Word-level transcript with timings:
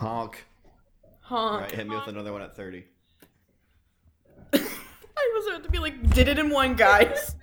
Honk. 0.00 0.46
Honk. 1.20 1.60
Right, 1.60 1.70
hit 1.72 1.86
me 1.86 1.94
with 1.94 2.06
another 2.08 2.32
one 2.32 2.40
at 2.40 2.56
30. 2.56 2.84
I 4.54 4.58
was 5.34 5.46
about 5.46 5.62
to 5.64 5.70
be 5.70 5.78
like, 5.78 6.14
did 6.14 6.26
it 6.26 6.38
in 6.38 6.48
one, 6.48 6.74
guys. 6.74 7.36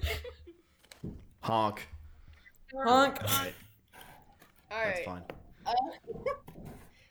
Honk. 1.40 1.88
Honk. 2.74 3.18
Alright, 3.22 3.54
All 4.70 4.76
that's 4.84 4.98
right. 4.98 5.04
fine. 5.06 5.22
Uh, 5.64 5.72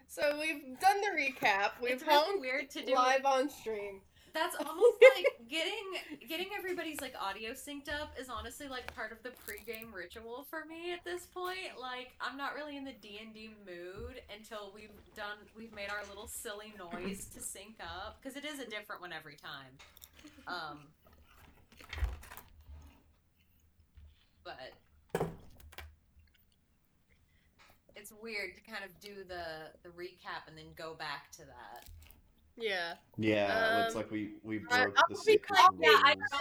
so 0.08 0.38
we've 0.40 0.80
done 0.80 1.02
the 1.02 1.20
recap. 1.20 1.72
We've 1.82 1.94
It's 1.94 2.04
really 2.04 2.14
honked 2.26 2.42
weird 2.42 2.70
to 2.70 2.86
do. 2.86 2.94
live 2.94 3.26
on 3.26 3.50
stream. 3.50 4.02
That's 4.34 4.56
almost 4.60 4.98
like 5.16 5.26
getting 5.50 6.28
getting 6.28 6.48
everybody's 6.58 7.02
like 7.02 7.14
audio 7.20 7.52
synced 7.52 7.90
up 7.90 8.14
is 8.20 8.30
honestly 8.30 8.68
like 8.68 8.94
part 8.96 9.12
of 9.12 9.22
the 9.24 9.30
pregame 9.30 9.94
ritual 9.94 10.46
for 10.50 10.66
me 10.66 10.94
at 10.94 11.04
this 11.04 11.26
point. 11.26 11.80
Like 11.80 12.12
I'm 12.22 12.38
not 12.38 12.54
really 12.56 12.78
in 12.78 12.86
the 12.86 12.94
D 13.02 13.20
and 13.24 13.34
D 13.34 13.52
mood 13.66 14.22
until 14.36 14.72
we've 14.74 14.90
done 15.16 15.38
we've 15.56 15.74
made 15.74 15.90
our 15.90 16.08
little 16.10 16.28
silly 16.28 16.74
noise 16.78 17.28
to 17.34 17.42
sync 17.42 17.76
up 17.82 18.20
because 18.22 18.38
it 18.38 18.46
is 18.46 18.60
a 18.60 18.66
different 18.66 19.02
one 19.02 19.14
every 19.14 19.36
time. 19.36 19.74
Um, 20.48 20.80
but 24.44 24.74
it's 27.96 28.14
weird 28.22 28.56
to 28.56 28.72
kind 28.72 28.84
of 28.84 28.92
do 29.00 29.24
the 29.28 29.72
the 29.84 29.90
recap 29.90 30.48
and 30.48 30.58
then 30.58 30.66
go 30.76 30.94
back 30.94 31.32
to 31.32 31.40
that. 31.40 31.90
Yeah. 32.60 32.94
Yeah, 33.18 33.76
it 33.76 33.80
looks 33.82 33.96
Um, 33.96 34.02
like 34.02 34.12
we, 34.12 34.32
we 34.44 34.58
I- 34.72 34.84
broke 34.86 34.98
I'll 34.98 35.04
the 35.10 35.16
be 35.16 35.22
secret 35.34 35.58
clear, 35.58 35.92
yeah, 35.92 36.00
I 36.04 36.16
rules. 36.16 36.32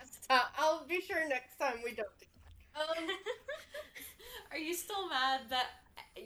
Last 0.00 0.28
time, 0.28 0.40
I'll 0.58 0.86
be 0.86 1.00
sure 1.00 1.28
next 1.28 1.56
time 1.58 1.78
we 1.84 1.92
don't. 1.94 2.08
do- 2.20 2.80
Um, 2.80 3.08
Are 4.52 4.58
you 4.58 4.74
still 4.74 5.08
mad 5.08 5.40
that 5.50 5.66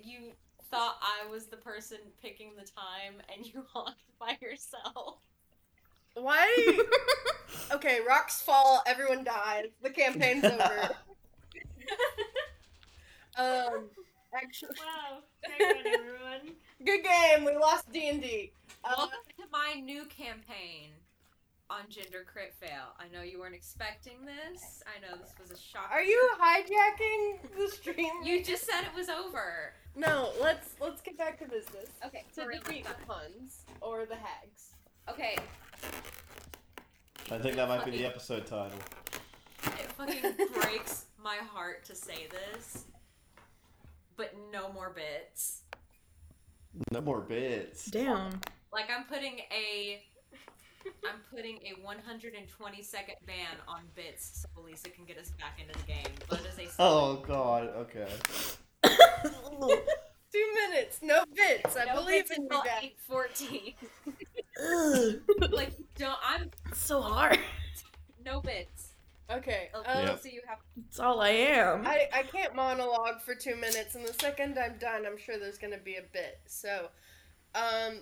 you 0.04 0.32
thought 0.70 0.96
I 1.00 1.28
was 1.30 1.46
the 1.46 1.56
person 1.56 1.98
picking 2.22 2.52
the 2.56 2.62
time 2.70 3.14
and 3.34 3.46
you 3.46 3.64
walked 3.74 4.02
by 4.18 4.36
yourself? 4.42 5.18
why? 6.14 6.78
okay, 7.72 8.00
rocks 8.06 8.42
fall. 8.42 8.82
Everyone 8.86 9.24
dies. 9.24 9.66
The 9.82 9.90
campaign's 9.90 10.44
over. 10.44 10.90
Um, 13.38 13.88
actually, 14.34 14.76
Wow. 14.78 15.18
Hang 15.42 15.76
everyone. 15.86 16.54
good 16.84 17.02
game. 17.04 17.44
We 17.44 17.56
lost 17.56 17.90
D 17.92 18.08
and 18.08 18.20
D. 18.20 18.52
Uh, 18.82 18.94
Welcome 18.96 19.18
to 19.36 19.44
my 19.52 19.80
new 19.80 20.06
campaign 20.06 20.90
on 21.68 21.82
Gender 21.90 22.24
Crit 22.26 22.54
Fail. 22.58 22.94
I 22.98 23.14
know 23.14 23.22
you 23.22 23.38
weren't 23.38 23.54
expecting 23.54 24.24
this. 24.24 24.82
I 24.86 25.00
know 25.00 25.18
this 25.20 25.34
was 25.40 25.50
a 25.50 25.60
shock. 25.60 25.90
Are 25.92 26.02
you 26.02 26.30
hijacking 26.40 27.56
the 27.58 27.68
stream? 27.68 28.10
You 28.24 28.42
just 28.42 28.64
said 28.66 28.82
it 28.82 28.96
was 28.96 29.10
over. 29.10 29.74
No, 29.96 30.32
let's 30.40 30.70
let's 30.80 31.02
get 31.02 31.18
back 31.18 31.38
to 31.40 31.44
business. 31.44 31.90
Okay, 32.06 32.24
so 32.32 32.42
for 32.42 32.48
real, 32.48 32.60
defeat 32.60 32.86
let's 32.86 32.98
the 33.00 33.06
puns 33.06 33.64
or 33.82 34.06
the 34.06 34.16
hags. 34.16 34.70
Okay, 35.10 35.36
I 37.30 37.38
think 37.38 37.56
that 37.56 37.68
might 37.68 37.84
be 37.84 37.90
the 37.90 38.06
episode 38.06 38.46
title. 38.46 38.78
it 39.64 39.92
fucking 39.92 40.22
breaks 40.54 41.04
my 41.22 41.36
heart 41.36 41.84
to 41.84 41.94
say 41.94 42.28
this, 42.30 42.86
but 44.16 44.34
no 44.50 44.72
more 44.72 44.90
bits. 44.90 45.62
No 46.90 47.00
more 47.00 47.20
bits. 47.20 47.86
Damn. 47.86 48.40
Like 48.72 48.86
I'm 48.96 49.04
putting 49.04 49.40
a 49.52 50.02
I'm 51.06 51.20
putting 51.30 51.56
a 51.58 51.74
120 51.82 52.82
second 52.82 53.16
ban 53.26 53.36
on 53.68 53.80
bits 53.94 54.46
so 54.54 54.62
Lisa 54.62 54.88
can 54.88 55.04
get 55.04 55.18
us 55.18 55.30
back 55.38 55.58
into 55.60 55.78
the 55.78 55.86
game. 55.86 56.14
But 56.28 56.40
as 56.46 56.58
a 56.58 56.68
Oh 56.78 57.16
god, 57.26 57.68
okay. 57.76 58.08
Two 60.32 60.46
minutes, 60.70 61.00
no 61.02 61.24
bits. 61.34 61.76
I 61.76 61.86
no 61.86 61.94
believe 61.96 62.28
bits 62.28 62.38
in 62.38 62.44
you 62.44 62.50
guys. 62.50 62.90
814. 63.10 63.74
Like 65.50 65.72
don't 65.96 66.18
I'm 66.24 66.50
it's 66.68 66.80
so 66.84 67.00
hard. 67.00 67.38
no 68.24 68.40
bits. 68.40 68.88
Okay. 69.30 69.70
Oh, 69.74 69.82
Um, 69.86 70.06
Yep. 70.06 70.20
So 70.22 70.28
you 70.28 70.42
have 70.48 70.58
It's 70.88 70.98
all 71.00 71.20
I 71.20 71.30
am. 71.30 71.86
I, 71.86 72.08
I 72.12 72.22
can't 72.24 72.54
monologue 72.54 73.20
for 73.22 73.34
two 73.34 73.54
minutes, 73.56 73.94
and 73.94 74.04
the 74.06 74.12
second 74.14 74.58
I'm 74.58 74.76
done, 74.78 75.06
I'm 75.06 75.16
sure 75.18 75.38
there's 75.38 75.56
gonna 75.58 75.78
be 75.78 75.96
a 75.96 76.02
bit. 76.12 76.40
So, 76.46 76.88
um, 77.54 78.00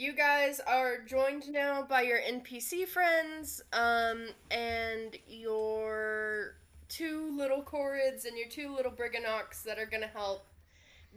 you 0.00 0.14
guys 0.14 0.62
are 0.66 0.96
joined 1.00 1.46
now 1.50 1.82
by 1.82 2.00
your 2.00 2.18
NPC 2.18 2.88
friends, 2.88 3.60
um, 3.74 4.28
and 4.50 5.14
your 5.28 6.54
two 6.88 7.36
little 7.36 7.62
Chorids 7.62 8.24
and 8.24 8.38
your 8.38 8.48
two 8.48 8.74
little 8.74 8.90
Briganox 8.90 9.62
that 9.64 9.78
are 9.78 9.84
gonna 9.84 10.06
help 10.06 10.46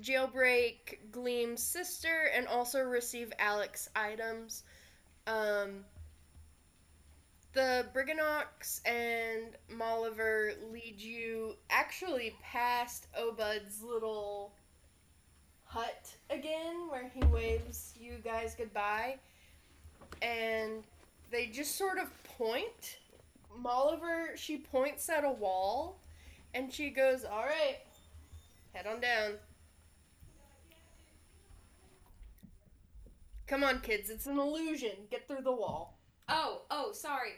jailbreak 0.02 0.98
Gleam's 1.14 1.64
sister 1.64 2.30
and 2.36 2.46
also 2.46 2.82
receive 2.82 3.32
Alec's 3.40 3.88
items. 3.96 4.64
Um, 5.28 5.86
the 7.54 7.86
Briganox 7.96 8.86
and 8.86 9.56
Molliver 9.72 10.56
lead 10.74 11.00
you 11.00 11.56
actually 11.70 12.36
past 12.44 13.08
Obud's 13.18 13.82
little 13.82 14.52
hut 15.74 16.08
again, 16.30 16.88
where 16.90 17.10
he 17.14 17.24
waves 17.26 17.94
you 18.00 18.14
guys 18.24 18.56
goodbye. 18.56 19.18
And 20.22 20.84
they 21.32 21.48
just 21.48 21.76
sort 21.76 21.98
of 21.98 22.10
point. 22.24 23.00
Molliver, 23.60 24.36
she 24.36 24.58
points 24.58 25.10
at 25.10 25.24
a 25.24 25.32
wall, 25.32 26.00
and 26.54 26.72
she 26.72 26.90
goes, 26.90 27.24
Alright, 27.24 27.80
head 28.74 28.88
on 28.88 29.00
down. 29.00 29.34
Come 33.48 33.64
on, 33.64 33.80
kids, 33.82 34.10
it's 34.10 34.26
an 34.26 34.40
illusion. 34.40 34.92
Get 35.12 35.28
through 35.28 35.44
the 35.44 35.52
wall. 35.52 36.00
Oh, 36.30 36.62
oh, 36.72 36.92
sorry. 36.94 37.34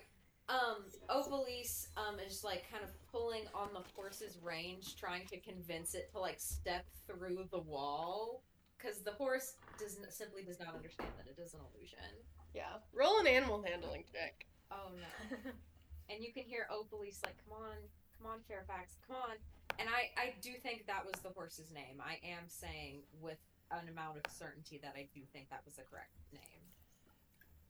Um, 0.48 0.86
Opalise 1.10 1.88
um 1.98 2.20
is 2.20 2.44
like 2.44 2.70
kind 2.70 2.84
of 2.84 2.90
pulling 3.12 3.44
on 3.56 3.70
the 3.74 3.82
horse's 3.96 4.38
range, 4.44 4.96
trying 4.96 5.26
to 5.28 5.40
convince 5.40 5.96
it 5.96 6.12
to 6.12 6.20
like 6.20 6.40
step 6.40 6.86
through 7.08 7.48
the 7.52 7.60
wall, 7.60 8.44
because 8.78 9.00
the 9.00 9.12
horse 9.12 9.56
does 9.80 10.00
not, 10.00 10.14
simply 10.14 10.44
does 10.44 10.60
not 10.60 10.76
understand 10.76 11.10
that 11.18 11.26
it 11.26 11.42
is 11.42 11.54
an 11.54 11.62
illusion. 11.74 12.14
Yeah. 12.54 12.78
Roll 12.94 13.20
an 13.20 13.28
animal 13.28 13.64
handling 13.66 14.04
check. 14.12 14.46
Oh 14.72 14.92
no! 14.96 15.38
and 16.10 16.24
you 16.24 16.32
can 16.32 16.44
hear 16.44 16.68
Opalise 16.72 17.24
like, 17.26 17.38
"Come 17.48 17.58
on, 17.58 17.78
come 18.18 18.28
on, 18.32 18.40
Fairfax, 18.48 18.98
come 19.08 19.18
on!" 19.18 19.36
And 19.80 19.90
I, 19.90 20.14
I 20.16 20.34
do 20.42 20.52
think 20.62 20.86
that 20.88 21.04
was 21.06 21.20
the 21.22 21.30
horse's 21.30 21.72
name. 21.72 22.00
I 22.00 22.20
am 22.24 22.46
saying 22.48 23.02
with 23.20 23.40
an 23.72 23.90
amount 23.90 24.18
of 24.18 24.32
certainty 24.32 24.80
that 24.84 24.94
I 24.96 25.08
do 25.14 25.22
think 25.34 25.50
that 25.50 25.62
was 25.66 25.76
the 25.76 25.84
correct 25.84 26.14
name. 26.32 26.62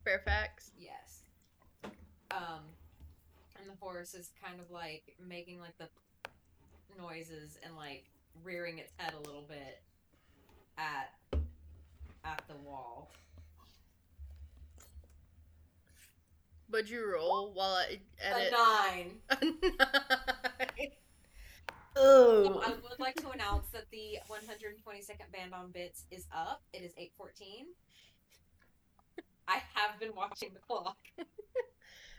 Fairfax. 0.03 0.71
Yes. 0.77 1.24
Um, 2.31 2.63
and 3.59 3.69
the 3.69 3.75
horse 3.79 4.13
is 4.13 4.31
kind 4.43 4.59
of 4.59 4.71
like 4.71 5.15
making 5.25 5.59
like 5.59 5.77
the 5.77 5.87
noises 6.99 7.57
and 7.63 7.75
like 7.75 8.05
rearing 8.43 8.79
its 8.79 8.91
head 8.97 9.13
a 9.13 9.19
little 9.27 9.45
bit 9.47 9.81
at 10.77 11.11
at 12.23 12.41
the 12.47 12.55
wall. 12.55 13.09
Would 16.71 16.89
you 16.89 17.09
roll 17.11 17.51
while 17.53 17.75
I 17.75 17.99
edit? 18.19 18.53
A 18.53 18.91
nine. 18.91 19.11
A 19.29 19.45
nine. 19.45 20.91
Oh. 21.95 22.61
I 22.65 22.71
would 22.71 22.99
like 22.99 23.15
to 23.15 23.29
announce 23.29 23.69
that 23.69 23.89
the 23.91 24.17
120 24.27 25.01
second 25.01 25.31
band 25.31 25.53
on 25.53 25.71
bits 25.71 26.03
is 26.11 26.25
up. 26.35 26.61
It 26.73 26.83
is 26.83 26.91
8:14. 26.97 27.67
I 29.47 29.61
have 29.75 29.99
been 29.99 30.13
watching 30.15 30.49
the 30.53 30.59
clock. 30.59 30.97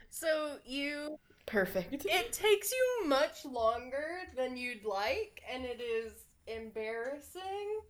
So 0.09 0.57
you 0.65 1.19
Perfect. 1.45 2.05
it 2.09 2.33
takes 2.33 2.71
you 2.71 3.07
much 3.07 3.45
longer 3.45 4.19
than 4.35 4.57
you'd 4.57 4.85
like 4.85 5.41
and 5.51 5.65
it 5.65 5.81
is 5.81 6.13
embarrassing. 6.47 7.81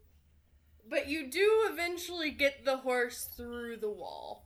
But 0.90 1.08
you 1.08 1.30
do 1.30 1.68
eventually 1.72 2.32
get 2.32 2.66
the 2.66 2.78
horse 2.78 3.26
through 3.26 3.78
the 3.78 3.92
wall. 3.92 4.46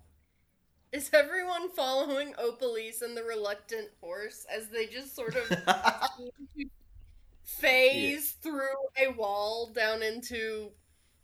Is 0.91 1.09
everyone 1.13 1.69
following 1.69 2.33
Opalise 2.35 3.01
and 3.01 3.15
the 3.17 3.23
reluctant 3.23 3.89
horse 4.01 4.45
as 4.49 4.69
they 4.69 4.87
just 4.87 5.15
sort 5.15 5.35
of 5.35 5.51
phase 7.43 8.31
through 8.41 8.89
a 8.97 9.09
wall 9.13 9.71
down 9.73 10.01
into 10.03 10.71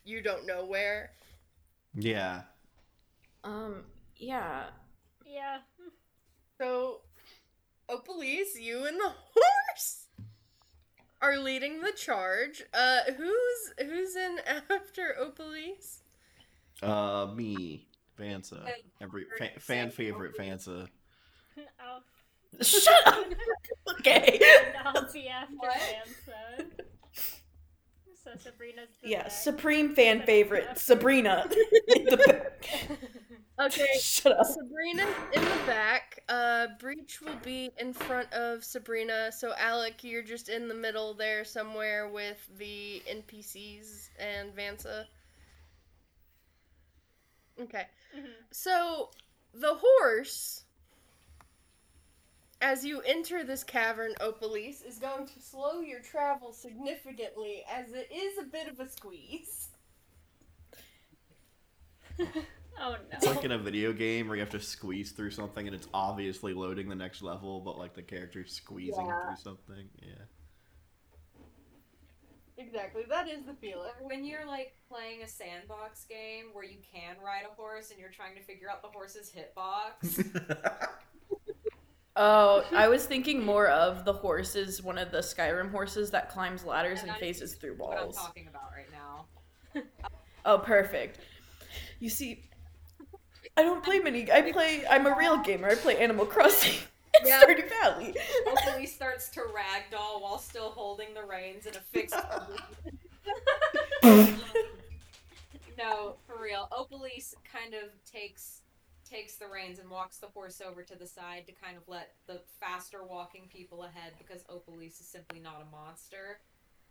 you 0.03 0.21
don't 0.21 0.45
know 0.45 0.65
where? 0.65 1.11
yeah. 1.95 2.43
Um, 3.43 3.83
yeah. 4.17 4.69
Yeah. 5.25 5.59
So, 6.59 7.01
Opalise, 7.89 8.59
you 8.59 8.85
and 8.85 8.97
the 8.99 9.09
horse 9.09 10.05
are 11.21 11.37
leading 11.37 11.81
the 11.81 11.91
charge. 11.91 12.63
Uh, 12.73 12.99
who's 13.15 13.73
who's 13.79 14.15
in 14.15 14.39
after 14.69 15.15
Opalise? 15.21 15.99
Uh, 16.81 17.27
me, 17.35 17.87
Vansa. 18.19 18.61
Every 19.01 19.25
fa- 19.37 19.59
fan 19.59 19.89
favorite 19.89 20.37
Vansa. 20.37 20.87
I'll, 21.79 22.03
Shut 22.61 23.07
up. 23.07 23.25
okay. 23.99 24.39
I'll 24.85 25.11
be 25.11 25.27
after 25.27 25.55
What? 25.57 25.77
Vansa. 25.79 26.65
So 28.23 28.31
Sabrina's 28.37 28.89
the 29.01 29.09
Yeah, 29.09 29.23
back. 29.23 29.31
supreme 29.31 29.95
fan 29.95 30.21
favorite, 30.23 30.77
Sabrina. 30.77 31.49
In 33.59 33.63
the 33.65 33.69
back. 33.69 33.73
Okay, 33.73 33.97
Shut 34.01 34.33
up. 34.39 34.45
Sabrina's 34.45 35.15
in 35.33 35.41
the 35.41 35.63
back. 35.65 36.23
Uh, 36.29 36.67
Breach 36.79 37.21
will 37.21 37.35
be 37.43 37.71
in 37.77 37.93
front 37.93 38.31
of 38.33 38.63
Sabrina. 38.63 39.31
So 39.31 39.53
Alec, 39.57 40.03
you're 40.03 40.23
just 40.23 40.49
in 40.49 40.67
the 40.67 40.73
middle 40.75 41.13
there 41.13 41.43
somewhere 41.45 42.07
with 42.07 42.47
the 42.57 43.03
NPCs 43.07 44.09
and 44.19 44.55
Vansa. 44.55 45.05
Okay. 47.59 47.87
Mhm. 48.15 48.33
So 48.51 49.11
the 49.53 49.75
horse, 49.75 50.63
as 52.61 52.85
you 52.85 53.01
enter 53.01 53.43
this 53.43 53.63
cavern, 53.63 54.13
Opalise, 54.21 54.85
is 54.85 54.99
going 54.99 55.25
to 55.25 55.39
slow 55.39 55.79
your 55.79 56.01
travel 56.01 56.53
significantly, 56.53 57.63
as 57.67 57.93
it 57.93 58.11
is 58.11 58.37
a 58.37 58.43
bit 58.43 58.67
of 58.67 58.79
a 58.79 58.87
squeeze. 58.89 59.69
Oh 62.79 62.91
no. 62.91 62.97
It's 63.11 63.25
like 63.25 63.43
in 63.43 63.51
a 63.51 63.57
video 63.57 63.91
game 63.93 64.27
where 64.27 64.35
you 64.35 64.41
have 64.41 64.51
to 64.51 64.59
squeeze 64.59 65.11
through 65.11 65.31
something 65.31 65.65
and 65.67 65.75
it's 65.75 65.87
obviously 65.93 66.53
loading 66.53 66.89
the 66.89 66.95
next 66.95 67.21
level, 67.21 67.59
but 67.61 67.77
like 67.77 67.93
the 67.95 68.01
character's 68.03 68.53
squeezing 68.53 69.05
Yeah. 69.05 69.25
through 69.27 69.35
something. 69.37 69.89
Yeah. 70.01 70.13
Exactly, 72.59 73.03
that 73.09 73.27
is 73.29 73.45
the 73.45 73.53
feeling. 73.53 73.91
When 74.01 74.25
you're 74.25 74.45
like 74.47 74.73
playing 74.89 75.21
a 75.21 75.27
sandbox 75.27 76.05
game 76.05 76.45
where 76.53 76.63
you 76.63 76.77
can 76.91 77.15
ride 77.23 77.43
a 77.49 77.53
horse 77.53 77.91
and 77.91 77.99
you're 77.99 78.09
trying 78.09 78.35
to 78.35 78.41
figure 78.41 78.69
out 78.69 78.81
the 78.81 78.87
horse's 78.89 79.31
hitbox. 79.31 80.25
Oh, 82.19 82.65
I 82.75 82.87
was 82.87 83.05
thinking 83.05 83.45
more 83.45 83.67
of 83.67 84.03
the 84.03 84.11
horses, 84.13 84.81
one 84.81 84.97
of 84.97 85.11
the 85.11 85.19
Skyrim 85.19 85.69
horses 85.69 86.09
that 86.09 86.31
climbs 86.31 86.65
ladders 86.65 87.01
and 87.01 87.09
That's 87.09 87.19
phases 87.19 87.53
through 87.53 87.75
walls. 87.75 87.89
what 87.91 87.97
I'm 87.99 88.03
walls. 88.05 88.17
talking 88.17 88.47
about 88.47 88.71
right 88.75 88.89
now. 88.91 89.25
Oh, 90.43 90.57
perfect. 90.57 91.19
You 91.99 92.09
see, 92.09 92.49
I 93.57 93.63
don't 93.63 93.83
play 93.83 93.99
mini. 93.99 94.31
I 94.31 94.41
play. 94.51 94.83
I'm 94.89 95.07
a 95.07 95.15
real 95.17 95.37
gamer. 95.37 95.67
I 95.69 95.75
play 95.75 95.97
Animal 95.97 96.25
Crossing. 96.27 96.75
and 97.19 97.27
Yeah. 97.27 97.41
Stardew 97.41 97.67
Valley. 97.81 98.15
Hopefully 98.45 98.85
starts 98.85 99.29
to 99.29 99.39
ragdoll 99.41 100.21
while 100.21 100.37
still 100.37 100.69
holding 100.69 101.13
the 101.15 101.23
reins 101.23 101.65
in 101.65 101.75
a 101.75 101.79
fixed 101.79 102.15
position. 104.03 104.39
no, 105.77 106.15
for 106.27 106.41
real. 106.41 106.67
Opalise 106.71 107.33
kind 107.51 107.73
of 107.73 107.89
takes 108.09 108.61
takes 109.09 109.35
the 109.35 109.47
reins 109.47 109.79
and 109.79 109.89
walks 109.89 110.17
the 110.17 110.27
horse 110.27 110.61
over 110.61 110.83
to 110.83 110.93
the 110.97 111.07
side 111.07 111.45
to 111.47 111.53
kind 111.53 111.77
of 111.77 111.83
let 111.87 112.11
the 112.27 112.41
faster 112.59 113.05
walking 113.09 113.43
people 113.51 113.83
ahead 113.83 114.11
because 114.17 114.43
Opalise 114.43 114.99
is 114.99 115.07
simply 115.07 115.39
not 115.39 115.65
a 115.65 115.71
monster. 115.75 116.39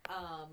Um, 0.09 0.49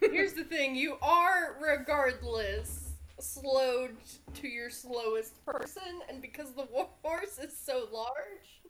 Here's 0.00 0.32
the 0.32 0.44
thing 0.44 0.74
you 0.74 0.96
are, 1.02 1.58
regardless, 1.60 2.92
slowed 3.18 3.96
to 4.34 4.48
your 4.48 4.70
slowest 4.70 5.44
person, 5.44 6.00
and 6.08 6.20
because 6.20 6.52
the 6.54 6.66
wa- 6.70 6.88
horse 7.02 7.38
is 7.38 7.56
so 7.56 7.88
large. 7.92 8.60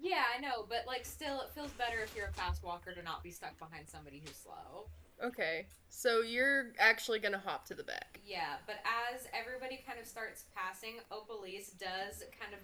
yeah, 0.00 0.24
I 0.36 0.40
know, 0.40 0.64
but 0.68 0.84
like 0.86 1.04
still, 1.04 1.40
it 1.40 1.50
feels 1.54 1.70
better 1.72 1.98
if 2.02 2.14
you're 2.16 2.28
a 2.28 2.32
fast 2.32 2.62
walker 2.64 2.92
to 2.92 3.02
not 3.02 3.22
be 3.22 3.30
stuck 3.30 3.58
behind 3.58 3.88
somebody 3.88 4.22
who's 4.24 4.36
slow. 4.36 4.86
Okay, 5.24 5.66
so 5.88 6.20
you're 6.20 6.72
actually 6.78 7.18
gonna 7.18 7.38
hop 7.38 7.64
to 7.66 7.74
the 7.74 7.82
back. 7.84 8.20
Yeah, 8.24 8.56
but 8.66 8.76
as 9.12 9.26
everybody 9.32 9.82
kind 9.86 9.98
of 9.98 10.06
starts 10.06 10.44
passing, 10.54 10.96
Opalise 11.10 11.76
does 11.78 12.22
kind 12.38 12.52
of 12.52 12.60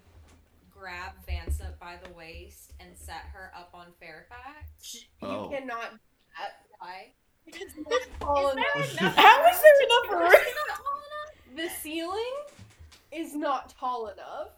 grab 0.70 1.12
Vansa 1.29 1.79
by 1.81 1.97
the 2.03 2.12
waist 2.12 2.73
and 2.81 2.91
set 2.97 3.23
her 3.32 3.50
up 3.56 3.70
on 3.75 3.87
Fairfax. 4.00 5.05
You 5.23 5.29
Oh. 5.29 5.49
cannot 5.50 5.93
do 5.93 5.99
that. 6.38 6.67
Why? 6.79 7.12
It 7.47 7.56
is 7.56 7.73
not 7.77 8.03
tall 8.21 8.49
Is 8.50 8.56
enough. 8.56 9.00
enough? 9.00 9.17
How 9.17 9.47
is 9.50 9.61
there 9.61 10.17
enough 10.21 10.33
room? 10.33 11.56
The 11.56 11.69
ceiling 11.81 12.35
is 13.11 13.35
not 13.35 13.75
tall 13.79 14.09
enough. 14.09 14.49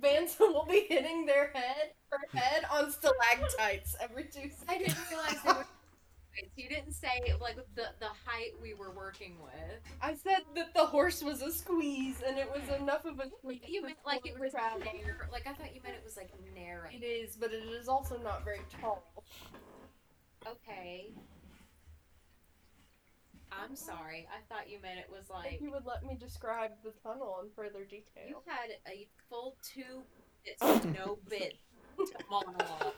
Vansa 0.00 0.40
will 0.40 0.66
be 0.66 0.86
hitting 0.88 1.26
their 1.26 1.50
head, 1.52 1.92
her 2.10 2.38
head 2.38 2.64
on 2.72 2.92
stalactites 2.92 3.96
every 4.00 4.24
two 4.24 4.48
seconds. 4.50 4.64
I 4.68 4.78
didn't 4.78 4.96
realize 5.10 5.36
they 5.44 5.52
were. 5.52 5.66
You 6.56 6.68
didn't 6.68 6.92
say 6.92 7.20
like 7.40 7.56
the 7.74 7.86
the 7.98 8.06
height 8.24 8.52
we 8.62 8.72
were 8.72 8.92
working 8.92 9.34
with. 9.42 9.80
I 10.00 10.14
said 10.14 10.42
that 10.54 10.72
the 10.72 10.86
horse 10.86 11.20
was 11.20 11.42
a 11.42 11.50
squeeze, 11.50 12.22
and 12.24 12.38
it 12.38 12.48
was 12.48 12.62
enough 12.80 13.04
of 13.06 13.18
a 13.18 13.28
squeeze. 13.40 13.58
You 13.66 13.80
to 13.80 13.86
meant 13.88 13.98
like 14.06 14.24
it 14.24 14.38
was 14.38 14.52
travel. 14.52 14.78
narrow. 14.78 15.26
Like 15.32 15.48
I 15.48 15.54
thought 15.54 15.74
you 15.74 15.80
meant 15.82 15.96
it 15.96 16.04
was 16.04 16.16
like 16.16 16.30
narrow. 16.54 16.88
It 16.92 17.04
is, 17.04 17.34
but 17.34 17.52
it 17.52 17.64
is 17.64 17.88
also 17.88 18.18
not 18.18 18.44
very 18.44 18.60
tall. 18.80 19.02
Okay. 20.46 21.10
I'm 23.62 23.74
sorry. 23.76 24.26
I 24.32 24.40
thought 24.52 24.70
you 24.70 24.78
meant 24.82 24.98
it 24.98 25.08
was 25.10 25.28
like 25.30 25.54
If 25.54 25.60
you 25.60 25.70
would 25.72 25.84
let 25.86 26.04
me 26.04 26.16
describe 26.18 26.72
the 26.84 26.92
tunnel 27.02 27.38
in 27.42 27.50
further 27.56 27.84
detail. 27.84 28.24
you 28.28 28.36
had 28.46 28.70
a 28.86 29.06
full 29.28 29.56
two 29.62 30.02
bits 30.44 30.84
no 30.96 31.18
bit 31.28 31.54
monologue. 32.30 32.92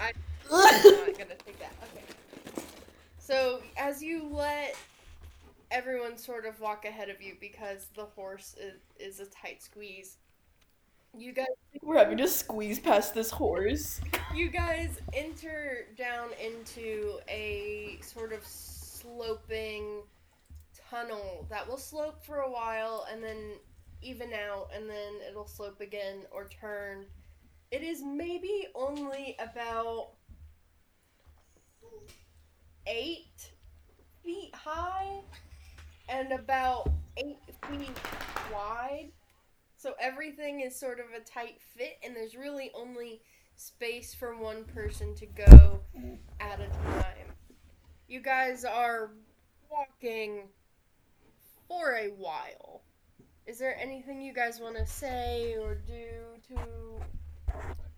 I, 0.00 0.12
I'm 0.50 0.82
not 1.06 1.18
gonna 1.18 1.34
take 1.46 1.58
that. 1.60 1.72
Okay. 1.92 2.64
So 3.18 3.60
as 3.76 4.02
you 4.02 4.28
let 4.30 4.76
everyone 5.70 6.16
sort 6.18 6.44
of 6.44 6.60
walk 6.60 6.84
ahead 6.84 7.08
of 7.08 7.22
you 7.22 7.34
because 7.40 7.86
the 7.94 8.04
horse 8.04 8.54
is, 8.60 8.80
is 8.98 9.20
a 9.20 9.30
tight 9.30 9.62
squeeze, 9.62 10.18
you 11.16 11.32
guys 11.32 11.46
We're 11.82 11.98
having 11.98 12.18
to 12.18 12.28
squeeze 12.28 12.78
past 12.78 13.14
this 13.14 13.30
horse. 13.30 14.00
you 14.34 14.48
guys 14.48 14.98
enter 15.12 15.86
down 15.96 16.30
into 16.42 17.18
a 17.28 17.98
sort 18.02 18.32
of 18.32 18.44
sloping 19.02 20.02
tunnel 20.90 21.46
that 21.50 21.68
will 21.68 21.76
slope 21.76 22.24
for 22.24 22.38
a 22.38 22.50
while 22.50 23.06
and 23.10 23.22
then 23.22 23.58
even 24.00 24.32
out 24.32 24.68
and 24.74 24.88
then 24.88 25.14
it'll 25.28 25.46
slope 25.46 25.80
again 25.80 26.22
or 26.30 26.48
turn. 26.48 27.04
It 27.70 27.82
is 27.82 28.02
maybe 28.02 28.66
only 28.74 29.36
about 29.38 30.10
eight 32.86 33.52
feet 34.22 34.54
high 34.54 35.20
and 36.08 36.32
about 36.32 36.90
eight 37.16 37.38
feet 37.70 37.98
wide. 38.52 39.10
So 39.76 39.94
everything 40.00 40.60
is 40.60 40.78
sort 40.78 41.00
of 41.00 41.06
a 41.16 41.24
tight 41.24 41.60
fit, 41.76 41.98
and 42.04 42.14
there's 42.14 42.36
really 42.36 42.70
only 42.74 43.20
space 43.56 44.14
for 44.14 44.36
one 44.36 44.64
person 44.64 45.14
to 45.16 45.26
go 45.26 45.80
at 46.40 46.60
a 46.60 46.68
time. 46.68 47.21
You 48.08 48.20
guys 48.20 48.64
are 48.64 49.10
walking 49.70 50.48
for 51.68 51.96
a 51.96 52.08
while. 52.10 52.82
Is 53.46 53.58
there 53.58 53.76
anything 53.80 54.20
you 54.20 54.32
guys 54.32 54.60
want 54.60 54.76
to 54.76 54.86
say 54.86 55.56
or 55.60 55.74
do 55.74 56.08
to 56.48 56.58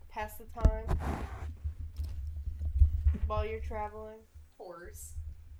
pass 0.09 0.35
the 0.35 0.45
time 0.61 0.97
while 3.27 3.45
you're 3.45 3.59
traveling? 3.59 4.19
Horse. 4.57 5.13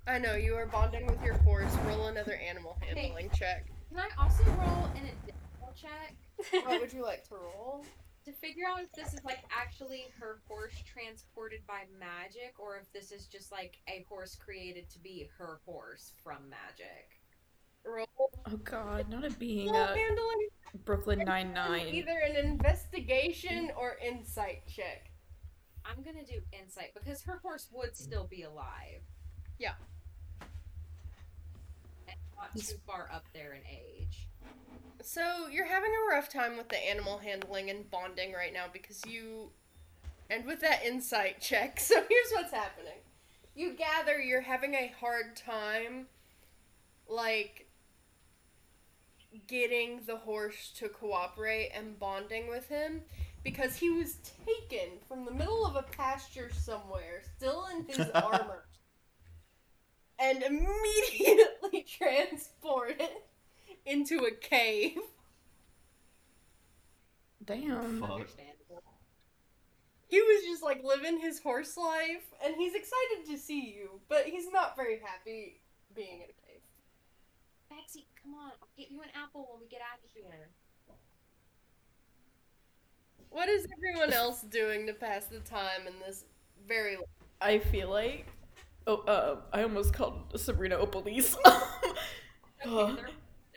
I 0.06 0.18
know 0.18 0.34
you 0.34 0.54
are 0.54 0.66
bonding 0.66 1.06
with 1.06 1.22
your 1.22 1.34
horse. 1.34 1.74
Roll 1.86 2.06
another 2.06 2.34
animal 2.34 2.78
handling 2.80 3.30
check. 3.34 3.66
Can 3.90 3.98
I 3.98 4.08
also 4.22 4.44
roll 4.44 4.90
an 4.94 5.02
additional 5.02 5.74
check 5.74 6.14
What 6.64 6.80
would 6.80 6.92
you 6.92 7.02
like 7.02 7.26
to 7.28 7.34
roll? 7.34 7.84
To 8.26 8.32
figure 8.32 8.64
out 8.68 8.82
if 8.82 8.92
this 8.92 9.14
is 9.14 9.24
like 9.24 9.44
actually 9.56 10.06
her 10.18 10.40
horse 10.48 10.74
transported 10.84 11.60
by 11.66 11.82
magic, 11.98 12.54
or 12.58 12.76
if 12.76 12.92
this 12.92 13.12
is 13.12 13.26
just 13.26 13.52
like 13.52 13.78
a 13.88 14.04
horse 14.08 14.34
created 14.34 14.90
to 14.90 14.98
be 14.98 15.30
her 15.38 15.60
horse 15.64 16.12
from 16.22 16.50
magic? 16.50 17.20
Roll 17.84 18.06
Oh 18.50 18.56
God, 18.64 19.08
not 19.08 19.24
a 19.24 19.30
being 19.30 19.68
animal 19.68 19.94
a 19.94 19.96
handling. 19.96 20.48
Brooklyn 20.84 21.20
Nine 21.24 21.52
Nine. 21.52 21.86
Either 21.86 22.18
an 22.18 22.36
investigation 22.36 23.70
or 23.78 23.96
insight 24.04 24.66
check. 24.66 25.12
I'm 25.84 26.02
gonna 26.02 26.24
do 26.24 26.40
insight 26.52 26.94
because 26.94 27.22
her 27.22 27.38
horse 27.42 27.68
would 27.72 27.96
still 27.96 28.26
be 28.26 28.42
alive. 28.42 29.02
Yeah. 29.58 29.74
And 32.42 32.54
not 32.54 32.56
too 32.56 32.76
far 32.86 33.08
up 33.12 33.24
there 33.32 33.54
in 33.54 33.62
age. 33.70 34.28
So 35.02 35.46
you're 35.50 35.66
having 35.66 35.90
a 35.90 36.14
rough 36.14 36.28
time 36.28 36.56
with 36.56 36.68
the 36.68 36.84
animal 36.88 37.18
handling 37.18 37.70
and 37.70 37.88
bonding 37.90 38.32
right 38.32 38.52
now 38.52 38.64
because 38.72 39.04
you, 39.06 39.50
and 40.30 40.44
with 40.44 40.60
that 40.60 40.84
insight 40.84 41.40
check. 41.40 41.78
So 41.80 41.94
here's 42.08 42.30
what's 42.32 42.52
happening: 42.52 42.98
you 43.54 43.74
gather 43.74 44.20
you're 44.20 44.40
having 44.40 44.74
a 44.74 44.92
hard 45.00 45.36
time, 45.36 46.06
like 47.08 47.68
getting 49.46 50.00
the 50.06 50.16
horse 50.16 50.72
to 50.78 50.88
cooperate 50.88 51.70
and 51.74 51.98
bonding 51.98 52.48
with 52.48 52.68
him 52.68 53.02
because 53.44 53.76
he 53.76 53.90
was 53.90 54.18
taken 54.44 54.98
from 55.06 55.24
the 55.24 55.30
middle 55.30 55.64
of 55.64 55.76
a 55.76 55.82
pasture 55.82 56.50
somewhere, 56.52 57.22
still 57.36 57.66
in 57.74 57.84
his 57.86 58.10
armor, 58.14 58.65
and 60.18 60.42
immediately 60.42 61.82
transported 61.98 63.08
into 63.84 64.24
a 64.24 64.30
cave. 64.30 64.98
Damn. 67.44 68.00
Fuck. 68.00 68.28
He 70.08 70.20
was 70.20 70.44
just 70.44 70.62
like 70.62 70.82
living 70.84 71.18
his 71.18 71.40
horse 71.40 71.76
life, 71.76 72.24
and 72.44 72.54
he's 72.56 72.74
excited 72.74 73.26
to 73.28 73.38
see 73.38 73.74
you, 73.74 74.00
but 74.08 74.24
he's 74.24 74.50
not 74.52 74.76
very 74.76 75.00
happy 75.04 75.60
being 75.94 76.18
in 76.18 76.22
a 76.22 76.46
cave. 76.46 76.62
Betsy, 77.68 78.06
come 78.22 78.34
on. 78.34 78.52
I'll 78.62 78.68
get 78.76 78.90
you 78.90 79.02
an 79.02 79.08
apple 79.14 79.48
when 79.50 79.60
we 79.60 79.66
get 79.66 79.80
out 79.80 79.98
of 80.04 80.10
here. 80.14 80.50
What 83.30 83.48
is 83.48 83.66
everyone 83.76 84.12
else 84.12 84.42
doing 84.42 84.86
to 84.86 84.94
pass 84.94 85.26
the 85.26 85.40
time 85.40 85.86
in 85.86 85.94
this 86.06 86.24
very 86.66 86.96
I 87.40 87.58
feel 87.58 87.90
like. 87.90 88.26
Oh, 88.86 88.98
uh, 89.02 89.40
I 89.52 89.62
almost 89.62 89.92
called 89.92 90.32
Sabrina 90.36 90.76
Opalise. 90.76 90.90
police. 91.02 91.36
Oh. 92.64 92.96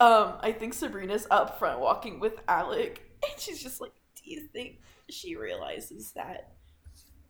um, 0.01 0.33
I 0.41 0.51
think 0.51 0.73
Sabrina's 0.73 1.25
up 1.31 1.57
front 1.57 1.79
walking 1.79 2.19
with 2.19 2.33
Alec, 2.47 3.01
and 3.23 3.39
she's 3.39 3.63
just 3.63 3.81
like, 3.81 3.93
"Do 4.15 4.29
you 4.29 4.41
think 4.53 4.79
she 5.09 5.35
realizes 5.35 6.11
that 6.11 6.51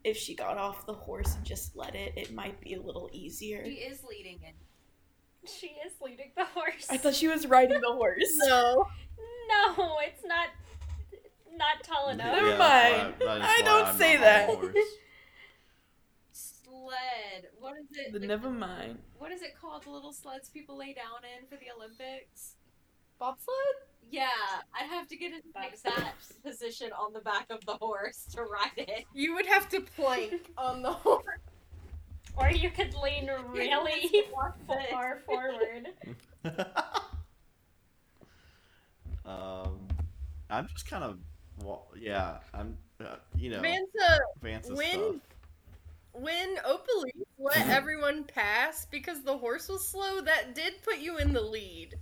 if 0.04 0.18
she 0.18 0.36
got 0.36 0.58
off 0.58 0.86
the 0.86 0.94
horse 0.94 1.36
and 1.36 1.46
just 1.46 1.76
let 1.78 1.96
it, 1.96 2.14
it 2.18 2.34
might 2.34 2.60
be 2.60 2.74
a 2.74 2.82
little 2.82 3.10
easier?" 3.14 3.64
She 3.64 3.74
is 3.76 4.04
leading 4.04 4.40
it. 4.44 4.56
She 5.50 5.68
is 5.86 5.94
leading 6.02 6.32
the 6.36 6.46
horse. 6.46 6.88
I 6.90 6.98
thought 6.98 7.14
she 7.16 7.28
was 7.30 7.46
riding 7.48 7.80
the 7.80 7.94
horse. 7.94 8.26
No. 8.48 8.86
No, 9.78 9.98
it's 10.02 10.24
not 10.26 10.48
not 11.56 11.84
tall 11.84 12.10
enough. 12.10 12.36
Never 12.36 12.50
Yeah, 12.50 12.58
that's 12.58 12.98
mind. 13.02 13.14
why- 13.20 13.26
that 13.26 13.38
is 13.38 13.46
I 13.48 13.62
don't 13.64 13.86
I'm 13.88 13.98
say 13.98 14.14
not 14.16 14.50
on 14.58 14.66
that. 14.74 14.84
The 16.90 16.96
horse. 16.96 17.42
Sled. 17.42 17.52
What 17.60 17.74
is 17.78 17.98
it? 17.98 18.12
But 18.12 18.22
like, 18.22 18.28
never 18.28 18.50
mind. 18.50 19.00
What 19.18 19.32
is 19.32 19.42
it 19.42 19.54
called? 19.60 19.84
The 19.84 19.92
little 19.92 20.14
sleds 20.14 20.50
people 20.50 20.78
lay 20.78 20.94
down 20.94 21.22
in 21.24 21.48
for 21.48 21.56
the 21.56 21.72
Olympics? 21.76 22.56
Bobsled? 23.20 23.48
Yeah, 24.12 24.28
I'd 24.74 24.88
have 24.90 25.08
to 25.10 25.16
get 25.18 25.32
in 25.34 25.42
the 25.54 25.68
exact 25.68 26.42
position 26.44 26.92
on 26.98 27.14
the 27.14 27.20
back 27.20 27.46
of 27.50 27.64
the 27.66 27.74
horse 27.74 28.26
to 28.34 28.44
ride 28.44 28.72
it. 28.78 29.06
You 29.14 29.36
would 29.36 29.46
have 29.46 29.70
to 29.70 29.82
plank 29.82 30.50
on 30.58 30.82
the 30.82 30.92
horse. 30.94 31.26
Or 32.36 32.50
you 32.50 32.70
could 32.72 32.94
lean 32.96 33.30
really 33.52 34.10
far 34.90 35.20
forward. 35.26 35.90
um, 39.26 39.80
I'm 40.50 40.68
just 40.70 40.90
kind 40.90 41.04
of, 41.04 41.20
well, 41.64 41.88
yeah, 42.00 42.38
I'm, 42.54 42.78
uh, 43.02 43.16
you 43.38 43.50
know, 43.52 43.62
Vansa, 43.62 44.18
Vance's 44.42 44.72
when- 44.72 44.90
stuff. 44.90 45.16
When 46.14 46.58
Opalise 46.58 47.24
let 47.38 47.68
everyone 47.68 48.24
pass 48.24 48.86
because 48.90 49.22
the 49.24 49.38
horse 49.38 49.70
was 49.70 49.88
slow, 49.88 50.22
that 50.22 50.56
did 50.56 50.82
put 50.84 50.98
you 51.00 51.18
in 51.18 51.34
the 51.34 51.42
lead. 51.42 51.96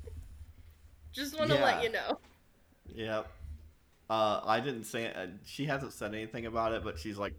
Just 1.11 1.37
want 1.37 1.49
to 1.51 1.57
Yeah. 1.57 1.63
let 1.65 1.83
you 1.83 1.91
know. 1.91 2.19
Yep. 2.95 3.27
Uh, 4.09 4.41
I 4.45 4.59
didn't 4.61 4.85
say 4.85 5.11
uh, 5.13 5.27
she 5.45 5.65
hasn't 5.65 5.93
said 5.93 6.13
anything 6.13 6.45
about 6.45 6.71
it, 6.71 6.83
but 6.83 6.97
she's 6.97 7.17
like, 7.17 7.33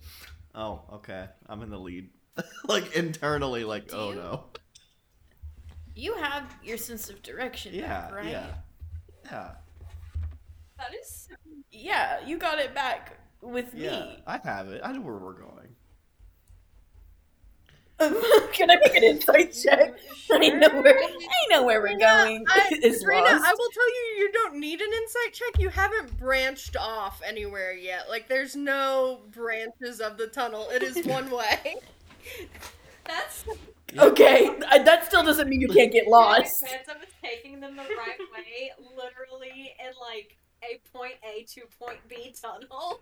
"Oh, 0.54 0.82
okay, 0.94 1.26
I'm 1.48 1.62
in 1.62 1.70
the 1.70 1.78
lead." 1.78 2.10
like 2.68 2.94
internally, 2.94 3.64
like, 3.64 3.88
Do 3.88 3.96
"Oh 3.96 4.10
you- 4.10 4.16
no." 4.16 4.44
You 5.94 6.14
have 6.14 6.54
your 6.62 6.76
sense 6.76 7.08
of 7.10 7.22
direction, 7.22 7.74
Yeah, 7.74 7.88
back, 8.02 8.14
right? 8.14 8.26
yeah, 8.26 8.46
yeah, 9.24 9.50
That 10.76 10.94
is 10.94 11.28
Yeah, 11.72 12.24
you 12.24 12.38
got 12.38 12.60
it 12.60 12.72
back 12.74 13.18
with 13.40 13.74
yeah. 13.74 14.00
me. 14.00 14.22
I 14.26 14.38
have 14.44 14.68
it. 14.68 14.80
I 14.84 14.92
know 14.92 15.00
where 15.00 15.16
we're 15.16 15.32
going. 15.32 15.74
Can 18.52 18.70
I 18.70 18.76
make 18.76 18.94
an 18.96 19.02
insight 19.02 19.52
check? 19.52 19.94
I 20.30 20.48
know 20.50 20.68
where 20.82 20.98
I 20.98 21.46
know 21.50 21.64
where 21.64 21.80
we're 21.80 21.98
going. 21.98 22.44
I, 22.48 22.78
Is 22.82 23.00
Serena, 23.00 23.22
lost. 23.22 23.44
I 23.44 23.52
will 23.52 23.70
tell 23.74 23.88
you, 23.88 24.14
you 24.18 24.32
don't 24.32 24.60
need 24.60 24.80
an 24.80 24.90
insight 24.92 25.32
check. 25.32 25.58
You 25.58 25.68
haven't 25.70 26.16
branched 26.18 26.76
off 26.76 27.20
anywhere 27.26 27.72
yet. 27.72 28.08
Like, 28.08 28.28
there's 28.28 28.54
no 28.54 29.20
branches 29.32 30.00
of 30.00 30.16
the 30.16 30.28
tunnel. 30.28 30.68
It 30.70 30.82
is 30.82 31.04
one 31.06 31.28
way. 31.32 31.76
That's 33.04 33.44
Okay, 33.96 34.50
I- 34.68 34.82
that 34.82 35.06
still 35.06 35.24
doesn't 35.24 35.48
mean 35.48 35.60
you 35.62 35.68
can't 35.68 35.90
get 35.90 36.06
lost. 36.06 36.66
Phantom 36.66 37.02
is 37.02 37.08
taking 37.22 37.58
them 37.58 37.74
the 37.74 37.82
right 37.82 38.18
way, 38.32 38.70
literally 38.96 39.74
in 39.80 39.92
like 40.00 40.36
a 40.62 40.78
point 40.96 41.14
A 41.24 41.42
to 41.54 41.62
point 41.80 41.98
B 42.06 42.34
tunnel. 42.40 43.00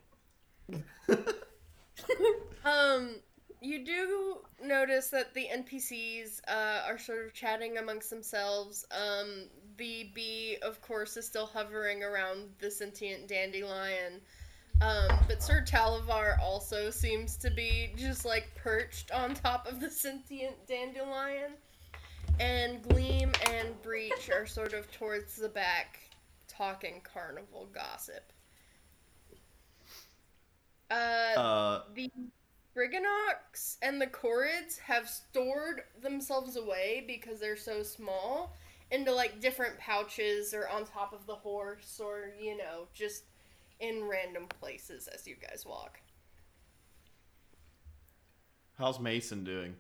Um, 2.65 3.17
you 3.61 3.85
do 3.85 4.39
notice 4.63 5.09
that 5.11 5.35
the 5.35 5.49
NPCs 5.53 6.41
uh, 6.49 6.83
are 6.87 6.99
sort 6.99 7.27
of 7.27 7.33
chatting 7.35 7.79
amongst 7.79 8.11
themselves. 8.11 8.85
Um, 8.91 9.49
the 9.77 10.11
bee, 10.15 10.59
of 10.63 10.81
course, 10.83 11.17
is 11.17 11.27
still 11.27 11.47
hovering 11.47 12.03
around 12.03 12.51
the 12.59 12.71
sentient 12.71 13.29
dandelion. 13.29 14.21
Um, 14.81 15.25
but 15.27 15.43
Sir 15.43 15.65
Talavar 15.67 16.39
also 16.41 16.91
seems 16.91 17.37
to 17.39 17.51
be 17.51 17.93
just 17.97 18.25
like 18.25 18.55
perched 18.55 19.11
on 19.11 19.35
top 19.35 19.67
of 19.67 19.81
the 19.81 19.91
sentient 19.91 20.67
dandelion. 20.67 21.53
And 22.39 22.83
Gleam 22.83 23.33
and 23.51 23.81
Breach 23.83 24.31
are 24.31 24.47
sort 24.47 24.75
of 24.75 24.91
towards 24.93 25.37
the 25.37 25.49
back 25.49 26.01
talking 26.49 27.01
carnival 27.03 27.69
gossip. 27.73 28.33
Uh, 30.91 31.35
Uh, 31.37 31.83
the 31.95 32.11
Briganox 32.77 33.79
and 33.81 34.01
the 34.01 34.07
Chorids 34.07 34.79
have 34.81 35.09
stored 35.09 35.83
themselves 36.03 36.57
away 36.57 37.05
because 37.07 37.41
they're 37.41 37.57
so 37.57 37.83
small 37.83 38.55
into 38.91 39.13
like 39.13 39.41
different 39.41 39.79
pouches 39.79 40.53
or 40.53 40.69
on 40.69 40.85
top 40.85 41.13
of 41.13 41.27
the 41.27 41.35
horse 41.35 42.01
or, 42.05 42.33
you 42.39 42.57
know, 42.57 42.87
just 42.93 43.25
in 43.81 44.05
random 44.05 44.47
places 44.61 45.09
as 45.09 45.27
you 45.27 45.37
guys 45.41 45.65
walk. 45.67 46.01
how's 48.79 49.01
Mason 49.01 49.43
doing? 49.43 49.75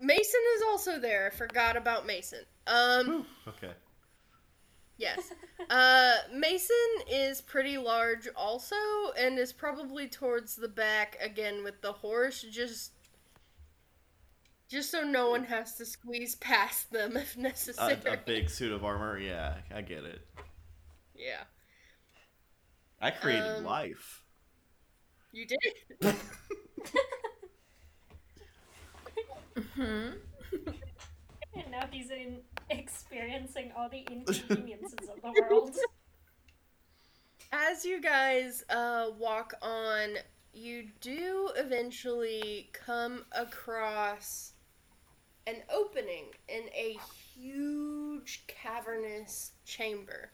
Mason 0.00 0.40
is 0.56 0.62
also 0.68 0.98
there. 1.00 1.30
I 1.32 1.36
forgot 1.36 1.76
about 1.76 2.06
Mason. 2.06 2.40
Um, 2.66 3.26
Okay. 3.48 3.72
Yes. 4.98 5.32
Uh, 5.70 6.16
Mason 6.34 6.76
is 7.10 7.40
pretty 7.40 7.78
large 7.78 8.28
also 8.36 8.76
and 9.18 9.38
is 9.38 9.50
probably 9.50 10.06
towards 10.06 10.56
the 10.56 10.68
back 10.68 11.16
again 11.22 11.64
with 11.64 11.80
the 11.80 11.90
horse 11.92 12.42
just 12.50 12.92
just 14.68 14.90
so 14.90 15.02
no 15.02 15.30
one 15.30 15.44
has 15.44 15.76
to 15.76 15.86
squeeze 15.86 16.34
past 16.34 16.92
them 16.92 17.16
if 17.16 17.34
necessary. 17.38 17.96
a 18.06 18.18
big 18.26 18.50
suit 18.50 18.72
of 18.72 18.84
armor. 18.84 19.18
Yeah, 19.18 19.54
I 19.74 19.80
get 19.80 20.04
it. 20.04 20.26
Yeah. 21.14 21.44
I 23.00 23.10
created 23.10 23.58
Um, 23.58 23.64
life. 23.64 24.22
You 25.32 25.46
did? 25.46 26.14
hmm 29.74 30.10
And 31.56 31.70
now 31.70 31.86
he's 31.90 32.10
in 32.10 32.38
experiencing 32.70 33.72
all 33.76 33.88
the 33.88 34.06
inconveniences 34.10 35.08
of 35.08 35.22
the 35.22 35.42
world. 35.42 35.76
As 37.52 37.84
you 37.84 38.00
guys 38.00 38.64
uh, 38.68 39.10
walk 39.18 39.54
on, 39.62 40.16
you 40.52 40.88
do 41.00 41.50
eventually 41.56 42.70
come 42.72 43.24
across 43.32 44.52
an 45.46 45.56
opening 45.72 46.26
in 46.48 46.64
a 46.74 46.98
huge 47.34 48.44
cavernous 48.46 49.52
chamber. 49.64 50.30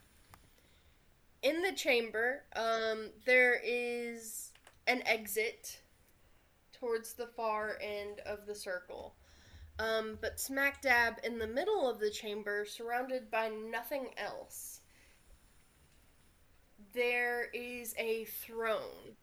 In 1.43 1.63
the 1.63 1.73
chamber, 1.73 2.45
um, 2.55 3.11
there 3.25 3.61
is 3.65 4.53
an 4.87 5.03
exit 5.07 5.81
towards 6.73 7.15
the 7.15 7.27
far 7.27 7.79
end 7.81 8.21
of 8.27 8.47
the 8.47 8.55
circle. 8.55 9.15
Um, 9.81 10.17
but 10.21 10.39
smack 10.39 10.81
dab 10.81 11.19
in 11.25 11.39
the 11.41 11.47
middle 11.49 11.91
of 11.91 11.99
the 11.99 12.11
chamber, 12.11 12.65
surrounded 12.65 13.33
by 13.33 13.49
nothing 13.49 14.15
else, 14.17 14.81
there 16.93 17.49
is 17.55 17.95
a 17.97 18.25
throne 18.25 19.17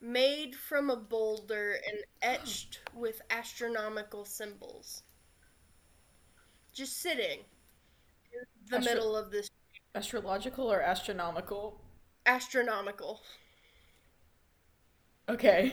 made 0.00 0.56
from 0.56 0.90
a 0.90 0.96
boulder 0.96 1.74
and 1.86 2.04
etched 2.22 2.80
with 2.92 3.22
astronomical 3.30 4.24
symbols. 4.24 5.04
Just 6.72 6.96
sitting 7.02 7.44
in 8.32 8.40
the 8.70 8.78
Astro- 8.78 8.80
middle 8.80 9.16
of 9.16 9.30
this 9.30 9.50
Astrological 9.94 10.72
or 10.72 10.80
astronomical? 10.80 11.84
astronomical. 12.26 13.20
Okay. 15.28 15.72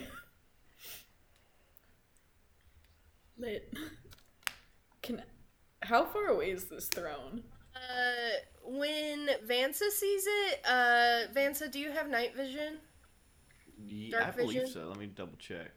Lit. 3.38 3.74
Can 5.06 5.22
how 5.84 6.04
far 6.04 6.26
away 6.30 6.50
is 6.50 6.66
this 6.66 6.88
throne? 6.88 7.44
Uh, 7.76 8.40
when 8.64 9.30
Vansa 9.48 9.92
sees 9.92 10.26
it, 10.26 10.60
uh, 10.66 11.32
Vansa, 11.32 11.70
do 11.70 11.80
you 11.80 11.92
have 11.92 12.10
night 12.10 12.36
vision? 12.36 12.80
Ye- 13.86 14.10
dark 14.10 14.28
I 14.28 14.32
believe 14.32 14.62
vision? 14.62 14.68
so. 14.68 14.88
Let 14.88 14.98
me 14.98 15.06
double 15.06 15.38
check. 15.38 15.72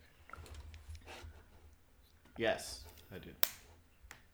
Yes, 2.39 2.85
I 3.15 3.19
do. 3.19 3.31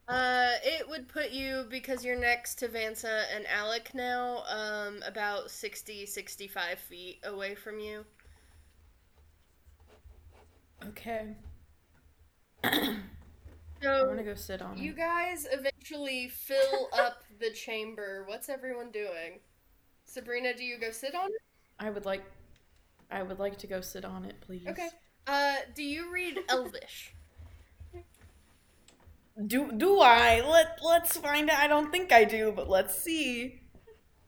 Uh, 0.07 0.53
it 0.63 0.89
would 0.89 1.09
put 1.09 1.31
you 1.33 1.65
because 1.71 2.05
you're 2.05 2.19
next 2.19 2.57
to 2.57 2.69
Vansa 2.69 3.25
and 3.35 3.47
Alec 3.49 3.95
now, 3.95 4.45
um, 4.49 5.03
about 5.05 5.51
60, 5.51 6.07
65 6.07 6.79
feet 6.79 7.19
away 7.25 7.57
from 7.57 7.81
you. 7.81 8.05
Okay. 10.87 11.35
I 13.93 14.03
So 14.03 14.07
want 14.07 14.19
to 14.19 14.25
go 14.25 14.35
sit 14.35 14.62
on 14.62 14.79
you 14.79 14.93
it. 14.93 14.97
guys 14.97 15.47
eventually 15.50 16.29
fill 16.29 16.88
up 16.93 17.23
the 17.41 17.50
chamber. 17.50 18.25
What's 18.26 18.49
everyone 18.49 18.91
doing? 18.91 19.41
Sabrina, 20.07 20.55
do 20.55 20.64
you 20.64 20.79
go 20.79 20.91
sit 20.91 21.14
on 21.14 21.26
it? 21.31 21.43
I 21.79 21.91
would 21.91 22.05
like, 22.05 22.25
I 23.11 23.23
would 23.23 23.38
like 23.38 23.59
to 23.59 23.67
go 23.67 23.81
sit 23.81 24.05
on 24.05 24.25
it, 24.25 24.41
please. 24.41 24.67
Okay. 24.69 24.91
Uh, 25.26 25.57
do 25.75 25.83
you 25.83 26.11
read 26.12 26.38
Elvish? 26.49 27.14
Do 29.47 29.73
do 29.73 30.00
I? 30.00 30.41
Let 30.47 30.79
Let's 30.83 31.17
find 31.17 31.50
out. 31.50 31.59
I 31.59 31.67
don't 31.67 31.91
think 31.91 32.12
I 32.12 32.25
do, 32.25 32.53
but 32.55 32.69
let's 32.69 32.95
see. 32.99 33.61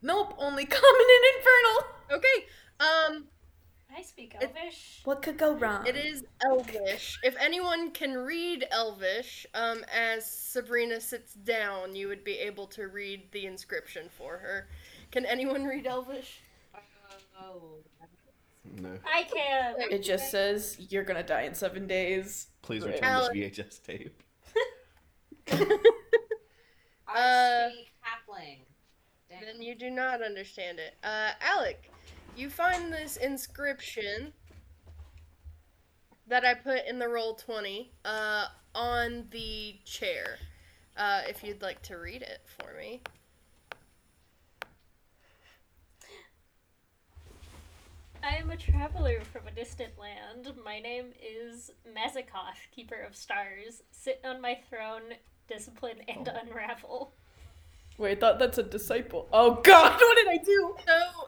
Nope, 0.02 0.34
only 0.38 0.66
common 0.78 1.06
and 1.16 1.24
infernal. 1.36 2.18
Okay. 2.18 2.46
Um, 2.80 3.28
I 3.94 4.02
speak 4.02 4.34
It- 4.34 4.42
Elvish. 4.56 5.00
What 5.04 5.22
could 5.22 5.38
go 5.38 5.54
wrong? 5.54 5.86
it 5.86 5.96
is 5.96 6.24
Elvish. 6.44 7.18
If 7.22 7.36
anyone 7.38 7.90
can 7.92 8.14
read 8.16 8.66
Elvish, 8.70 9.46
um, 9.54 9.84
as 9.92 10.28
Sabrina 10.30 11.00
sits 11.00 11.32
down, 11.34 11.94
you 11.96 12.08
would 12.08 12.24
be 12.24 12.38
able 12.38 12.66
to 12.68 12.88
read 12.88 13.30
the 13.32 13.46
inscription 13.46 14.08
for 14.08 14.38
her. 14.38 14.68
Can 15.12 15.24
anyone 15.24 15.64
read 15.64 15.86
Elvish? 15.86 16.40
Oh. 17.40 17.78
No. 18.78 18.98
I 19.06 19.22
can't. 19.22 19.92
It 19.92 20.02
just 20.02 20.30
says 20.30 20.76
you're 20.90 21.04
gonna 21.04 21.22
die 21.22 21.42
in 21.42 21.54
seven 21.54 21.86
days. 21.86 22.48
Please 22.62 22.84
return 22.84 23.04
Alan. 23.04 23.38
this 23.38 23.58
VHS 23.58 23.82
tape. 23.82 24.22
I 27.08 27.14
Uh, 27.16 27.70
speak 27.70 27.88
halfling. 28.02 28.58
Dang. 29.30 29.40
Then 29.42 29.62
you 29.62 29.74
do 29.76 29.88
not 29.90 30.22
understand 30.22 30.78
it. 30.80 30.96
Uh, 31.04 31.30
Alec, 31.40 31.90
you 32.36 32.50
find 32.50 32.92
this 32.92 33.16
inscription 33.16 34.32
that 36.28 36.44
I 36.44 36.54
put 36.54 36.86
in 36.88 36.98
the 36.98 37.08
roll 37.08 37.34
20 37.34 37.90
uh, 38.04 38.46
on 38.74 39.24
the 39.30 39.76
chair. 39.84 40.38
Uh, 40.96 41.22
if 41.28 41.42
you'd 41.42 41.62
like 41.62 41.82
to 41.82 41.96
read 41.96 42.22
it 42.22 42.40
for 42.46 42.76
me. 42.76 43.00
I 48.22 48.36
am 48.36 48.50
a 48.50 48.56
traveler 48.56 49.20
from 49.32 49.46
a 49.46 49.50
distant 49.52 49.92
land. 49.98 50.52
My 50.64 50.80
name 50.80 51.12
is 51.22 51.70
Mazakoth, 51.86 52.58
Keeper 52.74 53.00
of 53.06 53.14
Stars. 53.14 53.82
Sit 53.92 54.20
on 54.24 54.40
my 54.40 54.58
throne, 54.68 55.14
discipline 55.48 55.98
and 56.08 56.28
Oh. 56.28 56.40
unravel. 56.42 57.12
Wait, 57.98 58.18
I 58.18 58.20
thought 58.20 58.38
that's 58.38 58.58
a 58.58 58.62
disciple. 58.62 59.28
Oh 59.32 59.60
God, 59.62 59.92
what 60.00 60.16
did 60.16 60.28
I 60.28 60.38
do? 60.44 60.74
So, 60.86 61.26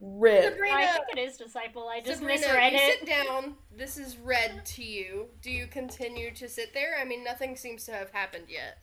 Rip. 0.00 0.58
I 0.64 0.86
think 0.86 1.04
it 1.16 1.18
is 1.18 1.36
disciple. 1.36 1.88
I 1.88 2.00
just 2.00 2.18
Sabrina, 2.20 2.40
misread 2.40 2.72
you 2.72 2.78
it. 2.80 2.98
sit 3.00 3.08
down. 3.08 3.54
This 3.76 3.96
is 3.98 4.16
read 4.18 4.64
to 4.66 4.84
you. 4.84 5.26
Do 5.42 5.50
you 5.50 5.66
continue 5.66 6.32
to 6.34 6.48
sit 6.48 6.72
there? 6.72 6.96
I 7.00 7.04
mean, 7.04 7.24
nothing 7.24 7.56
seems 7.56 7.84
to 7.86 7.92
have 7.92 8.10
happened 8.10 8.44
yet. 8.48 8.78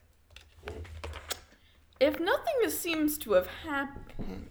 If 2.02 2.20
nothing 2.20 2.70
seems 2.70 3.18
to 3.20 3.34
have 3.34 3.48
happened, 3.48 4.50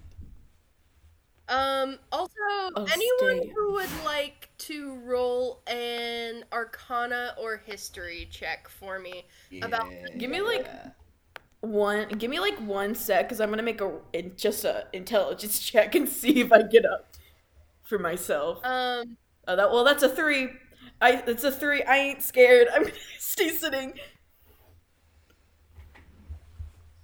Um, 1.47 1.99
also, 2.11 2.33
Oh, 2.75 2.87
anyone 2.91 3.43
stay. 3.43 3.53
who 3.55 3.73
would 3.75 3.91
like 4.07 4.49
to 4.59 4.95
roll 5.05 5.61
an 5.67 6.43
Arcana 6.51 7.35
or 7.39 7.59
History 7.59 8.27
check 8.31 8.67
for 8.71 8.99
me 8.99 9.27
about 9.61 9.91
Give 10.17 10.31
me, 10.31 10.41
like, 10.41 10.67
one, 11.65 12.09
give 12.09 12.31
me 12.31 12.41
like 12.41 12.59
one 12.59 12.95
sec, 12.95 13.27
because 13.27 13.41
I'm 13.41 13.51
gonna 13.51 13.63
make 13.63 13.81
a 13.81 13.93
just 14.37 14.65
a 14.65 14.87
intelligence 14.93 15.59
check 15.71 15.95
and 15.95 16.09
see 16.09 16.41
if 16.41 16.53
I 16.53 16.63
get 16.63 16.85
up 16.85 17.09
for 17.83 17.99
myself. 17.99 18.65
um 18.65 19.17
Oh, 19.47 19.57
that 19.57 19.71
well, 19.71 19.85
that's 19.85 20.03
a 20.03 20.09
three. 20.09 20.49
I 21.03 21.23
it's 21.27 21.45
a 21.45 21.53
three. 21.53 21.83
I 21.83 21.97
ain't 21.99 22.23
scared. 22.23 22.69
I'm 22.75 22.83
gonna 22.85 22.95
stay 23.19 23.51
sitting. 23.51 23.95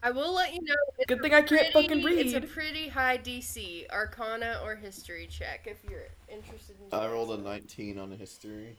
I 0.02 0.10
will 0.12 0.32
let 0.34 0.54
you 0.54 0.60
know. 0.62 0.74
Good 1.06 1.20
thing 1.20 1.34
I 1.34 1.42
can't 1.42 1.70
pretty- 1.72 1.72
fucking 1.88 2.02
read. 2.04 2.26
It's 2.26 2.34
a 2.34 2.40
pretty 2.40 2.88
high 2.88 3.18
DC, 3.18 3.90
Arcana 3.90 4.58
or 4.64 4.74
History 4.74 5.26
check 5.30 5.66
if 5.66 5.76
you're 5.90 6.06
interested 6.28 6.76
in. 6.80 6.98
I 6.98 7.06
rolled 7.06 7.38
a 7.38 7.42
19 7.42 7.98
on 7.98 8.08
the 8.08 8.16
history. 8.16 8.78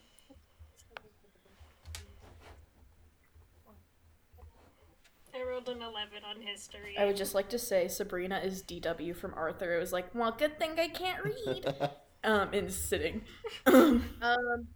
I 5.33 5.41
rolled 5.43 5.67
an 5.69 5.81
11 5.81 6.23
on 6.23 6.41
history. 6.41 6.95
I 6.97 7.05
would 7.05 7.15
just 7.17 7.33
like 7.35 7.49
to 7.49 7.59
say 7.59 7.87
Sabrina 7.87 8.39
is 8.39 8.61
DW 8.63 9.15
from 9.15 9.33
Arthur. 9.35 9.75
It 9.75 9.79
was 9.79 9.93
like, 9.93 10.13
well, 10.13 10.31
good 10.31 10.59
thing 10.59 10.79
I 10.79 10.87
can't 10.87 11.23
read. 11.23 11.65
um, 12.23 12.53
in 12.53 12.69
sitting. 12.69 13.21
Um, 14.21 14.67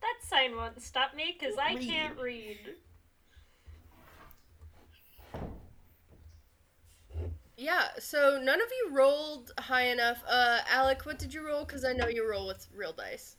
That 0.00 0.22
sign 0.22 0.56
won't 0.56 0.80
stop 0.80 1.14
me 1.14 1.36
because 1.38 1.58
I 1.58 1.74
Read. 1.74 1.86
can't 1.86 2.16
read. 2.18 2.76
yeah. 7.56 7.88
So 7.98 8.40
none 8.42 8.60
of 8.60 8.68
you 8.70 8.90
rolled 8.94 9.52
high 9.58 9.86
enough. 9.88 10.22
Uh, 10.28 10.60
Alec, 10.70 11.04
what 11.06 11.18
did 11.18 11.32
you 11.34 11.46
roll? 11.46 11.64
Because 11.64 11.84
I 11.84 11.92
know 11.92 12.08
you 12.08 12.28
roll 12.28 12.46
with 12.46 12.66
real 12.74 12.92
dice. 12.92 13.36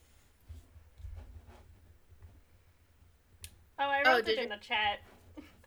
Oh, 3.79 3.89
I 3.89 4.03
Oh, 4.03 4.21
wrote 4.21 4.25
did 4.25 4.37
it 4.37 4.39
in 4.39 4.49
you? 4.49 4.49
the 4.49 4.57
chat. 4.57 4.99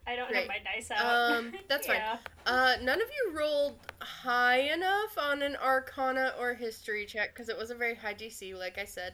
I 0.07 0.15
don't 0.15 0.27
Great. 0.29 0.39
have 0.39 0.47
my 0.47 0.57
dice 0.63 0.89
out. 0.91 1.31
Um, 1.37 1.53
that's 1.69 1.87
fine. 1.87 2.01
Uh, 2.45 2.75
none 2.81 3.01
of 3.01 3.07
you 3.07 3.37
rolled 3.37 3.77
high 4.01 4.59
enough 4.73 5.17
on 5.17 5.41
an 5.41 5.55
Arcana 5.55 6.33
or 6.39 6.53
History 6.53 7.05
check 7.05 7.33
because 7.33 7.49
it 7.49 7.57
was 7.57 7.69
a 7.69 7.75
very 7.75 7.95
high 7.95 8.13
DC, 8.15 8.57
like 8.57 8.77
I 8.77 8.85
said. 8.85 9.13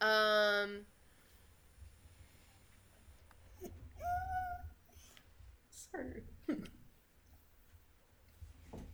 Um, 0.00 0.86
Sorry. 5.92 6.22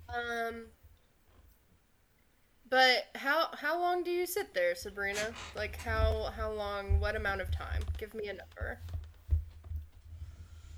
um, 0.08 0.66
but 2.68 3.04
how 3.14 3.48
how 3.54 3.78
long 3.80 4.02
do 4.02 4.10
you 4.10 4.26
sit 4.26 4.54
there, 4.54 4.74
Sabrina? 4.74 5.32
Like 5.54 5.76
how 5.76 6.32
how 6.36 6.50
long? 6.52 6.98
What 7.00 7.14
amount 7.16 7.40
of 7.40 7.50
time? 7.50 7.82
Give 7.98 8.14
me 8.14 8.28
a 8.28 8.32
number. 8.34 8.80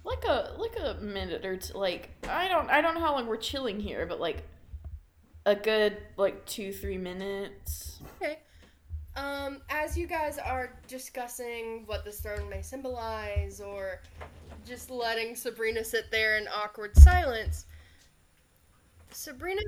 Like 0.04 0.24
a 0.24 0.54
like 0.56 0.76
a 0.80 0.94
minute 1.02 1.44
or 1.44 1.56
two. 1.56 1.74
Like 1.76 2.10
I 2.28 2.48
don't 2.48 2.70
I 2.70 2.80
don't 2.80 2.94
know 2.94 3.00
how 3.00 3.14
long 3.14 3.26
we're 3.26 3.36
chilling 3.36 3.78
here, 3.80 4.06
but 4.06 4.20
like 4.20 4.42
a 5.44 5.54
good 5.54 5.98
like 6.16 6.44
two 6.46 6.72
three 6.72 6.98
minutes. 6.98 8.00
Okay. 8.20 8.38
Um, 9.16 9.62
as 9.68 9.98
you 9.98 10.06
guys 10.06 10.38
are 10.38 10.78
discussing 10.86 11.82
what 11.86 12.04
the 12.04 12.12
stone 12.12 12.48
may 12.48 12.62
symbolize, 12.62 13.60
or 13.60 14.00
just 14.64 14.90
letting 14.90 15.34
Sabrina 15.34 15.82
sit 15.82 16.04
there 16.12 16.38
in 16.38 16.46
awkward 16.48 16.96
silence, 16.96 17.66
Sabrina, 19.10 19.60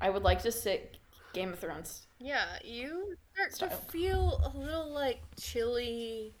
I 0.00 0.10
would 0.10 0.22
like 0.24 0.42
to 0.42 0.52
sit 0.52 0.98
Game 1.32 1.52
of 1.54 1.58
Thrones. 1.58 2.06
yeah, 2.18 2.58
you 2.62 3.14
start 3.34 3.54
Style. 3.54 3.68
to 3.70 3.76
feel 3.90 4.52
a 4.54 4.58
little 4.58 4.90
like 4.92 5.20
chilly 5.40 6.34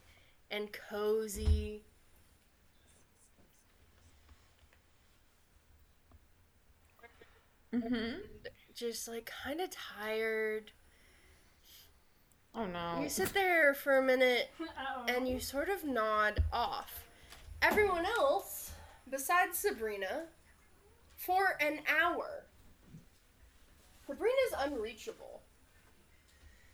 and 0.50 0.68
cozy. 0.90 1.84
Mm-hmm. 7.74 8.18
Just 8.74 9.08
like 9.08 9.30
kind 9.44 9.60
of 9.60 9.70
tired. 9.70 10.72
Oh 12.54 12.66
no. 12.66 13.00
You 13.02 13.08
sit 13.08 13.34
there 13.34 13.74
for 13.74 13.98
a 13.98 14.02
minute 14.02 14.50
Uh-oh. 14.60 15.04
and 15.08 15.28
you 15.28 15.40
sort 15.40 15.68
of 15.68 15.84
nod 15.84 16.42
off. 16.52 17.04
Everyone 17.60 18.06
else, 18.06 18.72
besides 19.10 19.58
Sabrina, 19.58 20.24
for 21.16 21.56
an 21.60 21.80
hour, 22.00 22.44
Sabrina's 24.06 24.54
unreachable. 24.58 25.42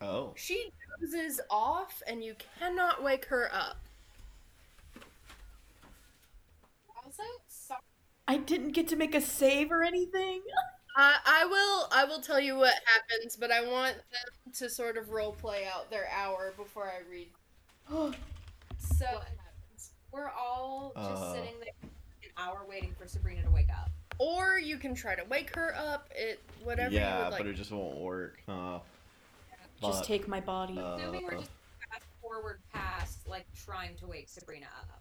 Oh. 0.00 0.32
She 0.36 0.70
dozes 1.00 1.40
off 1.50 2.02
and 2.06 2.22
you 2.22 2.34
cannot 2.58 3.02
wake 3.02 3.24
her 3.26 3.48
up. 3.52 3.78
Also, 7.04 7.22
sorry. 7.48 7.80
I 8.28 8.36
didn't 8.36 8.72
get 8.72 8.88
to 8.88 8.96
make 8.96 9.14
a 9.14 9.20
save 9.20 9.70
or 9.72 9.82
anything. 9.82 10.42
I 10.96 11.18
I 11.26 11.44
will 11.46 11.88
I 11.92 12.04
will 12.04 12.20
tell 12.20 12.38
you 12.40 12.56
what 12.56 12.74
happens, 12.86 13.36
but 13.36 13.50
I 13.50 13.62
want 13.66 13.96
them 13.96 14.52
to 14.54 14.70
sort 14.70 14.96
of 14.96 15.10
role 15.10 15.32
play 15.32 15.66
out 15.66 15.90
their 15.90 16.08
hour 16.16 16.52
before 16.56 16.84
I 16.90 17.00
read. 17.10 17.28
So 18.98 19.06
we're 20.12 20.28
all 20.30 20.92
just 20.94 21.22
Uh. 21.22 21.32
sitting 21.34 21.54
there 21.60 21.90
an 22.22 22.30
hour 22.36 22.64
waiting 22.68 22.94
for 22.98 23.06
Sabrina 23.08 23.42
to 23.42 23.50
wake 23.50 23.70
up. 23.70 23.90
Or 24.18 24.58
you 24.58 24.76
can 24.76 24.94
try 24.94 25.14
to 25.16 25.24
wake 25.24 25.54
her 25.56 25.74
up. 25.76 26.08
It 26.14 26.40
whatever 26.62 26.92
you 26.92 27.00
yeah, 27.00 27.24
would 27.24 27.30
like. 27.32 27.38
but 27.42 27.46
it 27.48 27.54
just 27.54 27.72
won't 27.72 27.96
work. 27.96 28.40
Huh? 28.46 28.78
Just 29.80 30.00
But, 30.00 30.04
take 30.06 30.28
my 30.28 30.40
body. 30.40 30.78
uh, 30.78 30.96
Assuming 30.96 31.24
we're 31.24 31.38
just 31.38 31.50
fast 31.90 32.04
forward 32.22 32.60
past 32.72 33.26
like 33.26 33.46
trying 33.54 33.96
to 33.96 34.06
wake 34.06 34.28
Sabrina 34.28 34.66
up. 34.80 35.00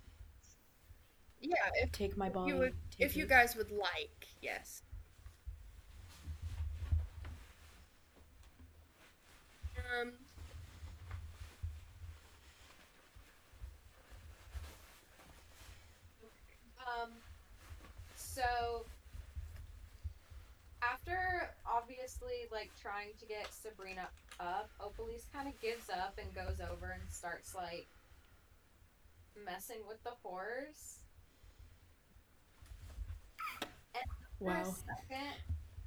yeah, 1.42 1.56
if 1.84 1.92
take 1.92 2.16
my 2.18 2.30
body. 2.30 2.52
you 2.54 2.58
would, 2.58 2.74
take 2.98 3.06
if 3.06 3.16
you 3.18 3.26
guys 3.28 3.56
would 3.56 3.70
like, 3.72 4.28
yes. 4.42 4.82
Um, 10.02 10.12
um, 16.88 17.10
so 18.16 18.86
after 20.82 21.50
obviously 21.66 22.48
like 22.52 22.72
trying 22.82 23.10
to 23.20 23.26
get 23.26 23.48
Sabrina 23.54 24.08
up, 24.40 24.70
Opalise 24.82 25.32
kind 25.34 25.48
of 25.48 25.60
gives 25.62 25.90
up 25.90 26.18
and 26.18 26.34
goes 26.34 26.60
over 26.72 26.92
and 26.92 27.02
starts 27.10 27.54
like 27.54 27.88
messing 29.46 29.80
with 29.88 30.04
the 30.04 30.14
horse. 30.24 31.00
And 33.96 34.04
wow. 34.40 34.64
second, 34.64 35.34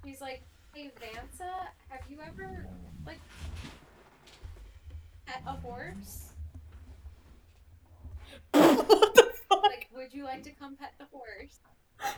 he's 0.05 0.21
like, 0.21 0.42
"Hey, 0.75 0.92
Vansa, 1.01 1.51
have 1.88 2.03
you 2.09 2.19
ever 2.25 2.69
like 3.05 3.21
pet 5.27 5.43
a 5.47 5.53
horse? 5.53 6.33
what 8.53 9.15
the 9.15 9.33
fuck? 9.49 9.62
Like, 9.62 9.89
would 9.95 10.15
you 10.15 10.25
like 10.25 10.43
to 10.45 10.51
come 10.51 10.77
pet 10.77 10.95
the 10.99 11.07
horse?" 11.12 11.61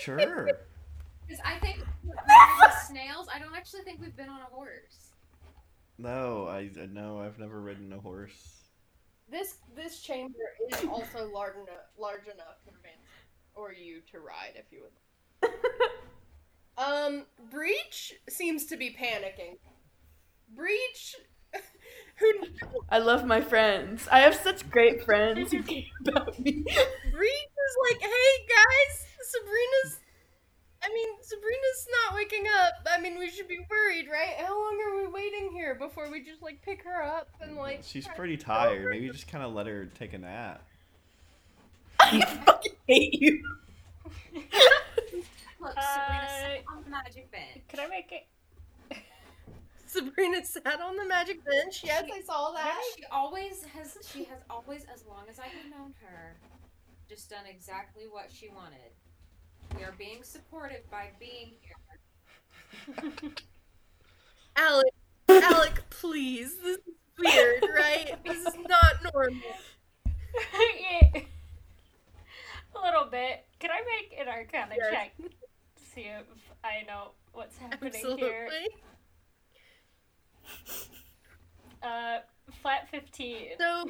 Sure. 0.00 0.48
Because 1.26 1.42
I 1.44 1.58
think 1.58 1.84
with 2.04 2.16
snails, 2.86 3.26
I 3.34 3.40
don't 3.40 3.56
actually 3.56 3.80
think 3.80 4.00
we've 4.00 4.16
been 4.16 4.28
on 4.28 4.42
a 4.42 4.54
horse. 4.54 5.10
No, 5.98 6.46
I 6.46 6.70
no, 6.92 7.18
I've 7.18 7.40
never 7.40 7.60
ridden 7.60 7.92
a 7.92 7.98
horse. 7.98 8.60
This 9.28 9.56
this 9.74 10.02
chamber 10.02 10.38
is 10.70 10.84
also 10.84 11.28
large 11.28 11.56
enough 11.56 11.82
large 11.98 12.26
enough 12.26 12.62
for 12.64 12.74
Vance 12.80 13.10
or 13.56 13.72
you 13.72 14.02
to 14.12 14.20
ride 14.20 14.52
if 14.54 14.66
you 14.70 14.82
would. 14.82 15.50
Um, 16.78 17.24
Breach 17.50 18.14
seems 18.28 18.66
to 18.66 18.76
be 18.76 18.90
panicking. 18.90 19.56
Breach, 20.54 21.16
who 22.16 22.32
I 22.90 22.98
love 22.98 23.24
my 23.24 23.40
friends. 23.40 24.08
I 24.10 24.20
have 24.20 24.34
such 24.34 24.68
great 24.70 25.04
friends 25.04 25.52
who 25.52 25.62
care 25.62 25.82
about 26.06 26.38
me. 26.38 26.52
Breach 26.52 27.48
is 27.56 27.76
like, 27.90 28.00
hey 28.00 28.46
guys, 28.48 29.06
Sabrina's. 29.22 30.00
I 30.82 30.88
mean, 30.92 31.08
Sabrina's 31.20 31.88
not 32.04 32.14
waking 32.14 32.44
up. 32.64 32.74
I 32.88 33.00
mean, 33.00 33.18
we 33.18 33.28
should 33.30 33.48
be 33.48 33.58
worried, 33.68 34.06
right? 34.10 34.34
How 34.38 34.54
long 34.54 34.78
are 34.86 35.02
we 35.02 35.08
waiting 35.08 35.50
here 35.52 35.74
before 35.74 36.10
we 36.10 36.22
just 36.22 36.42
like 36.42 36.62
pick 36.62 36.84
her 36.84 37.02
up 37.02 37.28
and 37.40 37.56
like? 37.56 37.80
She's 37.82 38.06
pretty 38.08 38.36
tired. 38.36 38.90
Maybe 38.90 39.08
just 39.08 39.28
kind 39.28 39.42
of 39.42 39.52
let 39.52 39.66
her 39.66 39.86
take 39.86 40.12
a 40.12 40.18
nap. 40.18 40.62
I 41.98 42.20
fucking 42.44 42.72
hate 42.86 43.14
you. 43.14 43.42
Look, 45.66 45.74
Sabrina 45.82 46.28
sat 46.28 46.64
on 46.68 46.84
the 46.84 46.90
magic 46.90 47.30
bench. 47.32 47.62
Could 47.68 47.80
I 47.80 47.86
make 47.88 48.12
it? 48.12 48.26
Sabrina 49.86 50.44
sat 50.44 50.80
on 50.80 50.96
the 50.96 51.04
magic 51.04 51.44
bench. 51.44 51.82
Yes, 51.84 52.04
I 52.12 52.20
saw 52.22 52.52
that. 52.52 52.80
She 52.96 53.04
always 53.10 53.64
has. 53.74 53.96
She 54.12 54.24
has 54.24 54.38
always, 54.48 54.84
as 54.92 55.04
long 55.06 55.24
as 55.28 55.38
I 55.40 55.46
have 55.46 55.70
known 55.70 55.92
her, 56.04 56.36
just 57.08 57.30
done 57.30 57.46
exactly 57.48 58.04
what 58.10 58.30
she 58.32 58.48
wanted. 58.48 58.92
We 59.76 59.82
are 59.82 59.94
being 59.98 60.22
supportive 60.22 60.88
by 60.90 61.08
being 61.18 61.54
here. 61.60 63.12
Alec, 64.56 64.92
Alec, 65.28 65.82
please. 65.90 66.56
This 66.62 66.76
is 66.78 66.82
weird, 67.18 67.64
right? 67.76 68.16
This 68.24 68.38
is 68.38 68.54
not 68.68 69.12
normal. 69.14 69.40
Yeah. 71.02 71.22
A 72.76 72.84
little 72.84 73.06
bit. 73.10 73.46
Can 73.58 73.70
I 73.70 73.80
make 73.80 74.20
an 74.20 74.28
arcana 74.28 74.74
Yes. 74.78 74.92
check? 74.92 75.12
See 75.96 76.02
if 76.02 76.26
I 76.62 76.86
know 76.86 77.12
what's 77.32 77.56
happening 77.56 77.94
Absolutely. 77.94 78.26
here. 78.26 78.48
Uh, 81.82 82.18
flat 82.60 82.86
15. 82.90 83.52
So 83.58 83.88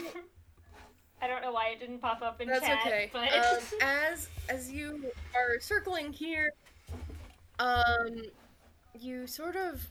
I 1.23 1.27
don't 1.27 1.43
know 1.43 1.51
why 1.51 1.71
it 1.71 1.81
didn't 1.81 1.99
pop 1.99 2.23
up 2.23 2.41
in 2.41 2.47
That's 2.47 2.65
chat, 2.65 2.79
okay. 2.87 3.11
but 3.13 3.33
Um, 3.33 3.59
as 3.81 4.29
as 4.49 4.71
you 4.71 5.11
are 5.35 5.59
circling 5.59 6.13
here, 6.13 6.53
um, 7.59 8.23
you 8.95 9.27
sort 9.27 9.57
of 9.57 9.85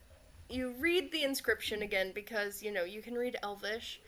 you 0.50 0.74
read 0.80 1.12
the 1.12 1.24
inscription 1.24 1.82
again 1.82 2.14
because 2.16 2.64
you 2.64 2.72
know 2.72 2.86
you 2.86 3.02
can 3.02 3.16
read 3.16 3.36
Elvish, 3.44 4.00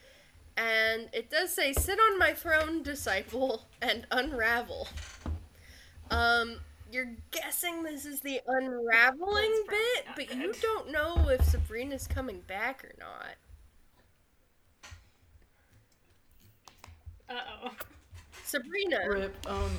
and 0.55 1.09
it 1.11 1.29
does 1.29 1.53
say, 1.53 1.73
"Sit 1.73 1.99
on 1.99 2.17
my 2.17 2.33
throne, 2.33 2.83
disciple, 2.83 3.63
and 3.81 4.07
unravel." 4.11 4.87
Um, 6.09 6.61
you're 6.97 7.15
guessing 7.31 7.83
this 7.83 8.05
is 8.05 8.21
the 8.21 8.41
unraveling 8.47 9.63
bit, 9.69 10.05
not 10.07 10.15
but 10.15 10.35
you 10.35 10.51
don't 10.61 10.91
know 10.91 11.29
if 11.29 11.43
Sabrina's 11.45 12.07
coming 12.07 12.41
back 12.47 12.83
or 12.83 12.93
not. 12.99 13.35
uh 17.29 17.33
oh. 17.65 17.71
Sabrina, 18.43 18.99
Rip. 19.09 19.35
Um. 19.47 19.71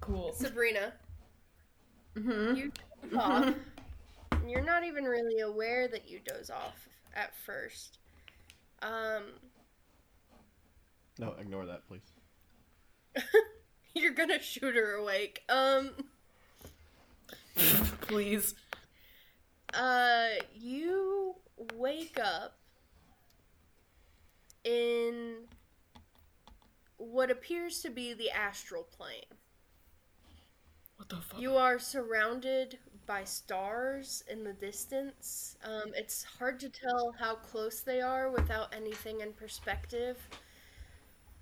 Cool. 0.00 0.32
Sabrina, 0.34 0.92
Mm-hmm. 2.16 2.54
you 2.56 2.72
doze 3.02 3.14
off. 3.18 3.54
and 4.32 4.50
You're 4.50 4.64
not 4.64 4.84
even 4.84 5.04
really 5.04 5.40
aware 5.40 5.88
that 5.88 6.08
you 6.08 6.20
doze 6.24 6.50
off 6.50 6.88
at 7.14 7.34
first. 7.36 7.98
Um, 8.82 9.22
No, 11.18 11.34
ignore 11.40 11.66
that, 11.66 11.86
please. 11.88 12.02
you're 13.94 14.12
gonna 14.14 14.40
shoot 14.40 14.74
her 14.76 14.94
awake. 14.94 15.42
Um, 15.48 15.90
Please. 18.00 18.54
uh, 19.74 20.28
you 20.54 21.36
wake 21.56 22.18
up 22.22 22.58
in 24.64 25.48
what 26.98 27.30
appears 27.30 27.80
to 27.82 27.90
be 27.90 28.12
the 28.14 28.30
astral 28.30 28.82
plane. 28.84 29.24
What 30.96 31.08
the 31.08 31.16
fuck? 31.22 31.40
You 31.40 31.56
are 31.56 31.78
surrounded 31.78 32.78
by 33.06 33.24
stars 33.24 34.22
in 34.28 34.44
the 34.44 34.52
distance. 34.54 35.56
Um, 35.64 35.92
it's 35.94 36.24
hard 36.24 36.60
to 36.60 36.68
tell 36.68 37.12
how 37.18 37.36
close 37.36 37.80
they 37.80 38.00
are 38.00 38.30
without 38.30 38.74
anything 38.74 39.20
in 39.20 39.32
perspective. 39.32 40.28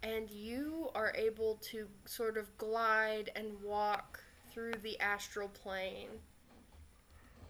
And 0.03 0.31
you 0.31 0.91
are 0.95 1.13
able 1.17 1.57
to 1.73 1.89
sort 2.05 2.37
of 2.37 2.57
glide 2.59 3.31
and 3.37 3.61
walk 3.63 4.24
through 4.55 4.75
the 4.83 4.99
astral 5.01 5.49
plane. 5.49 6.09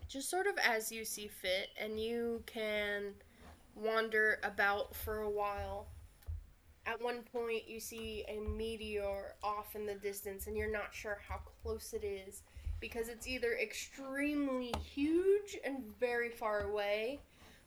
Just 0.08 0.30
sort 0.30 0.46
of 0.46 0.54
as 0.66 0.90
you 0.90 1.04
see 1.04 1.28
fit, 1.28 1.68
and 1.80 2.00
you 2.00 2.42
can 2.46 3.12
wander 3.76 4.38
about 4.42 4.96
for 4.96 5.20
a 5.20 5.30
while. 5.30 5.86
At 6.86 7.02
one 7.02 7.22
point, 7.32 7.68
you 7.68 7.80
see 7.80 8.24
a 8.28 8.40
meteor 8.40 9.34
off 9.42 9.76
in 9.76 9.86
the 9.86 9.94
distance, 9.94 10.46
and 10.46 10.56
you're 10.56 10.70
not 10.70 10.94
sure 10.94 11.18
how 11.28 11.40
close 11.62 11.92
it 11.92 12.04
is 12.04 12.42
because 12.80 13.08
it's 13.08 13.26
either 13.26 13.54
extremely 13.54 14.72
huge 14.82 15.56
and 15.64 15.82
very 15.98 16.28
far 16.28 16.60
away, 16.60 17.20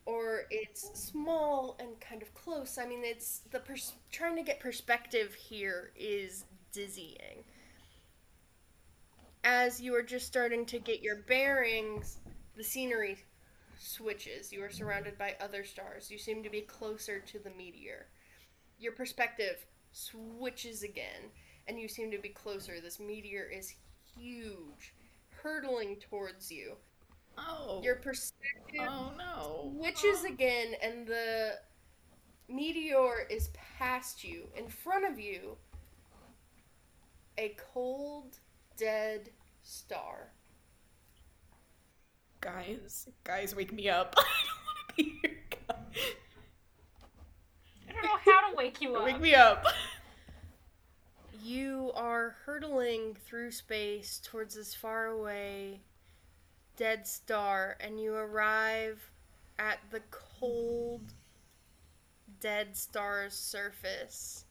or 0.05 0.43
it's 0.51 0.91
small 0.93 1.75
and 1.79 1.99
kind 1.99 2.21
of 2.21 2.33
close. 2.33 2.77
I 2.77 2.85
mean, 2.85 3.03
it's 3.03 3.41
the 3.51 3.59
pers- 3.59 3.93
trying 4.11 4.35
to 4.35 4.43
get 4.43 4.59
perspective 4.59 5.33
here 5.33 5.91
is 5.95 6.45
dizzying. 6.71 7.43
As 9.49 9.79
you 9.79 9.95
are 9.95 10.03
just 10.03 10.27
starting 10.27 10.65
to 10.65 10.77
get 10.77 11.01
your 11.01 11.15
bearings, 11.15 12.17
the 12.57 12.63
scenery 12.65 13.17
switches. 13.79 14.51
You 14.51 14.61
are 14.61 14.69
surrounded 14.69 15.17
by 15.17 15.37
other 15.39 15.63
stars. 15.63 16.11
You 16.11 16.17
seem 16.17 16.43
to 16.43 16.49
be 16.49 16.61
closer 16.61 17.19
to 17.19 17.39
the 17.39 17.51
meteor 17.51 18.07
your 18.79 18.91
perspective 18.91 19.65
switches 19.91 20.83
again 20.83 21.31
and 21.67 21.79
you 21.79 21.87
seem 21.87 22.11
to 22.11 22.19
be 22.19 22.29
closer 22.29 22.79
this 22.81 22.99
meteor 22.99 23.43
is 23.45 23.73
huge 24.15 24.93
hurtling 25.31 25.95
towards 25.97 26.51
you 26.51 26.73
Oh. 27.37 27.81
your 27.83 27.95
perspective 27.95 28.81
Oh 28.81 29.13
no. 29.17 29.73
switches 29.77 30.19
oh. 30.25 30.33
again 30.33 30.75
and 30.83 31.07
the 31.07 31.53
meteor 32.49 33.25
is 33.29 33.49
past 33.79 34.23
you 34.23 34.47
in 34.55 34.67
front 34.67 35.05
of 35.05 35.19
you 35.19 35.57
a 37.37 37.55
cold 37.73 38.37
dead 38.77 39.29
star 39.67 40.31
Guys, 42.39 43.09
guys, 43.23 43.55
wake 43.55 43.73
me 43.73 43.89
up. 43.89 44.15
I 44.17 44.21
don't 44.21 44.63
want 44.63 44.77
to 44.89 44.95
be 44.95 45.19
here, 45.21 45.37
guys. 45.67 46.03
I 47.89 47.91
don't 47.93 48.03
know 48.03 48.31
how 48.31 48.49
to 48.49 48.55
wake 48.55 48.79
you 48.79 48.95
up. 48.97 49.03
Wake 49.03 49.19
me 49.19 49.33
up. 49.33 49.65
you 51.43 51.91
are 51.95 52.35
hurtling 52.45 53.15
through 53.25 53.51
space 53.51 54.21
towards 54.23 54.55
this 54.55 54.73
faraway 54.75 55.79
dead 56.77 57.07
star 57.07 57.75
and 57.79 57.99
you 57.99 58.13
arrive 58.13 59.11
at 59.57 59.79
the 59.91 60.01
cold 60.11 61.01
dead 62.39 62.77
star's 62.77 63.33
surface 63.33 64.45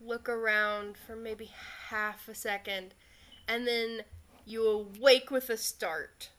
look 0.00 0.28
around 0.28 0.96
for 0.96 1.14
maybe 1.14 1.50
half 1.88 2.28
a 2.28 2.34
second 2.34 2.94
and 3.48 3.66
then 3.66 4.02
you 4.44 4.66
awake 4.68 5.30
with 5.30 5.48
a 5.50 5.56
start 5.56 6.30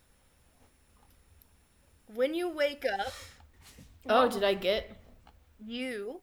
when 2.07 2.33
you 2.33 2.49
wake 2.49 2.85
up 2.85 3.13
Oh, 4.09 4.27
did 4.29 4.43
I 4.43 4.53
get? 4.55 4.95
you 5.59 6.21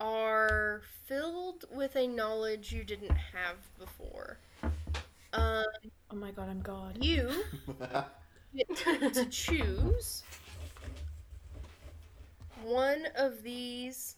are 0.00 0.82
filled 1.06 1.64
with 1.70 1.94
a 1.96 2.06
knowledge 2.06 2.72
you 2.72 2.84
didn't 2.84 3.16
have 3.32 3.56
before. 3.78 4.38
Um, 5.32 5.64
Oh 6.10 6.16
my 6.16 6.30
god, 6.32 6.48
I'm 6.48 6.60
God. 6.60 6.98
you 7.00 7.30
get 8.54 9.14
to 9.14 9.26
choose 9.26 10.22
one 12.62 13.06
of 13.16 13.42
these 13.42 14.16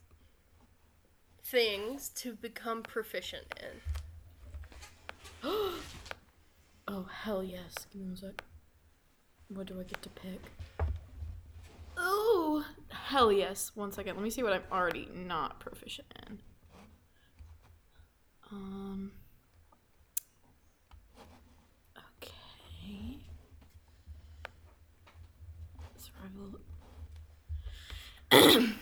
things 1.43 2.09
to 2.09 2.33
become 2.35 2.83
proficient 2.83 3.45
in. 3.61 3.81
Oh 6.85 7.03
hell 7.03 7.43
yes. 7.43 7.87
Give 7.91 8.01
me 8.01 8.07
one 8.07 8.17
sec. 8.17 8.43
What 9.47 9.67
do 9.67 9.79
I 9.79 9.83
get 9.83 10.01
to 10.01 10.09
pick? 10.09 10.41
Oh 11.97 12.65
hell 12.89 13.31
yes. 13.31 13.71
One 13.73 13.91
second. 13.91 14.15
Let 14.15 14.23
me 14.23 14.29
see 14.29 14.43
what 14.43 14.53
I'm 14.53 14.63
already 14.71 15.07
not 15.13 15.59
proficient 15.59 16.07
in. 16.27 16.39
Um. 18.51 19.11
Okay. 21.97 23.17
Survival. 25.95 26.59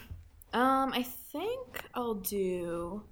um, 0.54 0.94
I 0.94 1.04
think 1.04 1.84
I'll 1.94 2.16
do. 2.16 3.04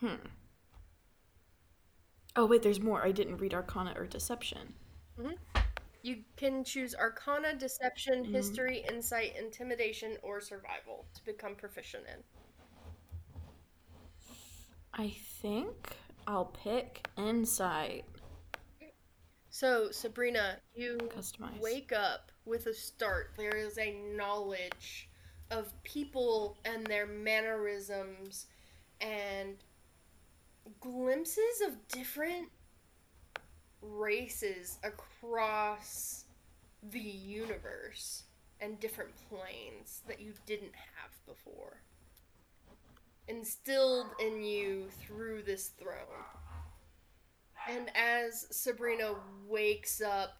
Hmm. 0.00 0.14
Oh 2.36 2.46
wait, 2.46 2.62
there's 2.62 2.80
more. 2.80 3.04
I 3.04 3.12
didn't 3.12 3.36
read 3.38 3.54
Arcana 3.54 3.94
or 3.96 4.06
Deception. 4.06 4.74
You 6.02 6.24
can 6.36 6.64
choose 6.64 6.94
Arcana, 6.94 7.54
Deception, 7.54 8.24
Mhm. 8.26 8.30
History, 8.32 8.78
Insight, 8.88 9.36
Intimidation, 9.36 10.18
or 10.22 10.40
Survival 10.40 11.06
to 11.14 11.24
become 11.24 11.54
proficient 11.56 12.06
in. 12.06 12.22
I 14.92 15.10
think 15.10 15.96
I'll 16.26 16.46
pick 16.46 17.06
Insight. 17.16 18.04
So, 19.50 19.90
Sabrina, 19.92 20.60
you 20.74 20.98
Customize. 20.98 21.58
wake 21.60 21.92
up 21.92 22.32
with 22.44 22.66
a 22.66 22.74
start. 22.74 23.34
There 23.36 23.56
is 23.56 23.78
a 23.78 23.92
knowledge 23.92 25.08
of 25.50 25.72
people 25.84 26.58
and 26.64 26.84
their 26.86 27.06
mannerisms 27.06 28.48
and 29.00 29.62
glimpses 30.80 31.60
of 31.66 31.88
different 31.88 32.48
races 33.80 34.78
across 34.82 36.24
the 36.90 37.00
universe 37.00 38.24
and 38.60 38.80
different 38.80 39.10
planes 39.28 40.02
that 40.06 40.20
you 40.20 40.32
didn't 40.46 40.72
have 40.74 41.10
before. 41.26 41.80
Instilled 43.28 44.06
in 44.20 44.42
you 44.42 44.86
through 45.00 45.42
this 45.42 45.68
throne. 45.68 46.24
And 47.68 47.90
as 47.96 48.46
Sabrina 48.50 49.14
wakes 49.46 50.00
up, 50.02 50.38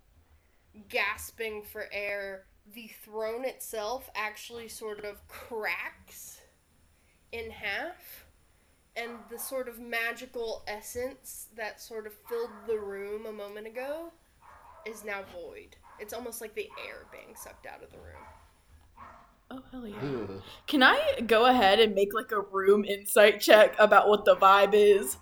gasping 0.89 1.63
for 1.63 1.87
air, 1.93 2.45
the 2.75 2.91
throne 3.05 3.45
itself 3.45 4.11
actually 4.15 4.69
sort 4.69 5.05
of 5.05 5.27
cracks 5.29 6.41
in 7.33 7.51
half, 7.51 8.24
and 8.97 9.13
the 9.31 9.39
sort 9.39 9.69
of 9.69 9.81
magical 9.81 10.63
essence 10.67 11.49
that 11.57 11.81
sort 11.81 12.07
of 12.07 12.13
filled 12.29 12.51
the 12.67 12.79
room 12.79 13.27
a 13.27 13.33
moment 13.33 13.67
ago 13.67 14.13
is 14.87 15.05
now 15.05 15.23
void. 15.33 15.77
It's 15.99 16.13
almost 16.13 16.41
like 16.41 16.55
the 16.55 16.69
air 16.87 17.07
being 17.13 17.35
sucked 17.37 17.67
out 17.67 17.83
of 17.83 17.91
the 17.91 17.99
room. 17.99 18.23
Oh 19.51 19.63
hell 19.71 19.87
yeah. 19.87 19.97
Ugh. 20.03 20.43
Can 20.67 20.83
I 20.83 21.21
go 21.27 21.47
ahead 21.47 21.81
and 21.81 21.95
make 21.95 22.15
like 22.15 22.33
a 22.33 22.41
room 22.41 22.85
insight 22.85 23.41
check 23.41 23.75
about 23.79 24.09
what 24.09 24.25
the 24.25 24.37
vibe 24.37 24.75
is? 24.75 25.17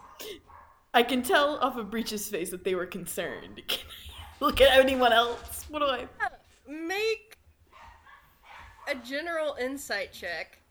I 0.95 1.03
can 1.03 1.23
tell 1.23 1.57
off 1.59 1.77
of 1.77 1.91
Breach's 1.91 2.29
face 2.29 2.51
that 2.51 2.65
they 2.65 2.75
were 2.75 2.87
concerned. 2.87 3.63
Can 3.69 3.81
I 3.81 4.45
look 4.45 4.61
at 4.61 4.79
anyone 4.79 5.13
else? 5.13 5.67
What 5.71 5.79
do 5.79 5.87
I? 5.87 6.07
Make 6.69 7.39
a 8.89 8.95
general 8.97 9.57
insight 9.59 10.13
check. 10.13 10.62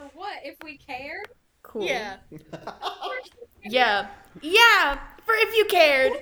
For 0.00 0.18
what? 0.18 0.38
If 0.44 0.56
we 0.64 0.78
cared? 0.78 1.28
Cool. 1.62 1.84
Yeah. 1.84 2.16
Yeah. 3.62 4.06
Yeah. 4.40 4.98
For 5.26 5.34
if 5.34 5.54
you 5.54 5.66
cared. 5.66 6.12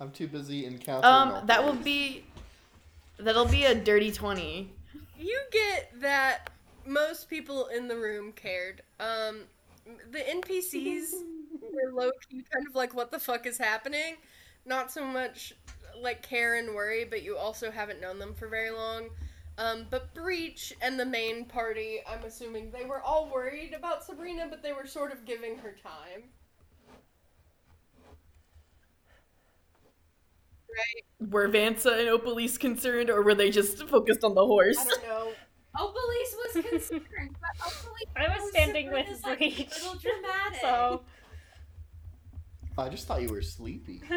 I'm 0.00 0.10
too 0.10 0.26
busy 0.26 0.66
encountering. 0.66 1.04
Um, 1.04 1.46
that 1.46 1.64
will 1.64 1.76
be. 1.76 2.24
That'll 3.18 3.46
be 3.46 3.64
a 3.64 3.74
dirty 3.74 4.10
twenty. 4.10 4.72
You 5.16 5.38
get 5.52 5.92
that 6.00 6.50
most 6.84 7.30
people 7.30 7.66
in 7.66 7.86
the 7.86 7.96
room 7.96 8.32
cared. 8.32 8.82
Um, 8.98 9.42
the 10.10 10.18
NPCs 10.18 11.12
were 11.62 11.92
low 11.92 12.10
key 12.28 12.44
kind 12.52 12.66
of 12.68 12.74
like, 12.74 12.92
what 12.92 13.12
the 13.12 13.20
fuck 13.20 13.46
is 13.46 13.56
happening? 13.56 14.16
Not 14.64 14.90
so 14.90 15.04
much 15.04 15.52
like 16.02 16.22
care 16.22 16.56
and 16.56 16.74
worry, 16.74 17.04
but 17.04 17.22
you 17.22 17.36
also 17.36 17.70
haven't 17.70 18.00
known 18.00 18.18
them 18.18 18.34
for 18.34 18.48
very 18.48 18.70
long. 18.70 19.10
Um, 19.58 19.86
but 19.90 20.14
Breach 20.14 20.72
and 20.82 20.98
the 21.00 21.04
main 21.06 21.46
party, 21.46 22.00
I'm 22.06 22.24
assuming 22.24 22.70
they 22.70 22.84
were 22.84 23.00
all 23.02 23.28
worried 23.30 23.72
about 23.74 24.04
Sabrina, 24.04 24.46
but 24.48 24.62
they 24.62 24.72
were 24.72 24.86
sort 24.86 25.12
of 25.12 25.24
giving 25.24 25.58
her 25.58 25.74
time. 25.82 26.30
Right? 30.68 31.30
Were 31.30 31.48
Vansa 31.48 31.98
and 32.00 32.08
Opalise 32.08 32.58
concerned, 32.58 33.08
or 33.08 33.22
were 33.22 33.34
they 33.34 33.50
just 33.50 33.88
focused 33.88 34.24
on 34.24 34.34
the 34.34 34.44
horse? 34.44 34.76
I 34.78 34.84
don't 34.84 35.02
know. 35.04 35.32
Opalise 35.78 36.34
was 36.54 36.64
concerned, 36.70 37.36
but 37.40 37.66
Opalise 37.66 38.16
I 38.16 38.28
was 38.28 38.42
was 38.42 38.50
standing 38.50 38.90
with 38.90 39.06
Sabrina's, 39.06 39.22
like, 39.24 39.38
Breach. 39.38 39.82
little 39.82 39.94
dramatic. 39.98 40.60
So 40.60 41.02
I 42.78 42.88
just 42.88 43.06
thought 43.06 43.22
you 43.22 43.28
were 43.28 43.42
sleepy. 43.42 44.02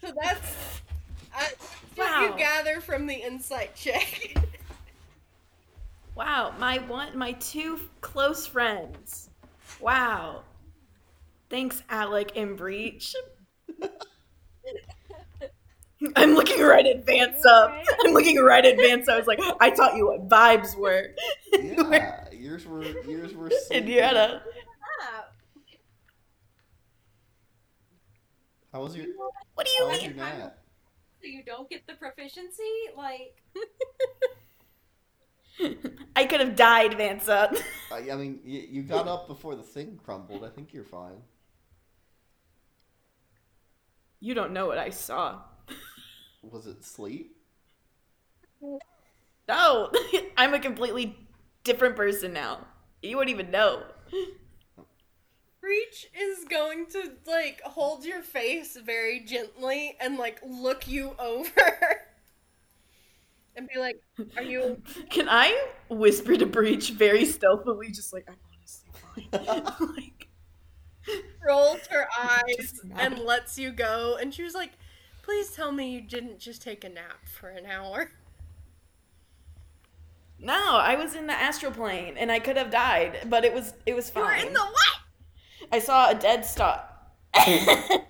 So 0.00 0.12
that's, 0.22 0.82
uh, 1.36 1.40
that's 1.40 1.64
what 1.96 2.10
Wow. 2.10 2.26
you 2.32 2.38
gather 2.38 2.80
from 2.80 3.06
the 3.06 3.14
insight 3.14 3.74
check. 3.74 4.36
Wow, 6.16 6.54
my 6.58 6.78
one, 6.78 7.16
my 7.16 7.32
two 7.32 7.78
close 8.00 8.46
friends. 8.46 9.28
Wow. 9.80 10.42
Thanks, 11.50 11.82
Alec 11.88 12.32
and 12.36 12.56
Breach. 12.56 13.14
I'm 16.16 16.34
looking 16.34 16.60
right 16.62 16.84
at 16.86 17.06
Vansa. 17.06 17.68
Right. 17.68 17.84
I'm 18.04 18.12
looking 18.12 18.38
right 18.38 18.64
at 18.64 18.76
Vansa. 18.76 19.10
I 19.10 19.18
was 19.18 19.26
like, 19.26 19.40
I 19.60 19.70
taught 19.70 19.96
you 19.96 20.06
what 20.08 20.28
vibes 20.28 20.76
were. 20.76 21.08
Yeah, 21.52 22.28
yours 22.32 22.66
were 22.66 22.84
yours 22.84 23.34
were. 23.34 23.50
Indiana. 23.70 24.42
How 28.72 28.82
was 28.82 28.96
your 28.96 29.06
What 29.54 29.66
do 29.66 29.72
How 29.78 29.84
you 29.84 29.90
was 29.90 30.02
mean? 30.02 30.16
Your 31.26 31.38
nap? 31.38 31.46
so 31.46 31.54
you 31.54 31.56
don't 31.56 31.70
get 31.70 31.86
the 31.86 31.94
proficiency? 31.94 32.62
Like, 32.96 33.42
I 36.16 36.24
could 36.24 36.40
have 36.40 36.56
died, 36.56 36.92
Vansa. 36.92 37.60
I, 37.92 38.10
I 38.10 38.16
mean, 38.16 38.40
you, 38.44 38.62
you 38.70 38.82
got 38.82 39.08
up 39.08 39.28
before 39.28 39.54
the 39.56 39.62
thing 39.62 39.98
crumbled. 40.04 40.44
I 40.44 40.48
think 40.48 40.72
you're 40.72 40.84
fine. 40.84 41.22
You 44.20 44.34
don't 44.34 44.52
know 44.52 44.66
what 44.66 44.78
I 44.78 44.90
saw. 44.90 45.42
Was 46.42 46.66
it 46.66 46.84
sleep? 46.84 47.36
No, 49.48 49.92
I'm 50.36 50.54
a 50.54 50.58
completely 50.58 51.16
different 51.64 51.96
person 51.96 52.32
now. 52.32 52.66
You 53.02 53.16
wouldn't 53.16 53.34
even 53.38 53.50
know. 53.50 53.84
Breach 55.66 56.06
is 56.16 56.44
going 56.44 56.86
to 56.92 57.10
like 57.26 57.60
hold 57.62 58.04
your 58.04 58.22
face 58.22 58.76
very 58.76 59.18
gently 59.18 59.96
and 60.00 60.16
like 60.16 60.38
look 60.46 60.86
you 60.86 61.16
over 61.18 61.50
and 63.56 63.68
be 63.72 63.80
like, 63.80 64.00
"Are 64.36 64.44
you 64.44 64.80
Can 65.10 65.28
I 65.28 65.70
whisper 65.90 66.36
to 66.36 66.46
Breach 66.46 66.90
very 66.90 67.24
stealthily, 67.24 67.90
just 67.90 68.12
like 68.12 68.28
I'm 68.28 68.36
honestly 68.54 68.90
fine? 68.94 69.64
like, 69.96 70.28
rolls 71.46 71.86
her 71.88 72.06
eyes 72.18 72.80
and 72.98 73.18
lets 73.18 73.58
you 73.58 73.72
go?" 73.72 74.16
And 74.20 74.32
she 74.32 74.44
was 74.44 74.54
like, 74.54 74.70
"Please 75.22 75.50
tell 75.50 75.72
me 75.72 75.90
you 75.92 76.00
didn't 76.00 76.38
just 76.38 76.62
take 76.62 76.84
a 76.84 76.88
nap 76.88 77.26
for 77.26 77.48
an 77.48 77.66
hour." 77.66 78.12
no, 80.38 80.76
I 80.76 80.96
was 80.96 81.14
in 81.14 81.26
the 81.26 81.32
astral 81.32 81.72
plane 81.72 82.16
and 82.18 82.30
I 82.30 82.38
could 82.40 82.56
have 82.56 82.70
died, 82.70 83.20
but 83.28 83.44
it 83.44 83.54
was 83.54 83.74
it 83.86 83.94
was 83.94 84.12
You 84.14 84.20
were 84.22 84.28
fine. 84.28 84.46
in 84.48 84.52
the 84.52 84.60
what? 84.60 85.00
I 85.72 85.78
saw 85.78 86.10
a 86.10 86.14
dead 86.14 86.44
star. 86.44 86.82
I 87.34 88.02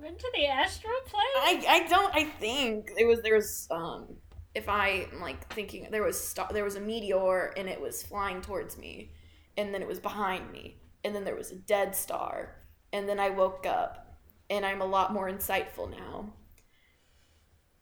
went 0.00 0.18
to 0.18 0.30
the 0.34 0.46
astral 0.46 0.92
plane. 1.06 1.64
I 1.68 1.86
don't 1.88 2.14
I 2.14 2.24
think 2.24 2.90
it 2.96 3.06
was 3.06 3.22
there 3.22 3.34
was 3.34 3.66
um 3.70 4.16
if 4.54 4.68
I 4.68 5.08
am 5.12 5.20
like 5.20 5.52
thinking 5.52 5.88
there 5.90 6.04
was 6.04 6.18
star, 6.20 6.48
there 6.52 6.64
was 6.64 6.76
a 6.76 6.80
meteor 6.80 7.52
and 7.56 7.68
it 7.68 7.80
was 7.80 8.02
flying 8.02 8.40
towards 8.40 8.78
me 8.78 9.12
and 9.56 9.74
then 9.74 9.82
it 9.82 9.88
was 9.88 9.98
behind 9.98 10.52
me 10.52 10.78
and 11.04 11.14
then 11.14 11.24
there 11.24 11.36
was 11.36 11.50
a 11.50 11.56
dead 11.56 11.94
star 11.94 12.56
and 12.92 13.08
then 13.08 13.18
I 13.18 13.30
woke 13.30 13.66
up 13.66 14.16
and 14.48 14.64
I'm 14.64 14.80
a 14.80 14.86
lot 14.86 15.12
more 15.12 15.30
insightful 15.30 15.90
now. 15.90 16.32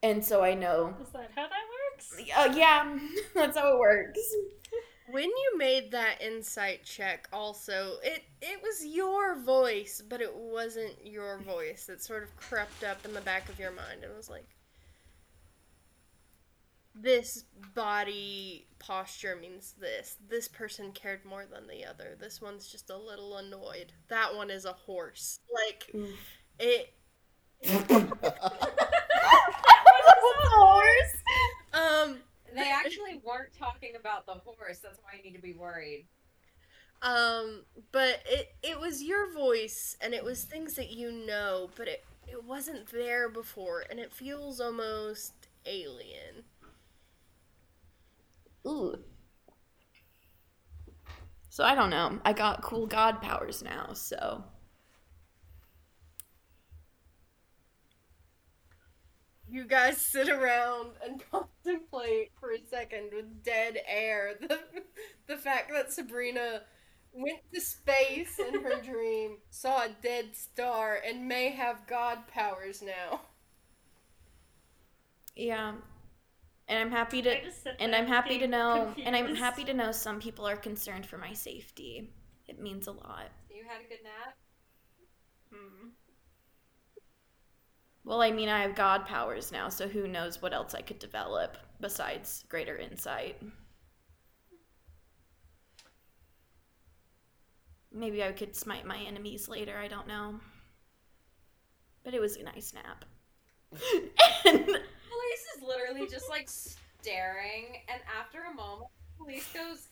And 0.02 0.24
so 0.24 0.42
I 0.42 0.54
know 0.54 0.94
Is 1.00 1.11
that 1.11 1.30
how 1.37 1.42
that 1.42 1.50
works. 1.92 2.14
Uh, 2.37 2.52
yeah, 2.56 2.98
that's 3.35 3.56
how 3.56 3.74
it 3.74 3.78
works. 3.78 4.18
When 5.12 5.25
you 5.29 5.59
made 5.59 5.90
that 5.90 6.22
insight 6.22 6.85
check, 6.85 7.29
also, 7.35 7.98
it 8.03 8.25
it 8.40 8.62
was 8.62 8.87
your 8.87 9.37
voice, 9.37 10.03
but 10.09 10.22
it 10.22 10.35
wasn't 10.35 11.07
your 11.07 11.37
voice. 11.37 11.90
It 11.90 12.03
sort 12.03 12.22
of 12.22 12.35
crept 12.37 12.83
up 12.83 13.05
in 13.05 13.12
the 13.12 13.20
back 13.20 13.51
of 13.51 13.59
your 13.59 13.72
mind 13.72 14.05
and 14.05 14.16
was 14.16 14.31
like, 14.31 14.46
"This 16.94 17.44
body 17.75 18.66
posture 18.79 19.37
means 19.37 19.75
this. 19.79 20.16
This 20.29 20.48
person 20.48 20.92
cared 20.92 21.27
more 21.27 21.44
than 21.44 21.66
the 21.66 21.85
other. 21.85 22.16
This 22.18 22.40
one's 22.40 22.68
just 22.72 22.88
a 22.88 22.96
little 22.96 23.37
annoyed. 23.37 23.92
That 24.09 24.35
one 24.35 24.51
is 24.51 24.64
a 24.64 24.72
horse. 24.72 25.40
Like 25.53 25.94
it." 26.59 26.94
horse. 30.53 31.16
Um. 31.75 32.16
They 32.55 32.71
actually 32.71 33.21
weren't 33.25 33.53
talking 33.59 33.95
about 33.99 34.27
the 34.27 34.35
horse. 34.35 34.79
That's 34.79 34.99
why 35.03 35.19
I 35.19 35.23
need 35.23 35.35
to 35.35 35.43
be 35.43 35.55
worried. 35.55 36.07
Um, 37.03 37.65
but 37.91 38.23
it 38.27 38.55
it 38.62 38.79
was 38.81 39.03
your 39.03 39.33
voice 39.33 39.97
and 40.01 40.15
it 40.15 40.25
was 40.25 40.45
things 40.45 40.75
that 40.75 40.91
you 40.91 41.11
know, 41.11 41.71
but 41.77 41.88
it 41.88 42.05
it 42.29 42.45
wasn't 42.45 42.87
there 42.93 43.29
before 43.29 43.85
and 43.91 43.99
it 43.99 44.12
feels 44.12 44.61
almost 44.61 45.35
alien. 45.67 46.45
Ooh. 48.67 48.99
So 51.49 51.65
I 51.65 51.75
don't 51.75 51.91
know. 51.91 52.19
I 52.25 52.33
got 52.33 52.62
cool 52.62 52.87
god 52.87 53.21
powers 53.23 53.62
now, 53.62 53.93
so 53.93 54.45
You 59.53 59.65
guys 59.67 59.99
sit 59.99 60.31
around 60.31 60.93
and 61.05 61.23
contemplate 61.31 62.33
for 62.41 62.53
a 62.53 62.59
second 62.71 63.11
with 63.12 63.45
dead 63.45 63.79
air 63.87 64.35
the 64.41 64.61
the 65.27 65.37
fact 65.37 65.71
that 65.73 65.93
Sabrina 65.93 66.62
went 67.12 67.41
to 67.53 67.61
space 67.61 68.38
in 68.38 68.55
her 68.62 68.81
dream, 68.83 69.38
saw 69.51 69.85
a 69.85 69.91
dead 70.03 70.35
star, 70.35 70.97
and 71.07 71.29
may 71.29 71.51
have 71.51 71.87
god 71.87 72.27
powers 72.29 72.81
now. 72.83 73.21
yeah. 75.37 75.75
And 76.69 76.79
I'm 76.79 76.91
happy 76.91 77.21
to 77.23 77.31
I 77.31 77.41
just 77.45 77.62
sit 77.65 77.77
and 77.79 77.95
I'm 77.95 78.07
happy 78.07 78.38
to 78.38 78.49
being 78.49 78.49
know 78.49 78.95
and 79.05 79.15
I'm 79.17 79.35
happy 79.35 79.65
to 79.65 79.75
know 79.75 79.93
some 79.93 80.21
people 80.21 80.47
are 80.49 80.57
concerned 80.57 81.07
for 81.07 81.19
my 81.19 81.33
safety. 81.35 82.11
It 82.49 82.59
means 82.61 82.87
a 82.87 82.93
lot. 82.93 83.31
You 83.51 83.65
had 83.69 83.81
a 83.85 83.88
good 83.88 84.03
nap. 84.03 84.37
Hmm. 85.53 85.88
Well, 88.05 88.21
I 88.23 88.31
mean, 88.31 88.49
I 88.49 88.62
have 88.62 88.75
god 88.77 89.07
powers 89.07 89.51
now, 89.53 89.69
so 89.69 89.88
who 89.88 90.07
knows 90.07 90.41
what 90.43 90.53
else 90.53 90.75
I 90.75 90.83
could 90.83 90.99
develop 91.01 91.57
besides 91.81 92.45
greater 92.49 92.77
insight. 92.77 93.41
Maybe 97.93 98.23
I 98.25 98.33
could 98.33 98.57
smite 98.57 98.87
my 98.87 98.99
enemies 98.99 99.49
later, 99.49 99.79
I 99.79 99.87
don't 99.88 100.09
know. 100.09 100.41
But 102.05 102.15
it 102.15 102.21
was 102.21 102.37
a 102.37 102.43
nice 102.43 102.73
nap. 102.75 103.05
and 104.45 104.67
Police 104.67 105.45
is 105.57 105.62
literally 105.62 106.07
just 106.09 106.29
like 106.29 106.49
staring, 106.49 107.83
and 107.88 108.01
after 108.19 108.43
a 108.43 108.55
moment, 108.55 108.91
police 109.19 109.49
goes, 109.53 109.88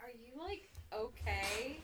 "Are 0.00 0.10
you 0.10 0.32
like 0.38 0.68
okay?" 0.92 1.78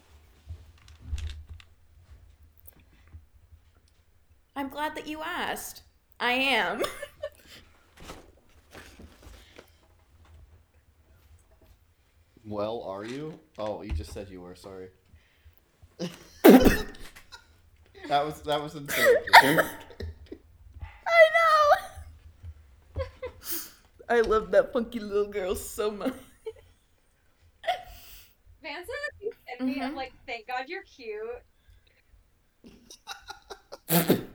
I'm 4.55 4.69
glad 4.69 4.95
that 4.97 5.07
you 5.07 5.23
asked. 5.23 5.83
I 6.21 6.33
am. 6.33 6.83
Well, 12.45 12.83
are 12.83 13.05
you? 13.05 13.39
Oh, 13.59 13.83
you 13.83 13.93
just 13.93 14.13
said 14.13 14.29
you 14.29 14.41
were. 14.41 14.57
Sorry. 14.57 14.89
that 16.43 16.87
was 18.09 18.43
that 18.43 18.61
was 18.61 18.75
insane. 18.75 19.07
I 19.35 19.69
know. 21.37 23.05
I 24.09 24.21
love 24.23 24.51
that 24.51 24.73
funky 24.73 24.99
little 24.99 25.31
girl 25.31 25.55
so 25.55 25.91
much. 25.93 26.15
Vanessa 28.61 28.91
and 29.59 29.67
me, 29.67 29.81
I'm 29.81 29.93
Mhm. 29.93 29.97
like, 29.97 30.13
"Thank 30.27 30.47
God 30.49 30.69
you're 30.69 30.83
cute." 30.83 31.43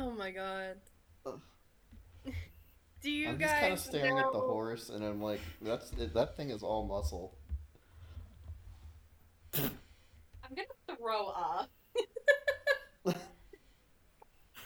Oh 0.00 0.12
my 0.12 0.30
god. 0.30 0.76
Ugh. 1.26 1.40
Do 3.02 3.10
you 3.10 3.28
I'm 3.30 3.38
guys 3.38 3.48
just 3.50 3.60
kind 3.60 3.72
of 3.72 3.78
staring 3.80 4.18
at 4.18 4.32
the 4.32 4.38
horse, 4.38 4.90
and 4.90 5.04
I'm 5.04 5.20
like, 5.20 5.40
that's 5.60 5.90
that 5.90 6.36
thing 6.36 6.50
is 6.50 6.62
all 6.62 6.86
muscle. 6.86 7.36
I'm 9.54 9.70
gonna 10.54 10.96
throw 10.98 11.28
up. 11.28 11.70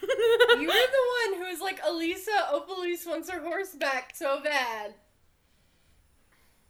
You 0.03 0.67
were 0.67 0.73
the 0.75 1.31
one 1.31 1.41
who 1.41 1.49
was 1.51 1.61
like, 1.61 1.81
Elisa, 1.87 2.31
Opalise 2.53 3.07
wants 3.07 3.31
her 3.31 3.41
horse 3.41 3.75
back 3.75 4.15
so 4.15 4.41
bad. 4.43 4.95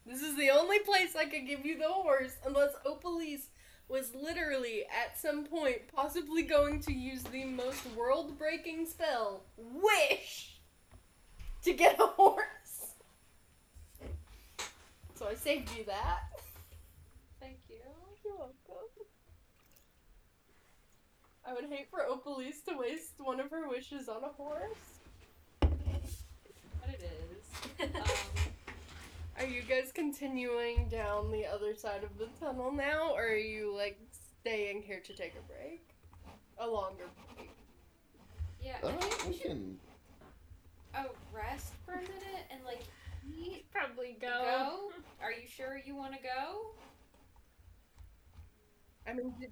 This 0.07 0.23
is 0.23 0.37
the 0.37 0.51
only 0.51 0.79
place 0.81 1.17
I 1.17 1.25
could 1.25 1.47
give 1.47 1.65
you 1.65 1.79
the 1.79 1.89
horse 1.89 2.37
unless 2.45 2.73
Opalise 2.87 3.47
was 3.93 4.15
literally 4.15 4.85
at 4.85 5.21
some 5.21 5.45
point 5.45 5.83
possibly 5.95 6.43
going 6.43 6.81
to 6.81 6.93
use 6.95 7.23
the 7.25 7.45
most 7.45 7.85
world 7.95 8.39
breaking 8.39 8.87
spell, 8.87 9.43
Wish, 9.59 10.59
to 11.63 11.75
get 11.75 12.01
a 12.01 12.07
horse. 12.07 12.95
So 15.15 15.29
I 15.29 15.35
saved 15.35 15.77
you 15.77 15.85
that. 15.85 16.23
Thank 17.39 17.59
you. 17.69 17.77
You're 18.25 18.35
welcome. 18.35 18.55
I 21.47 21.53
would 21.53 21.67
hate 21.67 21.89
for 21.91 22.01
Opalise 22.11 22.65
to 22.69 22.79
waste 22.79 23.13
one 23.19 23.41
of 23.41 23.51
her 23.51 23.69
wishes 23.69 24.09
on 24.09 24.25
a 24.25 24.29
horse. 24.29 25.01
But 25.61 26.89
it 26.89 27.03
is. 27.03 27.89
Um, 27.95 28.62
Are 29.39 29.47
you 29.47 29.63
guys 29.63 29.91
continuing 29.93 30.89
down 30.89 31.31
the 31.33 31.47
other 31.47 31.75
side 31.75 32.05
of 32.05 32.17
the 32.19 32.29
tunnel 32.39 32.71
now, 32.71 33.13
or 33.15 33.25
are 33.29 33.35
you 33.37 33.75
like 33.75 33.99
staying 34.41 34.83
here 34.83 35.01
to 35.05 35.13
take 35.15 35.35
a 35.35 35.53
break? 35.53 35.83
A 36.59 36.67
longer 36.69 37.05
break. 37.37 37.51
yeah, 38.63 38.77
Uh, 38.83 38.89
I 38.89 38.93
think 38.93 39.25
we 39.25 39.31
we 39.33 39.39
can. 39.39 39.79
oh, 40.97 41.07
rest 41.33 41.73
for 41.85 41.93
a 41.95 41.97
minute 42.01 42.47
and 42.51 42.61
like 42.65 42.83
eat. 43.37 43.65
Probably 43.73 44.17
go. 44.21 44.29
Go? 44.29 44.91
Are 45.23 45.33
you 45.33 45.49
sure 45.49 45.81
you 45.85 45.97
want 45.97 46.13
to 46.13 46.19
go? 46.23 46.73
I 49.09 49.15
mean, 49.15 49.35
did, 49.41 49.51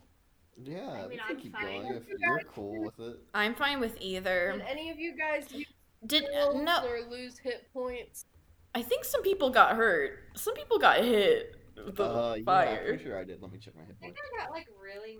Yeah, 0.62 1.02
I 1.04 1.06
we 1.08 1.16
can 1.16 1.24
I'm 1.30 1.36
keep 1.40 1.52
fine. 1.52 1.82
going 1.82 1.94
if 1.96 2.04
you're 2.06 2.40
cool 2.54 2.82
with 2.84 3.00
it. 3.00 3.18
I'm 3.34 3.54
fine 3.54 3.80
with 3.80 3.96
either. 4.00 4.52
did 4.58 4.66
any 4.68 4.90
of 4.90 4.98
you 5.00 5.16
guys 5.16 5.50
use 5.52 5.66
Did 6.06 6.26
pills 6.30 6.62
no? 6.62 6.84
or 6.86 7.00
lose 7.10 7.38
hit 7.38 7.66
points? 7.72 8.26
I 8.74 8.82
think 8.82 9.04
some 9.04 9.22
people 9.22 9.50
got 9.50 9.76
hurt. 9.76 10.18
Some 10.34 10.54
people 10.54 10.78
got 10.78 10.98
hit 11.04 11.56
with 11.84 11.96
the 11.96 12.04
Uh, 12.04 12.34
yeah, 12.34 12.38
I'm 12.38 12.44
fire. 12.44 12.84
pretty 12.86 13.04
sure 13.04 13.18
I 13.18 13.24
did. 13.24 13.42
Let 13.42 13.52
me 13.52 13.58
check 13.58 13.74
my 13.76 13.82
hit 13.82 13.96
I 14.00 14.04
think. 14.04 14.16
I 14.38 14.42
got 14.44 14.50
like 14.52 14.68
really. 14.80 15.18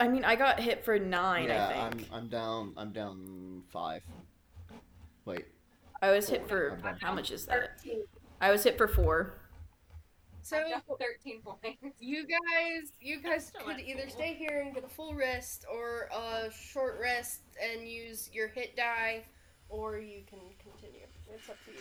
I 0.00 0.08
mean, 0.08 0.24
I 0.24 0.34
got 0.34 0.58
hit 0.60 0.84
for 0.84 0.98
nine. 0.98 1.48
Yeah, 1.48 1.68
I 1.68 1.90
think 1.90 2.08
I'm 2.10 2.14
I'm 2.18 2.28
down. 2.28 2.74
I'm 2.76 2.92
down 2.92 3.62
five. 3.70 4.02
Wait, 5.24 5.46
I 6.02 6.10
was 6.10 6.28
hit 6.28 6.48
for 6.48 6.78
I'm 6.84 6.96
how 7.00 7.14
much 7.14 7.30
is 7.30 7.46
that? 7.46 7.80
13. 7.82 8.02
I 8.40 8.50
was 8.50 8.64
hit 8.64 8.76
for 8.78 8.88
four. 8.88 9.34
So 10.42 10.56
I 10.56 10.70
got 10.70 10.84
13 10.98 11.42
points. 11.42 11.96
you 12.00 12.26
guys, 12.26 12.92
you 12.98 13.20
guys 13.22 13.52
could 13.54 13.78
either 13.78 14.02
cool. 14.04 14.10
stay 14.10 14.32
here 14.34 14.62
and 14.64 14.74
get 14.74 14.82
a 14.82 14.88
full 14.88 15.14
rest, 15.14 15.66
or 15.70 16.08
a 16.12 16.50
short 16.50 16.98
rest 17.00 17.42
and 17.62 17.86
use 17.86 18.30
your 18.32 18.48
hit 18.48 18.74
die, 18.74 19.22
or 19.68 19.98
you 19.98 20.22
can 20.26 20.40
continue. 20.58 21.04
It's 21.32 21.48
up 21.50 21.56
to 21.66 21.70
you. 21.72 21.78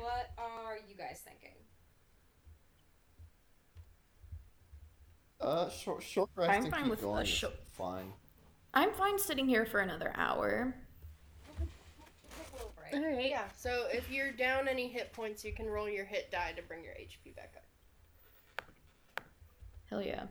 What 0.00 0.30
are 0.38 0.78
you 0.88 0.94
guys 0.96 1.20
thinking? 1.24 1.56
uh, 5.40 5.68
short 5.70 6.02
short 6.02 6.28
rest 6.36 6.50
I'm 6.50 6.70
fine 6.70 6.88
with 6.90 7.00
a 7.00 7.02
going. 7.02 7.22
is 7.22 7.28
short- 7.28 7.54
Fine. 7.72 8.12
I'm 8.74 8.92
fine 8.92 9.18
sitting 9.18 9.48
here 9.48 9.64
for 9.64 9.80
another 9.80 10.12
hour. 10.14 10.74
Take 11.58 11.66
a 12.52 12.56
little 12.56 12.72
break. 12.76 12.94
right. 13.16 13.30
Yeah, 13.30 13.44
so 13.56 13.86
if 13.90 14.10
you're 14.10 14.32
down 14.32 14.68
any 14.68 14.86
hit 14.88 15.12
points, 15.14 15.44
you 15.44 15.52
can 15.52 15.66
roll 15.66 15.88
your 15.88 16.04
hit 16.04 16.30
die 16.30 16.52
to 16.56 16.62
bring 16.62 16.84
your 16.84 16.92
HP 16.94 17.34
back 17.34 17.52
up. 17.56 18.64
Hell 19.88 20.02
yeah. 20.02 20.24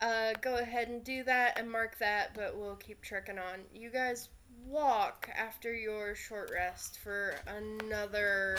Uh, 0.00 0.32
go 0.42 0.56
ahead 0.58 0.88
and 0.88 1.02
do 1.04 1.22
that 1.24 1.58
and 1.58 1.70
mark 1.70 1.98
that, 1.98 2.34
but 2.34 2.56
we'll 2.56 2.76
keep 2.76 3.00
trekking 3.02 3.38
on. 3.38 3.60
You 3.72 3.90
guys 3.90 4.28
walk 4.66 5.28
after 5.36 5.74
your 5.74 6.14
short 6.14 6.50
rest 6.52 6.98
for 6.98 7.34
another 7.46 8.58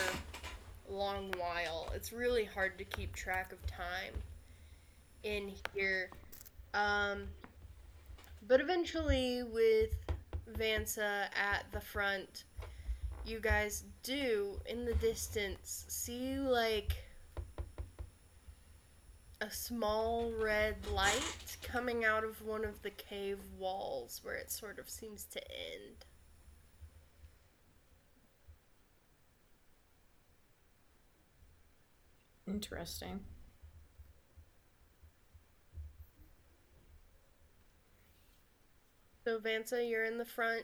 long 0.89 1.32
while. 1.38 1.89
It's 1.93 2.12
really 2.12 2.45
hard 2.45 2.78
to 2.78 2.84
keep 2.84 3.16
track 3.16 3.52
of 3.52 3.66
time 3.68 4.14
in 5.24 5.52
here. 5.74 6.10
Um, 6.74 7.28
but 8.47 8.62
eventually, 8.62 9.43
with 9.43 9.95
Vansa 10.58 11.28
at 11.36 11.66
the 11.72 11.82
front, 11.82 12.43
you 13.26 13.39
guys 13.39 13.84
do 14.04 14.60
in 14.66 14.86
the 14.86 14.93
distance 14.95 15.86
see 15.88 16.38
like 16.38 16.95
a 19.42 19.50
small 19.50 20.32
red 20.38 20.76
light 20.94 21.58
coming 21.64 22.04
out 22.04 22.24
of 22.24 22.42
one 22.46 22.66
of 22.66 22.82
the 22.82 22.90
cave 22.90 23.40
walls 23.58 24.20
where 24.24 24.36
it 24.36 24.52
sort 24.52 24.80
of 24.80 24.90
seems 24.90 25.24
to 25.26 25.40
end. 25.52 26.06
Interesting. 32.48 33.22
So 39.24 39.40
Vansa, 39.40 39.88
you're 39.88 40.06
in 40.06 40.18
the 40.18 40.26
front. 40.26 40.64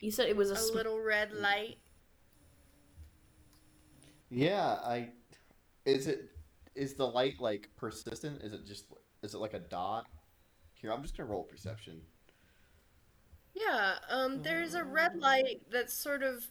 You 0.00 0.10
said 0.10 0.28
it 0.28 0.36
was 0.36 0.50
a, 0.50 0.54
A 0.54 0.56
sm- 0.56 0.74
little 0.76 1.00
red 1.00 1.32
light. 1.32 1.76
Yeah, 4.30 4.78
I. 4.84 5.10
Is 5.84 6.06
it? 6.06 6.30
Is 6.78 6.94
the 6.94 7.06
light 7.06 7.40
like 7.40 7.68
persistent? 7.76 8.40
Is 8.42 8.52
it 8.52 8.64
just? 8.64 8.84
Is 9.22 9.34
it 9.34 9.38
like 9.38 9.54
a 9.54 9.58
dot? 9.58 10.06
Here, 10.74 10.92
I'm 10.92 11.02
just 11.02 11.16
gonna 11.16 11.28
roll 11.28 11.42
perception. 11.42 12.00
Yeah, 13.52 13.96
um, 14.08 14.42
there's 14.42 14.74
a 14.74 14.84
red 14.84 15.16
light 15.16 15.62
that's 15.72 15.92
sort 15.92 16.22
of 16.22 16.46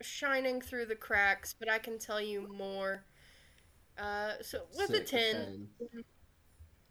shining 0.00 0.62
through 0.62 0.86
the 0.86 0.94
cracks, 0.94 1.54
but 1.58 1.70
I 1.70 1.78
can 1.78 1.98
tell 1.98 2.22
you 2.22 2.48
more. 2.56 3.04
Uh, 3.98 4.32
so 4.40 4.62
with 4.74 4.90
a 4.90 5.06
Sick, 5.06 5.06
10, 5.06 5.68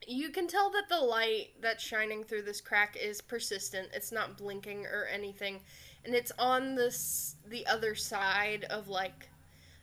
you 0.07 0.29
can 0.29 0.47
tell 0.47 0.69
that 0.71 0.87
the 0.87 0.99
light 0.99 1.53
that's 1.61 1.83
shining 1.83 2.23
through 2.23 2.43
this 2.43 2.61
crack 2.61 2.97
is 3.01 3.19
persistent. 3.19 3.89
It's 3.93 4.11
not 4.11 4.37
blinking 4.37 4.85
or 4.85 5.07
anything, 5.11 5.61
and 6.03 6.13
it's 6.13 6.31
on 6.37 6.75
this 6.75 7.37
the 7.47 7.65
other 7.65 7.95
side 7.95 8.65
of 8.65 8.89
like 8.89 9.27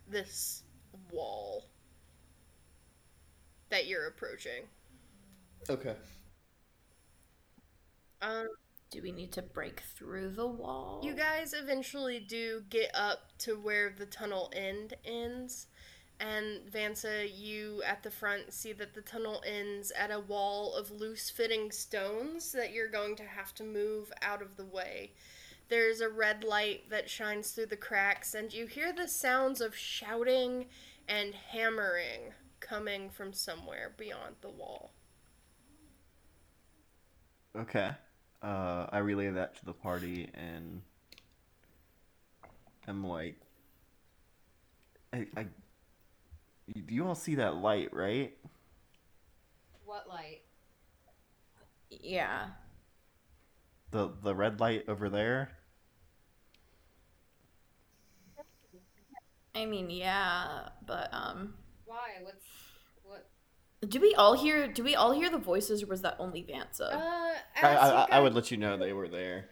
this 0.09 0.63
wall 1.11 1.65
that 3.73 3.87
you're 3.87 4.07
approaching. 4.07 4.65
Okay. 5.71 5.95
Um, 8.21 8.47
do 8.91 9.01
we 9.01 9.13
need 9.13 9.33
to 9.33 9.41
break 9.41 9.81
through 9.81 10.33
the 10.33 10.47
wall? 10.47 11.01
You 11.03 11.15
guys 11.15 11.55
eventually 11.55 12.21
do 12.21 12.65
get 12.69 12.91
up 12.95 13.33
to 13.39 13.55
where 13.55 13.95
the 13.97 14.05
tunnel 14.05 14.53
end 14.55 14.93
ends. 15.07 15.69
And 16.21 16.61
Vansa, 16.71 17.27
you 17.35 17.83
at 17.85 18.03
the 18.03 18.11
front 18.11 18.53
see 18.53 18.75
that 18.75 18.93
the 18.93 19.01
tunnel 19.01 19.43
ends 19.47 19.91
at 19.99 20.11
a 20.11 20.21
wall 20.21 20.75
of 20.75 20.91
loose 20.91 21.31
fitting 21.31 21.73
stones 21.73 22.53
that 22.53 22.75
you're 22.75 22.91
going 22.91 23.17
to 23.17 23.25
have 23.25 23.55
to 23.55 23.65
move 23.65 24.13
out 24.21 24.43
of 24.43 24.59
the 24.59 24.67
way. 24.67 25.13
There's 25.71 26.03
a 26.03 26.11
red 26.11 26.45
light 26.45 26.91
that 26.91 27.09
shines 27.09 27.53
through 27.53 27.67
the 27.67 27.77
cracks, 27.77 28.35
and 28.35 28.53
you 28.53 28.67
hear 28.67 28.93
the 28.93 29.09
sounds 29.09 29.63
of 29.63 29.75
shouting 29.75 30.67
and 31.09 31.35
hammering 31.35 32.35
coming 32.63 33.11
from 33.11 33.35
somewhere 33.35 33.95
beyond 33.99 34.37
the 34.41 34.51
wall. 34.51 34.95
Okay. 37.57 37.91
Uh, 38.43 38.87
I 38.91 38.99
relay 38.99 39.31
that 39.31 39.57
to 39.59 39.65
the 39.65 39.73
party 39.75 40.29
and 40.35 40.83
I'm 42.89 43.05
like, 43.07 43.37
I, 45.13 45.27
I, 45.37 45.47
you- 46.67 46.85
you 46.89 47.07
all 47.07 47.15
see 47.15 47.37
that 47.37 47.57
light, 47.57 47.93
right? 47.93 48.37
What 49.85 50.09
light? 50.09 50.43
Yeah. 51.91 52.51
The 53.91 54.09
the 54.09 54.35
red 54.35 54.59
light 54.59 54.89
over 54.89 55.09
there. 55.09 55.59
I 59.55 59.65
mean, 59.67 59.91
yeah, 59.91 60.69
but 60.87 61.13
um 61.13 61.55
Why? 61.93 62.23
What's 62.23 62.47
what? 63.05 63.29
do 63.87 64.01
we 64.01 64.15
all 64.15 64.35
hear 64.35 64.67
do 64.67 64.83
we 64.83 64.95
all 64.95 65.13
hear 65.13 65.29
the 65.29 65.39
voices 65.39 65.83
or 65.83 65.87
was 65.87 66.01
that 66.03 66.17
only 66.19 66.43
Vansa? 66.43 66.93
Uh, 66.93 67.35
I, 67.63 67.77
I, 67.77 68.01
you 68.01 68.07
I 68.13 68.21
would 68.21 68.35
let 68.35 68.51
you 68.51 68.57
know 68.57 68.79
they 68.79 68.95
were 68.95 69.09
there. 69.09 69.51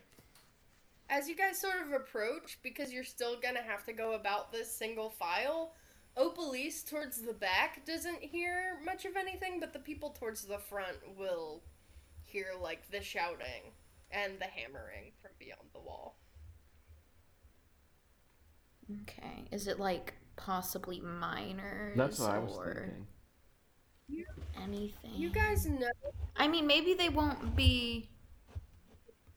as 1.11 1.29
you 1.29 1.37
guys 1.37 1.61
sort 1.61 1.83
of 1.85 1.93
approach, 1.93 2.59
because 2.63 2.93
you're 2.93 3.05
still 3.05 3.37
gonna 3.41 3.63
have 3.63 3.85
to 3.85 3.93
go 3.93 4.15
about 4.15 4.53
this 4.53 4.75
single 4.75 5.11
file, 5.11 5.75
Opalise 6.17 6.89
towards 6.89 7.23
the 7.23 7.33
back 7.33 7.85
doesn't 7.87 8.21
hear 8.21 8.79
much 8.85 9.05
of 9.05 9.17
anything, 9.17 9.61
but 9.61 9.73
the 9.73 9.79
people 9.79 10.11
towards 10.11 10.43
the 10.43 10.59
front 10.59 10.99
will 11.17 11.63
hear 12.25 12.49
like 12.61 12.91
the 12.91 13.03
shouting 13.03 13.73
and 14.11 14.39
the 14.41 14.47
hammering 14.47 15.13
from 15.21 15.31
beyond 15.39 15.69
the 15.73 15.81
wall. 15.81 16.17
Okay. 19.03 19.45
Is 19.53 19.69
it 19.69 19.79
like 19.79 20.15
possibly 20.45 21.01
miners 21.01 21.97
That's 21.97 22.19
what 22.19 22.31
I 22.31 22.39
was 22.39 22.59
thinking. 22.65 23.07
anything? 24.63 25.11
You 25.15 25.31
guys 25.31 25.67
know 25.67 25.89
I 26.37 26.49
mean, 26.49 26.67
maybe 26.67 26.95
they 26.95 27.09
won't 27.09 27.55
be 27.57 28.09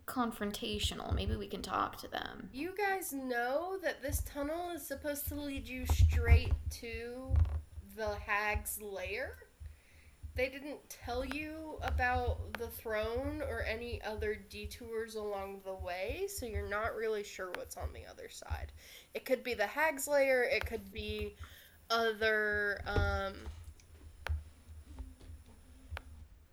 confrontational. 0.05 1.13
Maybe 1.13 1.35
we 1.35 1.47
can 1.47 1.61
talk 1.61 1.97
to 2.01 2.07
them. 2.07 2.49
you 2.53 2.73
guys 2.77 3.13
know 3.13 3.77
that 3.81 4.01
this 4.01 4.21
tunnel 4.25 4.69
is 4.71 4.85
supposed 4.85 5.27
to 5.29 5.35
lead 5.35 5.67
you 5.67 5.85
straight 5.87 6.53
to 6.81 7.33
the 7.95 8.15
hag's 8.15 8.81
lair. 8.81 9.37
They 10.35 10.49
didn't 10.49 10.89
tell 10.89 11.23
you 11.23 11.77
about 11.83 12.53
the 12.57 12.67
throne 12.67 13.43
or 13.47 13.61
any 13.61 14.01
other 14.01 14.35
detours 14.49 15.13
along 15.13 15.61
the 15.63 15.75
way, 15.75 16.27
so 16.27 16.47
you're 16.47 16.67
not 16.67 16.95
really 16.95 17.23
sure 17.23 17.51
what's 17.55 17.77
on 17.77 17.93
the 17.93 18.09
other 18.09 18.29
side. 18.29 18.71
It 19.13 19.25
could 19.25 19.43
be 19.43 19.53
the 19.53 19.67
hag's 19.67 20.07
lair, 20.07 20.43
it 20.43 20.65
could 20.65 20.91
be 20.91 21.35
other 21.91 22.81
um 22.87 23.33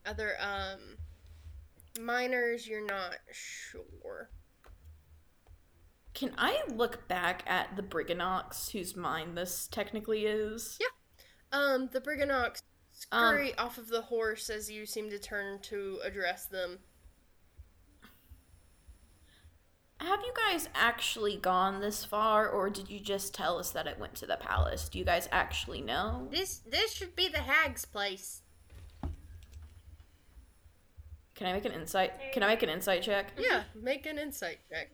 other 0.05 0.35
um 0.41 0.97
miners, 1.99 2.67
you're 2.69 2.85
not 2.85 3.17
sure. 3.33 4.29
Can 6.13 6.33
I 6.37 6.61
look 6.69 7.09
back 7.09 7.45
at 7.47 7.77
the 7.77 7.83
Brigganocks 7.83 8.73
whose 8.73 8.95
mine 8.95 9.37
this 9.37 9.67
technically 9.67 10.27
is? 10.27 10.77
Yeah. 10.79 10.87
Um, 11.53 11.89
the 11.93 12.01
Brigganocks 12.01 12.61
Um, 13.13 13.35
scurry 13.35 13.57
off 13.57 13.79
of 13.79 13.89
the 13.89 14.03
horse 14.03 14.51
as 14.51 14.71
you 14.71 14.87
seem 14.87 15.11
to 15.11 15.19
turn 15.19 15.61
to 15.63 15.99
address 16.05 16.47
them. 16.47 16.79
Have 20.01 20.21
you 20.21 20.33
guys 20.35 20.69
actually 20.75 21.37
gone 21.37 21.81
this 21.81 22.07
far, 22.07 22.49
or 22.49 22.71
did 22.71 22.89
you 22.89 23.01
just 23.01 23.35
tell 23.35 23.59
us 23.59 23.71
that 23.73 23.87
it 23.87 23.99
went 23.99 24.15
to 24.17 24.27
the 24.27 24.37
palace? 24.37 24.89
Do 24.89 24.99
you 24.99 25.05
guys 25.05 25.29
actually 25.31 25.83
know? 25.83 26.27
This 26.31 26.59
this 26.59 26.93
should 26.93 27.15
be 27.15 27.29
the 27.29 27.39
hag's 27.39 27.85
place. 27.85 28.41
Can 31.35 31.47
I 31.47 31.53
make 31.53 31.67
an 31.67 31.73
insight? 31.73 32.13
Can 32.33 32.43
I 32.43 32.49
make 32.49 32.63
an 32.63 32.71
insight 32.71 33.03
check? 33.03 33.33
Yeah, 33.39 33.65
make 33.75 34.07
an 34.07 34.19
insight 34.19 34.59
check. 34.71 34.91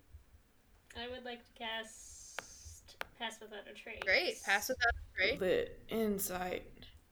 I 0.96 1.08
would 1.08 1.24
like 1.24 1.44
to 1.44 1.52
cast 1.52 2.96
Pass 3.18 3.38
Without 3.40 3.68
a 3.70 3.74
Trace. 3.74 4.00
Great, 4.00 4.42
pass 4.44 4.68
without 4.68 4.90
a 4.90 5.16
trace. 5.16 5.38
The 5.38 5.68
insight. 5.94 6.64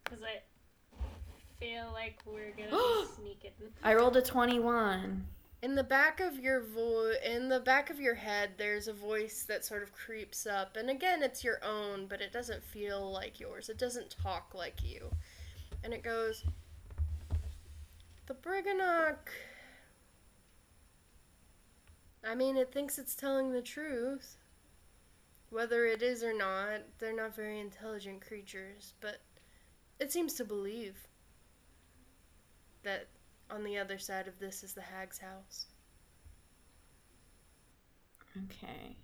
Because 0.02 0.22
I 0.22 0.42
feel 1.60 1.90
like 1.92 2.20
we're 2.26 2.52
gonna 2.56 2.70
be 2.70 3.06
sneaking. 3.16 3.50
I 3.82 3.94
rolled 3.94 4.16
a 4.16 4.22
twenty-one. 4.22 5.26
In 5.62 5.74
the 5.74 5.84
back 5.84 6.20
of 6.20 6.38
your 6.38 6.60
vo- 6.62 7.14
in 7.24 7.48
the 7.48 7.60
back 7.60 7.88
of 7.88 7.98
your 7.98 8.14
head, 8.14 8.50
there's 8.58 8.86
a 8.86 8.92
voice 8.92 9.44
that 9.48 9.64
sort 9.64 9.82
of 9.82 9.92
creeps 9.92 10.46
up, 10.46 10.76
and 10.76 10.90
again, 10.90 11.22
it's 11.22 11.42
your 11.42 11.58
own, 11.64 12.06
but 12.06 12.20
it 12.20 12.32
doesn't 12.32 12.62
feel 12.62 13.10
like 13.10 13.40
yours. 13.40 13.68
It 13.70 13.78
doesn't 13.78 14.14
talk 14.22 14.52
like 14.54 14.82
you, 14.84 15.10
and 15.82 15.94
it 15.94 16.02
goes, 16.02 16.44
"The 18.26 18.34
Brigganock." 18.34 19.30
I 22.26 22.34
mean, 22.34 22.56
it 22.56 22.72
thinks 22.72 22.98
it's 22.98 23.14
telling 23.14 23.52
the 23.52 23.62
truth. 23.62 24.36
Whether 25.50 25.86
it 25.86 26.02
is 26.02 26.24
or 26.24 26.32
not, 26.32 26.80
they're 26.98 27.14
not 27.14 27.36
very 27.36 27.60
intelligent 27.60 28.26
creatures, 28.26 28.94
but 29.00 29.20
it 30.00 30.10
seems 30.10 30.34
to 30.34 30.44
believe 30.44 31.06
that 32.84 33.08
on 33.50 33.64
the 33.64 33.78
other 33.78 33.98
side 33.98 34.28
of 34.28 34.38
this 34.38 34.62
is 34.62 34.74
the 34.74 34.80
hag's 34.80 35.18
house. 35.18 35.66
Okay. 38.44 38.96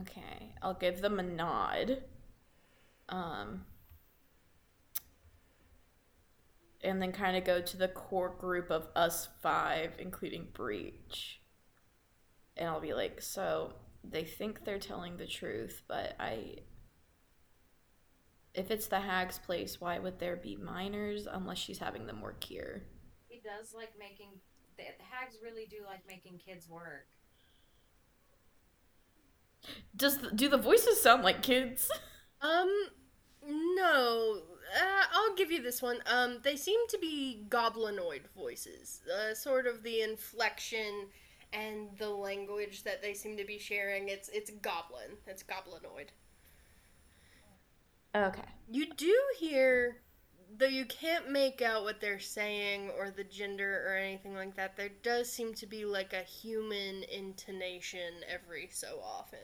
Okay. 0.00 0.54
I'll 0.62 0.74
give 0.74 1.00
them 1.00 1.18
a 1.18 1.22
nod. 1.22 2.02
Um 3.08 3.64
and 6.82 7.02
then 7.02 7.12
kind 7.12 7.36
of 7.36 7.44
go 7.44 7.60
to 7.60 7.76
the 7.76 7.88
core 7.88 8.34
group 8.38 8.70
of 8.70 8.88
us 8.94 9.28
five, 9.42 9.94
including 9.98 10.48
Breach. 10.52 11.40
And 12.56 12.68
I'll 12.68 12.80
be 12.80 12.94
like, 12.94 13.20
so 13.20 13.74
they 14.04 14.24
think 14.24 14.64
they're 14.64 14.78
telling 14.78 15.16
the 15.16 15.26
truth, 15.26 15.82
but 15.88 16.14
I. 16.18 16.56
If 18.58 18.70
it's 18.70 18.86
the 18.86 19.00
hag's 19.00 19.38
place, 19.38 19.80
why 19.80 19.98
would 19.98 20.18
there 20.18 20.36
be 20.36 20.56
minors 20.56 21.26
unless 21.30 21.58
she's 21.58 21.78
having 21.78 22.06
them 22.06 22.20
work 22.20 22.42
here? 22.42 22.82
He 23.28 23.40
does 23.40 23.72
like 23.74 23.92
making 23.98 24.28
the, 24.76 24.84
the 24.98 25.04
hags 25.04 25.36
really 25.42 25.66
do 25.70 25.76
like 25.86 26.06
making 26.08 26.38
kids 26.38 26.68
work. 26.68 27.06
Does 29.96 30.18
the, 30.18 30.30
do 30.30 30.48
the 30.48 30.58
voices 30.58 31.00
sound 31.00 31.24
like 31.24 31.42
kids? 31.42 31.90
Um, 32.40 32.70
no. 33.44 34.42
Uh, 34.80 35.04
I'll 35.12 35.34
give 35.34 35.50
you 35.50 35.60
this 35.60 35.82
one. 35.82 35.98
Um, 36.06 36.38
they 36.44 36.54
seem 36.54 36.78
to 36.90 36.98
be 36.98 37.44
goblinoid 37.48 38.28
voices. 38.36 39.00
Uh, 39.12 39.34
sort 39.34 39.66
of 39.66 39.82
the 39.82 40.02
inflection 40.02 41.08
and 41.52 41.88
the 41.98 42.10
language 42.10 42.84
that 42.84 43.02
they 43.02 43.12
seem 43.12 43.36
to 43.38 43.44
be 43.44 43.58
sharing. 43.58 44.08
It's 44.08 44.28
it's 44.28 44.52
goblin. 44.62 45.16
It's 45.26 45.42
goblinoid. 45.42 46.10
Okay. 48.14 48.42
You 48.70 48.86
do 48.96 49.14
hear, 49.38 49.98
though 50.56 50.66
you 50.66 50.84
can't 50.86 51.30
make 51.30 51.62
out 51.62 51.84
what 51.84 52.00
they're 52.00 52.18
saying 52.18 52.90
or 52.98 53.10
the 53.10 53.24
gender 53.24 53.84
or 53.86 53.96
anything 53.96 54.34
like 54.34 54.56
that. 54.56 54.76
There 54.76 54.90
does 55.02 55.30
seem 55.30 55.54
to 55.54 55.66
be 55.66 55.84
like 55.84 56.12
a 56.12 56.22
human 56.22 57.04
intonation 57.04 58.12
every 58.28 58.68
so 58.72 59.00
often. 59.02 59.38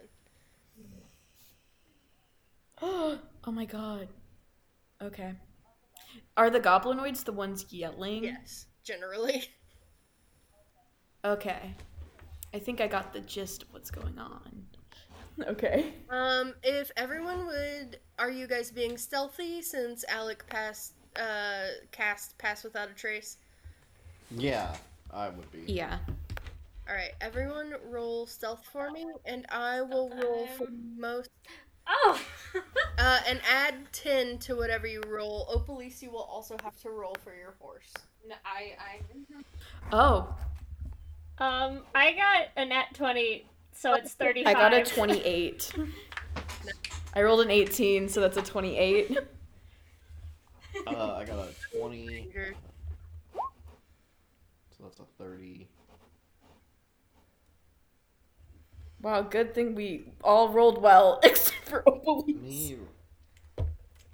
oh 2.83 3.21
my 3.47 3.65
god. 3.65 4.09
Okay. 5.03 5.35
Are 6.37 6.51
the 6.51 6.61
goblinoids 6.61 7.25
the 7.25 7.33
ones 7.33 7.67
yelling? 7.71 8.25
Yes, 8.25 8.67
generally. 8.83 9.49
Okay. 11.25 11.75
I 12.53 12.59
think 12.59 12.83
I 12.83 12.87
got 12.87 13.15
the 13.15 13.21
gist 13.21 13.63
of 13.63 13.73
what's 13.73 13.91
going 13.91 14.19
on. 14.19 14.67
Okay. 15.49 15.93
Um, 16.11 16.55
if 16.63 16.93
everyone 16.97 17.47
would, 17.47 17.99
are 18.21 18.31
you 18.31 18.47
guys 18.47 18.71
being 18.71 18.97
stealthy 18.97 19.63
since 19.63 20.05
Alec 20.09 20.47
passed, 20.49 20.93
uh, 21.17 21.67
cast 21.91 22.39
Pass 22.39 22.63
Without 22.63 22.89
a 22.89 22.95
Trace? 22.95 23.39
Yeah, 24.31 24.75
I 25.13 25.29
would 25.29 25.51
be. 25.51 25.65
Yeah. 25.67 25.99
All 26.89 26.95
right, 26.95 27.13
everyone 27.21 27.75
roll 27.89 28.27
stealth 28.27 28.65
for 28.71 28.91
me, 28.91 29.07
and 29.25 29.47
I 29.51 29.81
will 29.81 30.11
roll 30.11 30.47
for 30.57 30.69
most. 30.97 31.31
Oh! 31.87 32.21
Uh, 32.97 33.19
and 33.27 33.41
add 33.51 33.75
ten 33.93 34.39
to 34.39 34.55
whatever 34.55 34.87
you 34.87 35.03
roll. 35.09 35.47
Opalise, 35.53 36.01
you 36.01 36.13
will 36.13 36.23
also 36.23 36.57
have 36.63 36.81
to 36.81 36.91
roll 36.91 37.17
for 37.25 37.35
your 37.35 37.55
horse. 37.61 37.93
No, 38.27 38.37
I, 38.45 38.77
I, 38.79 39.45
Oh, 39.93 40.29
um, 41.39 41.81
I 41.93 42.13
got 42.13 42.49
a 42.57 42.65
nat 42.65 42.95
20, 42.95 43.45
so 43.75 43.95
it's 43.95 44.13
35. 44.15 44.47
I 44.47 44.59
got 44.59 44.73
a 44.75 44.85
28. 44.85 45.73
I 47.15 47.23
rolled 47.23 47.41
an 47.43 47.51
18, 47.51 48.09
so 48.09 48.21
that's 48.21 48.37
a 48.37 48.43
28. 48.43 49.19
Uh, 50.89 51.15
I 51.21 51.25
got 51.25 51.39
a 51.39 51.79
20, 51.79 52.29
so 54.77 54.83
that's 54.83 54.99
a 54.99 55.05
30. 55.19 55.69
Wow, 59.01 59.23
good 59.23 59.55
thing 59.55 59.75
we 59.77 60.13
all 60.23 60.49
rolled 60.49 60.83
well, 60.83 61.21
except 61.25 61.57
for 61.65 61.83
Opalise. 61.87 62.43
Me, 62.43 62.77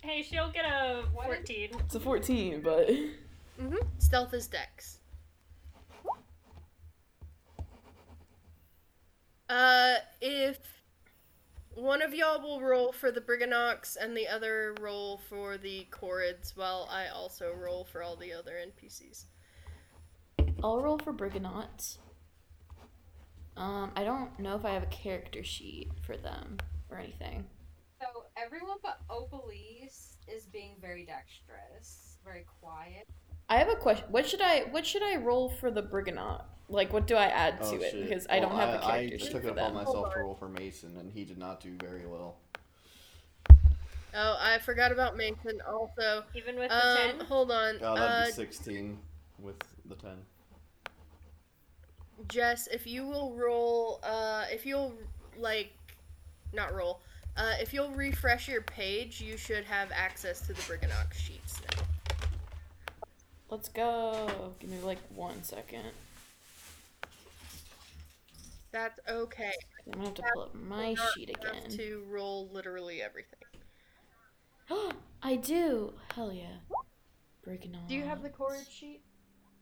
Hey, 0.02 0.22
she'll 0.22 0.50
get 0.50 0.64
a 0.66 1.04
14. 1.14 1.70
It's 1.80 1.94
a 1.94 2.00
14, 2.00 2.60
but. 2.60 2.88
Mhm. 2.88 3.78
Stealth 3.98 4.34
is 4.34 4.46
dex. 4.46 4.99
Uh, 9.50 9.96
if 10.20 10.58
one 11.74 12.02
of 12.02 12.14
y'all 12.14 12.40
will 12.40 12.60
roll 12.60 12.92
for 12.92 13.10
the 13.10 13.20
Brigganocks 13.20 13.96
and 14.00 14.16
the 14.16 14.28
other 14.28 14.76
roll 14.80 15.20
for 15.28 15.58
the 15.58 15.88
Chorids, 15.90 16.56
while 16.56 16.88
I 16.88 17.08
also 17.08 17.52
roll 17.52 17.84
for 17.84 18.00
all 18.00 18.14
the 18.14 18.32
other 18.32 18.52
NPCs. 18.52 19.24
I'll 20.62 20.80
roll 20.80 20.98
for 20.98 21.12
Brigganocks. 21.12 21.98
Um, 23.56 23.90
I 23.96 24.04
don't 24.04 24.38
know 24.38 24.54
if 24.54 24.64
I 24.64 24.70
have 24.70 24.84
a 24.84 24.86
character 24.86 25.42
sheet 25.42 25.88
for 26.06 26.16
them 26.16 26.58
or 26.88 26.98
anything. 26.98 27.44
so 28.00 28.06
everyone 28.36 28.78
but 28.84 29.00
Opalise 29.10 30.14
is 30.28 30.46
being 30.52 30.76
very 30.80 31.04
dexterous, 31.04 32.18
very 32.24 32.46
quiet. 32.60 33.08
I 33.48 33.56
have 33.56 33.68
a 33.68 33.74
question. 33.74 34.06
What 34.10 34.28
should 34.28 34.42
I 34.42 34.60
what 34.70 34.86
should 34.86 35.02
I 35.02 35.16
roll 35.16 35.50
for 35.60 35.72
the 35.72 35.82
Brigganock? 35.82 36.44
Like, 36.70 36.92
what 36.92 37.06
do 37.06 37.16
I 37.16 37.26
add 37.26 37.58
oh 37.60 37.70
to 37.72 37.82
it? 37.82 37.90
shit. 37.90 38.08
Because 38.08 38.26
I 38.30 38.38
don't 38.38 38.52
have 38.52 38.68
a 38.70 38.84
I, 38.86 38.90
character 39.08 39.14
I 39.14 39.18
sheet 39.18 39.30
took 39.32 39.44
it 39.44 39.50
upon 39.50 39.74
myself 39.74 40.14
to 40.14 40.20
roll 40.20 40.34
for 40.34 40.48
Mason, 40.48 40.96
and 40.98 41.12
he 41.12 41.24
did 41.24 41.36
not 41.36 41.60
do 41.60 41.72
very 41.82 42.06
well. 42.06 42.36
Oh, 44.12 44.36
I 44.40 44.58
forgot 44.58 44.90
about 44.92 45.16
Mason 45.16 45.60
also. 45.68 46.24
Even 46.34 46.56
with 46.56 46.68
the 46.70 46.90
Um, 47.12 47.18
10. 47.18 47.26
hold 47.26 47.50
on. 47.50 47.76
Oh, 47.80 47.94
that'd 47.96 48.22
Uh, 48.22 48.26
be 48.26 48.32
16 48.32 48.98
with 49.38 49.56
the 49.84 49.94
10. 49.96 50.24
Jess, 52.28 52.66
if 52.68 52.86
you 52.86 53.06
will 53.06 53.34
roll, 53.34 53.98
uh, 54.02 54.44
if 54.50 54.66
you'll 54.66 54.94
like, 55.36 55.72
not 56.52 56.74
roll, 56.74 57.00
uh, 57.36 57.54
if 57.60 57.72
you'll 57.72 57.92
refresh 57.92 58.48
your 58.48 58.62
page, 58.62 59.20
you 59.20 59.36
should 59.36 59.64
have 59.64 59.90
access 59.92 60.40
to 60.42 60.48
the 60.52 60.60
Brigganock 60.62 61.12
sheets 61.14 61.60
now. 61.76 61.84
Let's 63.48 63.68
go. 63.68 64.52
Give 64.60 64.70
me 64.70 64.78
like 64.80 64.98
one 65.14 65.42
second. 65.42 65.84
That's 68.72 69.00
okay. 69.08 69.52
I'm 69.86 69.92
gonna 69.92 70.04
have 70.06 70.14
to 70.14 70.22
pull 70.32 70.42
up 70.44 70.54
my 70.54 70.94
sheet 71.14 71.30
enough 71.30 71.56
again. 71.64 71.70
to 71.76 72.04
roll 72.08 72.48
literally 72.52 73.02
everything. 73.02 73.40
I 75.22 75.36
do. 75.36 75.94
Hell 76.14 76.32
yeah. 76.32 76.58
Brigganock. 77.46 77.88
Do 77.88 77.94
you 77.94 78.04
have 78.04 78.22
the 78.22 78.28
chorus 78.28 78.68
sheet? 78.68 79.02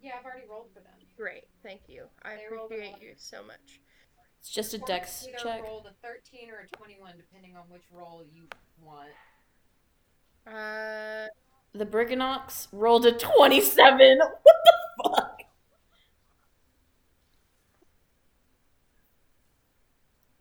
Yeah, 0.02 0.12
I've 0.18 0.24
already 0.24 0.46
rolled 0.48 0.68
for 0.74 0.80
them. 0.80 0.92
Great, 1.16 1.44
thank 1.64 1.80
you. 1.88 2.04
I 2.22 2.36
They 2.36 2.42
rolled 2.54 2.70
a 2.70 2.74
appreciate 2.74 2.92
one. 2.92 3.00
you 3.02 3.12
so 3.16 3.42
much. 3.42 3.80
It's 4.40 4.50
just 4.50 4.74
a 4.74 4.76
Or 4.82 4.86
dex 4.86 5.26
either 5.26 5.38
check. 5.38 5.62
rolled 5.64 5.86
a 5.86 5.94
13 6.06 6.50
or 6.50 6.60
a 6.60 6.76
21, 6.76 7.14
depending 7.16 7.56
on 7.56 7.64
which 7.70 7.82
roll 7.90 8.22
you 8.32 8.46
want. 8.80 9.08
Uh, 10.46 11.26
The 11.72 11.86
Brigganocks 11.86 12.68
rolled 12.72 13.06
a 13.06 13.12
27. 13.12 14.18
What 14.42 14.56
the 14.64 15.10
fuck? 15.16 15.40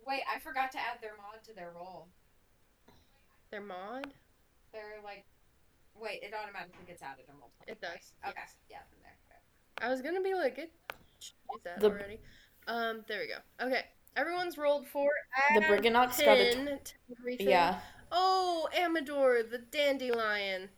Wait, 0.08 0.22
I 0.34 0.39
forgot 0.39 0.72
to 0.72 0.78
add 0.78 1.01
their 1.01 1.18
mod 1.18 1.43
to 1.43 1.53
their 1.53 1.72
roll. 1.76 2.08
their 3.51 3.62
mod. 3.62 4.14
They're 4.72 5.01
like, 5.03 5.26
wait, 5.99 6.20
it 6.22 6.34
automatically 6.34 6.86
gets 6.88 7.01
added 7.01 7.26
in 7.28 7.36
roll. 7.39 7.51
It 7.68 7.82
does. 7.82 8.14
Okay, 8.26 8.34
yes. 8.38 8.55
yeah, 8.70 8.78
from 8.89 8.99
there. 9.03 9.18
Okay. 9.28 9.86
I 9.86 9.89
was 9.89 10.01
gonna 10.01 10.22
be 10.22 10.34
like, 10.34 10.58
it. 10.58 10.72
That 11.64 11.80
The- 11.80 11.88
already. 11.88 12.20
Um, 12.68 13.03
there 13.08 13.20
we 13.20 13.28
go. 13.28 13.66
Okay, 13.66 13.84
everyone's 14.16 14.58
rolled 14.58 14.88
for. 14.88 15.10
The 15.53 15.62
Brigganocks 15.62 16.24
got 16.24 16.38
a 16.38 16.53
10 16.53 16.66
to 16.66 16.93
everything. 17.20 17.49
Yeah. 17.49 17.80
Oh, 18.12 18.70
Amidor, 18.78 19.49
the 19.49 19.60
dandelion. 19.60 20.70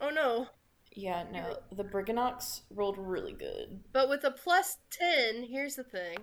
Oh 0.00 0.10
no. 0.10 0.48
Yeah, 0.92 1.24
no. 1.30 1.58
The 1.72 1.84
Brigganocks 1.84 2.62
rolled 2.70 2.98
really 2.98 3.32
good. 3.32 3.80
But 3.92 4.08
with 4.08 4.24
a 4.24 4.30
plus 4.30 4.78
10, 4.90 5.44
here's 5.44 5.76
the 5.76 5.84
thing. 5.84 6.16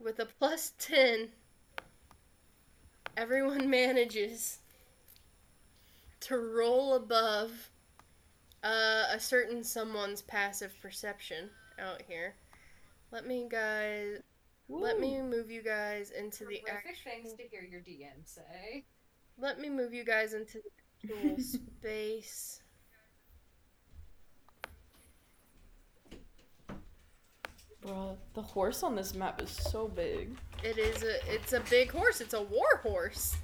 With 0.00 0.18
a 0.20 0.26
plus 0.26 0.72
10, 0.78 1.28
everyone 3.16 3.68
manages 3.78 4.58
to 6.20 6.36
roll 6.38 6.94
above 6.94 7.70
uh, 8.62 9.04
a 9.12 9.18
certain 9.20 9.62
someone's 9.64 10.22
passive 10.22 10.72
perception 10.80 11.50
out 11.78 12.02
here. 12.06 12.34
Let 13.10 13.26
me 13.26 13.46
guys 13.50 14.18
let 14.68 15.00
me 15.00 15.22
move 15.22 15.50
you 15.50 15.62
guys 15.62 16.10
into 16.10 16.44
the 16.44 16.60
Terrific 16.66 16.68
actual 16.68 17.12
things 17.12 17.32
to 17.34 17.42
hear 17.50 17.62
your 17.62 17.80
DM 17.80 18.24
say. 18.24 18.84
let 19.38 19.58
me 19.58 19.70
move 19.70 19.94
you 19.94 20.04
guys 20.04 20.34
into 20.34 20.60
the 21.02 21.14
actual 21.14 21.38
space. 21.80 22.60
Bruh, 27.84 28.16
the 28.34 28.42
horse 28.42 28.82
on 28.82 28.96
this 28.96 29.14
map 29.14 29.40
is 29.40 29.50
so 29.50 29.88
big. 29.88 30.36
It 30.64 30.78
is 30.78 31.02
a 31.02 31.32
it's 31.32 31.52
a 31.52 31.60
big 31.70 31.90
horse. 31.92 32.20
It's 32.20 32.34
a 32.34 32.42
war 32.42 32.80
horse. 32.82 33.36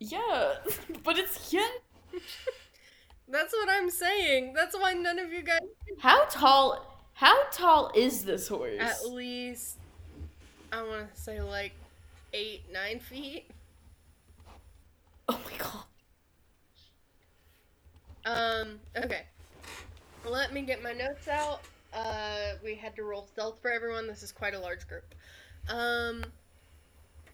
Yeah, 0.00 0.54
but 1.04 1.18
it's 1.18 1.52
yeah. 1.52 1.68
That's 3.28 3.52
what 3.52 3.68
I'm 3.70 3.90
saying. 3.90 4.54
That's 4.54 4.76
why 4.76 4.94
none 4.94 5.18
of 5.20 5.32
you 5.32 5.42
guys 5.42 5.60
How 5.98 6.24
tall? 6.24 6.86
How 7.12 7.44
tall 7.52 7.92
is 7.94 8.24
this 8.24 8.48
horse? 8.48 8.80
at 8.80 9.06
least 9.08 9.76
I 10.72 10.82
want 10.82 11.14
to 11.14 11.20
say 11.20 11.40
like 11.40 11.72
eight, 12.32 12.62
nine 12.72 12.98
feet. 12.98 13.48
oh 15.28 15.38
my 15.44 15.56
god. 15.58 15.84
Um. 18.26 18.80
Okay. 18.96 19.22
Let 20.24 20.52
me 20.52 20.62
get 20.62 20.82
my 20.82 20.92
notes 20.92 21.28
out. 21.28 21.62
Uh, 21.92 22.52
we 22.62 22.74
had 22.74 22.94
to 22.96 23.02
roll 23.04 23.26
stealth 23.26 23.58
for 23.60 23.70
everyone. 23.70 24.06
This 24.06 24.22
is 24.22 24.32
quite 24.32 24.54
a 24.54 24.58
large 24.60 24.86
group. 24.88 25.14
Um. 25.68 26.24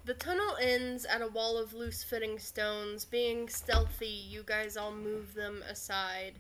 the 0.05 0.15
tunnel 0.15 0.57
ends 0.61 1.05
at 1.05 1.21
a 1.21 1.27
wall 1.29 1.59
of 1.59 1.75
loose 1.75 2.03
fitting 2.05 2.39
stones. 2.39 3.05
Being 3.05 3.49
stealthy, 3.49 4.07
you 4.07 4.43
guys 4.45 4.77
all 4.77 4.93
move 4.93 5.35
them 5.35 5.63
aside. 5.69 6.35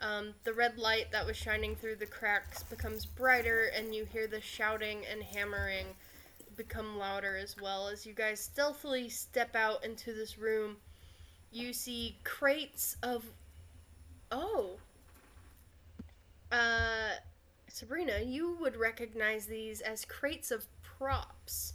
Um, 0.00 0.34
the 0.44 0.52
red 0.52 0.78
light 0.78 1.10
that 1.12 1.24
was 1.26 1.36
shining 1.36 1.76
through 1.76 1.96
the 1.96 2.06
cracks 2.06 2.62
becomes 2.64 3.06
brighter, 3.06 3.70
and 3.74 3.94
you 3.94 4.04
hear 4.04 4.26
the 4.26 4.40
shouting 4.40 5.04
and 5.10 5.22
hammering 5.22 5.86
become 6.56 6.98
louder 6.98 7.36
as 7.36 7.56
well. 7.60 7.88
As 7.88 8.04
you 8.06 8.12
guys 8.12 8.40
stealthily 8.40 9.08
step 9.08 9.54
out 9.56 9.84
into 9.84 10.12
this 10.12 10.38
room, 10.38 10.76
you 11.52 11.72
see 11.72 12.18
crates 12.24 12.96
of. 13.02 13.24
Oh. 14.30 14.78
Uh, 16.54 17.16
Sabrina, 17.68 18.20
you 18.24 18.56
would 18.60 18.76
recognize 18.76 19.46
these 19.46 19.80
as 19.80 20.04
crates 20.04 20.52
of 20.52 20.66
props 20.82 21.74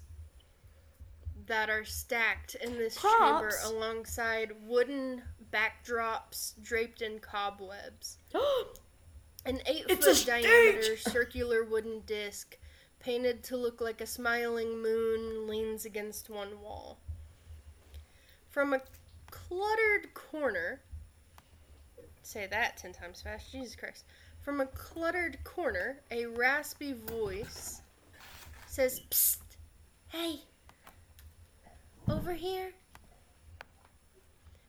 that 1.47 1.69
are 1.69 1.83
stacked 1.83 2.55
in 2.55 2.77
this 2.77 2.95
chamber 2.95 3.51
alongside 3.65 4.53
wooden 4.65 5.21
backdrops 5.51 6.53
draped 6.61 7.01
in 7.01 7.19
cobwebs. 7.19 8.19
An 9.45 9.61
eight 9.65 9.85
it's 9.89 10.05
foot 10.05 10.25
diameter 10.25 10.95
circular 10.95 11.63
wooden 11.63 12.01
disc, 12.05 12.57
painted 12.99 13.43
to 13.43 13.57
look 13.57 13.81
like 13.81 13.99
a 13.99 14.05
smiling 14.05 14.81
moon, 14.81 15.47
leans 15.47 15.83
against 15.83 16.29
one 16.29 16.61
wall. 16.61 16.99
From 18.49 18.73
a 18.73 18.81
cluttered 19.31 20.13
corner, 20.13 20.81
say 22.21 22.47
that 22.47 22.77
ten 22.77 22.93
times 22.93 23.21
fast, 23.21 23.51
Jesus 23.51 23.75
Christ. 23.75 24.05
From 24.49 24.61
a 24.61 24.65
cluttered 24.65 25.37
corner, 25.43 26.01
a 26.09 26.25
raspy 26.25 26.93
voice 26.93 27.83
says, 28.65 28.99
Psst, 29.11 29.37
hey, 30.07 30.39
over 32.09 32.33
here. 32.33 32.71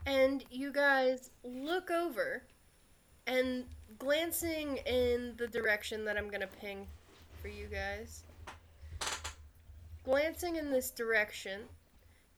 And 0.05 0.45
you 0.51 0.71
guys 0.71 1.31
look 1.45 1.91
over, 1.91 2.43
and 3.27 3.65
glancing 3.99 4.77
in 4.85 5.33
the 5.39 5.49
direction 5.49 6.05
that 6.05 6.19
I'm 6.19 6.29
gonna 6.29 6.47
ping 6.61 6.87
for 7.41 7.49
you 7.49 7.67
guys, 7.67 8.25
glancing 10.05 10.57
in 10.57 10.71
this 10.71 10.91
direction, 10.91 11.63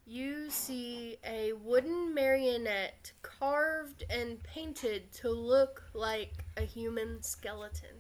you 0.07 0.51
see 0.51 1.17
a 1.25 1.53
wooden 1.53 2.15
marionette 2.15 3.13
carved 3.23 4.05
and 4.11 4.43
painted 4.43 5.13
to 5.13 5.31
look 5.31 5.85
like 5.95 6.45
a 6.57 6.63
human 6.63 7.23
skeleton. 7.23 7.97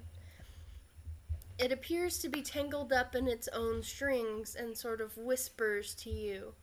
It 1.59 1.71
appears 1.71 2.19
to 2.19 2.29
be 2.29 2.43
tangled 2.43 2.93
up 2.93 3.15
in 3.15 3.29
its 3.29 3.49
own 3.49 3.83
strings 3.83 4.57
and 4.57 4.77
sort 4.77 5.01
of 5.01 5.17
whispers 5.17 5.95
to 5.97 6.11
you. 6.11 6.55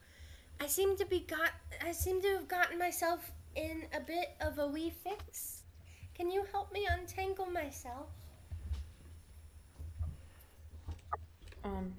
I 0.60 0.68
seem 0.68 0.98
to 0.98 1.06
be 1.06 1.22
got 1.22 1.52
I 1.86 1.94
seem 1.94 2.22
to 2.22 2.28
have 2.30 2.48
gotten 2.50 2.78
myself 2.78 3.32
in 3.56 3.84
a 3.94 4.00
bit 4.02 4.36
of 4.42 4.60
a 4.60 4.68
wee 4.68 4.92
fix. 5.04 5.64
Can 6.14 6.30
you 6.30 6.44
help 6.52 6.74
me 6.74 6.86
untangle 6.86 7.46
myself? 7.46 8.08
Um, 11.64 11.94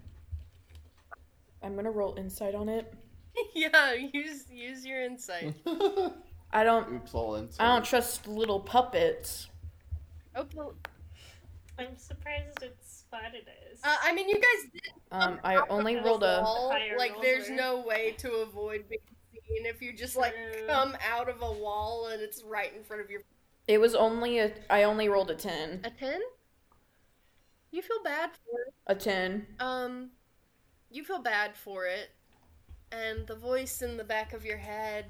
I'm 1.62 1.74
gonna 1.74 1.90
roll 1.90 2.14
insight 2.16 2.54
on 2.54 2.68
it. 2.68 2.92
yeah, 3.54 3.92
use 3.94 4.44
use 4.50 4.84
your 4.84 5.02
insight. 5.02 5.54
I 6.52 6.64
don't. 6.64 6.92
Oops, 6.94 7.14
all 7.14 7.36
in. 7.36 7.48
I 7.58 7.74
don't 7.74 7.84
trust 7.84 8.26
little 8.26 8.60
puppets. 8.60 9.48
oh, 10.34 10.46
well, 10.54 10.74
I'm 11.78 11.96
surprised 11.96 12.62
it's 12.62 13.04
spotted 13.08 13.46
us. 13.72 13.78
uh, 13.84 13.96
I 14.02 14.12
mean, 14.12 14.28
you 14.28 14.34
guys 14.36 14.70
did 14.72 14.82
Um, 15.12 15.38
I 15.44 15.56
only 15.68 15.96
rolled 15.96 16.22
a. 16.22 16.42
wall. 16.42 16.74
Like, 16.98 17.20
there's 17.22 17.50
no 17.50 17.80
way 17.80 18.14
to 18.18 18.32
avoid 18.36 18.88
being 18.88 19.00
seen 19.48 19.66
if 19.66 19.80
you 19.80 19.92
just 19.92 20.16
like 20.16 20.34
True. 20.34 20.66
come 20.66 20.96
out 21.08 21.28
of 21.28 21.42
a 21.42 21.52
wall 21.52 22.08
and 22.12 22.20
it's 22.20 22.42
right 22.42 22.74
in 22.76 22.82
front 22.84 23.02
of 23.02 23.10
your. 23.10 23.20
It 23.68 23.78
was 23.78 23.94
only 23.94 24.38
a. 24.40 24.52
I 24.68 24.82
only 24.82 25.08
rolled 25.08 25.30
a 25.30 25.34
ten. 25.36 25.80
A 25.84 25.90
ten? 25.90 26.20
You 27.70 27.82
feel 27.82 28.02
bad 28.02 28.30
for 28.32 28.60
it. 28.66 28.74
A 28.88 28.94
ten. 28.96 29.46
Um, 29.60 30.10
you 30.90 31.04
feel 31.04 31.20
bad 31.20 31.54
for 31.56 31.86
it, 31.86 32.10
and 32.92 33.26
the 33.26 33.34
voice 33.34 33.82
in 33.82 33.96
the 33.96 34.04
back 34.04 34.32
of 34.32 34.44
your 34.44 34.58
head 34.58 35.06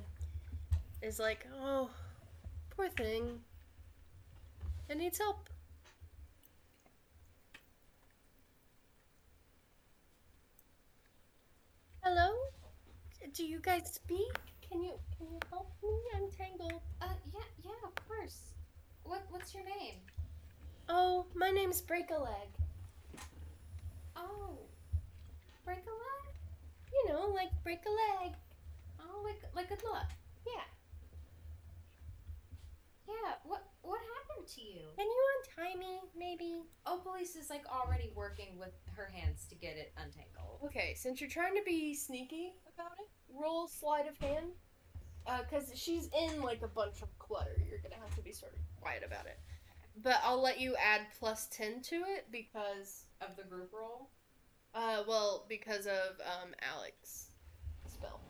is 1.02 1.18
like, 1.18 1.46
"Oh, 1.60 1.90
poor 2.70 2.88
thing. 2.88 3.40
It 4.88 4.96
needs 4.98 5.18
help." 5.18 5.48
Hello? 12.02 12.32
Do 13.34 13.44
you 13.44 13.60
guys 13.60 13.92
speak? 13.94 14.32
Can 14.68 14.82
you 14.82 14.92
can 15.16 15.26
you 15.30 15.38
help 15.50 15.70
me 15.82 15.90
untangle? 16.14 16.82
Uh, 17.00 17.06
yeah, 17.32 17.48
yeah, 17.64 17.80
of 17.84 17.94
course. 18.08 18.54
What, 19.04 19.22
what's 19.30 19.54
your 19.54 19.64
name? 19.64 19.96
Oh, 20.88 21.26
my 21.34 21.50
name's 21.50 21.80
Break 21.80 22.10
a 22.10 22.18
Leg. 22.18 22.48
Oh, 24.16 24.58
break 25.64 25.78
a 25.78 25.90
leg. 25.90 26.29
You 26.92 27.12
know, 27.12 27.30
like 27.34 27.50
break 27.62 27.80
a 27.86 28.22
leg. 28.22 28.34
Oh, 29.00 29.22
like, 29.24 29.40
like 29.54 29.68
good 29.68 29.82
luck. 29.90 30.10
Yeah. 30.46 30.62
Yeah. 33.08 33.34
What, 33.44 33.64
what 33.82 34.00
happened 34.18 34.46
to 34.54 34.60
you? 34.60 34.82
Can 34.96 35.06
you 35.06 35.24
untie 35.38 35.78
me, 35.78 36.00
maybe? 36.16 36.62
Oh, 36.86 37.00
police 37.02 37.36
is 37.36 37.50
like 37.50 37.64
already 37.68 38.10
working 38.14 38.58
with 38.58 38.72
her 38.96 39.10
hands 39.12 39.46
to 39.48 39.54
get 39.54 39.76
it 39.76 39.92
untangled. 39.96 40.60
Okay, 40.64 40.94
since 40.96 41.20
you're 41.20 41.30
trying 41.30 41.54
to 41.54 41.62
be 41.64 41.94
sneaky 41.94 42.52
about 42.74 42.92
it, 42.98 43.08
roll 43.34 43.66
sleight 43.68 44.08
of 44.08 44.16
hand. 44.18 44.46
Uh, 45.26 45.40
cause 45.50 45.70
she's 45.74 46.08
in 46.18 46.40
like 46.42 46.62
a 46.62 46.68
bunch 46.68 47.02
of 47.02 47.18
clutter. 47.18 47.56
You're 47.68 47.78
gonna 47.78 48.00
have 48.02 48.14
to 48.16 48.22
be 48.22 48.32
sort 48.32 48.52
of 48.52 48.58
quiet 48.80 49.02
about 49.06 49.26
it. 49.26 49.38
But 50.02 50.16
I'll 50.24 50.40
let 50.40 50.60
you 50.60 50.76
add 50.76 51.02
plus 51.18 51.46
ten 51.50 51.82
to 51.82 51.96
it 51.96 52.26
because, 52.32 53.04
Of 53.20 53.36
the 53.36 53.42
group 53.42 53.70
roll. 53.72 54.08
Uh, 54.74 55.02
well, 55.08 55.46
because 55.48 55.86
of 55.86 56.20
um 56.24 56.54
Alex 56.74 57.26
spell. 57.88 58.20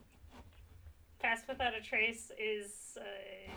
Pass 1.20 1.43
without 1.49 1.74
a 1.74 1.80
trace 1.82 2.30
is. 2.38 2.97
Uh, 2.99 3.53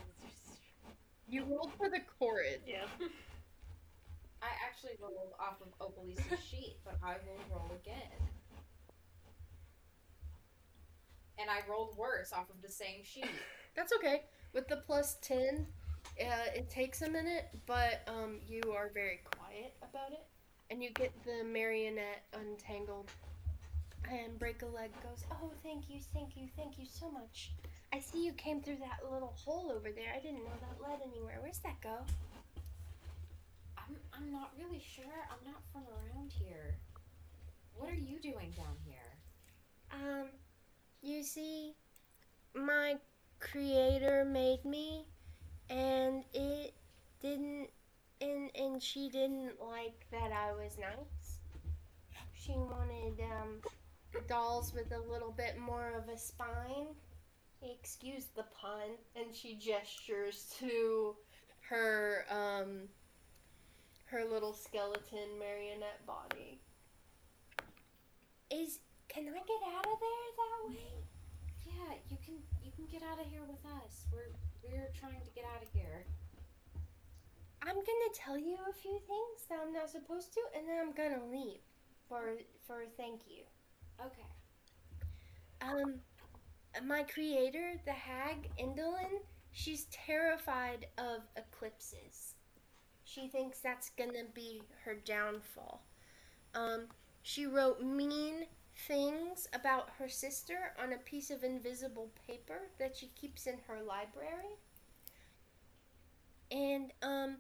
You 1.29 1.45
rolled 1.45 1.71
for 1.77 1.89
the 1.89 1.99
chorus. 2.19 2.59
yeah. 2.67 2.85
I 4.41 4.47
actually 4.67 4.97
rolled 5.01 5.33
off 5.39 5.61
of 5.61 5.69
Opalise's 5.79 6.43
sheet, 6.49 6.75
but 6.83 6.97
I 7.01 7.13
will 7.25 7.39
roll 7.55 7.71
again. 7.81 8.11
And 11.39 11.49
I 11.49 11.59
rolled 11.69 11.97
worse 11.97 12.33
off 12.33 12.49
of 12.49 12.61
the 12.61 12.69
same 12.71 13.03
sheet. 13.03 13.25
That's 13.75 13.93
okay. 13.93 14.23
With 14.53 14.67
the 14.67 14.77
plus 14.77 15.17
ten, 15.21 15.65
uh, 16.21 16.51
it 16.53 16.69
takes 16.69 17.01
a 17.01 17.09
minute, 17.09 17.45
but 17.65 18.01
um, 18.07 18.39
you 18.47 18.61
are 18.75 18.91
very 18.93 19.21
quiet 19.35 19.73
about 19.81 20.11
it, 20.11 20.25
and 20.69 20.83
you 20.83 20.89
get 20.91 21.11
the 21.25 21.43
marionette 21.43 22.23
untangled. 22.33 23.09
And 24.11 24.37
break 24.37 24.61
a 24.61 24.65
leg 24.65 24.91
goes, 25.01 25.23
oh, 25.31 25.51
thank 25.63 25.89
you, 25.89 25.99
thank 26.13 26.35
you, 26.35 26.47
thank 26.57 26.77
you 26.77 26.85
so 26.85 27.09
much. 27.09 27.51
I 27.93 27.99
see 27.99 28.25
you 28.25 28.33
came 28.33 28.61
through 28.61 28.77
that 28.77 29.09
little 29.11 29.33
hole 29.37 29.71
over 29.73 29.91
there. 29.91 30.11
I 30.15 30.19
didn't 30.19 30.43
know 30.43 30.57
that 30.59 30.81
led 30.81 30.99
anywhere. 31.07 31.39
Where's 31.41 31.59
that 31.59 31.79
go? 31.81 31.99
I'm, 33.77 33.95
I'm 34.13 34.31
not 34.31 34.51
really 34.57 34.83
sure. 34.95 35.05
I'm 35.05 35.45
not 35.45 35.61
from 35.71 35.83
around 35.83 36.31
here. 36.33 36.75
What 37.75 37.89
are 37.89 37.95
you 37.95 38.19
doing 38.19 38.53
down 38.57 38.75
here? 38.85 38.95
Um, 39.91 40.27
you 41.01 41.23
see, 41.23 41.75
my 42.55 42.95
creator 43.39 44.25
made 44.25 44.65
me, 44.65 45.05
and 45.69 46.23
it 46.33 46.73
didn't, 47.21 47.69
and 48.23 48.49
and 48.55 48.81
she 48.81 49.09
didn't 49.09 49.61
like 49.61 50.05
that 50.11 50.31
I 50.31 50.53
was 50.53 50.77
nice. 50.77 51.39
She 52.33 52.53
wanted 52.53 53.19
um 53.19 53.61
dolls 54.27 54.73
with 54.73 54.91
a 54.91 55.11
little 55.11 55.31
bit 55.31 55.57
more 55.57 55.93
of 55.97 56.13
a 56.13 56.17
spine. 56.17 56.87
Excuse 57.61 58.25
the 58.35 58.43
pun, 58.59 58.97
and 59.15 59.33
she 59.33 59.55
gestures 59.55 60.53
to 60.59 61.15
her 61.69 62.25
um 62.29 62.89
her 64.05 64.23
little 64.25 64.53
skeleton 64.53 65.39
marionette 65.39 66.05
body. 66.05 66.59
Is 68.51 68.79
can 69.07 69.27
I 69.27 69.31
get 69.31 69.61
out 69.75 69.85
of 69.85 69.99
there 69.99 70.25
that 70.37 70.69
way? 70.69 70.93
Yeah, 71.65 71.95
you 72.09 72.17
can 72.23 72.35
you 72.63 72.71
can 72.75 72.85
get 72.91 73.01
out 73.03 73.19
of 73.19 73.25
here 73.31 73.41
with 73.47 73.63
us. 73.83 74.05
We're 74.11 74.31
we're 74.63 74.91
trying 74.99 75.21
to 75.21 75.31
get 75.35 75.45
out 75.55 75.63
of 75.63 75.69
here. 75.73 76.05
I'm 77.65 77.75
gonna 77.75 78.13
tell 78.13 78.37
you 78.37 78.57
a 78.69 78.73
few 78.73 78.99
things 79.07 79.47
that 79.49 79.59
I'm 79.65 79.73
not 79.73 79.89
supposed 79.89 80.33
to, 80.33 80.41
and 80.55 80.67
then 80.67 80.79
I'm 80.81 80.91
gonna 80.91 81.25
leave 81.31 81.61
for 82.07 82.35
for 82.67 82.83
thank 82.97 83.21
you. 83.27 83.43
Okay. 84.05 84.27
Um, 85.61 86.01
my 86.85 87.03
creator, 87.03 87.79
the 87.85 87.91
hag 87.93 88.49
Endelyn, 88.59 89.21
she's 89.51 89.85
terrified 89.85 90.87
of 90.97 91.21
eclipses. 91.37 92.35
She 93.05 93.27
thinks 93.27 93.59
that's 93.59 93.91
gonna 93.91 94.25
be 94.33 94.61
her 94.83 94.95
downfall. 94.95 95.85
Um, 96.53 96.87
she 97.21 97.45
wrote 97.45 97.81
mean 97.81 98.45
things 98.87 99.47
about 99.53 99.89
her 99.99 100.09
sister 100.09 100.73
on 100.81 100.93
a 100.93 100.97
piece 100.97 101.29
of 101.29 101.43
invisible 101.43 102.09
paper 102.27 102.69
that 102.79 102.95
she 102.95 103.07
keeps 103.15 103.47
in 103.47 103.57
her 103.67 103.81
library. 103.81 104.57
And 106.51 106.91
um 107.01 107.37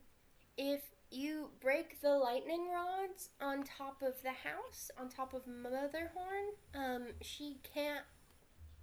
if 0.57 0.81
you 1.11 1.49
break 1.61 2.01
the 2.01 2.09
lightning 2.09 2.67
rods 2.71 3.29
on 3.41 3.63
top 3.63 4.01
of 4.01 4.21
the 4.23 4.29
house, 4.29 4.89
on 4.99 5.09
top 5.09 5.33
of 5.33 5.47
Motherhorn, 5.47 6.53
um 6.75 7.07
she 7.21 7.57
can't 7.73 8.05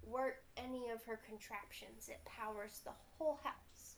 work 0.05 0.43
any 0.57 0.89
of 0.89 1.03
her 1.05 1.19
contraptions. 1.27 2.09
It 2.09 2.19
powers 2.25 2.81
the 2.83 2.91
whole 3.17 3.39
house. 3.43 3.95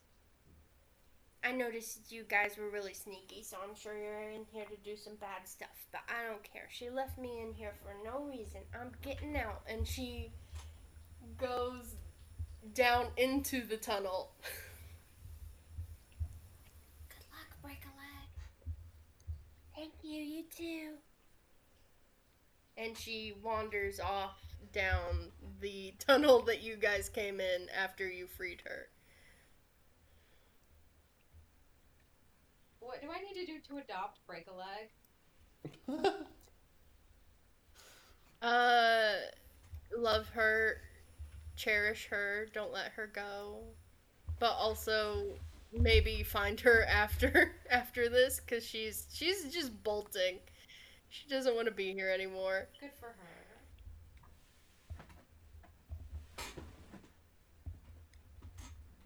I 1.43 1.51
noticed 1.51 2.09
you 2.11 2.23
guys 2.23 2.55
were 2.57 2.69
really 2.69 2.93
sneaky, 2.93 3.43
so 3.43 3.57
I'm 3.61 3.75
sure 3.75 3.97
you're 3.97 4.29
in 4.29 4.45
here 4.51 4.63
to 4.63 4.77
do 4.83 4.95
some 4.95 5.15
bad 5.15 5.45
stuff. 5.45 5.87
But 5.91 6.01
I 6.07 6.25
don't 6.29 6.41
care. 6.41 6.67
She 6.69 6.89
left 6.89 7.17
me 7.19 7.41
in 7.41 7.53
here 7.53 7.73
for 7.83 7.93
no 8.03 8.23
reason. 8.23 8.61
I'm 8.73 8.91
getting 9.01 9.35
out. 9.35 9.61
And 9.69 9.85
she 9.85 10.31
goes 11.37 11.95
down 12.73 13.07
into 13.17 13.65
the 13.67 13.75
tunnel. 13.75 14.31
Good 17.09 17.25
luck, 17.31 17.57
break 17.61 17.83
a 17.83 17.91
leg. 17.99 18.29
Thank 19.83 19.95
you, 20.01 20.21
you 20.21 20.43
too. 20.55 20.91
And 22.77 22.97
she 22.97 23.33
wanders 23.43 23.99
off 23.99 24.39
down 24.71 25.33
the 25.59 25.93
tunnel 25.99 26.41
that 26.43 26.63
you 26.63 26.77
guys 26.77 27.09
came 27.09 27.41
in 27.41 27.67
after 27.77 28.07
you 28.07 28.25
freed 28.25 28.61
her. 28.65 28.87
What 32.79 33.01
do 33.01 33.09
I 33.11 33.19
need 33.19 33.45
to 33.45 33.45
do 33.45 33.59
to 33.67 33.77
adopt 33.79 34.25
Break 34.25 34.47
a 34.47 35.89
Leg? 35.89 36.05
Uh, 38.41 39.13
love 39.97 40.27
her, 40.27 40.81
cherish 41.55 42.07
her, 42.09 42.45
don't 42.53 42.73
let 42.73 42.91
her 42.91 43.07
go, 43.07 43.59
but 44.37 44.51
also 44.51 45.23
maybe 45.77 46.23
find 46.23 46.59
her 46.61 46.85
after 46.89 47.55
after 47.69 48.09
this 48.09 48.39
because 48.39 48.65
she's 48.65 49.07
she's 49.11 49.51
just 49.51 49.83
bolting. 49.83 50.39
She 51.09 51.27
doesn't 51.27 51.55
want 51.55 51.67
to 51.67 51.73
be 51.73 51.93
here 51.93 52.09
anymore. 52.09 52.67
Good 52.79 52.91
for 52.99 53.07
her. 53.07 53.43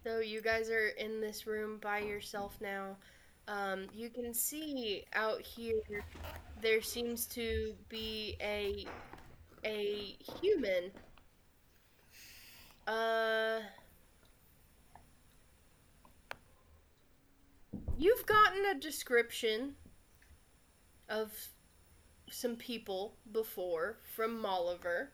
So 0.04 0.20
you 0.20 0.40
guys 0.40 0.70
are 0.70 0.88
in 0.88 1.20
this 1.20 1.46
room 1.46 1.78
by 1.82 1.98
yourself 1.98 2.56
now. 2.62 2.96
Um, 3.46 3.88
you 3.92 4.08
can 4.10 4.32
see 4.32 5.04
out 5.14 5.40
here 5.42 5.82
there 6.62 6.82
seems 6.82 7.26
to 7.26 7.74
be 7.88 8.36
a 8.40 8.86
a 9.64 10.16
human. 10.40 10.90
Uh 12.86 13.60
You've 17.98 18.24
gotten 18.26 18.64
a 18.64 18.78
description 18.78 19.74
of 21.08 21.32
some 22.30 22.54
people 22.54 23.14
before 23.32 23.96
from 24.14 24.40
Molliver. 24.40 25.08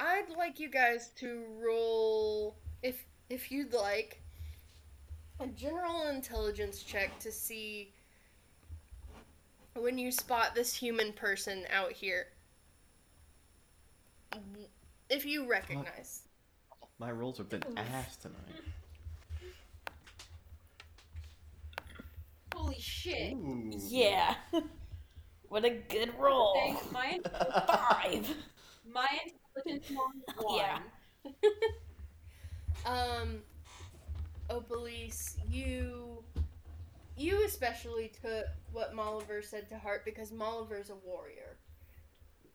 I'd 0.00 0.28
like 0.36 0.58
you 0.58 0.68
guys 0.68 1.10
to 1.16 1.44
roll 1.60 2.56
if 2.82 3.04
if 3.30 3.52
you'd 3.52 3.72
like 3.72 4.20
a 5.38 5.46
general 5.46 6.08
intelligence 6.08 6.82
check 6.82 7.16
to 7.20 7.30
see 7.30 7.92
when 9.74 9.96
you 9.96 10.10
spot 10.10 10.56
this 10.56 10.74
human 10.74 11.12
person 11.12 11.64
out 11.72 11.92
here 11.92 12.26
if 15.08 15.24
you 15.24 15.48
recognize 15.48 16.22
My 16.98 17.12
rolls 17.12 17.38
have 17.38 17.48
been 17.48 17.62
ass 17.76 18.16
tonight. 18.16 18.62
Holy 22.58 22.80
shit. 22.80 23.34
Ooh. 23.34 23.70
Yeah. 23.88 24.34
what 25.48 25.64
a 25.64 25.70
good 25.70 26.12
roll. 26.18 26.54
Thanks. 26.56 26.90
My, 26.90 27.20
Five. 27.68 28.34
my 28.92 29.06
intelligence 29.64 29.90
was 29.96 30.36
one. 30.44 30.56
Yeah. 30.56 30.78
um 32.84 33.42
Opalise, 34.50 35.36
you 35.48 36.24
you 37.16 37.44
especially 37.44 38.10
took 38.22 38.46
what 38.72 38.92
Molliver 38.92 39.40
said 39.42 39.68
to 39.68 39.78
heart 39.78 40.04
because 40.04 40.32
Molliver's 40.32 40.90
a 40.90 40.96
warrior. 41.06 41.58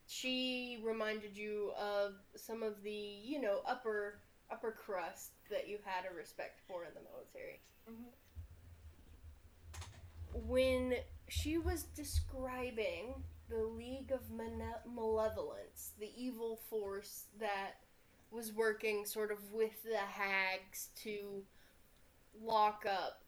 She 0.08 0.82
reminded 0.84 1.38
you 1.38 1.72
of 1.80 2.16
some 2.36 2.62
of 2.62 2.82
the, 2.84 2.91
you 2.91 3.39
know, 3.39 3.62
upper 3.66 4.20
upper 4.51 4.72
crust 4.72 5.32
that 5.49 5.70
you 5.70 5.78
had 5.86 6.12
a 6.12 6.14
respect 6.14 6.60
for 6.68 6.84
in 6.84 6.89
the 6.93 7.01
military. 7.01 7.62
When 10.34 10.96
she 11.28 11.58
was 11.58 11.84
describing 11.84 13.24
the 13.50 13.64
League 13.64 14.12
of 14.12 14.30
Mane- 14.32 14.76
Malevolence, 14.86 15.94
the 16.00 16.12
evil 16.16 16.58
force 16.70 17.26
that 17.40 17.76
was 18.32 18.52
working 18.52 19.06
sort 19.06 19.32
of 19.32 19.52
with 19.52 19.84
the 19.84 19.98
hags 19.98 20.90
to 21.04 21.44
lock 22.42 22.86
up 22.90 23.24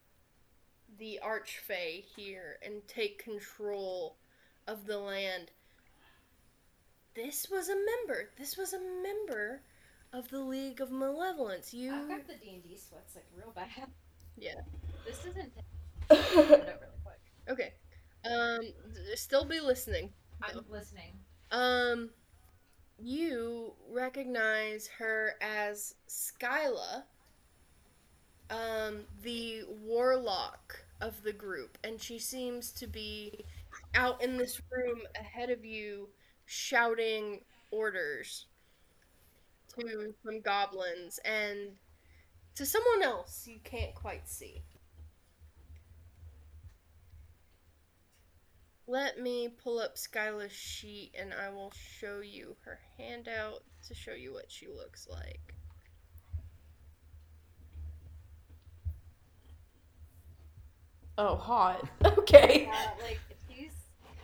the 0.97 1.19
Archfey 1.23 2.03
here 2.15 2.57
and 2.63 2.87
take 2.87 3.23
control 3.23 4.17
of 4.67 4.85
the 4.85 4.97
land. 4.97 5.51
This 7.13 7.47
was 7.49 7.69
a 7.69 7.75
member. 7.75 8.29
This 8.37 8.57
was 8.57 8.73
a 8.73 8.79
member 8.79 9.61
of 10.11 10.29
the 10.29 10.39
League 10.39 10.81
of 10.81 10.91
Malevolence. 10.91 11.73
You 11.73 11.93
I've 11.93 12.09
got 12.09 12.27
the 12.27 12.35
D 12.35 12.49
and 12.53 12.63
D 12.63 12.77
sweats 12.77 13.15
like 13.15 13.25
real 13.35 13.51
bad. 13.55 13.89
Yeah. 14.37 14.61
This 15.05 15.25
isn't. 15.25 15.51
Okay. 17.49 17.73
Um 18.29 18.59
still 19.15 19.45
be 19.45 19.59
listening. 19.59 20.11
I'm 20.41 20.65
listening. 20.69 21.13
Um 21.51 22.09
you 22.99 23.73
recognize 23.89 24.87
her 24.87 25.35
as 25.41 25.95
Skylla, 26.07 27.03
um, 28.49 29.05
the 29.23 29.63
warlock 29.67 30.83
of 31.01 31.21
the 31.23 31.33
group, 31.33 31.77
and 31.83 32.01
she 32.01 32.19
seems 32.19 32.71
to 32.73 32.87
be 32.87 33.45
out 33.93 34.21
in 34.23 34.37
this 34.37 34.61
room 34.71 35.01
ahead 35.19 35.49
of 35.49 35.65
you 35.65 36.09
shouting 36.45 37.41
orders 37.71 38.45
to 39.77 40.13
some 40.23 40.41
goblins 40.41 41.19
and 41.25 41.71
to 42.55 42.65
someone 42.65 43.03
else 43.03 43.47
you 43.47 43.59
can't 43.63 43.95
quite 43.95 44.27
see. 44.29 44.63
Let 48.87 49.19
me 49.19 49.47
pull 49.49 49.79
up 49.79 49.97
Skylla's 49.97 50.51
sheet 50.51 51.13
and 51.19 51.33
I 51.33 51.49
will 51.49 51.71
show 51.99 52.19
you 52.21 52.55
her 52.65 52.79
handout 52.97 53.63
to 53.87 53.93
show 53.93 54.13
you 54.13 54.33
what 54.33 54.51
she 54.51 54.67
looks 54.67 55.07
like. 55.07 55.53
Oh, 61.17 61.35
hot. 61.35 61.87
Okay. 62.25 62.67
Uh, 62.71 62.89
like 63.03 63.19
she's 63.47 63.71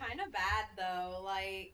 kind 0.00 0.20
of 0.20 0.32
bad 0.32 0.64
though. 0.76 1.22
Like, 1.24 1.72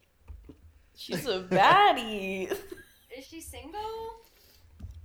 She's 0.95 1.26
a 1.26 1.41
baddie. 1.41 2.51
is 3.16 3.24
she 3.26 3.41
single? 3.41 4.20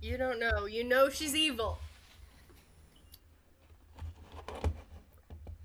You 0.02 0.18
don't 0.18 0.38
know. 0.38 0.66
You 0.66 0.84
know 0.84 1.08
she's 1.08 1.34
evil. 1.34 1.78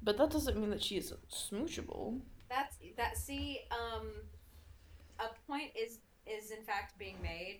But 0.09 0.17
that 0.17 0.31
doesn't 0.31 0.57
mean 0.57 0.71
that 0.71 0.81
she 0.81 0.97
is 0.97 1.13
smoochable. 1.31 2.19
That's 2.49 2.77
that. 2.97 3.15
See, 3.15 3.59
um, 3.69 4.07
a 5.19 5.27
point 5.47 5.69
is 5.79 5.99
is 6.25 6.49
in 6.49 6.63
fact 6.63 6.97
being 6.97 7.17
made 7.21 7.59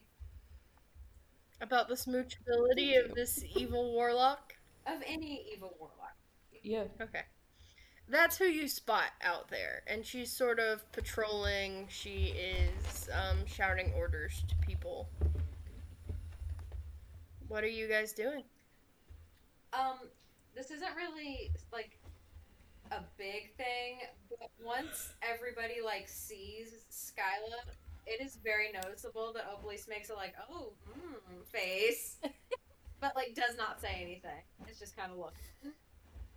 About 1.62 1.88
the 1.90 1.94
smoochability 1.94 3.00
of 3.00 3.14
this 3.14 3.44
evil 3.56 3.92
warlock. 3.94 4.56
of 4.88 5.04
any 5.06 5.46
evil 5.54 5.76
warlock. 5.80 6.16
Yeah. 6.64 6.86
Okay. 7.00 7.22
That's 8.08 8.36
who 8.40 8.46
you 8.46 8.68
spot 8.68 9.12
out 9.22 9.52
there. 9.52 9.84
And 9.86 10.04
she's 10.04 10.32
sort 10.32 10.58
of 10.60 10.92
patrolling. 10.92 11.86
She 11.88 12.34
is 12.34 13.10
um, 13.14 13.46
shouting 13.46 13.94
orders 13.96 14.44
to 14.48 14.56
people. 14.66 15.08
What 17.48 17.64
are 17.64 17.68
you 17.68 17.88
guys 17.88 18.12
doing? 18.12 18.42
Um, 19.72 20.00
this 20.56 20.72
isn't 20.72 20.96
really 20.96 21.52
like 21.72 21.99
a 22.92 23.02
big 23.18 23.54
thing, 23.56 24.00
but 24.30 24.50
once 24.64 25.14
everybody 25.22 25.76
like 25.84 26.08
sees 26.08 26.74
Skylla, 26.92 27.74
it 28.06 28.22
is 28.24 28.38
very 28.44 28.72
noticeable 28.72 29.32
that 29.34 29.46
Obelisk 29.54 29.88
makes 29.88 30.10
a 30.10 30.16
like, 30.16 30.34
oh, 30.52 30.74
mm, 30.90 31.46
face, 31.46 32.18
but 33.02 33.16
like 33.16 33.36
does 33.36 33.58
not 33.58 33.80
say 33.82 34.00
anything. 34.02 34.42
It's 34.68 34.80
just 34.80 34.98
kind 34.98 35.12
of 35.12 35.18
look. 35.18 35.34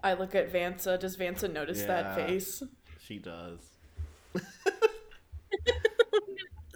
I 0.03 0.15
look 0.15 0.35
at 0.35 0.53
Vansa. 0.53 0.99
Does 0.99 1.17
Vansa 1.17 1.51
notice 1.53 1.83
that 1.85 2.17
face? 2.17 2.63
She 3.01 3.19
does. 3.19 3.59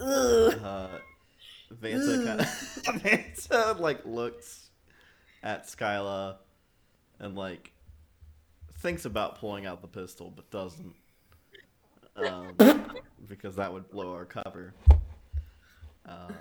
Ugh. 0.01 0.61
Uh, 0.63 0.89
Vanta 1.75 2.25
kind 2.25 2.41
of 2.41 2.47
Vanta 3.03 3.81
like 3.81 4.05
looks 4.07 4.71
at 5.43 5.67
Skyla 5.67 6.37
and 7.19 7.35
like 7.35 7.73
thinks 8.79 9.05
about 9.05 9.39
pulling 9.39 9.67
out 9.67 9.81
the 9.81 9.89
pistol 9.89 10.33
but 10.35 10.51
doesn't 10.51 10.95
um, 12.17 12.55
because 13.29 13.57
that 13.57 13.73
would 13.73 13.91
blow 13.91 14.13
our 14.13 14.25
cover. 14.25 14.75
Uh, 16.09 16.33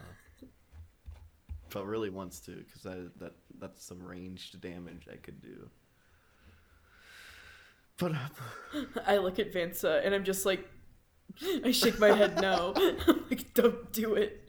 but 1.69 1.85
really 1.85 2.09
wants 2.09 2.39
to 2.39 2.51
because 2.51 2.83
that 2.83 3.19
that 3.19 3.33
that's 3.59 3.83
some 3.83 4.01
ranged 4.01 4.61
damage 4.61 5.07
I 5.11 5.17
could 5.17 5.41
do. 5.41 5.69
But 7.97 8.13
uh, 8.13 8.83
I 9.07 9.17
look 9.17 9.39
at 9.39 9.53
Vansa 9.53 10.05
and 10.05 10.13
I'm 10.13 10.23
just 10.23 10.45
like, 10.45 10.67
I 11.63 11.71
shake 11.71 11.99
my 11.99 12.11
head 12.11 12.41
no. 12.41 12.73
like, 13.29 13.53
don't 13.53 13.91
do 13.91 14.15
it. 14.15 14.41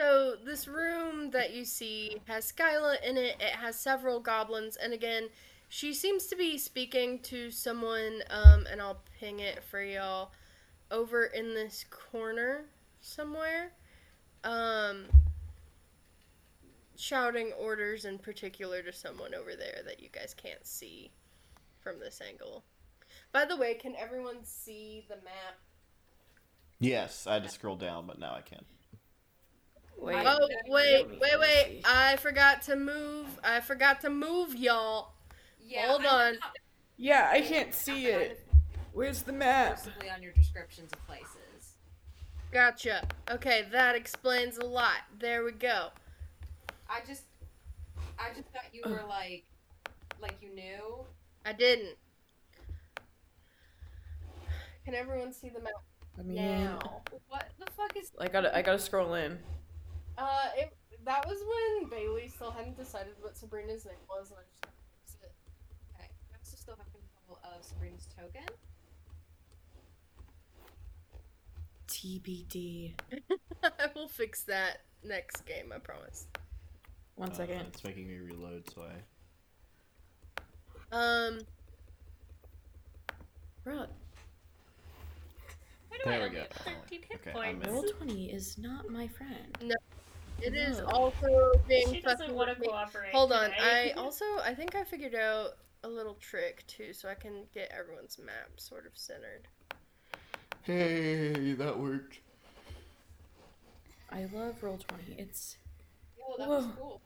So 0.00 0.34
this 0.44 0.66
room 0.66 1.30
that 1.30 1.52
you 1.52 1.64
see 1.64 2.20
has 2.26 2.52
Skylla 2.52 2.96
in 3.08 3.16
it. 3.16 3.36
It 3.40 3.54
has 3.54 3.78
several 3.78 4.18
goblins, 4.18 4.76
and 4.76 4.92
again, 4.92 5.28
she 5.72 5.94
seems 5.94 6.26
to 6.26 6.36
be 6.36 6.58
speaking 6.58 7.18
to 7.20 7.50
someone. 7.50 8.22
Um, 8.28 8.66
and 8.70 8.82
I'll 8.82 9.00
ping 9.18 9.40
it 9.40 9.64
for 9.64 9.82
y'all 9.82 10.32
over 10.90 11.24
in 11.24 11.54
this 11.54 11.86
corner 11.88 12.66
somewhere. 13.00 13.72
Um, 14.44 15.04
shouting 16.94 17.52
orders 17.58 18.04
in 18.04 18.18
particular 18.18 18.82
to 18.82 18.92
someone 18.92 19.34
over 19.34 19.56
there 19.56 19.80
that 19.86 19.98
you 20.02 20.10
guys 20.10 20.34
can't 20.34 20.66
see 20.66 21.10
from 21.80 21.98
this 21.98 22.20
angle. 22.20 22.64
By 23.32 23.46
the 23.46 23.56
way, 23.56 23.72
can 23.72 23.96
everyone 23.96 24.44
see 24.44 25.06
the 25.08 25.16
map? 25.16 25.56
yes, 26.80 27.26
I 27.26 27.34
had 27.34 27.44
to 27.44 27.48
scroll 27.48 27.76
down, 27.76 28.06
but 28.06 28.18
now 28.18 28.34
I 28.34 28.42
can. 28.42 28.62
Wait. 29.96 30.22
Oh 30.26 30.48
wait, 30.66 31.06
wait, 31.18 31.40
wait! 31.40 31.80
I 31.86 32.16
forgot 32.16 32.60
to 32.62 32.76
move. 32.76 33.38
I 33.42 33.60
forgot 33.60 34.00
to 34.02 34.10
move, 34.10 34.54
y'all. 34.54 35.12
Yeah, 35.64 35.86
Hold 35.88 36.02
I'm 36.02 36.14
on. 36.14 36.32
not 36.34 36.56
Yeah, 36.96 37.28
I 37.32 37.40
can't 37.40 37.74
see 37.74 38.06
it. 38.06 38.46
Where's 38.92 39.22
the 39.22 39.32
map? 39.32 39.76
Possibly 39.76 40.10
on 40.10 40.22
your 40.22 40.32
descriptions 40.32 40.92
of 40.92 41.06
places. 41.06 41.76
Gotcha. 42.52 43.06
Okay, 43.30 43.64
that 43.72 43.94
explains 43.96 44.58
a 44.58 44.64
lot. 44.64 44.98
There 45.18 45.42
we 45.44 45.52
go. 45.52 45.88
I 46.88 47.00
just, 47.06 47.22
I 48.18 48.28
just 48.36 48.48
thought 48.50 48.64
you 48.72 48.82
were 48.84 49.04
like, 49.08 49.44
like 50.20 50.36
you 50.42 50.54
knew. 50.54 51.06
I 51.46 51.54
didn't. 51.54 51.96
Can 54.84 54.94
everyone 54.94 55.32
see 55.32 55.48
the 55.48 55.60
map 55.60 55.72
I 56.18 56.22
mean, 56.22 56.36
now? 56.36 56.78
What 57.28 57.48
the 57.58 57.66
fuck 57.72 57.96
is? 57.96 58.10
I 58.20 58.28
gotta, 58.28 58.54
I 58.54 58.60
gotta 58.60 58.78
scroll 58.78 59.14
in. 59.14 59.38
Uh, 60.18 60.48
it, 60.58 60.76
that 61.04 61.26
was 61.26 61.38
when 61.40 61.88
Bailey 61.88 62.28
still 62.28 62.50
hadn't 62.50 62.76
decided 62.76 63.14
what 63.20 63.36
Sabrina's 63.36 63.86
name 63.86 63.94
was, 64.10 64.30
and 64.30 64.38
I 64.38 64.42
just 64.50 64.74
used 65.06 65.22
it. 65.22 65.32
Okay, 65.94 66.08
I 66.32 66.36
also 66.38 66.56
still 66.56 66.76
have 66.76 66.86
control 66.92 67.38
of 67.58 67.64
Sabrina's 67.64 68.06
token. 68.16 68.46
TBD. 71.88 72.92
I 73.62 73.68
will 73.94 74.08
fix 74.08 74.42
that 74.44 74.78
next 75.04 75.42
game. 75.46 75.72
I 75.74 75.78
promise. 75.78 76.26
One 77.16 77.34
second. 77.34 77.58
Uh, 77.58 77.64
it's 77.68 77.84
making 77.84 78.08
me 78.08 78.16
reload, 78.18 78.64
so 78.74 78.82
I. 78.82 78.94
Um, 80.94 81.40
Bro, 83.64 83.86
Why 85.88 85.98
do 86.04 86.10
I 86.10 86.18
There 86.18 86.28
we 86.28 86.34
go. 86.34 86.40
have 86.40 86.48
13 86.88 87.00
hit 87.08 87.20
Okay, 87.20 87.30
I'm 87.30 87.34
points? 87.60 87.66
in. 87.68 87.72
roll 87.72 87.82
twenty 87.84 88.30
is 88.30 88.58
not 88.58 88.88
my 88.90 89.06
friend. 89.08 89.56
No. 89.62 89.74
It 90.42 90.54
is 90.54 90.78
No. 90.78 90.86
also 90.86 91.52
being 91.68 91.92
She 91.94 92.00
doesn't 92.00 92.18
fucking 92.18 92.34
want 92.34 92.50
to 92.50 92.56
cooperate. 92.62 93.12
Hold 93.12 93.32
on. 93.32 93.50
I 93.60 93.92
also 93.96 94.24
I 94.44 94.54
think 94.54 94.74
I 94.74 94.82
figured 94.84 95.14
out 95.14 95.56
a 95.84 95.88
little 95.88 96.14
trick 96.14 96.64
too, 96.66 96.92
so 96.92 97.08
I 97.08 97.14
can 97.14 97.44
get 97.54 97.72
everyone's 97.76 98.18
map 98.18 98.50
sort 98.58 98.86
of 98.86 98.92
centered. 98.94 99.48
Hey, 100.62 101.52
that 101.54 101.78
worked. 101.78 102.20
I 104.10 104.26
love 104.32 104.62
roll 104.62 104.78
twenty. 104.78 105.14
It's 105.18 105.56
Oh, 106.24 106.36
that 106.38 106.48
was 106.48 106.66
cool. 106.78 107.00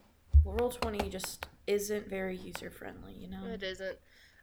roll 0.44 0.70
twenty 0.70 1.08
just 1.08 1.46
isn't 1.66 2.08
very 2.08 2.36
user 2.36 2.70
friendly, 2.70 3.12
you 3.14 3.28
know. 3.28 3.44
It 3.46 3.62
isn't. 3.62 3.96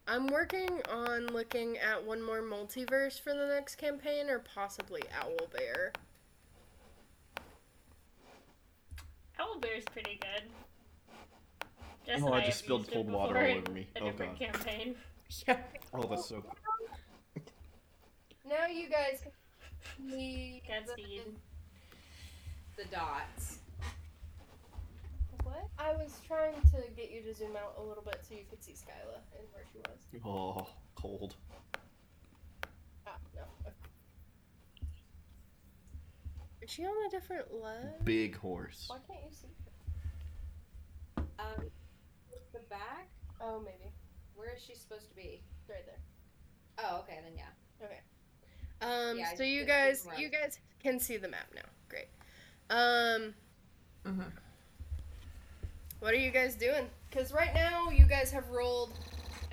I'm 0.08 0.28
working 0.28 0.82
on 0.90 1.28
looking 1.28 1.78
at 1.78 2.04
one 2.04 2.22
more 2.22 2.42
multiverse 2.42 3.22
for 3.22 3.34
the 3.34 3.48
next 3.48 3.76
campaign, 3.76 4.30
or 4.30 4.40
possibly 4.40 5.02
Owlbear. 5.22 5.94
Owlbear's 9.40 9.86
pretty 9.92 10.20
good. 10.22 10.44
Jess 12.06 12.22
Oh, 12.22 12.28
and 12.28 12.36
I 12.36 12.46
just 12.46 12.60
spilled 12.60 12.90
cold 12.92 13.10
water 13.10 13.38
all 13.38 13.58
over 13.58 13.72
me. 13.72 13.88
A 13.96 14.02
Oh, 14.04 14.12
God. 14.12 14.38
campaign. 14.40 14.96
Yeah. 15.48 15.58
Oh, 15.96 16.04
that's 16.04 16.28
so. 16.28 16.42
Cool. 16.42 17.44
Now 18.48 18.68
you 18.68 18.88
guys 18.88 19.20
can 19.24 19.32
see 20.12 20.62
The 22.78 22.84
dots. 22.92 23.58
What? 25.44 25.68
I 25.80 25.94
was 25.94 26.20
trying 26.28 26.54
to 26.54 26.84
get 26.96 27.10
you 27.12 27.22
to 27.24 27.34
zoom 27.34 27.56
out 27.56 27.76
a 27.80 27.82
little 27.82 28.04
bit 28.04 28.20
so 28.28 28.36
you 28.36 28.44
could 28.50 28.64
see 28.64 28.74
Skylla 28.74 29.18
and 29.38 29.48
where 29.54 29.64
she 29.72 29.80
was. 29.80 30.24
Oh, 30.24 30.68
cold. 30.96 31.36
Ah, 33.08 33.16
no. 33.36 33.42
Is 36.62 36.70
she 36.70 36.86
on 36.86 36.94
a 37.08 37.10
different 37.10 37.52
leg? 37.54 38.06
Big 38.06 38.38
horse. 38.38 38.86
Why 38.88 38.98
can't 39.08 39.20
you 39.30 39.32
see 39.36 39.48
her? 41.18 41.24
Um, 41.40 41.64
the 41.66 41.70
back. 42.74 43.08
Oh, 43.42 43.60
maybe. 43.60 43.92
Where 44.36 44.54
is 44.56 44.62
she 44.66 44.74
supposed 44.76 45.10
to 45.10 45.16
be? 45.16 45.42
Right 45.70 45.86
there. 45.86 46.00
Oh, 46.80 47.00
okay, 47.00 47.20
then 47.24 47.34
yeah. 47.38 47.86
Okay. 47.86 48.00
Um, 48.82 49.18
Yeah, 49.18 49.30
so 49.32 49.38
just 49.38 49.50
you 49.50 49.66
guys, 49.66 50.02
from 50.02 50.10
where 50.10 50.18
I 50.18 50.22
you 50.22 50.30
guys 50.30 50.60
can 50.82 51.00
see 51.00 51.18
the 51.18 51.28
map 51.28 51.48
now. 51.56 51.62
Great. 51.90 52.08
Um, 52.70 53.34
Mhm. 54.06 54.32
what 56.00 56.14
are 56.14 56.18
you 56.18 56.32
guys 56.32 56.56
doing? 56.56 56.90
Because 57.10 57.32
right 57.32 57.54
now 57.54 57.90
you 57.90 58.06
guys 58.06 58.32
have 58.32 58.50
rolled. 58.50 58.92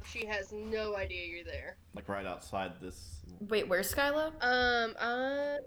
She 0.07 0.27
has 0.27 0.51
no 0.53 0.97
idea 0.97 1.27
you're 1.27 1.45
there. 1.45 1.77
Like 1.95 2.09
right 2.09 2.27
outside 2.27 2.81
this. 2.81 3.21
Wait, 3.49 3.69
where's 3.69 3.93
Skylla? 3.95 4.33
Um, 4.43 4.97
uh, 4.99 5.59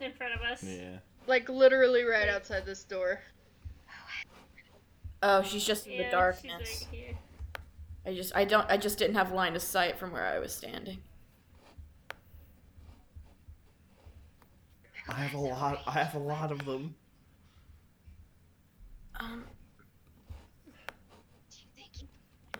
In 0.00 0.12
front 0.14 0.34
of 0.34 0.40
us. 0.40 0.62
Yeah. 0.64 0.98
like 1.28 1.48
literally 1.48 2.02
right 2.02 2.28
outside 2.28 2.66
this 2.66 2.82
door. 2.82 3.20
Oh, 5.22 5.42
she's 5.42 5.64
just 5.64 5.86
in 5.86 5.92
Yeah, 5.92 6.04
the 6.04 6.10
darkness. 6.10 6.68
She's 6.68 6.86
right 6.88 6.94
here. 6.96 7.18
I 8.04 8.14
just, 8.14 8.34
I 8.34 8.44
don't, 8.44 8.68
I 8.68 8.76
just 8.76 8.98
didn't 8.98 9.14
have 9.14 9.30
line 9.32 9.54
of 9.54 9.62
sight 9.62 9.98
from 9.98 10.10
where 10.12 10.24
I 10.26 10.38
was 10.40 10.52
standing. 10.52 10.98
I 15.08 15.14
have 15.14 15.34
a 15.34 15.38
lot. 15.40 15.82
I 15.86 15.92
have 15.92 16.14
a 16.14 16.18
lot 16.18 16.50
of 16.52 16.64
them. 16.64 16.94
Um. 19.16 19.44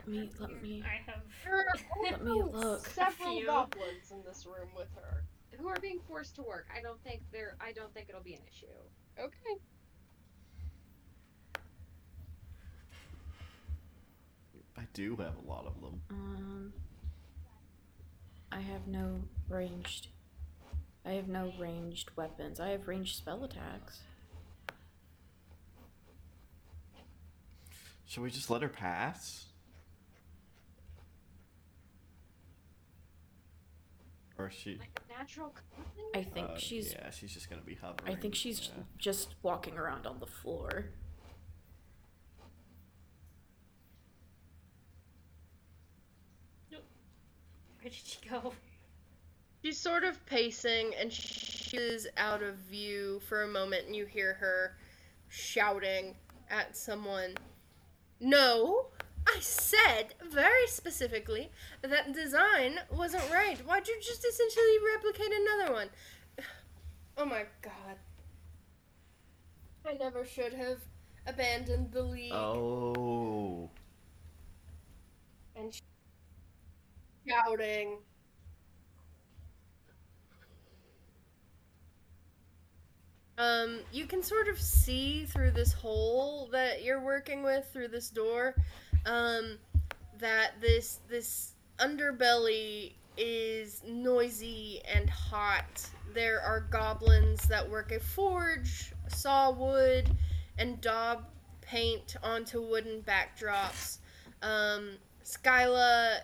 Let 0.05 0.09
me, 0.09 0.31
let 0.41 0.63
me. 0.63 0.83
I 0.85 1.11
have. 1.11 1.23
There 1.45 1.65
Let 2.03 2.25
me 2.25 2.43
look. 2.43 2.87
several 2.89 3.43
goblins 3.45 4.11
in 4.11 4.23
this 4.27 4.47
room 4.47 4.69
with 4.77 4.89
her. 4.97 5.25
Who 5.59 5.69
are 5.69 5.79
being 5.81 6.01
forced 6.09 6.35
to 6.37 6.43
work? 6.43 6.67
I 6.77 6.83
don't 6.83 7.01
think 7.05 7.23
they're. 7.31 7.57
I 7.61 7.73
don't 7.73 7.93
think 7.95 8.09
it'll 8.09 8.23
be 8.23 8.35
an 8.35 8.41
issue. 8.51 8.67
Okay. 9.19 9.61
I 14.77 14.83
do 14.95 15.17
have 15.17 15.35
a 15.37 15.51
lot 15.51 15.67
of 15.67 15.81
them. 15.81 16.01
Um. 16.11 16.73
I 18.51 18.61
have 18.61 18.87
no 18.87 19.23
ranged. 19.49 20.09
I 21.07 21.13
have 21.13 21.29
no 21.29 21.53
ranged 21.59 22.11
weapons. 22.17 22.61
I 22.61 22.69
have 22.69 22.87
ranged 22.87 23.17
spell 23.17 23.43
attacks. 23.45 24.01
Should 28.07 28.23
we 28.23 28.31
just 28.31 28.51
let 28.51 28.61
her 28.61 28.69
pass? 28.69 29.47
Or 34.39 34.49
is 34.49 34.55
she? 34.55 34.77
Like 34.79 35.01
a 35.09 35.19
natural. 35.19 35.55
coven? 35.55 36.11
I 36.15 36.23
think 36.23 36.51
uh, 36.51 36.59
she's. 36.59 36.93
Yeah, 36.93 37.11
she's 37.11 37.33
just 37.33 37.49
gonna 37.49 37.63
be 37.63 37.77
hovering. 37.77 38.15
I 38.15 38.21
think 38.21 38.35
she's 38.35 38.69
yeah. 38.69 38.83
just 38.99 39.35
walking 39.43 39.79
around 39.79 40.07
on 40.07 40.21
the 40.21 40.27
floor. 40.27 40.87
Where 47.83 47.91
did 47.91 47.95
she 47.95 48.19
go? 48.29 48.53
She's 49.65 49.79
sort 49.79 50.05
of 50.05 50.25
pacing 50.27 50.93
and 50.99 51.13
she 51.13 51.77
is 51.77 52.07
out 52.17 52.43
of 52.43 52.55
view 52.57 53.21
for 53.29 53.43
a 53.43 53.49
moment, 53.49 53.87
and 53.87 53.97
you 53.97 54.07
hear 54.07 54.35
her 54.35 54.77
shouting 55.29 56.15
at 56.49 56.77
someone. 56.77 57.35
No, 58.21 58.87
I 59.27 59.39
said 59.41 60.15
very 60.31 60.67
specifically 60.69 61.51
that 61.83 62.13
design 62.13 62.79
wasn't 62.91 63.29
right. 63.33 63.59
Why'd 63.67 63.89
you 63.89 63.97
just 64.01 64.25
essentially 64.25 64.79
replicate 64.95 65.33
another 65.33 65.73
one? 65.73 65.89
Oh 67.19 67.27
my 67.27 67.45
god. 67.61 67.99
I 69.87 69.93
never 69.93 70.25
should 70.25 70.55
have 70.55 70.79
abandoned 71.27 71.93
the 71.93 72.03
league 72.03 72.33
Oh. 72.33 73.69
and 75.55 75.79
shouting. 77.29 77.99
Um, 83.39 83.81
you 83.93 84.07
can 84.07 84.23
sort 84.23 84.49
of 84.49 84.61
see 84.61 85.25
through 85.25 85.53
this 85.53 85.73
hole 85.73 86.49
that 86.53 86.85
you're 86.85 87.01
working 87.01 87.43
with 87.43 87.67
through 87.73 87.89
this 87.89 88.11
door, 88.11 88.55
um, 89.07 89.59
that 90.19 90.61
this 90.61 91.01
this 91.09 91.55
underbelly 91.79 92.93
is 93.17 93.83
noisy 93.87 94.81
and 94.95 95.09
hot. 95.09 95.89
There 96.15 96.41
are 96.41 96.61
goblins 96.61 97.49
that 97.49 97.69
work 97.69 97.91
a 97.91 98.01
forge, 98.01 98.93
saw 99.09 99.51
wood, 99.51 100.11
and 100.59 100.81
daub 100.81 101.25
paint 101.63 102.17
onto 102.23 102.61
wooden 102.61 103.03
backdrops. 103.03 103.99
Um, 104.43 104.99
Skylla 105.25 106.19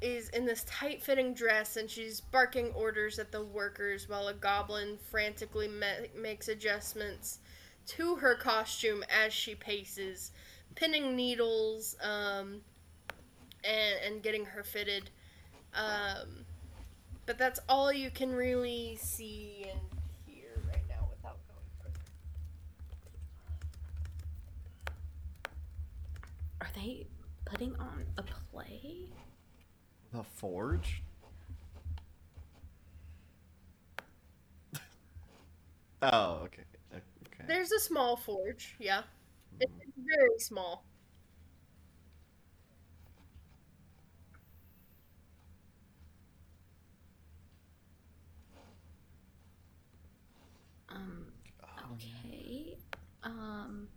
is 0.00 0.28
in 0.30 0.44
this 0.44 0.64
tight 0.64 1.02
fitting 1.02 1.34
dress 1.34 1.76
and 1.76 1.88
she's 1.88 2.20
barking 2.20 2.72
orders 2.72 3.18
at 3.18 3.32
the 3.32 3.42
workers 3.42 4.08
while 4.08 4.28
a 4.28 4.34
goblin 4.34 4.98
frantically 5.10 5.68
ma- 5.68 6.06
makes 6.20 6.48
adjustments 6.48 7.38
to 7.86 8.16
her 8.16 8.34
costume 8.34 9.04
as 9.08 9.32
she 9.32 9.54
paces, 9.54 10.30
pinning 10.74 11.14
needles 11.16 11.96
um, 12.02 12.60
and, 13.62 13.98
and 14.06 14.22
getting 14.22 14.44
her 14.44 14.62
fitted. 14.62 15.10
Um, 15.74 16.44
but 17.26 17.38
that's 17.38 17.60
all 17.68 17.92
you 17.92 18.10
can 18.10 18.32
really 18.32 18.96
see 19.00 19.66
and 19.70 19.80
hear 20.26 20.62
right 20.68 20.82
now 20.88 21.08
without 21.10 21.38
going 21.48 21.70
further. 21.82 22.00
Are 26.60 26.68
they 26.74 27.06
putting 27.44 27.74
on 27.76 28.04
a? 28.18 28.43
The 30.14 30.24
forge? 30.24 31.02
oh, 36.02 36.40
okay. 36.44 36.62
Okay. 36.92 37.44
There's 37.46 37.72
a 37.72 37.80
small 37.80 38.16
forge, 38.16 38.76
yeah. 38.78 39.02
It's 39.60 39.72
very 39.96 40.38
small. 40.38 40.84
Um, 50.88 51.26
okay. 51.94 52.76
Um, 53.22 53.88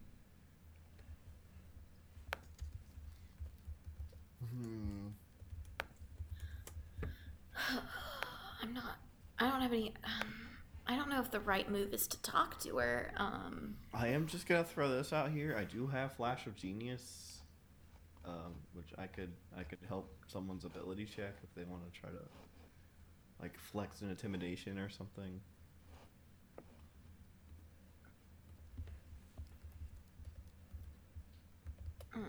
Hmm. 4.42 5.10
I'm 8.62 8.74
not. 8.74 8.98
I 9.40 9.50
don't 9.50 9.57
have 9.68 9.74
any. 9.74 9.94
Um, 10.04 10.34
I 10.88 10.96
don't 10.96 11.10
know 11.10 11.20
if 11.20 11.30
the 11.30 11.42
right 11.42 11.70
move 11.70 11.94
is 11.94 12.08
to 12.08 12.22
talk 12.22 12.60
to 12.62 12.78
her. 12.78 13.12
Um, 13.18 13.76
I 13.94 14.08
am 14.08 14.26
just 14.26 14.48
gonna 14.48 14.64
throw 14.64 14.90
this 14.90 15.12
out 15.12 15.32
here. 15.32 15.56
I 15.60 15.66
do 15.66 15.88
have 15.88 16.14
Flash 16.14 16.48
of 16.48 16.56
Genius, 16.56 17.40
um, 18.26 18.56
which 18.74 18.94
I 18.98 19.08
could 19.08 19.34
I 19.58 19.64
could 19.64 19.80
help 19.88 20.10
someone's 20.28 20.64
ability 20.64 21.06
check 21.06 21.36
if 21.44 21.54
they 21.56 21.70
want 21.70 21.84
to 21.86 22.00
try 22.00 22.10
to 22.10 22.24
like 23.42 23.60
flex 23.60 24.02
an 24.02 24.10
intimidation 24.10 24.80
or 24.80 24.90
something. 24.90 25.42
mm. 32.16 32.22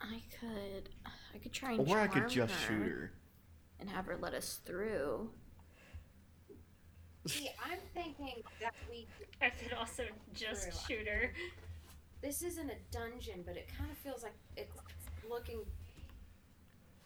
I 0.00 0.20
could. 0.40 0.88
I 1.34 1.38
could 1.38 1.52
try 1.52 1.72
and 1.72 1.88
Or 1.88 1.98
I 1.98 2.06
could 2.06 2.28
just 2.28 2.52
her 2.54 2.66
shoot 2.68 2.88
her. 2.88 3.12
and 3.80 3.88
have 3.90 4.06
her 4.06 4.16
let 4.20 4.34
us 4.34 4.60
through. 4.64 5.30
See, 7.26 7.50
I'm 7.64 7.78
thinking 7.94 8.42
that 8.60 8.74
we. 8.90 9.06
I 9.40 9.50
could 9.50 9.72
also 9.72 10.04
just 10.34 10.86
True. 10.86 10.96
shoot 10.98 11.08
her. 11.08 11.32
This 12.20 12.42
isn't 12.42 12.68
a 12.70 12.76
dungeon, 12.90 13.42
but 13.46 13.56
it 13.56 13.68
kind 13.78 13.90
of 13.90 13.96
feels 13.98 14.22
like 14.22 14.34
it's 14.56 14.76
looking 15.28 15.60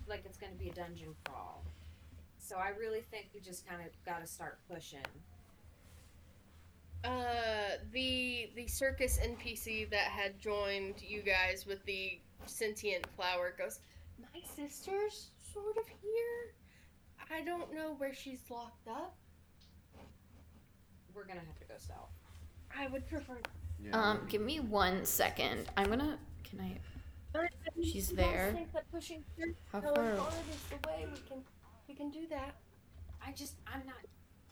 like 0.09 0.23
it's 0.25 0.39
going 0.39 0.53
to 0.53 0.59
be 0.59 0.71
a 0.71 0.73
dungeon 0.73 1.15
crawl. 1.25 1.63
So 2.39 2.57
I 2.57 2.69
really 2.79 3.01
think 3.11 3.27
we 3.35 3.41
just 3.41 3.67
kind 3.69 3.83
of 3.83 3.89
got 4.07 4.21
to 4.21 4.27
start 4.27 4.59
pushing. 4.73 5.01
Uh, 7.05 7.77
the 7.93 8.51
the 8.57 8.67
circus 8.67 9.19
NPC 9.23 9.89
that 9.91 10.09
had 10.09 10.39
joined 10.39 10.95
you 11.07 11.23
guys 11.23 11.67
with 11.67 11.85
the 11.85 12.19
sentient 12.47 13.07
flower 13.17 13.55
goes. 13.59 13.81
My 14.21 14.41
sister's 14.55 15.31
sort 15.53 15.77
of 15.77 15.85
here. 16.03 16.55
I 17.31 17.43
don't 17.45 17.75
know 17.75 17.95
where 17.99 18.15
she's 18.15 18.41
locked 18.51 18.87
up. 18.89 19.17
We're 21.15 21.25
going 21.25 21.41
to 21.41 21.45
have 21.47 21.59
to 21.61 21.67
go 21.67 21.75
south. 21.79 22.11
I 22.79 22.87
would 22.89 23.09
prefer. 23.09 23.39
Yeah. 23.83 23.99
Um, 23.99 24.21
give 24.29 24.43
me 24.43 24.61
one 24.61 25.05
second. 25.05 25.67
I'm 25.77 25.87
gonna. 25.89 26.19
Can 26.45 26.61
I? 26.61 26.79
She's 27.83 28.11
you 28.11 28.17
guys 28.17 28.27
there. 28.33 28.53
think 28.55 28.73
that 28.73 28.91
pushing 28.91 29.23
through 29.37 29.55
How 29.71 29.81
far? 29.81 29.95
hard 30.17 30.33
is 30.51 30.61
the 30.71 30.89
way 30.89 31.07
we 31.13 31.19
can 31.29 31.43
we 31.89 31.95
can 31.95 32.11
do 32.11 32.27
that. 32.31 32.55
I 33.27 33.33
just, 33.33 33.55
I'm 33.67 33.83
not. 33.87 33.97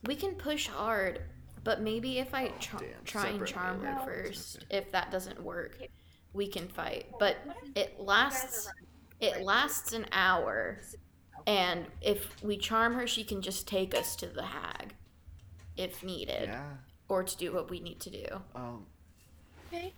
We 0.04 0.14
can 0.16 0.34
push 0.34 0.68
hard, 0.68 1.22
but 1.64 1.80
maybe 1.80 2.18
if 2.18 2.34
I 2.34 2.48
char- 2.60 2.80
Damn, 2.80 3.04
try 3.04 3.28
and 3.28 3.46
charm 3.46 3.80
her 3.82 3.92
No. 3.94 4.04
first, 4.04 4.66
if 4.70 4.90
that 4.92 5.10
doesn't 5.10 5.42
work, 5.42 5.78
we 6.34 6.46
can 6.46 6.68
fight. 6.68 7.06
But 7.18 7.36
it 7.74 7.98
lasts. 8.00 8.68
You 9.20 9.30
guys 9.30 9.38
It 9.38 9.44
lasts 9.44 9.92
an 9.92 10.06
hour, 10.12 10.78
and 11.46 11.86
if 12.00 12.42
we 12.42 12.56
charm 12.56 12.94
her, 12.94 13.06
she 13.06 13.24
can 13.24 13.42
just 13.42 13.66
take 13.68 13.94
us 13.94 14.16
to 14.16 14.26
the 14.26 14.42
hag, 14.42 14.94
if 15.76 16.02
needed, 16.02 16.48
yeah. 16.48 16.64
or 17.08 17.22
to 17.22 17.36
do 17.36 17.52
what 17.52 17.70
we 17.70 17.80
need 17.80 18.00
to 18.00 18.10
do. 18.10 18.26
Um. 18.54 18.86
Okay. 19.68 19.92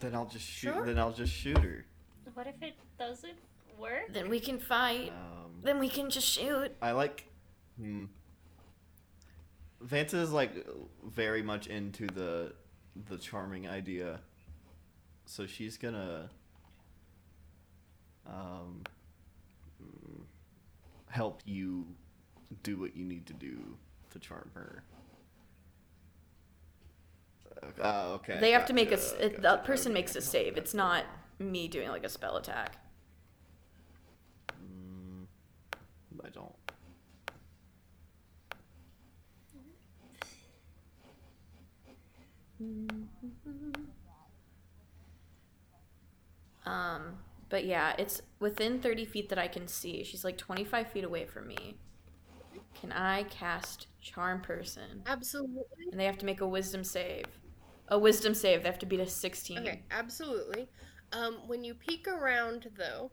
Then 0.00 0.14
I'll 0.14 0.26
just 0.26 0.46
shoot. 0.46 0.72
Sure. 0.72 0.86
Then 0.86 0.98
I'll 0.98 1.12
just 1.12 1.32
shoot 1.32 1.58
her. 1.58 1.84
What 2.34 2.46
if 2.46 2.60
it 2.62 2.74
doesn't 2.98 3.38
work? 3.78 4.12
Then 4.12 4.28
we 4.28 4.40
can 4.40 4.58
fight. 4.58 5.10
Um. 5.10 5.52
Then 5.62 5.78
we 5.78 5.88
can 5.88 6.10
just 6.10 6.26
shoot. 6.26 6.72
I 6.82 6.92
like. 6.92 7.26
Hmm. 7.78 8.04
Vanta 9.84 10.14
is 10.14 10.32
like 10.32 10.66
very 11.06 11.42
much 11.42 11.66
into 11.66 12.06
the 12.06 12.52
the 13.08 13.18
charming 13.18 13.68
idea, 13.68 14.20
so 15.26 15.46
she's 15.46 15.76
gonna 15.76 16.30
um 18.26 18.82
help 21.08 21.42
you 21.44 21.86
do 22.62 22.78
what 22.78 22.96
you 22.96 23.04
need 23.04 23.26
to 23.26 23.32
do 23.32 23.76
to 24.10 24.18
charm 24.18 24.50
her. 24.54 24.82
Uh, 27.80 28.12
okay. 28.16 28.38
They 28.40 28.50
have 28.52 28.66
to 28.66 28.72
make 28.72 28.88
a. 28.92 28.96
gotcha, 28.96 29.24
it- 29.24 29.36
The 29.36 29.42
gotcha, 29.42 29.62
person 29.64 29.92
okay, 29.92 30.00
makes 30.00 30.16
a 30.16 30.20
save. 30.20 30.56
It's 30.56 30.74
not 30.74 31.04
me 31.38 31.68
doing 31.68 31.88
like 31.88 32.04
a 32.04 32.08
spell 32.08 32.36
attack. 32.36 32.76
Mm, 34.62 35.26
I 36.24 36.28
don't. 36.30 36.52
Um, 46.66 47.18
but 47.48 47.64
yeah, 47.64 47.94
it's 47.98 48.20
within 48.40 48.80
30 48.80 49.04
feet 49.04 49.28
that 49.28 49.38
I 49.38 49.48
can 49.48 49.68
see. 49.68 50.04
She's 50.04 50.24
like 50.24 50.38
25 50.38 50.90
feet 50.90 51.04
away 51.04 51.26
from 51.26 51.48
me. 51.48 51.76
Can 52.74 52.92
I 52.92 53.24
cast 53.24 53.86
Charm 54.00 54.40
Person? 54.40 55.02
Absolutely. 55.06 55.86
And 55.90 56.00
they 56.00 56.04
have 56.04 56.18
to 56.18 56.26
make 56.26 56.40
a 56.40 56.46
wisdom 56.46 56.84
save. 56.84 57.24
A 57.88 57.98
wisdom 57.98 58.34
save. 58.34 58.62
They 58.62 58.68
have 58.68 58.78
to 58.80 58.86
beat 58.86 59.00
a 59.00 59.06
16. 59.06 59.58
Okay, 59.58 59.82
absolutely. 59.90 60.68
Um, 61.12 61.38
when 61.46 61.62
you 61.62 61.74
peek 61.74 62.08
around, 62.08 62.70
though, 62.76 63.10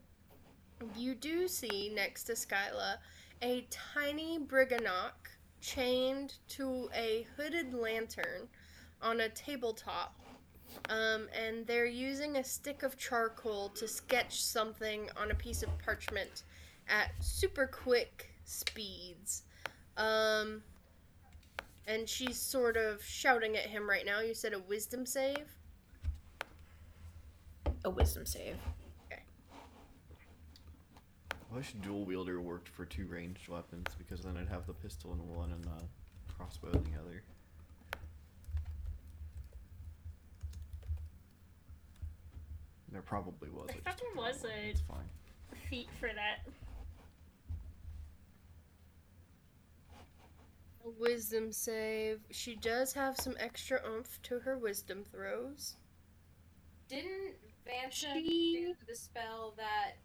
you 0.96 1.14
do 1.14 1.48
see 1.48 1.92
next 1.94 2.24
to 2.26 2.34
Skylla 2.34 2.98
a 3.42 3.68
tiny 3.70 4.40
Brigganock 4.40 5.14
chained 5.62 6.36
to 6.50 6.90
a 6.96 7.28
hooded 7.36 7.74
lantern 7.74 8.48
on 9.02 9.22
a 9.22 9.30
tabletop. 9.30 10.16
Um, 10.90 11.28
and 11.38 11.66
they're 11.66 11.86
using 11.86 12.38
a 12.38 12.44
stick 12.44 12.84
of 12.84 12.98
charcoal 12.98 13.70
to 13.70 13.88
sketch 13.88 14.42
something 14.44 15.10
on 15.16 15.32
a 15.32 15.36
piece 15.36 15.64
of 15.64 15.70
parchment 15.80 16.44
at 16.90 17.12
super 17.20 17.68
quick 17.68 18.30
speeds. 18.44 19.44
Um, 19.98 20.64
and 21.88 22.08
she's 22.08 22.38
sort 22.38 22.78
of 22.78 23.04
shouting 23.04 23.56
at 23.56 23.66
him 23.66 23.90
right 23.90 24.06
now. 24.06 24.20
You 24.22 24.34
said 24.34 24.54
a 24.54 24.60
wisdom 24.60 25.06
save? 25.06 25.48
A 27.84 27.90
wisdom 27.90 28.26
save. 28.26 28.56
Okay. 29.12 29.22
I 31.52 31.56
wish 31.56 31.74
dual 31.82 32.06
wielder 32.06 32.40
worked 32.42 32.68
for 32.70 32.86
two 32.86 33.08
ranged 33.08 33.48
weapons 33.48 33.88
because 33.98 34.22
then 34.22 34.38
I'd 34.38 34.50
have 34.50 34.68
the 34.68 34.74
pistol 34.74 35.14
in 35.14 35.28
one 35.28 35.52
and 35.52 35.66
uh, 35.66 36.34
crossbow 36.36 36.72
in 36.72 36.84
the 36.84 37.00
other. 37.00 37.24
There 42.92 43.02
probably 43.02 43.50
was. 43.50 43.70
I 43.70 43.74
just 43.74 43.84
thought 43.86 43.98
there 43.98 44.10
forgot 44.12 44.34
was 44.34 44.44
one. 44.44 44.52
a- 44.52 44.70
It's 44.70 44.82
fine. 44.82 45.10
Feet 45.70 45.90
for 46.00 46.10
that. 46.14 46.46
A 50.84 50.90
wisdom 51.00 51.52
save. 51.52 52.22
She 52.32 52.56
does 52.56 52.94
have 52.94 53.16
some 53.18 53.36
extra 53.40 53.80
oomph 53.88 54.20
to 54.24 54.40
her 54.40 54.58
wisdom 54.58 55.04
throws. 55.12 55.76
Didn't 56.88 57.36
Vansa 57.66 58.14
She- 58.14 58.54
do 58.66 58.76
the 58.88 58.96
spell 58.96 59.54
that? 59.58 59.98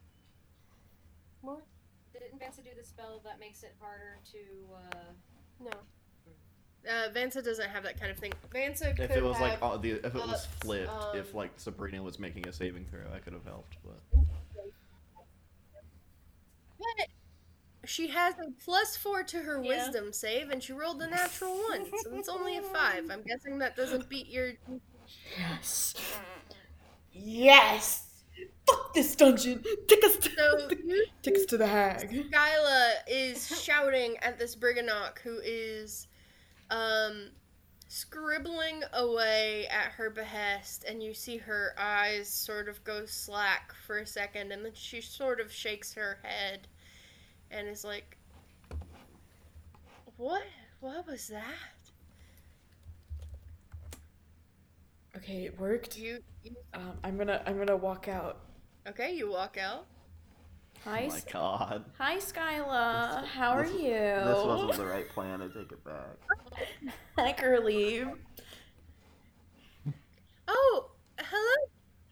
What? 1.40 1.62
Didn't 2.12 2.38
Vansa 2.40 2.62
do 2.62 2.70
the 2.76 2.84
spell 2.84 3.20
that 3.24 3.38
makes 3.40 3.62
it 3.62 3.74
harder 3.80 4.18
to? 4.32 4.38
uh... 4.74 5.12
No. 5.60 5.70
Uh, 6.88 7.08
Vansa 7.12 7.42
doesn't 7.44 7.68
have 7.68 7.82
that 7.84 7.98
kind 7.98 8.10
of 8.12 8.18
thing. 8.18 8.32
Vansa 8.54 8.94
could 8.94 9.06
If 9.10 9.16
it 9.16 9.22
was 9.24 9.38
like 9.40 9.52
have- 9.52 9.62
all 9.62 9.78
the, 9.78 9.92
if 9.92 10.04
it 10.06 10.14
was 10.14 10.30
ups, 10.30 10.46
flipped, 10.60 10.90
if 11.14 11.30
um, 11.32 11.36
like 11.36 11.50
Sabrina 11.56 12.02
was 12.02 12.18
making 12.18 12.46
a 12.48 12.52
saving 12.52 12.86
throw, 12.90 13.00
I 13.14 13.18
could 13.18 13.32
have 13.32 13.44
helped. 13.44 13.76
But 13.84 14.20
But 16.78 17.08
she 17.88 18.08
has 18.08 18.34
a 18.34 18.50
plus 18.64 18.96
four 18.96 19.22
to 19.24 19.38
her 19.42 19.62
Yeah. 19.62 19.86
wisdom 19.86 20.12
save, 20.12 20.50
and 20.50 20.62
she 20.62 20.72
rolled 20.72 21.00
a 21.02 21.08
natural 21.08 21.54
one, 21.56 21.86
so 22.02 22.14
it's 22.14 22.28
only 22.28 22.56
a 22.56 22.62
five. 22.62 23.10
I'm 23.10 23.22
guessing 23.22 23.58
that 23.58 23.76
doesn't 23.76 24.08
beat 24.08 24.28
your. 24.28 24.52
Yes. 25.38 25.94
Yes. 27.12 28.02
Fuck 28.68 28.92
this 28.94 29.14
dungeon. 29.14 29.64
Take 29.88 30.04
us 30.04 30.16
to 30.18 30.30
So 30.30 30.68
you 30.84 31.06
take 31.22 31.36
us 31.36 31.44
to 31.46 31.56
the 31.56 31.66
hag. 31.66 32.10
Skylla 32.10 32.90
is 33.08 33.62
shouting 33.62 34.16
at 34.18 34.38
this 34.38 34.54
Brigganock 34.56 35.20
who 35.20 35.38
is 35.44 36.08
um 36.70 37.30
scribbling 37.88 38.82
away 38.94 39.66
at 39.68 39.92
her 39.92 40.10
behest 40.10 40.84
and 40.88 41.02
you 41.02 41.14
see 41.14 41.36
her 41.36 41.74
eyes 41.78 42.28
sort 42.28 42.68
of 42.68 42.82
go 42.84 43.06
slack 43.06 43.72
for 43.86 43.98
a 43.98 44.06
second 44.06 44.50
and 44.52 44.64
then 44.64 44.72
she 44.74 45.00
sort 45.00 45.40
of 45.40 45.52
shakes 45.52 45.94
her 45.94 46.18
head 46.22 46.66
and 47.50 47.68
is 47.68 47.84
like 47.84 48.16
What 50.16 50.44
what 50.80 51.06
was 51.06 51.28
that? 51.28 51.90
Okay, 55.16 55.44
it 55.46 55.58
worked. 55.58 55.98
You, 55.98 56.22
you 56.42 56.56
Um, 56.74 56.98
I'm 57.04 57.16
gonna 57.16 57.42
I'm 57.46 57.56
gonna 57.58 57.76
walk 57.76 58.08
out. 58.08 58.40
Okay, 58.86 59.14
you 59.14 59.30
walk 59.30 59.56
out. 59.58 59.86
Hi, 60.86 61.06
oh 61.06 61.08
my 61.08 61.20
god, 61.32 61.84
hi, 61.98 62.16
Skylla. 62.18 63.24
How 63.26 63.50
are 63.50 63.64
this- 63.66 63.72
you? 63.74 63.90
this 63.90 64.44
wasn't 64.46 64.72
the 64.74 64.86
right 64.86 65.08
plan. 65.08 65.42
I 65.42 65.48
take 65.48 65.72
it 65.72 65.84
back. 65.84 66.16
Hi, 67.18 67.32
girly. 67.32 68.06
Oh, 70.48 70.90
hello, 71.18 71.56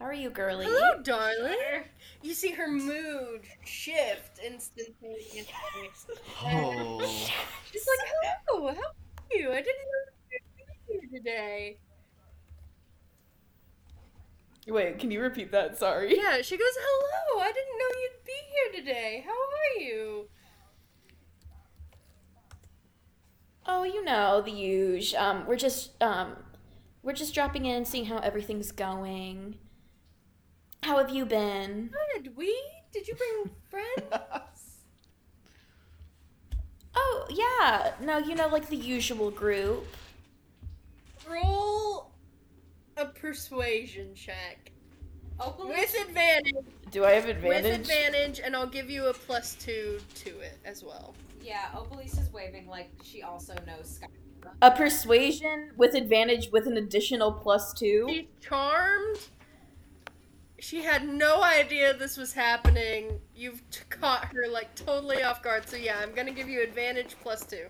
How 0.00 0.06
are 0.06 0.12
you, 0.12 0.28
girly? 0.30 0.64
hello, 0.66 1.02
darling. 1.02 1.84
You 2.22 2.34
see 2.34 2.50
her 2.50 2.66
mood 2.68 3.42
shift 3.64 4.40
instantaneously. 4.44 5.44
Oh, 6.42 7.00
She's 7.70 7.86
like, 7.86 8.08
hello, 8.48 8.66
how 8.68 8.72
are 8.74 9.36
you? 9.38 9.50
I 9.52 9.56
didn't 9.62 9.66
know 9.66 10.02
you 10.32 10.38
were 10.66 11.00
here 11.00 11.18
today. 11.20 11.78
Wait, 14.66 14.98
can 14.98 15.10
you 15.10 15.20
repeat 15.20 15.52
that? 15.52 15.78
Sorry. 15.78 16.16
Yeah, 16.16 16.40
she 16.40 16.56
goes, 16.56 16.66
hello, 16.78 17.42
I 17.42 17.52
didn't 17.52 17.78
know 17.78 18.00
you'd 18.00 18.24
be 18.24 18.32
here 18.72 18.82
today. 18.82 19.24
How 19.26 19.32
are 19.32 19.82
you? 19.82 20.28
Oh, 23.66 23.82
you 23.84 24.04
know 24.04 24.42
the 24.42 24.50
usual. 24.50 25.20
Um, 25.20 25.46
we're 25.46 25.56
just 25.56 26.00
um, 26.02 26.36
we're 27.02 27.14
just 27.14 27.34
dropping 27.34 27.66
in, 27.66 27.84
seeing 27.84 28.06
how 28.06 28.18
everything's 28.18 28.72
going. 28.72 29.56
How 30.82 30.98
have 30.98 31.10
you 31.10 31.24
been? 31.24 31.90
Good, 32.14 32.36
we? 32.36 32.54
Did 32.92 33.08
you 33.08 33.14
bring 33.14 33.50
friends? 33.70 34.84
Oh 36.94 37.26
yeah, 37.30 37.92
no, 38.00 38.18
you 38.18 38.34
know 38.34 38.48
like 38.48 38.68
the 38.68 38.76
usual 38.76 39.30
group. 39.30 39.86
Roll 41.28 42.10
a 42.96 43.06
persuasion 43.06 44.14
check. 44.14 44.70
Opalise, 45.40 45.68
With 45.68 45.96
advantage. 46.08 46.54
Do 46.92 47.04
I 47.04 47.12
have 47.12 47.28
advantage? 47.28 47.64
With 47.64 47.80
advantage? 47.80 47.80
advantage, 48.08 48.40
and 48.44 48.54
I'll 48.54 48.68
give 48.68 48.88
you 48.88 49.06
a 49.06 49.12
plus 49.14 49.56
two 49.56 49.98
to 50.16 50.38
it 50.40 50.58
as 50.64 50.84
well. 50.84 51.14
yeah, 51.42 51.70
Opalise 51.74 52.20
is 52.20 52.32
waving 52.32 52.68
like 52.68 52.90
she 53.02 53.22
also 53.22 53.54
knows 53.66 53.96
Sky. 53.96 54.06
A 54.62 54.70
persuasion 54.70 55.70
with 55.76 55.94
advantage 55.94 56.50
with 56.52 56.66
an 56.66 56.76
additional 56.76 57.32
plus 57.32 57.72
two. 57.72 58.06
She's 58.08 58.26
charmed. 58.40 59.18
She 60.60 60.82
had 60.82 61.08
no 61.08 61.42
idea 61.42 61.94
this 61.94 62.16
was 62.16 62.32
happening. 62.34 63.20
You've 63.34 63.68
t- 63.70 63.80
caught 63.90 64.26
her 64.34 64.46
like 64.48 64.74
totally 64.74 65.22
off 65.22 65.42
guard. 65.42 65.68
So 65.68 65.76
yeah, 65.76 65.96
I'm 66.00 66.14
gonna 66.14 66.30
give 66.30 66.48
you 66.48 66.62
advantage 66.62 67.16
plus 67.22 67.44
two. 67.44 67.66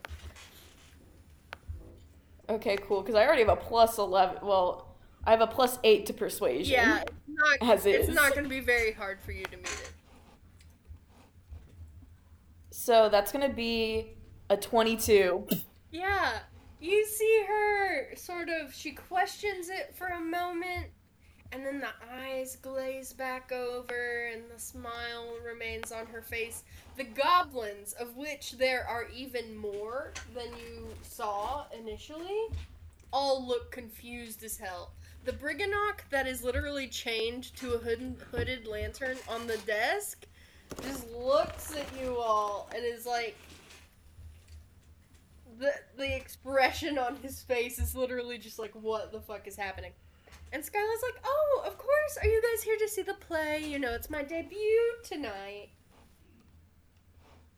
Okay, 2.49 2.77
cool. 2.77 3.01
Because 3.01 3.14
I 3.14 3.25
already 3.25 3.43
have 3.43 3.57
a 3.57 3.57
plus 3.57 3.99
eleven. 3.99 4.37
Well, 4.43 4.94
I 5.27 5.31
have 5.31 5.41
a 5.41 5.47
plus 5.47 5.79
eight 5.85 6.07
to 6.07 6.12
persuasion. 6.12 6.72
Yeah, 6.72 7.01
it's 7.03 7.12
not. 7.29 7.72
As 7.72 7.87
it's 7.87 8.09
is. 8.09 8.14
not 8.14 8.35
gonna 8.35 8.49
be 8.49 8.61
very 8.61 8.93
hard 8.93 9.20
for 9.20 9.33
you 9.33 9.45
to 9.45 9.57
meet 9.57 9.66
it. 9.66 9.93
So 12.70 13.09
that's 13.09 13.33
gonna 13.33 13.49
be 13.49 14.16
a 14.51 14.57
twenty-two. 14.57 15.47
Yeah, 15.91 16.41
you 16.81 17.07
see 17.07 17.45
her 17.49 18.14
sort 18.16 18.49
of. 18.49 18.75
She 18.75 18.93
questions 18.93 19.70
it 19.70 19.95
for 19.97 20.09
a 20.09 20.20
moment, 20.20 20.89
and 21.53 21.64
then 21.64 21.81
the 21.81 21.89
eyes 22.12 22.57
glaze 22.57 23.12
back 23.12 23.53
over, 23.53 24.31
and 24.33 24.43
the 24.55 24.61
smile 24.61 25.37
remains 25.45 25.93
on 25.93 26.05
her 26.07 26.20
face. 26.20 26.64
The 26.97 27.05
goblins, 27.05 27.95
of 27.95 28.16
which 28.16 28.53
there 28.53 28.87
are 28.87 29.09
even 29.14 29.57
more 29.57 30.12
than 30.35 30.49
you 30.59 30.87
saw 31.03 31.64
initially, 31.77 32.49
all 33.12 33.47
look 33.47 33.70
confused 33.70 34.45
as 34.45 34.59
hell. 34.59 34.93
The 35.25 35.33
Brigganock 35.33 36.09
that 36.11 36.27
is 36.27 36.45
literally 36.45 36.87
chained 36.89 37.55
to 37.57 37.75
a 37.75 37.79
hooded, 37.79 38.16
hooded 38.31 38.66
lantern 38.66 39.16
on 39.29 39.47
the 39.47 39.57
desk 39.59 40.27
just 40.83 41.11
looks 41.11 41.74
at 41.74 41.86
you 42.01 42.16
all 42.19 42.69
and 42.74 42.85
is 42.85 43.07
like, 43.07 43.36
the 45.59 45.73
the 45.97 46.16
expression 46.16 46.99
on 46.99 47.16
his 47.16 47.43
face 47.43 47.78
is 47.78 47.94
literally 47.94 48.39
just 48.39 48.59
like 48.59 48.73
what 48.73 49.12
the 49.12 49.20
fuck 49.20 49.47
is 49.47 49.57
happening 49.57 49.93
and 50.53 50.65
Skylla's 50.65 51.03
like 51.03 51.23
oh 51.24 51.62
of 51.66 51.78
course 51.78 52.19
are 52.20 52.27
you 52.27 52.43
guys 52.43 52.62
here 52.62 52.77
to 52.77 52.89
see 52.89 53.03
the 53.03 53.15
play 53.15 53.65
you 53.65 53.78
know 53.78 53.93
it's 53.93 54.11
my 54.11 54.23
debut 54.23 54.97
tonight 55.05 55.69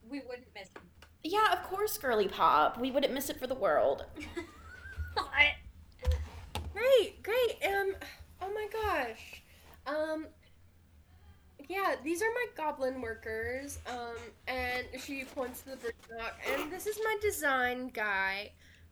We 0.09 0.21
wouldn't 0.21 0.47
miss 0.55 0.69
him. 0.69 0.83
Yeah, 1.23 1.53
of 1.53 1.63
course, 1.65 1.99
girly 1.99 2.29
pop. 2.29 2.79
We 2.79 2.91
wouldn't 2.91 3.13
miss 3.13 3.29
it 3.31 3.39
for 3.39 3.47
the 3.47 3.55
world. 3.55 4.05
great 6.77 7.23
great 7.23 7.57
um 7.73 7.95
oh 8.43 8.53
my 8.55 8.67
gosh 8.73 9.43
um 9.87 10.27
yeah 11.69 11.95
these 12.05 12.23
are 12.23 12.31
my 12.35 12.47
goblin 12.57 13.01
workers 13.01 13.79
um 13.89 14.17
and 14.47 14.87
she 15.01 15.25
points 15.25 15.63
to 15.63 15.71
the 15.71 15.77
Brigganock, 15.77 16.33
and 16.55 16.71
this 16.71 16.87
is 16.87 16.99
my 17.03 17.17
design 17.23 17.89
guy 17.95 18.51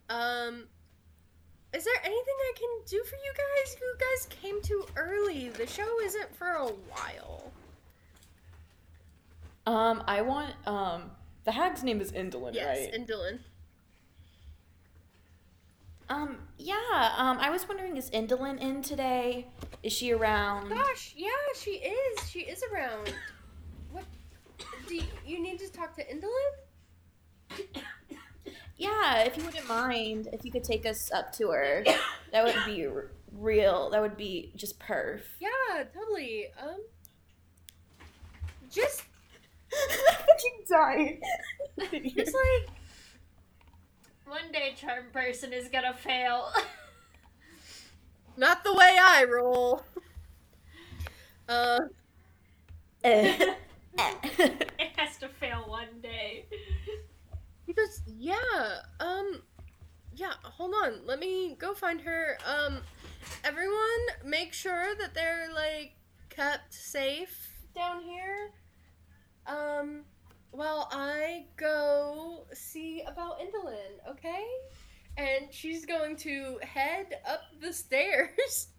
um 0.08 0.64
is 1.72 1.84
there 1.84 1.94
anything 2.04 2.34
I 2.38 2.52
can 2.56 2.68
do 2.86 3.02
for 3.02 3.16
you 3.16 3.32
guys? 3.34 3.76
You 3.80 3.94
guys 3.98 4.26
came 4.40 4.62
too 4.62 4.86
early. 4.94 5.48
The 5.48 5.66
show 5.66 6.00
isn't 6.04 6.32
for 6.36 6.46
a 6.50 6.66
while. 6.68 7.50
Um, 9.66 10.04
I 10.06 10.22
want 10.22 10.54
um 10.68 11.10
the 11.42 11.50
hag's 11.50 11.82
name 11.82 12.00
is 12.00 12.12
Endelyn, 12.12 12.54
Yes, 12.54 12.78
right? 12.78 12.94
and 12.94 13.08
Dylan. 13.08 13.40
Um, 16.08 16.36
yeah. 16.58 17.14
Um, 17.16 17.38
I 17.40 17.50
was 17.50 17.66
wondering, 17.68 17.96
is 17.96 18.10
Endelyn 18.10 18.60
in 18.60 18.82
today? 18.82 19.48
Is 19.82 19.92
she 19.92 20.12
around? 20.12 20.68
Gosh, 20.70 21.14
yeah, 21.16 21.30
she 21.56 21.72
is. 21.72 22.28
She 22.30 22.40
is 22.40 22.62
around. 22.72 23.14
What? 23.92 24.04
Do 24.86 24.94
you, 24.96 25.02
you 25.26 25.42
need 25.42 25.58
to 25.60 25.70
talk 25.72 25.94
to 25.96 26.04
Endelyn? 26.04 27.62
Yeah, 28.76 29.20
if 29.20 29.36
you 29.38 29.44
wouldn't 29.44 29.68
mind, 29.68 30.28
if 30.32 30.44
you 30.44 30.50
could 30.50 30.64
take 30.64 30.84
us 30.84 31.10
up 31.12 31.32
to 31.34 31.50
her, 31.50 31.84
that 32.32 32.44
would 32.44 32.56
be 32.66 32.86
r- 32.86 33.10
real. 33.32 33.88
That 33.90 34.02
would 34.02 34.16
be 34.16 34.52
just 34.56 34.78
perf. 34.80 35.20
Yeah, 35.40 35.84
totally. 35.94 36.46
Um, 36.60 36.80
just, 38.70 39.02
fucking 39.70 40.64
dying. 40.68 41.20
just 42.16 42.34
like, 42.34 42.68
one 44.26 44.50
day 44.52 44.74
charm 44.76 45.04
person 45.12 45.52
is 45.52 45.68
gonna 45.68 45.94
fail. 45.94 46.50
Not 48.36 48.64
the 48.64 48.72
way 48.72 48.96
I 49.00 49.24
roll. 49.24 49.82
Uh. 51.48 51.80
it 53.04 53.54
eh. 54.38 54.88
has 54.96 55.18
to 55.18 55.28
fail 55.28 55.64
one 55.66 56.00
day. 56.02 56.46
Because 57.66 58.00
yeah, 58.06 58.78
um, 58.98 59.42
yeah. 60.16 60.32
Hold 60.42 60.74
on, 60.82 61.00
let 61.04 61.18
me 61.18 61.54
go 61.58 61.74
find 61.74 62.00
her. 62.00 62.38
Um, 62.46 62.78
everyone, 63.44 63.76
make 64.24 64.52
sure 64.52 64.94
that 64.96 65.14
they're 65.14 65.48
like 65.54 65.92
kept 66.30 66.72
safe 66.72 67.66
down 67.74 68.02
here. 68.02 68.50
Um, 69.46 70.04
while 70.54 70.88
I 70.92 71.46
go 71.56 72.46
see 72.52 73.02
about 73.06 73.40
Endelyn, 73.40 74.08
okay? 74.10 74.44
And 75.16 75.46
she's 75.52 75.84
going 75.84 76.16
to 76.18 76.58
head 76.62 77.18
up 77.28 77.40
the 77.60 77.72
stairs. 77.72 78.68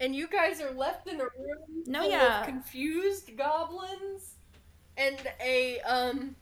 And 0.00 0.14
you 0.14 0.28
guys 0.28 0.60
are 0.60 0.70
left 0.70 1.08
in 1.08 1.16
a 1.20 1.24
room 1.24 1.82
No, 1.88 2.02
full 2.02 2.10
yeah. 2.12 2.38
of 2.42 2.46
confused 2.46 3.36
goblins 3.36 4.34
and 4.96 5.18
a 5.44 5.80
um 5.80 6.36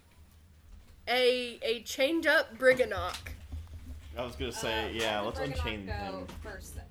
a 1.09 1.59
a 1.62 1.81
chained 1.85 2.27
up 2.27 2.59
Brigganock. 2.59 3.16
I 4.14 4.24
was 4.27 4.36
gonna 4.36 4.52
say, 4.52 4.85
Uh, 4.85 4.89
yeah, 4.89 5.20
let 5.23 5.39
let's 5.39 5.39
Brigganock 5.40 5.55
unchain 5.64 5.86
go 5.86 5.93
him. 5.93 6.27
First 6.43 6.74
thing. 6.74 6.85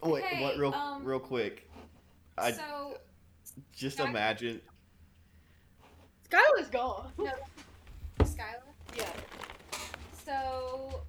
Oh, 0.00 0.10
wait, 0.10 0.22
Okay, 0.24 0.40
what? 0.40 0.56
Real, 0.56 0.74
um, 0.74 1.04
real 1.04 1.18
quick. 1.18 1.68
I 2.38 2.52
so 2.52 2.98
just 3.74 3.98
Sky- 3.98 4.08
imagine. 4.08 4.60
Skylar's 6.30 6.68
gone. 6.70 7.12
Skylla. 8.20 8.62
Yeah. 8.96 9.06
So 10.24 11.02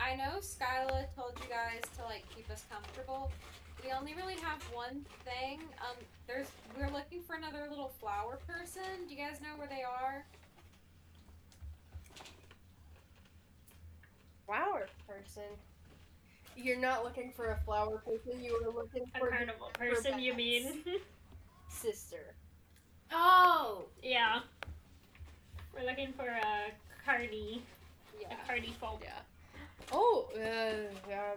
I 0.00 0.14
know 0.16 0.38
Skylla 0.40 1.06
told 1.14 1.38
you 1.42 1.48
guys 1.48 1.82
to 1.98 2.04
like 2.04 2.24
keep 2.34 2.50
us 2.50 2.64
comfortable. 2.70 3.30
We 3.84 3.92
only 3.92 4.14
really 4.14 4.36
have 4.36 4.62
one 4.72 5.04
thing. 5.24 5.60
Um, 5.80 5.96
there's 6.26 6.46
we're 6.78 6.90
looking 6.90 7.22
for 7.22 7.36
another 7.36 7.66
little 7.70 7.92
flower 8.00 8.38
person. 8.46 9.06
Do 9.08 9.14
you 9.14 9.20
guys 9.20 9.40
know 9.40 9.56
where 9.56 9.68
they 9.68 9.82
are? 9.82 10.24
Flower 14.46 14.88
person. 15.08 15.42
You're 16.56 16.78
not 16.78 17.04
looking 17.04 17.32
for 17.34 17.50
a 17.50 17.56
flower 17.64 17.98
person. 17.98 18.42
You 18.42 18.60
were 18.64 18.72
looking 18.72 19.04
for 19.18 19.28
A 19.28 19.30
carnival 19.30 19.70
person, 19.74 20.18
you 20.20 20.34
mean? 20.34 20.82
sister. 21.74 22.34
Oh, 23.12 23.84
yeah. 24.02 24.40
We're 25.74 25.86
looking 25.86 26.12
for 26.12 26.26
a 26.26 26.70
carny, 27.04 27.62
Yeah. 28.20 28.28
a 28.32 28.46
carny 28.46 28.74
folk. 28.80 29.02
Yeah. 29.02 29.18
Oh, 29.92 30.28
uh, 30.34 30.38
yeah, 31.08 31.32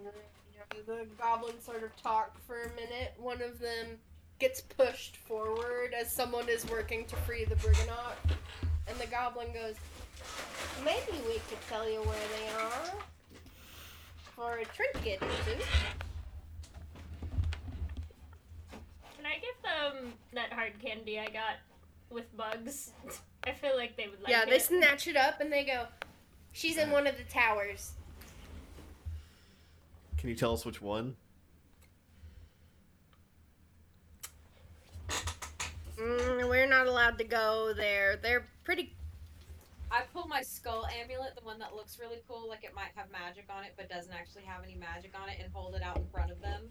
the 0.85 1.05
goblins 1.19 1.63
sort 1.63 1.83
of 1.83 1.95
talk 2.01 2.39
for 2.45 2.63
a 2.63 2.69
minute. 2.75 3.13
One 3.17 3.41
of 3.41 3.59
them 3.59 3.99
gets 4.39 4.61
pushed 4.61 5.17
forward 5.17 5.93
as 5.99 6.11
someone 6.11 6.47
is 6.47 6.65
working 6.67 7.05
to 7.05 7.15
free 7.17 7.45
the 7.45 7.55
Brigganock. 7.55 8.15
And 8.87 8.97
the 8.99 9.07
goblin 9.07 9.47
goes, 9.53 9.75
Maybe 10.85 11.17
we 11.27 11.33
could 11.49 11.61
tell 11.67 11.89
you 11.89 11.99
where 12.01 12.15
they 12.37 12.63
are. 12.63 12.93
For 14.35 14.57
a 14.59 14.65
trinket 14.65 15.21
or 15.21 15.27
two. 15.45 15.63
Can 19.67 19.75
I 19.75 19.89
give 19.91 20.03
them 20.03 20.13
that 20.33 20.53
hard 20.53 20.79
candy 20.79 21.19
I 21.19 21.25
got 21.25 21.57
with 22.09 22.35
bugs? 22.35 22.91
I 23.43 23.51
feel 23.51 23.75
like 23.77 23.95
they 23.95 24.07
would 24.07 24.21
like 24.21 24.31
yeah, 24.31 24.43
it. 24.43 24.49
they 24.49 24.59
snatch 24.59 25.07
it 25.07 25.15
up 25.15 25.39
and 25.39 25.51
they 25.51 25.63
go, 25.63 25.85
She's 26.51 26.77
in 26.77 26.89
one 26.89 27.05
of 27.05 27.15
the 27.17 27.23
towers. 27.23 27.91
Can 30.17 30.29
you 30.29 30.35
tell 30.35 30.53
us 30.53 30.65
which 30.65 30.81
one? 30.81 31.15
Mm, 35.99 36.49
we're 36.49 36.67
not 36.67 36.87
allowed 36.87 37.17
to 37.19 37.23
go 37.23 37.73
there. 37.75 38.17
They're 38.17 38.47
pretty. 38.63 38.93
I 39.91 40.01
pull 40.13 40.27
my 40.27 40.41
skull 40.41 40.87
amulet, 40.87 41.35
the 41.35 41.45
one 41.45 41.59
that 41.59 41.75
looks 41.75 41.99
really 41.99 42.17
cool, 42.27 42.49
like 42.49 42.63
it 42.63 42.73
might 42.75 42.91
have 42.95 43.11
magic 43.11 43.45
on 43.55 43.63
it, 43.63 43.73
but 43.77 43.89
doesn't 43.89 44.13
actually 44.13 44.43
have 44.43 44.63
any 44.63 44.75
magic 44.75 45.13
on 45.19 45.29
it, 45.29 45.37
and 45.41 45.51
hold 45.53 45.75
it 45.75 45.81
out 45.81 45.97
in 45.97 46.05
front 46.11 46.31
of 46.31 46.41
them. 46.41 46.63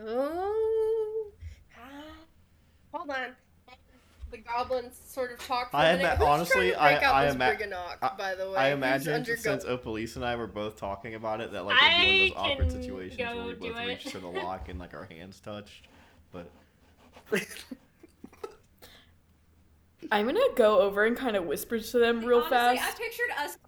Oh. 0.00 1.26
Ah. 1.78 1.80
Hold 2.92 3.10
on. 3.10 3.36
The 4.30 4.38
goblins 4.38 4.98
sort 5.04 5.30
of 5.32 5.46
talk 5.46 5.70
for 5.70 5.76
I 5.76 5.88
a 5.90 5.96
minute. 5.98 6.16
ima- 6.16 6.24
honestly, 6.24 6.70
to 6.70 6.80
I- 6.80 7.20
I 7.22 7.24
this 7.26 7.34
ima- 7.34 7.44
Brigganock, 7.44 7.96
I- 8.00 8.16
by 8.16 8.34
the 8.34 8.50
way? 8.50 8.56
I 8.56 8.70
imagine 8.72 9.12
undergo- 9.12 9.40
since 9.42 9.64
Opalise 9.64 10.16
and 10.16 10.24
I 10.24 10.36
were 10.36 10.46
both 10.46 10.76
talking 10.76 11.14
about 11.14 11.42
it, 11.42 11.52
that 11.52 11.66
like 11.66 11.76
it'd 11.82 12.00
be 12.00 12.32
one 12.34 12.50
of 12.50 12.58
those 12.58 12.72
awkward 12.72 12.72
situations 12.82 13.18
where 13.18 13.44
we 13.44 13.54
both 13.68 13.76
it. 13.78 13.86
reached 13.86 14.08
for 14.10 14.18
the 14.20 14.28
lock 14.42 14.70
and 14.70 14.78
like 14.78 14.94
our 14.94 15.04
hands 15.04 15.38
touched. 15.40 15.86
But 16.32 16.50
I'm 20.10 20.26
gonna 20.26 20.40
go 20.56 20.80
over 20.80 21.04
and 21.04 21.14
kind 21.16 21.36
of 21.36 21.44
whisper 21.44 21.78
to 21.78 21.98
them 21.98 22.24
real 22.24 22.38
Honestly, 22.38 22.78
fast. 22.78 22.98
I 23.00 23.02
pictured 23.04 23.30
us. 23.38 23.58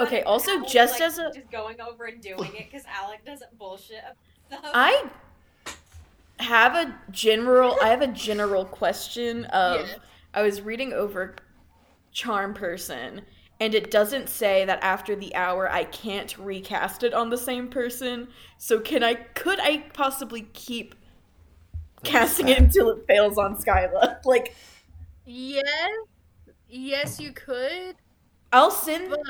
Okay, 0.00 0.22
also, 0.22 0.52
Alec, 0.52 0.68
just 0.68 0.94
like, 0.94 1.02
as 1.02 1.18
a- 1.18 1.30
just 1.34 1.50
going 1.50 1.80
over 1.80 2.06
and 2.06 2.22
doing 2.22 2.54
it 2.56 2.70
because 2.70 2.84
Alec 2.86 3.24
doesn't 3.26 3.56
bullshit 3.58 4.02
about 4.48 4.60
stuff. 4.62 4.72
I 4.74 5.08
have 6.38 6.74
a 6.74 6.94
general 7.10 7.76
I 7.82 7.88
have 7.88 8.02
a 8.02 8.06
general 8.28 8.64
question 8.64 9.44
of 9.46 9.86
Yeah. 9.88 9.94
I 10.34 10.42
was 10.42 10.60
reading 10.60 10.92
over 10.92 11.36
charm 12.12 12.54
person 12.54 13.22
and 13.58 13.74
it 13.74 13.90
doesn't 13.90 14.28
say 14.28 14.64
that 14.66 14.78
after 14.82 15.16
the 15.16 15.34
hour 15.34 15.70
I 15.70 15.84
can't 15.84 16.36
recast 16.38 17.02
it 17.02 17.14
on 17.14 17.30
the 17.30 17.38
same 17.38 17.68
person. 17.68 18.28
So 18.58 18.80
can 18.80 19.02
I 19.02 19.14
could 19.14 19.58
I 19.60 19.84
possibly 19.94 20.42
keep 20.52 20.94
casting 22.04 22.48
it 22.48 22.58
until 22.58 22.90
it 22.90 23.06
fails 23.06 23.38
on 23.38 23.56
Skylla? 23.56 24.18
Like 24.24 24.54
Yes. 25.24 25.64
Yes, 26.68 27.20
you 27.20 27.32
could, 27.32 27.96
I'll 28.52 28.70
send 28.70 29.10
but 29.10 29.20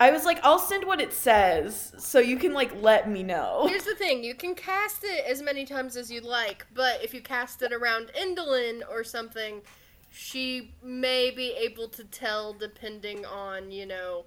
I 0.00 0.10
was 0.10 0.24
like 0.24 0.40
I'll 0.42 0.58
send 0.58 0.84
what 0.84 1.00
it 1.00 1.12
says 1.12 1.92
so 1.98 2.18
you 2.18 2.36
can 2.36 2.52
like 2.52 2.82
let 2.82 3.08
me 3.08 3.22
know. 3.22 3.66
here's 3.68 3.84
the 3.84 3.94
thing: 3.94 4.24
you 4.24 4.34
can 4.34 4.54
cast 4.54 5.04
it 5.04 5.24
as 5.26 5.42
many 5.42 5.64
times 5.64 5.96
as 5.96 6.10
you'd 6.10 6.24
like, 6.24 6.66
but 6.74 7.02
if 7.02 7.14
you 7.14 7.20
cast 7.20 7.62
it 7.62 7.72
around 7.72 8.10
Endelyn 8.18 8.82
or 8.90 9.04
something, 9.04 9.62
she 10.10 10.74
may 10.82 11.30
be 11.30 11.52
able 11.52 11.88
to 11.88 12.04
tell 12.04 12.52
depending 12.52 13.24
on 13.26 13.70
you 13.70 13.86
know. 13.86 14.24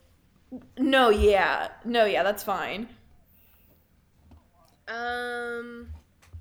No, 0.77 1.09
yeah. 1.09 1.69
No, 1.83 2.05
yeah, 2.05 2.23
that's 2.23 2.43
fine. 2.43 2.87
Um. 4.87 5.89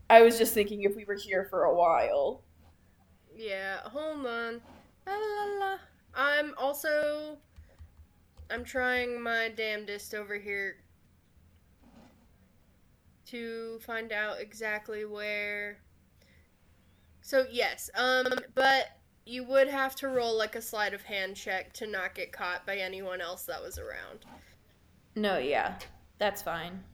I 0.09 0.23
was 0.23 0.39
just 0.39 0.55
thinking 0.55 0.83
if 0.85 0.95
we 0.95 1.05
were 1.05 1.17
here 1.17 1.49
for 1.51 1.65
a 1.65 1.75
while. 1.75 2.43
Yeah, 3.37 3.79
hold 3.83 4.25
on. 4.25 4.61
La, 5.07 5.15
la, 5.15 5.59
la. 5.59 5.79
I'm 6.15 6.55
also. 6.57 7.39
I'm 8.51 8.65
trying 8.65 9.21
my 9.21 9.51
damnedest 9.55 10.15
over 10.15 10.39
here 10.39 10.77
to 13.27 13.79
find 13.81 14.13
out 14.13 14.41
exactly 14.41 15.05
where. 15.05 15.79
So, 17.23 17.47
yes, 17.51 17.91
um, 17.97 18.27
but 18.55 18.87
you 19.25 19.43
would 19.45 19.69
have 19.69 19.97
to 19.97 20.09
roll 20.09 20.39
like 20.39 20.55
a 20.55 20.63
sleight 20.63 20.95
of 20.95 21.03
hand 21.03 21.35
check 21.35 21.73
to 21.75 21.87
not 21.87 22.15
get 22.15 22.31
caught 22.31 22.65
by 22.65 22.77
anyone 22.77 23.21
else 23.21 23.43
that 23.47 23.61
was 23.61 23.79
around. 23.79 24.25
No, 25.17 25.39
yeah. 25.39 25.75
That's 26.19 26.41
fine. 26.43 26.85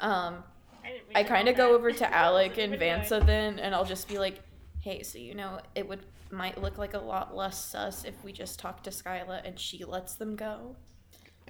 Um 0.00 0.42
I, 0.84 1.20
I 1.20 1.22
kind 1.22 1.48
of 1.48 1.56
go 1.56 1.74
over 1.74 1.92
to 1.92 2.14
Alec 2.14 2.56
and 2.58 2.72
Keep. 2.72 2.80
Vansa 2.80 3.24
then 3.24 3.58
and 3.58 3.74
I'll 3.74 3.84
just 3.84 4.08
be 4.08 4.18
like, 4.18 4.40
"Hey, 4.80 5.02
so 5.02 5.18
you 5.18 5.34
know, 5.34 5.60
it 5.74 5.86
would 5.86 6.00
might 6.32 6.60
look 6.60 6.78
like 6.78 6.94
a 6.94 6.98
lot 6.98 7.36
less 7.36 7.62
sus 7.64 8.04
if 8.04 8.22
we 8.24 8.32
just 8.32 8.58
talk 8.58 8.82
to 8.84 8.90
Skylla 8.90 9.42
and 9.44 9.58
she 9.58 9.84
lets 9.84 10.14
them 10.14 10.34
go." 10.36 10.76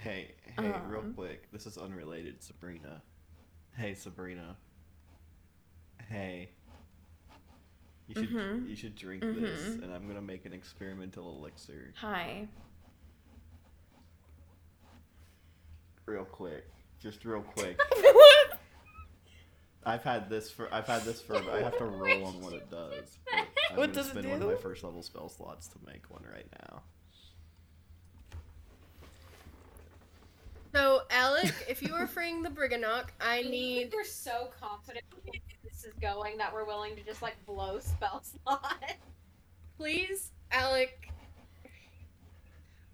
hey, 0.00 0.34
hey, 0.56 0.72
real 0.88 1.00
Um. 1.00 1.14
quick, 1.14 1.50
this 1.52 1.64
is 1.66 1.78
unrelated, 1.78 2.42
Sabrina. 2.42 3.00
Hey, 3.76 3.94
Sabrina. 3.94 4.56
Hey. 6.08 6.50
You 8.08 8.14
should 8.16 8.30
Mhm. 8.30 8.68
you 8.68 8.74
should 8.74 8.96
drink 8.96 9.22
this, 9.22 9.60
Mhm. 9.76 9.84
and 9.84 9.92
I'm 9.94 10.08
gonna 10.08 10.20
make 10.20 10.44
an 10.44 10.52
experimental 10.52 11.38
elixir. 11.38 11.92
Hi. 11.98 12.48
Real 16.06 16.24
quick, 16.24 16.66
just 16.98 17.24
real 17.24 17.42
quick. 17.42 17.78
I've 19.84 20.02
had 20.02 20.28
this 20.28 20.50
for 20.50 20.72
I've 20.72 20.86
had 20.86 21.02
this 21.02 21.20
for 21.20 21.36
I 21.50 21.60
have 21.60 21.76
to 21.78 21.84
roll 21.86 22.24
on 22.26 22.40
what 22.40 22.52
it 22.54 22.70
does. 22.70 23.18
but 23.26 23.48
I'm 23.70 23.76
What 23.76 23.92
gonna 23.92 23.94
it 23.94 24.04
spend 24.04 24.28
one 24.28 24.42
of 24.42 24.48
my 24.48 24.54
first 24.56 24.84
level 24.84 25.02
spell 25.02 25.28
slots 25.28 25.68
to 25.68 25.78
make 25.86 26.10
one 26.10 26.24
right 26.30 26.46
now. 26.68 26.82
So, 30.74 31.02
Alec, 31.10 31.52
if 31.68 31.82
you 31.82 31.94
are 31.94 32.06
freeing 32.06 32.42
the 32.42 32.48
Brigganock, 32.50 33.10
I 33.20 33.38
I 33.38 33.42
think 33.42 33.50
need. 33.50 33.92
we're 33.92 34.04
so 34.04 34.50
confident 34.58 35.04
this 35.64 35.84
is 35.84 35.92
going 36.00 36.38
that 36.38 36.52
we're 36.52 36.64
willing 36.64 36.96
to 36.96 37.02
just 37.02 37.22
like 37.22 37.36
blow 37.46 37.78
spell 37.78 38.22
slot. 38.46 38.94
Please, 39.76 40.32
Alec, 40.50 41.08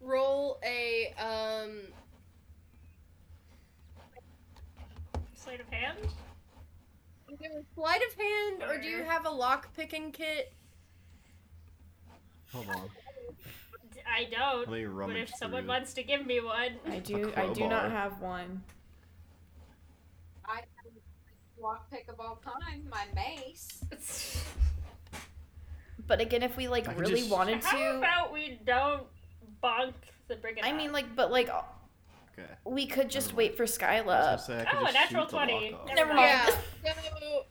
roll 0.00 0.58
a 0.64 1.12
um 1.18 1.82
Sleight 5.34 5.60
of 5.60 5.68
hand? 5.68 5.98
Either 7.44 7.62
sleight 7.74 8.00
of 8.08 8.14
hand 8.14 8.62
or 8.70 8.80
do 8.80 8.88
you 8.88 9.02
have 9.02 9.26
a 9.26 9.30
lock 9.30 9.74
picking 9.74 10.10
kit? 10.12 10.52
Hold 12.52 12.68
on. 12.68 12.88
I 14.10 14.24
don't. 14.30 14.60
Let 14.60 14.70
me 14.70 14.84
But 14.84 14.90
rummage 14.94 15.30
if 15.30 15.36
someone 15.36 15.62
through. 15.62 15.68
wants 15.68 15.92
to 15.94 16.02
give 16.02 16.26
me 16.26 16.40
one, 16.40 16.76
I 16.88 16.98
do. 16.98 17.32
I 17.36 17.46
do 17.48 17.60
crowbar. 17.60 17.68
not 17.68 17.90
have 17.90 18.20
one. 18.20 18.62
I 20.46 20.56
have 20.56 20.64
the 21.56 21.62
lockpick 21.62 22.08
of 22.08 22.18
all 22.20 22.40
time, 22.42 22.88
my 22.90 23.04
mace. 23.14 23.82
But 26.06 26.22
again, 26.22 26.42
if 26.42 26.56
we 26.56 26.68
like 26.68 26.88
I 26.88 26.92
can 26.94 27.02
really 27.02 27.16
just- 27.20 27.30
wanted 27.30 27.62
how 27.62 27.76
to, 27.76 27.98
about 27.98 28.32
we 28.32 28.58
don't 28.64 29.02
bonk 29.62 29.92
the 30.28 30.36
brigand? 30.36 30.66
I 30.66 30.72
mean, 30.72 30.90
like, 30.90 31.14
but 31.14 31.30
like, 31.30 31.50
Okay. 32.38 32.48
we 32.64 32.86
could 32.86 33.10
just 33.10 33.34
wait 33.34 33.56
for 33.56 33.62
I 33.62 33.64
was 33.64 33.78
Skylla. 33.78 34.40
say, 34.40 34.60
I 34.60 34.64
could 34.64 34.78
Oh, 34.78 34.82
just 34.82 34.94
natural 34.94 35.22
shoot 35.24 35.30
the 35.30 35.36
20. 35.36 35.70
lock 35.72 35.80
off. 35.80 35.86
Never 35.88 35.96
Never 35.96 36.14
mind. 36.14 36.56
Yeah. 36.84 36.92
So, 37.20 37.44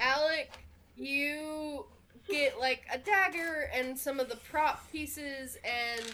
Alec, 0.00 0.50
you 0.96 1.86
get 2.28 2.58
like 2.58 2.82
a 2.92 2.98
dagger 2.98 3.70
and 3.74 3.98
some 3.98 4.20
of 4.20 4.28
the 4.28 4.36
prop 4.36 4.90
pieces, 4.90 5.58
and 5.64 6.04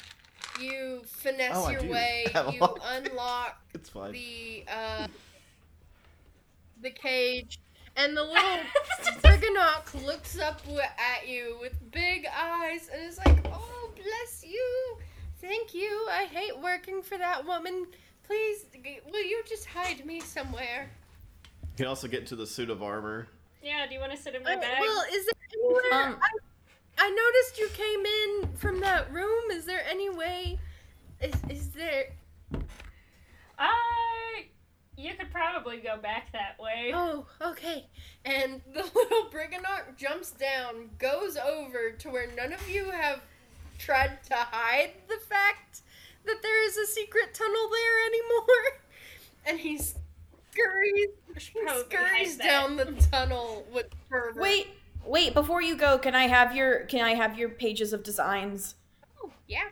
you 0.61 1.03
finesse 1.07 1.53
Oh, 1.55 1.71
your 1.71 1.85
way. 1.85 2.27
You 2.53 2.61
lock. 2.61 2.79
unlock 2.85 3.61
It's 3.75 3.89
fine. 3.91 4.13
the 4.13 4.65
uh, 4.69 5.07
the 6.81 6.91
cage, 6.91 7.61
and 7.97 8.17
the 8.17 8.23
little 8.23 8.61
Brigganock 9.23 10.05
looks 10.05 10.39
up 10.39 10.61
at 10.99 11.29
you 11.29 11.57
with 11.61 11.75
big 11.91 12.27
eyes 12.27 12.89
and 12.93 13.03
is 13.09 13.19
like, 13.19 13.39
"Oh, 13.53 13.91
bless 13.97 14.45
you, 14.45 14.99
thank 15.47 15.75
you. 15.75 16.07
I 16.11 16.25
hate 16.25 16.59
working 16.61 17.03
for 17.03 17.19
that 17.19 17.47
woman. 17.47 17.87
Please, 18.27 18.65
will 19.13 19.23
you 19.23 19.43
just 19.49 19.67
hide 19.67 20.05
me 20.07 20.21
somewhere?" 20.21 20.91
You 21.63 21.77
can 21.79 21.87
also 21.87 22.07
get 22.09 22.21
into 22.21 22.37
the 22.37 22.47
suit 22.47 22.71
of 22.71 22.83
armor. 22.83 23.29
yeah. 23.63 23.87
Do 23.87 23.95
you 23.95 24.01
want 24.01 24.13
to 24.13 24.19
sit 24.19 24.35
in 24.35 24.43
my 24.43 24.55
Uh, 24.55 24.61
bag? 24.61 24.81
well, 24.81 25.05
is 25.13 25.27
there 25.27 25.61
anywhere? 25.61 26.09
Um, 26.15 26.21
I, 26.23 27.07
I 27.07 27.11
noticed 27.11 27.59
you 27.59 27.69
came 27.75 28.07
in 28.07 28.57
from 28.57 28.81
that 28.81 29.13
room. 29.13 29.51
Is 29.51 29.65
there 29.65 29.85
any 29.89 30.09
way? 30.11 30.59
Is 31.21 31.35
is 31.51 31.71
there? 31.71 32.07
I. 33.59 34.47
You 34.97 35.13
could 35.15 35.33
probably 35.33 35.79
go 35.79 35.97
back 35.97 36.31
that 36.33 36.57
way. 36.61 36.93
Oh, 36.95 37.27
okay. 37.43 37.87
And 38.25 38.61
the 38.73 38.83
little 38.95 39.25
Brigganock 39.29 39.97
jumps 39.97 40.31
down, 40.31 40.91
goes 40.99 41.37
over 41.37 41.91
to 41.91 42.11
where 42.11 42.29
none 42.37 42.53
of 42.53 42.69
you 42.69 42.91
have 42.91 43.21
tried 43.79 44.23
to 44.25 44.35
hide 44.35 44.93
the 45.09 45.19
fact 45.29 45.83
that 46.27 46.43
there 46.43 46.67
is 46.67 46.77
a 46.77 46.87
secret 46.87 47.35
tunnel 47.35 47.71
there 47.71 48.07
anymore. 48.07 48.81
And 49.47 49.61
he 49.61 49.77
scurries, 49.77 51.11
he 51.37 51.69
scurries 51.69 52.39
that. 52.39 52.45
down 52.47 52.77
the 52.77 52.93
tunnel 53.13 53.67
with 53.71 53.89
fervor. 54.09 54.41
wait, 54.41 54.69
wait. 55.05 55.35
Before 55.35 55.61
you 55.61 55.77
go, 55.77 55.99
can 55.99 56.15
I 56.15 56.29
have 56.29 56.57
your 56.57 56.85
can 56.87 57.05
I 57.05 57.15
have 57.15 57.39
your 57.39 57.51
pages 57.51 57.93
of 57.93 58.03
designs? 58.03 58.77
Oh, 59.23 59.31
yeah. 59.47 59.69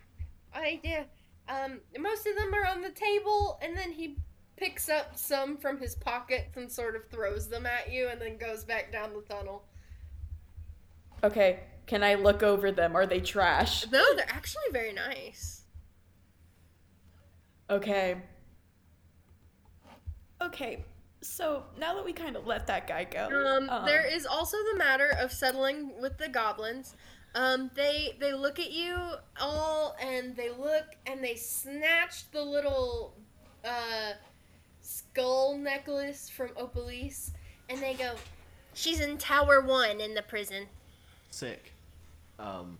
I 0.54 0.78
did. 0.84 1.06
Um, 1.48 1.80
most 1.98 2.26
of 2.26 2.36
them 2.36 2.52
are 2.52 2.66
on 2.66 2.82
the 2.82 2.90
table, 2.90 3.58
and 3.62 3.74
then 3.74 3.92
he 3.92 4.18
picks 4.56 4.90
up 4.90 5.16
some 5.16 5.56
from 5.56 5.78
his 5.78 5.94
pockets 5.94 6.56
and 6.58 6.70
sort 6.70 6.94
of 6.94 7.08
throws 7.08 7.48
them 7.48 7.64
at 7.64 7.90
you, 7.90 8.08
and 8.08 8.20
then 8.20 8.36
goes 8.36 8.62
back 8.62 8.92
down 8.92 9.10
the 9.14 9.22
tunnel. 9.34 9.64
Okay. 11.24 11.60
Can 11.86 12.02
I 12.02 12.14
look 12.14 12.42
over 12.42 12.70
them? 12.72 12.96
Are 12.96 13.06
they 13.06 13.20
trash? 13.20 13.84
No, 13.90 14.14
they're 14.14 14.24
actually 14.28 14.62
very 14.72 14.92
nice. 14.92 15.62
Okay. 17.68 18.16
Okay. 20.40 20.84
So 21.22 21.64
now 21.78 21.94
that 21.94 22.04
we 22.04 22.12
kind 22.12 22.36
of 22.36 22.46
let 22.46 22.66
that 22.66 22.86
guy 22.86 23.04
go, 23.04 23.28
Um, 23.68 23.84
there 23.86 24.04
is 24.06 24.26
also 24.26 24.56
the 24.72 24.78
matter 24.78 25.10
of 25.20 25.32
settling 25.32 26.00
with 26.00 26.18
the 26.18 26.28
goblins. 26.28 26.96
Um, 27.34 27.70
they 27.74 28.16
they 28.20 28.32
look 28.34 28.58
at 28.58 28.72
you 28.72 28.96
all, 29.40 29.96
and 30.00 30.36
they 30.36 30.50
look, 30.50 30.84
and 31.06 31.22
they 31.24 31.36
snatch 31.36 32.30
the 32.30 32.42
little 32.42 33.16
uh, 33.64 34.12
skull 34.80 35.56
necklace 35.56 36.28
from 36.28 36.48
Opalise, 36.50 37.30
and 37.70 37.80
they 37.80 37.94
go, 37.94 38.14
"She's 38.74 39.00
in 39.00 39.16
Tower 39.16 39.62
One 39.62 40.00
in 40.00 40.14
the 40.14 40.22
prison." 40.22 40.66
Sick. 41.30 41.71
Um. 42.42 42.78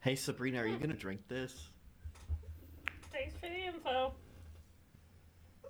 Hey 0.00 0.14
Sabrina, 0.14 0.58
are 0.62 0.66
you 0.66 0.76
gonna 0.78 0.92
drink 0.94 1.20
this? 1.28 1.68
Thanks 3.10 3.34
for 3.40 3.46
the 3.48 3.64
info. 3.66 4.12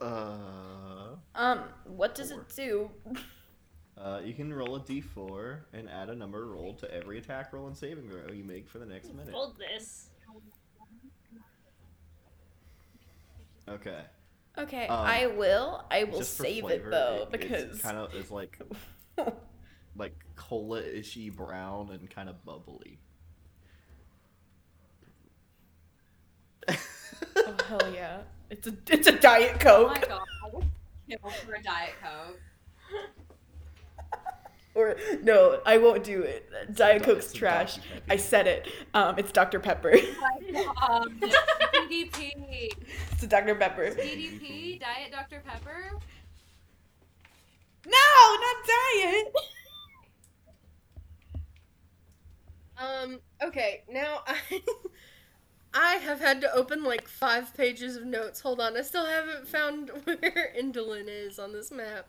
Uh. 0.01 1.17
um, 1.35 1.61
what 1.85 2.15
does 2.15 2.31
Four. 2.33 2.41
it 2.43 2.57
do? 2.57 2.91
Uh, 4.01 4.21
you 4.25 4.33
can 4.33 4.55
roll 4.55 4.77
a 4.77 4.81
d4 4.81 5.59
and 5.73 5.91
add 5.91 6.09
a 6.09 6.15
number 6.15 6.47
rolled 6.47 6.79
to 6.79 6.95
every 6.95 7.19
attack 7.19 7.53
roll 7.53 7.67
and 7.67 7.77
saving 7.77 8.09
throw 8.09 8.33
you 8.33 8.45
make 8.45 8.69
for 8.69 8.79
the 8.79 8.87
next 8.87 9.13
minute. 9.13 9.35
Hold 9.35 9.57
this. 9.59 10.11
Okay. 13.69 13.99
Okay, 14.57 14.87
Um, 14.87 15.01
I 15.05 15.27
will. 15.27 15.85
I 15.91 16.05
will 16.05 16.23
save 16.23 16.63
flavor, 16.63 16.87
it 16.87 16.91
though 16.93 17.23
it- 17.23 17.31
because 17.33 17.81
kind 17.81 17.97
of 17.97 18.15
it's 18.15 18.31
like 18.31 18.57
like 19.99 20.15
cola-ishy 20.37 21.35
brown 21.35 21.91
and 21.91 22.09
kind 22.09 22.29
of 22.29 22.45
bubbly. 22.45 22.99
oh 26.69 27.57
hell 27.67 27.93
yeah, 27.93 28.19
it's 28.51 28.67
a 28.67 28.75
it's 28.91 29.07
a 29.07 29.13
diet 29.13 29.59
coke. 29.61 29.91
Oh 29.91 30.01
my 30.01 30.01
god, 30.01 30.27
I 30.45 30.55
would 30.55 30.65
kill 31.09 31.31
for 31.31 31.55
a 31.55 31.63
diet 31.63 31.95
coke. 32.03 32.41
or 34.75 34.97
no, 35.23 35.61
I 35.67 35.79
won't 35.79 36.05
do 36.05 36.23
it. 36.23 36.49
Diet 36.75 37.03
Coke's 37.03 37.33
trash. 37.33 37.79
I 38.09 38.17
said 38.17 38.47
it. 38.47 38.69
Um, 38.95 39.19
it's 39.19 39.33
Dr 39.33 39.61
Pepper. 39.61 39.95
Um, 40.81 41.21
DDP, 41.21 42.71
it's 43.13 43.23
a 43.23 43.27
Dr 43.27 43.55
Pepper. 43.57 43.91
DDP, 43.91 44.81
Diet 44.81 45.11
Dr 45.11 45.43
Pepper. 45.45 45.91
No, 47.87 48.37
not 48.41 48.57
diet. 48.67 49.35
Um, 52.79 53.21
okay, 53.43 53.83
now 53.91 54.23
I 54.27 54.37
I 55.75 55.95
have 55.97 56.21
had 56.21 56.41
to 56.43 56.53
open 56.55 56.85
like 56.85 57.09
five 57.09 57.55
pages 57.57 57.97
of 57.97 58.05
notes. 58.05 58.41
Hold 58.41 58.61
on, 58.61 58.77
I 58.77 58.83
still 58.83 59.05
haven't 59.07 59.47
found 59.49 59.91
where 60.05 60.55
Endelyn 60.59 61.07
is 61.09 61.39
on 61.39 61.53
this 61.53 61.71
map. 61.71 62.07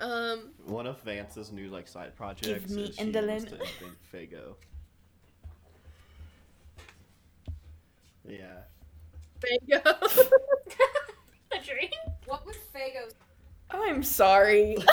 Um, 0.00 0.50
One 0.66 0.86
of 0.86 1.00
Vance's 1.02 1.52
new 1.52 1.68
like 1.68 1.86
side 1.86 2.16
projects 2.16 2.46
Give 2.48 2.70
me 2.70 2.84
is 2.84 2.96
she 2.96 3.02
Endelyn. 3.04 3.28
wants 3.28 3.44
to 3.44 3.54
invent 3.54 3.96
Fago. 4.12 4.54
Yeah. 8.28 8.62
Bingo. 9.40 9.82
The 11.50 11.58
dream? 11.64 11.90
What 12.26 12.46
would 12.46 12.56
Fago 12.74 13.12
I'm 13.70 14.02
sorry. 14.02 14.76
be? 14.76 14.84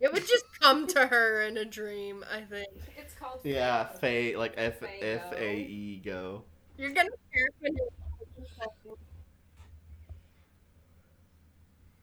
It 0.00 0.12
would 0.12 0.26
just 0.26 0.44
come 0.60 0.86
to 0.88 1.06
her 1.06 1.42
in 1.42 1.56
a 1.56 1.64
dream, 1.64 2.24
I 2.32 2.40
think. 2.42 2.68
It's 2.96 3.14
called 3.14 3.40
Yeah, 3.44 3.84
Fago. 3.84 4.32
Fa 4.32 4.38
like 4.38 4.54
F 4.56 4.80
Fago. 4.80 5.02
F 5.02 5.32
A 5.36 5.56
E 5.60 6.00
go. 6.04 6.44
You're 6.76 6.90
gonna 6.92 7.10
caffeinate 7.34 7.90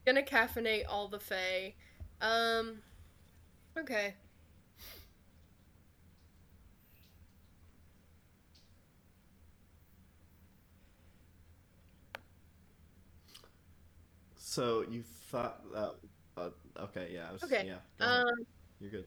gonna 0.06 0.24
caffeinate 0.24 0.86
all 0.88 1.08
the 1.08 1.20
Fae. 1.20 1.74
Um, 2.22 2.80
okay. 3.78 4.16
So 14.38 14.84
you 14.90 15.04
thought 15.04 15.62
that? 15.74 15.96
Uh, 16.38 16.50
okay, 16.84 17.10
yeah. 17.14 17.28
I 17.30 17.34
was, 17.34 17.44
Okay, 17.44 17.66
Yeah. 17.68 17.76
go. 18.00 18.06
Um, 18.06 18.46
You're 18.80 18.92
good. 18.92 19.06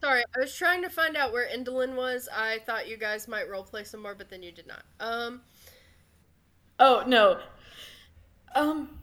sorry, 0.00 0.22
I 0.36 0.40
was 0.40 0.54
trying 0.54 0.82
to 0.82 0.90
find 0.90 1.16
out 1.16 1.32
where 1.32 1.48
Endelyn 1.48 1.94
was. 1.94 2.28
I 2.34 2.58
thought 2.66 2.88
you 2.88 2.96
guys 2.96 3.28
might 3.28 3.48
roleplay 3.48 3.86
some 3.86 4.02
more, 4.02 4.14
but 4.14 4.28
then 4.30 4.42
you 4.42 4.52
did 4.52 4.66
not. 4.66 4.82
Um, 5.00 5.42
Oh 6.80 7.04
no. 7.06 7.38
Um 8.54 8.98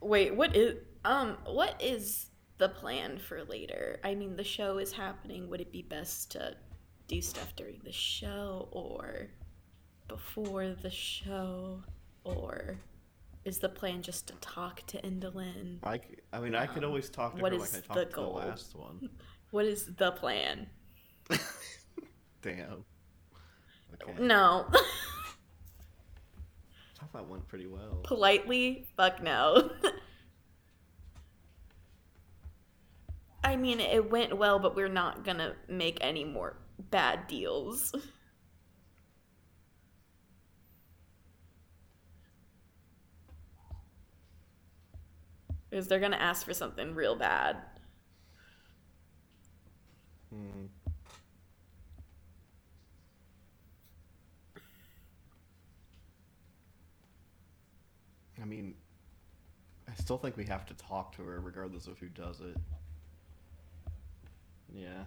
wait, 0.00 0.34
what 0.34 0.54
is 0.54 0.76
um 1.04 1.36
what 1.46 1.80
is 1.82 2.26
the 2.58 2.68
plan 2.68 3.18
for 3.18 3.42
later? 3.44 3.98
I 4.04 4.14
mean 4.14 4.36
the 4.36 4.44
show 4.44 4.78
is 4.78 4.92
happening. 4.92 5.48
Would 5.50 5.60
it 5.60 5.72
be 5.72 5.82
best 5.82 6.30
to 6.32 6.54
do 7.08 7.20
stuff 7.20 7.54
during 7.56 7.80
the 7.82 7.92
show 7.92 8.68
or 8.70 9.28
before 10.06 10.68
the 10.80 10.90
show 10.90 11.82
or 12.24 12.78
is 13.44 13.58
the 13.58 13.68
plan 13.68 14.02
just 14.02 14.28
to 14.28 14.34
talk 14.40 14.82
to 14.88 15.00
Endelyn? 15.02 15.78
I 15.82 16.00
mean, 16.40 16.54
I 16.54 16.66
could 16.66 16.82
Um, 16.84 16.90
always 16.90 17.10
talk 17.10 17.36
to 17.36 17.42
what 17.42 17.52
her 17.52 17.58
is 17.58 17.74
like 17.74 17.84
I 17.90 17.94
the 17.94 18.00
talked 18.04 18.10
to 18.10 18.16
goal? 18.16 18.40
the 18.40 18.46
last 18.46 18.74
one. 18.74 19.10
What 19.50 19.66
is 19.66 19.94
the 19.94 20.12
plan? 20.12 20.68
Damn. 22.42 22.84
Okay. 24.02 24.14
No. 24.18 24.66
I 24.70 24.72
thought 26.98 27.12
that 27.12 27.28
went 27.28 27.46
pretty 27.48 27.66
well. 27.66 28.00
Politely, 28.02 28.86
fuck 28.96 29.22
no. 29.22 29.70
I 33.44 33.56
mean, 33.56 33.78
it 33.80 34.10
went 34.10 34.36
well, 34.38 34.58
but 34.58 34.74
we're 34.74 34.88
not 34.88 35.22
gonna 35.24 35.54
make 35.68 35.98
any 36.00 36.24
more 36.24 36.56
bad 36.90 37.26
deals. 37.26 37.94
Because 45.74 45.88
they're 45.88 45.98
gonna 45.98 46.14
ask 46.14 46.46
for 46.46 46.54
something 46.54 46.94
real 46.94 47.16
bad. 47.16 47.56
Hmm. 50.30 50.66
I 58.40 58.44
mean, 58.44 58.76
I 59.88 59.94
still 59.96 60.16
think 60.16 60.36
we 60.36 60.44
have 60.44 60.64
to 60.66 60.74
talk 60.74 61.16
to 61.16 61.24
her 61.24 61.40
regardless 61.40 61.88
of 61.88 61.98
who 61.98 62.06
does 62.06 62.40
it. 62.40 62.56
Yeah. 64.72 65.02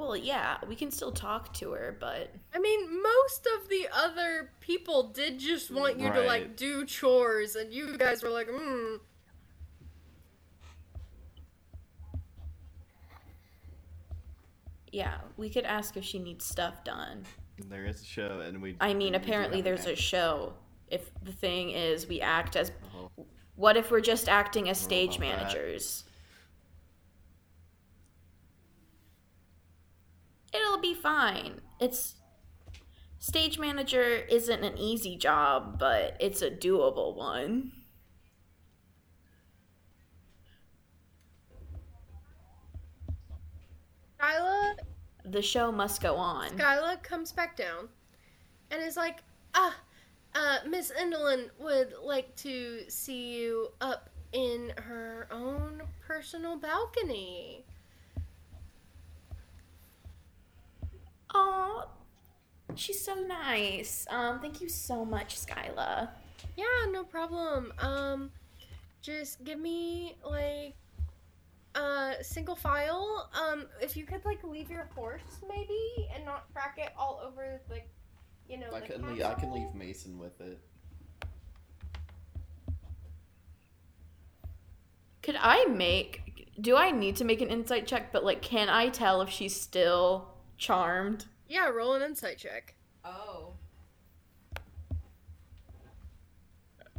Well, 0.00 0.16
yeah, 0.16 0.56
we 0.66 0.76
can 0.76 0.90
still 0.90 1.12
talk 1.12 1.52
to 1.54 1.72
her, 1.72 1.94
but 2.00 2.34
I 2.54 2.58
mean, 2.58 3.02
most 3.02 3.46
of 3.46 3.68
the 3.68 3.86
other 3.92 4.50
people 4.60 5.10
did 5.10 5.38
just 5.38 5.70
want 5.70 6.00
you 6.00 6.10
to 6.10 6.22
like 6.22 6.56
do 6.56 6.86
chores, 6.86 7.54
and 7.54 7.70
you 7.70 7.98
guys 7.98 8.22
were 8.22 8.30
like, 8.30 8.48
hmm. 8.50 8.96
yeah, 14.90 15.18
we 15.36 15.50
could 15.50 15.64
ask 15.64 15.98
if 15.98 16.04
she 16.04 16.18
needs 16.18 16.46
stuff 16.46 16.82
done. 16.82 17.24
There 17.68 17.84
is 17.84 18.00
a 18.00 18.06
show, 18.06 18.40
and 18.40 18.62
we. 18.62 18.78
I 18.80 18.94
mean, 18.94 19.14
apparently 19.14 19.60
there's 19.60 19.84
a 19.84 19.94
show. 19.94 20.54
If 20.88 21.10
the 21.22 21.32
thing 21.32 21.72
is 21.72 22.08
we 22.08 22.22
act 22.22 22.56
as 22.56 22.70
act- 22.70 22.84
uh-huh. 22.86 23.24
what 23.56 23.76
if 23.76 23.90
we're 23.90 24.00
just 24.00 24.30
acting 24.30 24.70
as 24.70 24.78
I 24.78 24.80
don't 24.80 24.82
know 24.82 25.12
stage 25.12 25.16
about 25.18 25.28
that. 25.28 25.54
managers? 25.54 26.04
It'll 30.52 30.80
be 30.80 30.94
fine. 30.94 31.60
It's 31.80 32.16
stage 33.18 33.58
manager 33.58 34.02
isn't 34.28 34.64
an 34.64 34.78
easy 34.78 35.16
job, 35.16 35.78
but 35.78 36.16
it's 36.20 36.42
a 36.42 36.50
doable 36.50 37.14
one. 37.14 37.72
Skylla, 44.20 44.74
The 45.24 45.42
show 45.42 45.72
must 45.72 46.02
go 46.02 46.16
on. 46.16 46.50
Skylla 46.50 47.02
comes 47.02 47.32
back 47.32 47.56
down, 47.56 47.88
and 48.70 48.82
is 48.82 48.96
like, 48.96 49.22
ah, 49.54 49.76
uh, 50.34 50.58
Miss 50.68 50.92
Endelyn 50.92 51.50
would 51.58 51.94
like 52.02 52.34
to 52.36 52.82
see 52.88 53.38
you 53.38 53.68
up 53.80 54.10
in 54.32 54.72
her 54.76 55.26
own 55.30 55.82
personal 56.06 56.56
balcony. 56.56 57.64
Oh, 61.34 61.88
she's 62.74 63.04
so 63.04 63.14
nice. 63.14 64.06
Um, 64.10 64.40
thank 64.40 64.60
you 64.60 64.68
so 64.68 65.04
much, 65.04 65.36
Skylla. 65.38 66.08
Yeah, 66.56 66.64
no 66.90 67.04
problem. 67.04 67.72
Um, 67.78 68.30
just 69.02 69.44
give 69.44 69.58
me 69.58 70.16
like 70.24 70.74
a 71.74 72.14
single 72.22 72.56
file. 72.56 73.30
Um, 73.34 73.66
if 73.80 73.96
you 73.96 74.04
could 74.04 74.24
like 74.24 74.42
leave 74.44 74.70
your 74.70 74.88
horse 74.94 75.40
maybe 75.48 76.08
and 76.14 76.24
not 76.24 76.46
crack 76.52 76.78
it 76.78 76.92
all 76.98 77.20
over 77.24 77.60
like, 77.70 77.88
you 78.48 78.58
know. 78.58 78.66
I 78.74 78.80
the 78.80 78.86
can 78.86 79.14
leave, 79.14 79.22
I 79.22 79.34
can 79.34 79.52
leave 79.52 79.74
Mason 79.74 80.18
with 80.18 80.40
it. 80.40 80.58
Could 85.22 85.36
I 85.38 85.66
make? 85.66 86.48
Do 86.60 86.76
I 86.76 86.90
need 86.90 87.16
to 87.16 87.24
make 87.24 87.40
an 87.40 87.48
insight 87.48 87.86
check? 87.86 88.12
But 88.12 88.24
like, 88.24 88.42
can 88.42 88.68
I 88.68 88.88
tell 88.88 89.22
if 89.22 89.30
she's 89.30 89.58
still 89.58 90.29
charmed? 90.60 91.26
Yeah, 91.48 91.68
roll 91.68 91.94
an 91.94 92.02
insight 92.02 92.38
check. 92.38 92.74
Oh. 93.04 93.54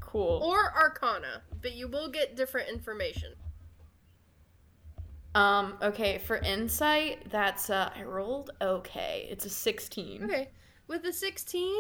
Cool. 0.02 0.42
Or 0.44 0.74
Arcana, 0.76 1.44
but 1.62 1.72
you 1.74 1.88
will 1.88 2.10
get 2.10 2.36
different 2.36 2.68
information. 2.68 3.34
Um. 5.34 5.78
Okay. 5.82 6.18
For 6.18 6.38
insight, 6.38 7.30
that's 7.32 7.70
uh. 7.70 7.90
I 7.96 8.04
rolled 8.04 8.52
okay. 8.62 9.28
It's 9.32 9.46
a 9.46 9.50
sixteen. 9.50 10.26
Okay. 10.26 10.50
With 10.88 11.04
the 11.04 11.14
16, 11.14 11.74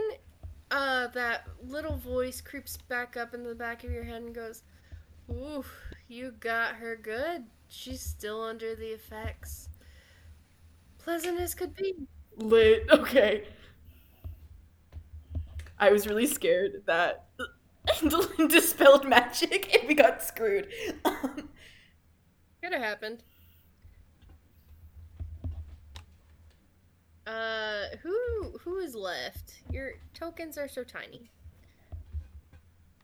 uh, 0.71 1.07
that 1.07 1.45
little 1.67 1.97
voice 1.97 2.39
creeps 2.39 2.77
back 2.77 3.17
up 3.17 3.33
in 3.33 3.43
the 3.43 3.53
back 3.53 3.83
of 3.83 3.91
your 3.91 4.05
head 4.05 4.21
and 4.21 4.33
goes, 4.33 4.63
Ooh, 5.29 5.65
you 6.07 6.31
got 6.39 6.75
her 6.75 6.95
good. 6.95 7.43
She's 7.67 7.99
still 7.99 8.41
under 8.41 8.73
the 8.73 8.93
effects. 8.93 9.67
Pleasant 11.03 11.39
as 11.39 11.53
could 11.55 11.75
be. 11.75 11.95
Lit. 12.37 12.87
Okay. 12.91 13.43
I 15.79 15.91
was 15.91 16.07
really 16.07 16.27
scared 16.27 16.83
that 16.85 17.25
Endelyn 17.87 18.49
dispelled 18.49 19.07
magic 19.07 19.75
and 19.75 19.87
we 19.87 19.95
got 19.95 20.21
screwed. 20.21 20.67
Um, 21.03 21.49
Could 22.61 22.73
have 22.73 22.81
happened. 22.81 23.23
Uh, 27.25 27.83
who 28.01 28.57
who 28.63 28.77
is 28.79 28.95
left? 28.95 29.61
Your 29.71 29.93
tokens 30.13 30.57
are 30.57 30.67
so 30.67 30.83
tiny. 30.83 31.29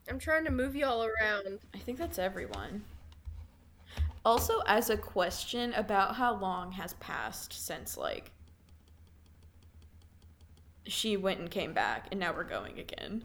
I'm 0.08 0.18
trying 0.18 0.44
to 0.44 0.50
move 0.50 0.74
you 0.74 0.86
all 0.86 1.04
around. 1.04 1.58
I 1.74 1.78
think 1.78 1.98
that's 1.98 2.18
everyone. 2.18 2.84
Also, 4.28 4.60
as 4.66 4.90
a 4.90 4.96
question 4.98 5.72
about 5.72 6.16
how 6.16 6.36
long 6.36 6.72
has 6.72 6.92
passed 6.94 7.50
since 7.50 7.96
like 7.96 8.30
she 10.86 11.16
went 11.16 11.40
and 11.40 11.50
came 11.50 11.72
back, 11.72 12.08
and 12.10 12.20
now 12.20 12.34
we're 12.34 12.44
going 12.44 12.78
again. 12.78 13.24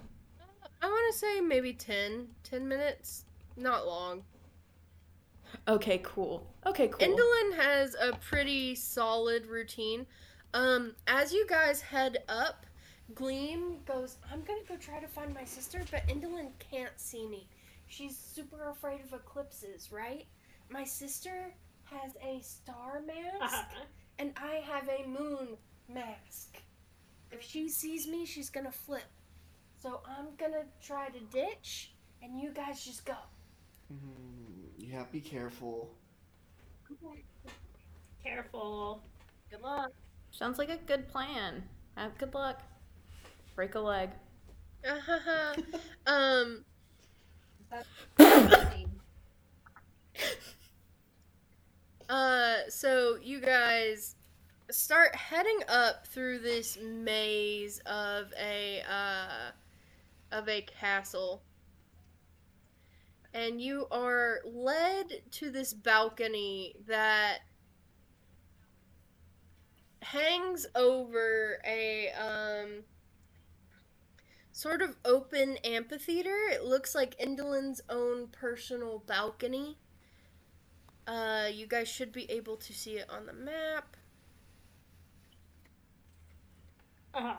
I 0.81 0.87
want 0.87 1.13
to 1.13 1.19
say 1.19 1.41
maybe 1.41 1.73
10, 1.73 2.29
10 2.45 2.67
minutes. 2.69 3.25
Not 3.57 3.85
long. 3.85 4.23
Okay, 5.67 5.99
cool. 6.05 6.47
Okay, 6.65 6.87
cool. 6.87 7.05
Endelyn 7.05 7.57
has 7.57 7.97
a 8.01 8.13
pretty 8.13 8.73
solid 8.73 9.45
routine. 9.45 10.05
Um, 10.53 10.95
as 11.07 11.33
you 11.33 11.45
guys 11.49 11.81
head 11.81 12.19
up, 12.29 12.65
Gleam 13.13 13.79
goes, 13.85 14.19
I'm 14.31 14.41
gonna 14.43 14.63
go 14.69 14.77
try 14.77 15.01
to 15.01 15.07
find 15.09 15.33
my 15.33 15.43
sister, 15.43 15.81
but 15.91 16.07
Endelyn 16.07 16.51
can't 16.59 16.97
see 16.97 17.27
me. 17.27 17.45
She's 17.87 18.17
super 18.17 18.69
afraid 18.69 19.01
of 19.01 19.11
eclipses, 19.11 19.91
right? 19.91 20.27
My 20.73 20.85
sister 20.85 21.53
has 21.83 22.13
a 22.19 22.41
star 22.41 23.03
mask, 23.05 23.53
uh-huh. 23.53 23.83
and 24.17 24.33
I 24.37 24.55
have 24.55 24.89
a 24.89 25.07
moon 25.07 25.49
mask. 25.87 26.57
If 27.31 27.43
she 27.43 27.69
sees 27.69 28.07
me, 28.07 28.25
she's 28.25 28.49
gonna 28.49 28.71
flip. 28.71 29.03
So 29.83 30.01
I'm 30.03 30.29
gonna 30.35 30.63
try 30.81 31.09
to 31.09 31.19
ditch, 31.31 31.93
and 32.23 32.39
you 32.39 32.51
guys 32.51 32.83
just 32.83 33.05
go. 33.05 33.13
Mm-hmm. 33.93 34.91
Yeah, 34.91 35.03
be 35.11 35.21
careful. 35.21 35.93
Careful. 38.23 39.03
Good 39.51 39.61
luck. 39.61 39.91
Sounds 40.31 40.57
like 40.57 40.69
a 40.69 40.77
good 40.77 41.07
plan. 41.07 41.61
Have 41.95 42.17
good 42.17 42.33
luck. 42.33 42.61
Break 43.55 43.75
a 43.75 43.79
leg. 43.79 44.09
Uh-huh. 44.83 45.53
um, 46.07 46.65
uh, 52.09 52.69
so 52.69 53.17
you 53.21 53.39
guys 53.39 54.15
start 54.71 55.15
heading 55.15 55.59
up 55.67 56.07
through 56.07 56.39
this 56.39 56.77
maze 56.81 57.79
of 57.85 58.33
a 58.39 58.81
uh 58.89 59.51
of 60.31 60.49
a 60.49 60.61
castle. 60.61 61.43
And 63.33 63.59
you 63.61 63.87
are 63.91 64.39
led 64.45 65.21
to 65.31 65.49
this 65.51 65.73
balcony 65.73 66.75
that 66.87 67.39
hangs 70.01 70.65
over 70.75 71.59
a 71.65 72.11
um 72.11 72.83
sort 74.51 74.81
of 74.81 74.95
open 75.03 75.57
amphitheater. 75.63 76.47
It 76.51 76.63
looks 76.63 76.93
like 76.95 77.17
Endelyn's 77.19 77.81
own 77.89 78.27
personal 78.27 78.99
balcony. 79.05 79.77
Uh, 81.07 81.49
you 81.51 81.67
guys 81.67 81.87
should 81.87 82.11
be 82.11 82.29
able 82.31 82.55
to 82.57 82.73
see 82.73 82.97
it 82.97 83.09
on 83.09 83.25
the 83.25 83.33
map. 83.33 83.97
Uh, 87.13 87.35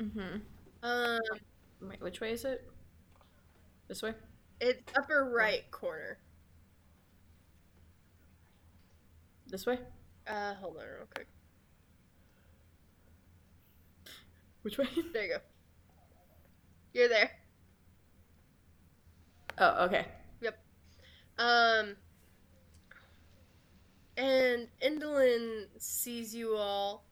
Mm-hmm. 0.00 0.38
Um, 0.82 1.18
Wait, 1.80 2.00
which 2.00 2.20
way 2.20 2.32
is 2.32 2.44
it? 2.44 2.68
This 3.88 4.02
way? 4.02 4.14
it's 4.60 4.82
upper 4.96 5.24
right 5.24 5.70
corner. 5.70 6.18
This 9.46 9.66
way? 9.66 9.78
Uh, 10.26 10.54
hold 10.54 10.76
on 10.76 10.84
real 10.84 11.06
quick. 11.14 11.26
Which 14.62 14.78
way? 14.78 14.88
There 15.12 15.24
you 15.24 15.28
go. 15.34 15.38
You're 16.92 17.08
there. 17.08 17.30
Oh, 19.58 19.84
okay. 19.86 20.06
Yep. 20.40 20.58
Um, 21.38 21.96
And 24.20 24.68
Endelyn 24.82 25.64
sees 25.78 26.34
you 26.34 26.54
all. 26.54 27.04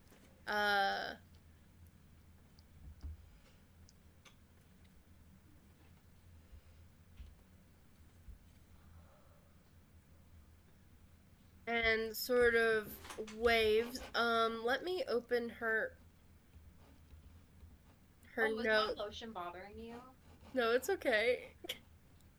Uh, 0.47 1.15
and 11.67 12.15
sort 12.15 12.55
of 12.55 12.89
waves. 13.39 14.01
Um, 14.15 14.61
let 14.63 14.85
me 14.85 15.03
open 15.09 15.49
her 15.49 15.93
her 18.35 18.49
oh, 18.51 18.55
was 18.55 18.65
note. 18.67 18.97
my 18.99 19.05
lotion 19.05 19.33
bothering 19.33 19.83
you? 19.83 19.95
No, 20.53 20.73
it's 20.73 20.91
okay. 20.91 21.53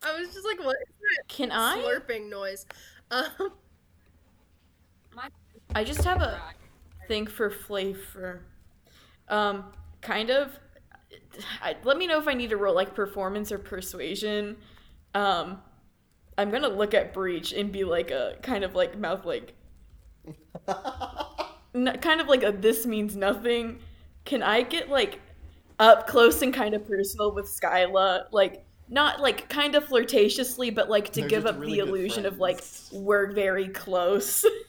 I 0.03 0.19
was 0.19 0.31
just 0.31 0.45
like, 0.45 0.59
what 0.59 0.77
is 0.87 0.93
that 0.99 1.27
Can 1.27 1.51
I? 1.51 1.77
slurping 1.79 2.29
noise? 2.29 2.67
Um, 3.11 3.53
I 5.75 5.83
just 5.83 6.03
have 6.03 6.21
a 6.21 6.41
thing 7.07 7.27
for 7.27 7.49
flavor. 7.49 8.41
Um, 9.29 9.65
kind 10.01 10.29
of. 10.29 10.59
I, 11.61 11.75
let 11.83 11.97
me 11.97 12.07
know 12.07 12.19
if 12.19 12.27
I 12.27 12.33
need 12.33 12.49
to 12.49 12.57
roll 12.57 12.75
like 12.75 12.95
performance 12.95 13.51
or 13.51 13.59
persuasion. 13.59 14.57
Um, 15.13 15.61
I'm 16.37 16.51
gonna 16.51 16.69
look 16.69 16.93
at 16.93 17.13
Breach 17.13 17.53
and 17.53 17.71
be 17.71 17.83
like 17.83 18.11
a 18.11 18.37
kind 18.41 18.63
of 18.63 18.75
like 18.75 18.97
mouth 18.97 19.25
like, 19.25 19.53
n- 21.75 21.97
kind 22.01 22.21
of 22.21 22.27
like 22.27 22.43
a 22.43 22.51
this 22.51 22.85
means 22.85 23.15
nothing. 23.15 23.79
Can 24.25 24.43
I 24.43 24.61
get 24.63 24.89
like 24.89 25.19
up 25.79 26.07
close 26.07 26.41
and 26.41 26.53
kind 26.53 26.73
of 26.73 26.87
personal 26.87 27.33
with 27.33 27.45
Skylla? 27.45 28.25
Like 28.31 28.65
not 28.87 29.19
like 29.21 29.49
kind 29.49 29.75
of 29.75 29.85
flirtatiously, 29.85 30.73
but 30.73 30.89
like 30.89 31.11
to 31.13 31.21
They're 31.21 31.29
give 31.29 31.45
up 31.45 31.59
really 31.59 31.79
the 31.79 31.79
good 31.79 31.87
illusion 31.87 32.25
of 32.25 32.39
like 32.39 32.63
we're 32.91 33.31
very 33.33 33.67
close. 33.69 34.45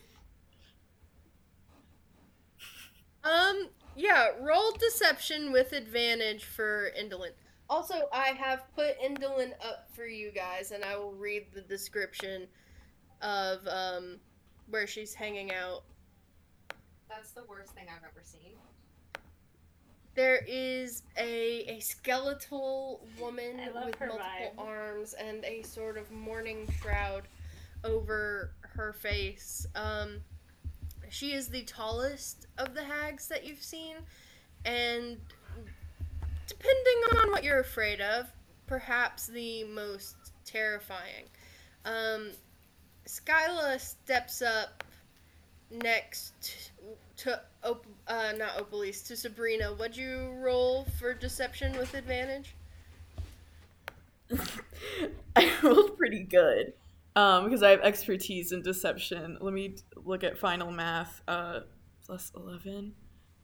um, 3.24 3.68
yeah, 3.96 4.28
roll 4.40 4.72
deception 4.72 5.52
with 5.52 5.72
advantage 5.72 6.44
for 6.44 6.90
Endelyn. 6.98 7.32
Also, 7.68 7.94
I 8.12 8.28
have 8.28 8.64
put 8.74 9.00
Endelyn 9.00 9.52
up 9.64 9.88
for 9.94 10.06
you 10.06 10.32
guys, 10.32 10.72
and 10.72 10.84
I 10.84 10.96
will 10.96 11.12
read 11.12 11.46
the 11.54 11.60
description 11.60 12.46
of 13.22 13.66
um 13.68 14.18
where 14.70 14.86
she's 14.86 15.14
hanging 15.14 15.52
out. 15.52 15.82
That's 17.08 17.32
the 17.32 17.44
worst 17.44 17.72
thing 17.72 17.86
I've 17.88 18.04
ever 18.04 18.22
seen. 18.22 18.52
There 20.14 20.42
is 20.48 21.02
a 21.16 21.76
a 21.76 21.80
skeletal 21.80 23.06
woman 23.20 23.58
with 23.58 23.74
multiple 23.74 24.18
vibe. 24.18 24.58
arms 24.58 25.14
and 25.14 25.44
a 25.44 25.62
sort 25.62 25.96
of 25.98 26.10
mourning 26.10 26.68
shroud 26.80 27.28
over 27.84 28.52
her 28.62 28.92
face. 28.92 29.66
Um, 29.74 30.20
she 31.10 31.32
is 31.32 31.48
the 31.48 31.62
tallest 31.62 32.46
of 32.56 32.74
the 32.74 32.84
hags 32.84 33.28
that 33.28 33.44
you've 33.44 33.62
seen, 33.62 33.96
and 34.64 35.18
depending 36.46 37.18
on 37.20 37.30
what 37.30 37.44
you're 37.44 37.60
afraid 37.60 38.00
of, 38.00 38.26
perhaps 38.66 39.26
the 39.26 39.64
most 39.64 40.16
terrifying. 40.44 41.24
Um, 41.84 42.30
Skylla 43.06 43.80
steps 43.80 44.40
up 44.40 44.84
next 45.70 46.70
to 47.16 47.40
uh, 47.62 48.32
not 48.38 48.56
Opalise 48.56 49.06
to 49.08 49.16
Sabrina. 49.16 49.72
What'd 49.74 49.96
you 49.96 50.32
roll 50.38 50.86
for 50.98 51.12
deception 51.12 51.76
with 51.76 51.94
advantage? 51.94 52.54
I 55.36 55.52
rolled 55.62 55.96
pretty 55.98 56.22
good 56.22 56.72
um, 57.16 57.44
because 57.44 57.62
I 57.62 57.70
have 57.70 57.80
expertise 57.80 58.52
in 58.52 58.62
deception. 58.62 59.38
Let 59.40 59.54
me 59.54 59.76
look 59.96 60.24
at 60.24 60.38
final 60.38 60.70
math. 60.70 61.22
Uh, 61.26 61.60
plus 62.10 62.32
11. 62.34 62.92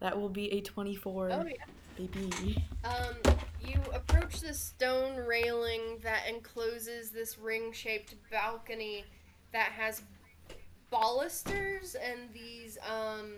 That 0.01 0.19
will 0.19 0.29
be 0.29 0.53
a 0.53 0.61
24. 0.61 1.31
Oh 1.31 1.45
yeah. 1.47 1.55
Baby. 1.97 2.63
Um, 2.85 3.15
you 3.65 3.81
approach 3.95 4.41
the 4.41 4.53
stone 4.53 5.17
railing 5.17 5.99
that 6.03 6.25
encloses 6.29 7.11
this 7.11 7.39
ring-shaped 7.39 8.15
balcony 8.31 9.05
that 9.53 9.69
has 9.69 10.03
balusters 10.91 11.97
and 11.97 12.33
these 12.33 12.79
um 12.89 13.33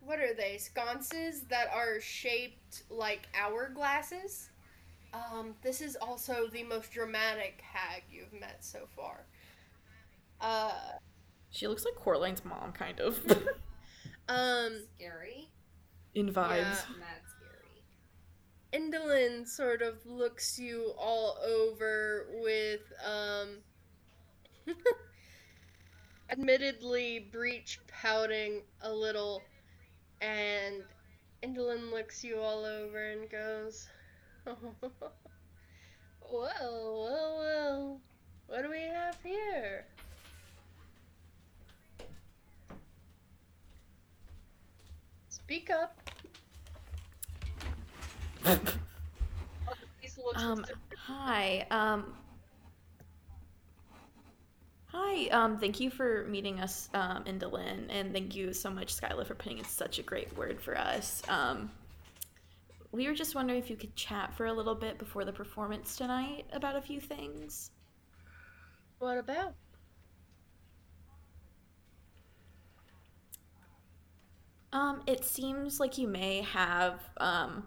what 0.00 0.20
are 0.20 0.32
they 0.32 0.56
sconces 0.58 1.42
that 1.42 1.66
are 1.74 2.00
shaped 2.00 2.84
like 2.88 3.26
hourglasses 3.34 4.48
um 5.16 5.54
this 5.62 5.80
is 5.80 5.96
also 5.96 6.46
the 6.52 6.62
most 6.64 6.90
dramatic 6.92 7.62
hag 7.62 8.02
you've 8.10 8.32
met 8.38 8.64
so 8.64 8.86
far 8.94 9.26
uh 10.40 10.72
She 11.50 11.66
looks 11.68 11.84
like 11.84 11.94
Coraline's 11.94 12.44
mom, 12.44 12.72
kind 12.72 13.00
of. 13.00 13.18
um 14.28 14.72
Scary. 14.96 15.48
in 16.14 16.28
vibes. 16.32 16.58
Yeah. 16.58 16.98
Mad 16.98 17.22
scary. 17.36 17.82
Endelyn 18.72 19.46
sort 19.46 19.80
of 19.82 20.04
looks 20.04 20.58
you 20.58 20.92
all 20.98 21.38
over 21.46 22.26
with 22.42 22.80
um 23.04 23.58
admittedly 26.30 27.28
breach 27.32 27.78
pouting 27.86 28.62
a 28.82 28.92
little 28.92 29.42
and 30.20 30.82
Endelyn 31.42 31.90
looks 31.92 32.24
you 32.24 32.38
all 32.40 32.64
over 32.64 33.10
and 33.12 33.30
goes 33.30 33.88
Well, 34.46 34.54
well, 36.30 37.38
well. 37.38 38.00
What 38.46 38.62
do 38.62 38.70
we 38.70 38.80
have 38.80 39.16
here? 39.22 39.86
Speak 45.28 45.70
up. 45.70 45.98
Um, 50.34 50.66
hi. 50.96 51.66
Um, 51.70 52.14
hi. 54.86 55.28
Um, 55.28 55.58
thank 55.58 55.78
you 55.80 55.90
for 55.90 56.24
meeting 56.28 56.60
us, 56.60 56.88
um, 56.94 57.24
Endelyn, 57.24 57.86
and 57.88 58.12
thank 58.12 58.34
you 58.34 58.52
so 58.52 58.70
much, 58.70 58.94
Skylla, 58.94 59.26
for 59.26 59.34
putting 59.34 59.58
in 59.58 59.64
such 59.64 59.98
a 59.98 60.02
great 60.02 60.36
word 60.36 60.60
for 60.60 60.76
us. 60.76 61.22
Um, 61.28 61.70
we 62.96 63.06
were 63.06 63.14
just 63.14 63.34
wondering 63.34 63.58
if 63.58 63.68
you 63.68 63.76
could 63.76 63.94
chat 63.94 64.34
for 64.34 64.46
a 64.46 64.52
little 64.52 64.74
bit 64.74 64.98
before 64.98 65.24
the 65.24 65.32
performance 65.32 65.96
tonight 65.96 66.46
about 66.52 66.76
a 66.76 66.80
few 66.80 67.00
things. 67.00 67.70
What 68.98 69.18
about? 69.18 69.54
Um, 74.72 75.02
it 75.06 75.24
seems 75.24 75.78
like 75.80 75.96
you 75.96 76.08
may 76.08 76.42
have 76.42 77.00
um, 77.18 77.66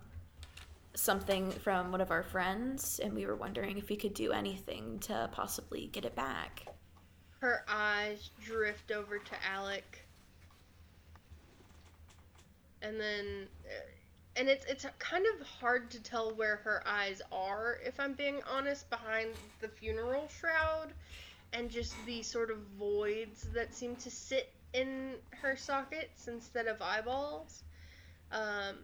something 0.96 1.52
from 1.52 1.92
one 1.92 2.02
of 2.02 2.12
our 2.12 2.24
friends, 2.24 3.00
and 3.04 3.14
we 3.14 3.26
were 3.26 3.36
wondering 3.36 3.78
if 3.78 3.90
we 3.90 3.96
could 3.96 4.14
do 4.14 4.32
anything 4.32 5.00
to 5.00 5.30
possibly 5.32 5.88
get 5.88 6.06
it 6.06 6.16
back. 6.16 6.66
Her 7.40 7.64
eyes 7.68 8.32
drift 8.44 8.92
over 8.92 9.18
to 9.18 9.32
Alec. 9.50 10.06
And 12.82 13.00
then 13.00 13.48
uh, 13.66 13.99
and 14.36 14.50
it's 14.50 14.66
it's 14.66 14.86
kind 15.00 15.26
of 15.36 15.46
hard 15.48 15.92
to 15.92 16.02
tell 16.02 16.36
where 16.36 16.58
her 16.58 16.84
eyes 16.88 17.22
are 17.32 17.78
if 17.86 18.00
I'm 18.00 18.14
being 18.14 18.42
honest 18.50 18.90
behind 18.90 19.30
the 19.60 19.68
funeral 19.70 20.28
shroud 20.30 20.94
and 21.54 21.70
just 21.70 22.04
the 22.06 22.24
sort 22.24 22.52
of 22.52 22.58
voids 22.78 23.48
that 23.54 23.74
seem 23.74 23.96
to 23.98 24.12
sit 24.12 24.54
in 24.74 25.16
her 25.32 25.56
sockets 25.56 26.28
instead 26.28 26.68
of 26.68 26.82
eyeballs. 26.82 27.64
Um 28.32 28.76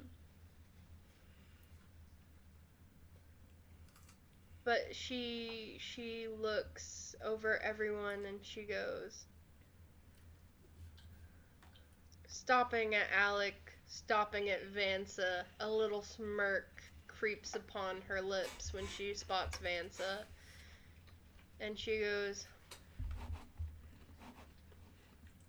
but 4.63 4.93
she 4.95 5.77
she 5.79 6.27
looks 6.27 7.15
over 7.23 7.57
everyone 7.61 8.25
and 8.25 8.39
she 8.43 8.63
goes 8.63 9.25
stopping 12.27 12.93
at 12.95 13.07
Alec, 13.15 13.64
stopping 13.95 14.49
at 14.49 14.73
Vansa. 14.73 15.43
A 15.61 15.69
little 15.69 16.03
smirk 16.03 16.83
creeps 17.07 17.55
upon 17.55 18.01
her 18.07 18.21
lips 18.21 18.73
when 18.73 18.85
she 18.87 19.13
spots 19.13 19.57
Vansa. 19.57 20.23
And 21.61 21.79
she 21.79 21.99
goes, 21.99 22.45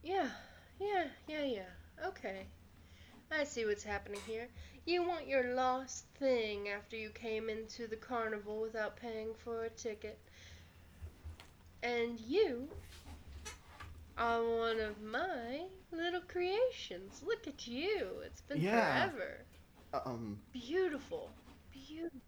Yeah, 0.02 0.28
yeah, 0.80 1.06
yeah, 1.26 1.44
yeah. 1.44 2.06
Okay. 2.06 2.46
I 3.32 3.42
see 3.42 3.64
what's 3.64 3.82
happening 3.82 4.20
here. 4.26 4.46
You 4.86 5.02
want 5.02 5.26
your 5.26 5.54
lost 5.54 6.04
thing 6.20 6.68
after 6.68 6.96
you 6.96 7.10
came 7.10 7.50
into 7.50 7.88
the 7.88 7.96
carnival 7.96 8.60
without 8.60 8.96
paying 8.96 9.34
for 9.42 9.64
a 9.64 9.70
ticket. 9.70 10.20
And 11.82 12.20
you 12.20 12.68
are 14.16 14.42
one 14.42 14.80
of 14.80 15.00
my 15.02 15.64
little 15.92 16.22
creations. 16.22 17.22
Look 17.26 17.46
at 17.46 17.66
you. 17.66 18.08
It's 18.24 18.40
been 18.40 18.60
Yeah. 18.60 19.08
forever. 19.10 19.44
Um, 19.92 20.38
Beautiful. 20.52 21.30
Beautiful. 21.70 22.20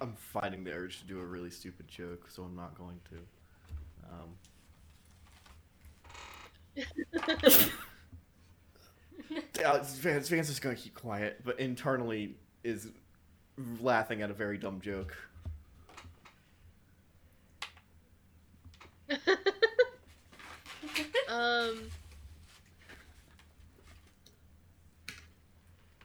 I'm 0.00 0.14
fighting 0.16 0.64
the 0.64 0.72
urge 0.72 0.98
to 1.00 1.06
do 1.06 1.20
a 1.20 1.24
really 1.24 1.50
stupid 1.50 1.88
joke, 1.88 2.28
so 2.28 2.42
I'm 2.42 2.54
not 2.56 2.76
going 2.76 3.00
to. 3.10 3.16
Um, 4.12 4.36
Vance, 9.54 10.28
Vance 10.28 10.48
is 10.50 10.60
going 10.60 10.76
to 10.76 10.82
keep 10.82 10.94
quiet, 10.94 11.40
but 11.44 11.58
internally 11.58 12.34
is 12.62 12.88
laughing 13.80 14.22
at 14.22 14.30
a 14.30 14.34
very 14.34 14.58
dumb 14.58 14.80
joke. 14.80 15.16
um. 21.34 21.90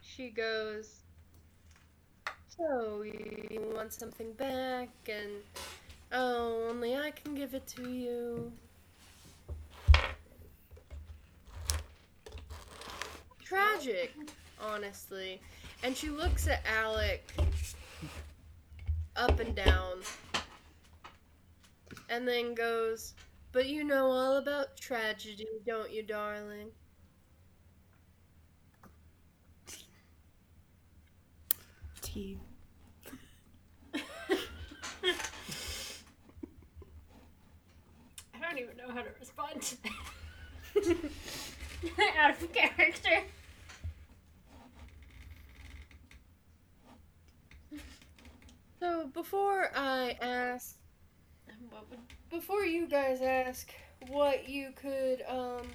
She 0.02 0.28
goes. 0.28 1.00
So 2.56 3.02
you 3.02 3.72
want 3.74 3.92
something 3.92 4.32
back, 4.32 4.88
and 5.08 5.30
oh, 6.12 6.66
only 6.68 6.96
I 6.96 7.10
can 7.10 7.34
give 7.34 7.54
it 7.54 7.66
to 7.68 7.88
you. 7.90 8.52
Tragic, 13.42 14.14
honestly. 14.60 15.40
And 15.82 15.96
she 15.96 16.10
looks 16.10 16.48
at 16.48 16.62
Alec 16.66 17.26
up 19.16 19.40
and 19.40 19.54
down, 19.54 20.00
and 22.10 22.28
then 22.28 22.54
goes, 22.54 23.14
But 23.52 23.66
you 23.66 23.82
know 23.82 24.06
all 24.06 24.36
about 24.36 24.76
tragedy, 24.76 25.46
don't 25.66 25.92
you, 25.92 26.04
darling? 26.04 26.70
Tea. 32.00 32.38
I 33.94 33.98
don't 38.40 38.58
even 38.58 38.76
know 38.76 38.92
how 38.94 39.02
to 39.02 39.10
respond 39.18 39.62
to 39.62 39.76
that. 39.82 39.92
Out 42.18 42.30
of 42.30 42.52
character. 42.52 43.22
So 48.78 49.08
before 49.08 49.70
I 49.74 50.16
ask, 50.20 50.76
What 51.70 51.90
would 51.90 51.98
before 52.30 52.64
you 52.64 52.86
guys 52.86 53.20
ask 53.20 53.70
what 54.08 54.48
you 54.48 54.70
could, 54.76 55.22
um, 55.28 55.66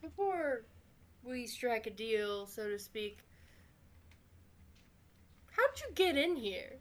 before 0.00 0.62
we 1.24 1.46
strike 1.46 1.86
a 1.86 1.90
deal, 1.90 2.46
so 2.46 2.68
to 2.68 2.78
speak, 2.78 3.18
how'd 5.50 5.80
you 5.80 5.94
get 5.94 6.16
in 6.16 6.36
here? 6.36 6.78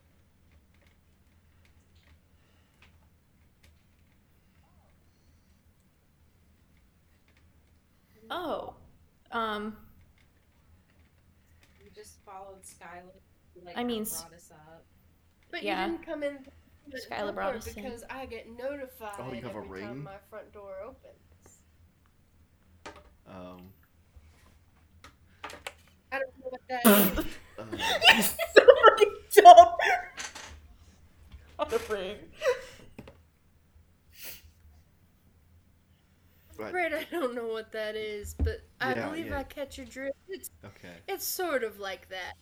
Oh, 8.29 8.73
um, 9.31 9.77
We 11.83 11.89
just 11.93 12.17
followed 12.25 12.63
Skylla. 12.63 13.13
Like, 13.63 13.77
I 13.77 13.83
mean, 13.83 14.03
brought 14.03 14.33
us 14.33 14.51
up. 14.51 14.83
But 15.55 15.63
Yeah. 15.63 15.85
you 15.85 15.91
didn't 15.93 16.05
come 16.05 16.21
in 16.21 16.45
the 16.89 16.99
Skylla 16.99 17.17
door 17.27 17.31
brought 17.31 17.55
us 17.55 17.67
in. 17.67 17.75
because 17.75 18.03
I 18.09 18.25
get 18.25 18.49
notified 18.49 19.15
Oh, 19.19 19.31
you 19.31 19.41
have 19.41 19.55
a 19.55 19.59
every 19.59 19.79
time 19.79 19.89
ring? 19.91 20.03
my 20.03 20.17
front 20.29 20.51
door 20.51 20.75
opens. 20.83 21.61
Um, 23.25 23.69
I 26.11 26.19
don't 26.19 26.37
know 26.39 26.49
what 26.49 26.61
that 26.67 26.85
is. 26.85 27.25
uh, 27.57 28.21
so 28.53 28.65
fucking 28.83 29.15
dumb. 29.33 29.67
On 31.59 31.67
a 31.73 31.79
ring. 31.93 32.17
I'm 36.59 36.73
right, 36.73 36.93
I 36.93 37.05
don't 37.11 37.33
know 37.33 37.47
what 37.47 37.71
that 37.71 37.95
is, 37.95 38.35
but 38.43 38.59
I 38.81 38.93
Yeah, 38.93 39.07
believe 39.07 39.27
yeah. 39.27 39.39
I 39.39 39.43
catch 39.43 39.77
your 39.77 39.87
drift. 39.87 40.17
It's 40.27 40.49
okay. 40.65 40.95
It's 41.07 41.25
sort 41.25 41.63
of 41.63 41.79
like 41.79 42.09
that. 42.09 42.33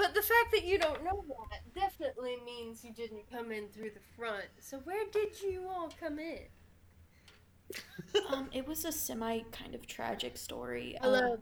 But 0.00 0.14
the 0.14 0.22
fact 0.22 0.50
that 0.52 0.64
you 0.64 0.78
don't 0.78 1.04
know 1.04 1.22
that 1.50 1.74
definitely 1.78 2.38
means 2.46 2.82
you 2.82 2.90
didn't 2.94 3.30
come 3.30 3.52
in 3.52 3.68
through 3.68 3.90
the 3.90 4.00
front. 4.16 4.46
So 4.58 4.78
where 4.84 5.04
did 5.12 5.42
you 5.42 5.66
all 5.68 5.90
come 6.00 6.18
in? 6.18 6.38
Um, 8.30 8.48
it 8.52 8.66
was 8.66 8.84
a 8.86 8.90
semi 8.90 9.40
kind 9.52 9.74
of 9.74 9.86
tragic 9.86 10.36
story. 10.36 10.96
I 11.00 11.06
love 11.06 11.22
Um, 11.34 11.38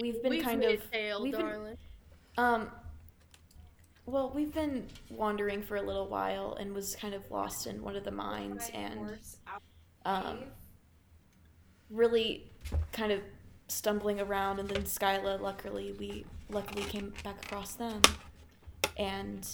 we've 0.00 0.20
been 0.22 0.30
We've 0.30 0.42
kind 0.42 0.58
made 0.58 0.80
of 0.80 0.90
tale, 0.90 1.22
we've 1.22 1.32
been- 1.32 1.40
darling. 1.46 1.76
Um, 2.38 2.70
well, 4.06 4.32
we've 4.34 4.52
been 4.52 4.88
wandering 5.10 5.62
for 5.62 5.76
a 5.76 5.82
little 5.82 6.08
while 6.08 6.54
and 6.58 6.74
was 6.74 6.96
kind 6.96 7.14
of 7.14 7.30
lost 7.30 7.66
in 7.68 7.82
one 7.82 7.94
of 7.94 8.04
the 8.04 8.10
mines 8.10 8.70
My 8.72 8.80
and 8.80 9.18
um, 10.06 10.38
really 11.90 12.50
kind 12.92 13.12
of 13.12 13.20
stumbling 13.68 14.18
around. 14.20 14.58
And 14.58 14.68
then 14.68 14.82
Skylla, 14.82 15.40
luckily, 15.40 15.92
we 15.98 16.24
luckily 16.52 16.82
came 16.84 17.12
back 17.24 17.44
across 17.44 17.74
them 17.74 18.00
and 18.96 19.48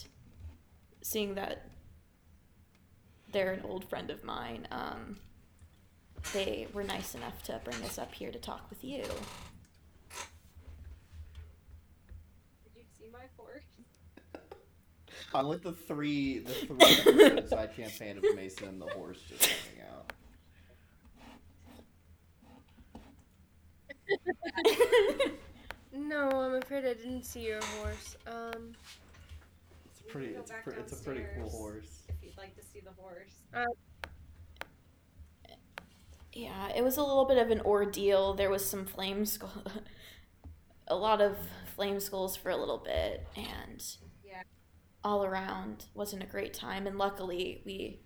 seeing 1.02 1.34
that 1.34 1.70
they're 3.32 3.52
an 3.52 3.62
old 3.64 3.84
friend 3.88 4.10
of 4.10 4.24
mine. 4.24 4.66
Um, 4.70 5.18
they 6.32 6.66
were 6.72 6.82
nice 6.82 7.14
enough 7.14 7.42
to 7.44 7.60
bring 7.64 7.82
us 7.84 7.98
up 7.98 8.12
here 8.14 8.30
to 8.30 8.38
talk 8.38 8.68
with 8.70 8.82
you. 8.82 9.02
Did 9.02 9.12
you 12.74 12.82
see 12.98 13.08
my 13.12 13.24
horse? 13.36 13.64
I 15.34 15.40
like 15.42 15.62
the 15.62 15.72
three, 15.72 16.40
the 16.40 16.52
three 16.66 16.76
episode 16.80 17.48
side 17.48 17.76
campaign 17.76 18.18
of 18.18 18.24
Mason 18.34 18.68
and 18.68 18.80
the 18.80 18.86
horse 18.86 19.20
just 19.28 19.46
hanging 19.46 19.82
out. 19.90 20.12
No, 26.08 26.28
I'm 26.30 26.54
afraid 26.54 26.84
I 26.86 26.94
didn't 26.94 27.24
see 27.24 27.46
your 27.46 27.60
horse. 27.78 28.16
Um, 28.26 28.74
It's 29.90 30.00
a 30.00 30.04
pretty, 30.04 30.28
it's, 30.28 30.50
pre- 30.64 30.74
it's 30.74 30.92
a 31.00 31.04
pretty 31.04 31.24
cool 31.36 31.50
horse. 31.50 32.02
If 32.08 32.14
you'd 32.22 32.36
like 32.38 32.56
to 32.56 32.62
see 32.64 32.80
the 32.80 32.92
horse. 32.92 33.34
Yeah, 36.32 36.68
it 36.74 36.82
was 36.84 36.96
a 36.96 37.02
little 37.02 37.24
bit 37.26 37.38
of 37.38 37.50
an 37.50 37.60
ordeal. 37.62 38.34
There 38.34 38.50
was 38.50 38.64
some 38.64 38.86
flame 38.86 39.24
skull, 39.26 39.64
a 40.88 40.94
lot 40.96 41.20
of 41.20 41.36
flame 41.74 42.00
skulls 42.00 42.36
for 42.36 42.50
a 42.50 42.56
little 42.56 42.78
bit, 42.78 43.26
and 43.36 43.84
Yeah. 44.24 44.42
all 45.02 45.24
around 45.24 45.86
wasn't 45.94 46.22
a 46.22 46.26
great 46.26 46.54
time. 46.54 46.86
And 46.86 46.96
luckily, 46.96 47.62
we 47.66 48.00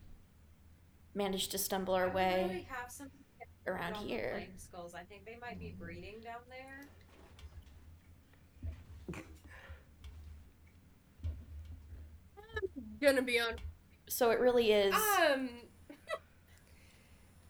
managed 1.15 1.51
to 1.53 1.59
stumble 1.59 1.95
our 1.95 2.09
way 2.11 2.67
have 2.71 2.91
some 2.91 3.11
around 3.67 3.97
here. 3.97 4.33
Flame 4.37 4.57
skulls. 4.57 4.95
I 4.95 5.03
think 5.03 5.25
they 5.27 5.39
might 5.41 5.61
be 5.61 5.75
breeding 5.79 6.21
down 6.21 6.41
there. 6.49 6.89
Gonna 13.03 13.23
be 13.23 13.39
on. 13.41 13.55
So 14.09 14.31
it 14.31 14.41
really 14.41 14.73
is. 14.73 14.95
Um? 14.95 15.51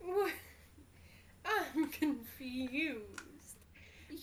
I'm 1.45 1.89
confused. 1.91 3.57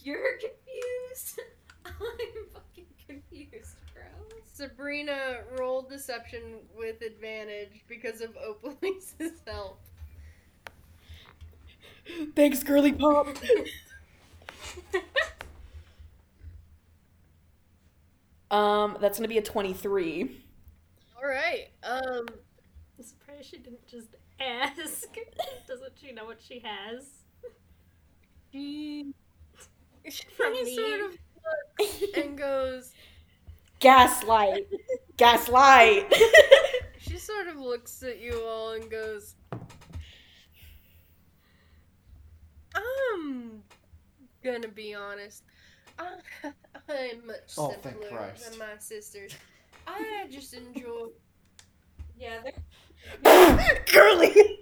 You're 0.03 0.37
confused. 0.37 1.39
I'm 1.85 1.93
fucking 2.53 2.85
confused, 3.07 3.75
bro. 3.93 4.03
Sabrina 4.53 5.41
rolled 5.57 5.89
deception 5.89 6.41
with 6.77 7.01
advantage 7.01 7.83
because 7.87 8.21
of 8.21 8.35
Opalise's 8.37 9.41
help. 9.47 9.79
Thanks, 12.35 12.63
girly 12.63 12.91
pop. 12.93 13.27
um, 18.51 18.97
that's 18.99 19.17
gonna 19.17 19.27
be 19.27 19.37
a 19.37 19.41
twenty-three. 19.41 20.43
All 21.21 21.29
right. 21.29 21.67
Um, 21.83 22.25
I'm 22.97 23.03
surprised 23.03 23.49
she 23.49 23.57
didn't 23.57 23.85
just 23.87 24.15
ask. 24.39 24.77
Doesn't 25.67 25.93
she 26.01 26.11
know 26.13 26.25
what 26.25 26.39
she 26.41 26.59
has? 26.63 27.05
she 28.51 29.13
she 30.09 30.23
From 30.37 30.53
me. 30.53 30.75
sort 30.75 31.01
of 31.01 31.17
looks 31.79 32.03
and 32.17 32.37
goes. 32.37 32.93
Gaslight. 33.79 34.67
Gaslight. 35.17 36.13
She 36.99 37.17
sort 37.17 37.47
of 37.47 37.57
looks 37.57 38.03
at 38.03 38.19
you 38.19 38.41
all 38.45 38.71
and 38.73 38.89
goes. 38.89 39.35
I'm 42.75 43.61
gonna 44.43 44.67
be 44.67 44.93
honest. 44.95 45.43
I, 45.97 46.05
I'm 46.89 47.27
much 47.27 47.53
Oh, 47.57 47.71
simpler 47.83 48.07
Christ. 48.09 48.49
than 48.51 48.59
my 48.59 48.77
sisters. 48.79 49.33
I 49.89 50.27
just 50.29 50.53
enjoy. 50.53 51.07
Yeah, 52.17 52.39
they're 53.23 53.83
girly. 53.91 54.59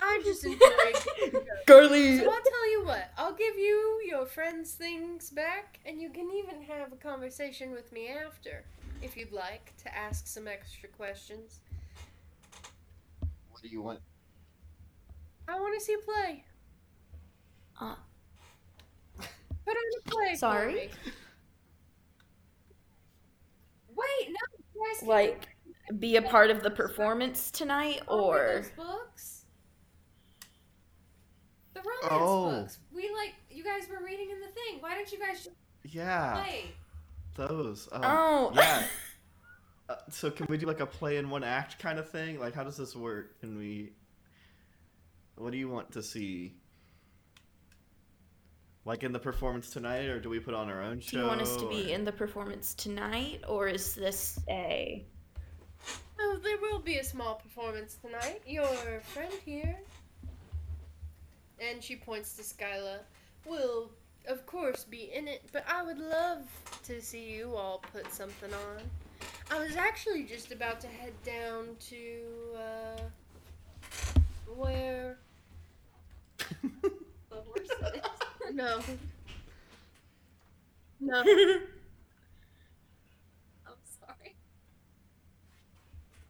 I 0.00 0.20
just 0.24 0.44
enjoy. 0.44 1.40
Girly. 1.66 2.18
So 2.18 2.24
I'll 2.30 2.40
tell 2.42 2.70
you 2.70 2.84
what. 2.84 3.10
I'll 3.16 3.32
give 3.34 3.56
you 3.58 4.00
your 4.06 4.26
friend's 4.26 4.72
things 4.72 5.30
back, 5.30 5.80
and 5.86 6.00
you 6.00 6.10
can 6.10 6.30
even 6.30 6.62
have 6.62 6.92
a 6.92 6.96
conversation 6.96 7.72
with 7.72 7.90
me 7.92 8.08
after, 8.08 8.64
if 9.00 9.16
you'd 9.16 9.32
like 9.32 9.72
to 9.84 9.96
ask 9.96 10.26
some 10.26 10.46
extra 10.46 10.88
questions. 10.88 11.60
What 13.50 13.62
do 13.62 13.68
you 13.68 13.82
want? 13.82 14.00
I 15.48 15.58
want 15.58 15.78
to 15.78 15.84
see 15.84 15.96
play. 16.04 16.44
Uh, 17.80 17.94
Put 19.18 19.76
on 19.76 20.00
a 20.06 20.10
play. 20.10 20.30
for 20.32 20.36
Sorry? 20.36 20.74
me. 20.74 20.90
Wait, 23.94 24.28
no, 24.28 24.34
you 24.34 24.34
guys 24.34 24.54
can 24.56 24.61
like, 25.02 25.48
be 25.98 26.16
a 26.16 26.22
part 26.22 26.50
of 26.50 26.62
the 26.62 26.70
performance 26.70 27.50
tonight, 27.50 28.00
Oh, 28.08 28.24
or 28.26 28.62
those 28.62 28.70
books. 28.70 29.44
The 31.74 31.80
romance 31.80 32.00
Oh. 32.10 32.50
books. 32.50 32.78
We 32.94 33.10
like 33.14 33.34
you 33.50 33.64
guys 33.64 33.88
were 33.88 34.04
reading 34.04 34.30
in 34.30 34.40
the 34.40 34.46
thing. 34.48 34.80
Why 34.80 34.94
don't 34.94 35.10
you 35.10 35.18
guys 35.18 35.44
just 35.44 35.56
Yeah, 35.84 36.42
play? 36.44 36.74
those. 37.34 37.88
Um, 37.92 38.02
oh, 38.04 38.52
yeah. 38.54 38.86
Uh, 39.88 39.96
so 40.08 40.30
can 40.30 40.46
we 40.48 40.56
do 40.56 40.64
like 40.64 40.78
a 40.78 40.86
play 40.86 41.16
in 41.16 41.28
one 41.28 41.42
act 41.42 41.76
kind 41.80 41.98
of 41.98 42.08
thing? 42.08 42.38
Like, 42.38 42.54
how 42.54 42.62
does 42.62 42.76
this 42.76 42.94
work? 42.94 43.38
Can 43.40 43.58
we? 43.58 43.92
What 45.34 45.50
do 45.50 45.58
you 45.58 45.68
want 45.68 45.90
to 45.92 46.02
see? 46.04 46.54
Like 48.84 49.04
in 49.04 49.12
the 49.12 49.18
performance 49.18 49.70
tonight, 49.70 50.06
or 50.06 50.18
do 50.18 50.28
we 50.28 50.40
put 50.40 50.54
on 50.54 50.68
our 50.68 50.82
own 50.82 50.98
show? 51.00 51.18
do 51.18 51.22
you 51.22 51.28
want 51.28 51.40
us 51.40 51.56
to 51.56 51.68
be 51.68 51.92
or- 51.92 51.94
in 51.94 52.04
the 52.04 52.12
performance 52.12 52.74
tonight, 52.74 53.42
or 53.48 53.68
is 53.68 53.94
this 53.94 54.40
a? 54.48 55.04
Oh, 56.18 56.38
there 56.42 56.58
will 56.58 56.80
be 56.80 56.98
a 56.98 57.04
small 57.04 57.36
performance 57.36 57.96
tonight. 58.02 58.42
Your 58.46 59.00
friend 59.04 59.32
here. 59.44 59.78
And 61.60 61.82
she 61.82 61.94
points 61.96 62.34
to 62.36 62.42
Skylla. 62.42 62.98
Will, 63.46 63.90
of 64.26 64.46
course, 64.46 64.84
be 64.84 65.10
in 65.14 65.28
it, 65.28 65.42
but 65.52 65.64
I 65.68 65.82
would 65.84 65.98
love 65.98 66.42
to 66.84 67.00
see 67.00 67.30
you 67.30 67.54
all 67.54 67.82
put 67.92 68.12
something 68.12 68.52
on. 68.52 68.82
I 69.50 69.62
was 69.64 69.76
actually 69.76 70.24
just 70.24 70.50
about 70.50 70.80
to 70.80 70.88
head 70.88 71.12
down 71.24 71.76
to, 71.88 72.20
uh. 72.56 73.00
Where? 74.56 75.18
No. 78.52 78.80
No. 81.00 81.22
I'm 83.66 83.74
sorry. 83.84 84.36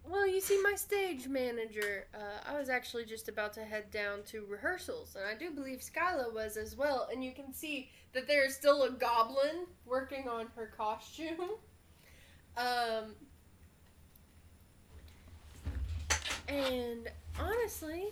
Well, 0.04 0.26
you 0.26 0.40
see, 0.40 0.60
my 0.62 0.74
stage 0.74 1.28
manager, 1.28 2.06
uh, 2.14 2.40
I 2.50 2.58
was 2.58 2.68
actually 2.68 3.04
just 3.04 3.28
about 3.28 3.52
to 3.54 3.64
head 3.64 3.90
down 3.90 4.22
to 4.24 4.44
rehearsals, 4.46 5.14
and 5.16 5.24
I 5.24 5.34
do 5.34 5.50
believe 5.50 5.80
Skylla 5.80 6.32
was 6.34 6.56
as 6.56 6.76
well. 6.76 7.08
And 7.10 7.22
you 7.24 7.32
can 7.32 7.52
see 7.52 7.90
that 8.12 8.26
there 8.26 8.44
is 8.44 8.54
still 8.54 8.82
a 8.82 8.90
goblin 8.90 9.66
working 9.86 10.28
on 10.28 10.48
her 10.56 10.66
costume. 10.76 11.50
Um, 12.54 13.14
and 16.48 17.08
honestly, 17.40 18.08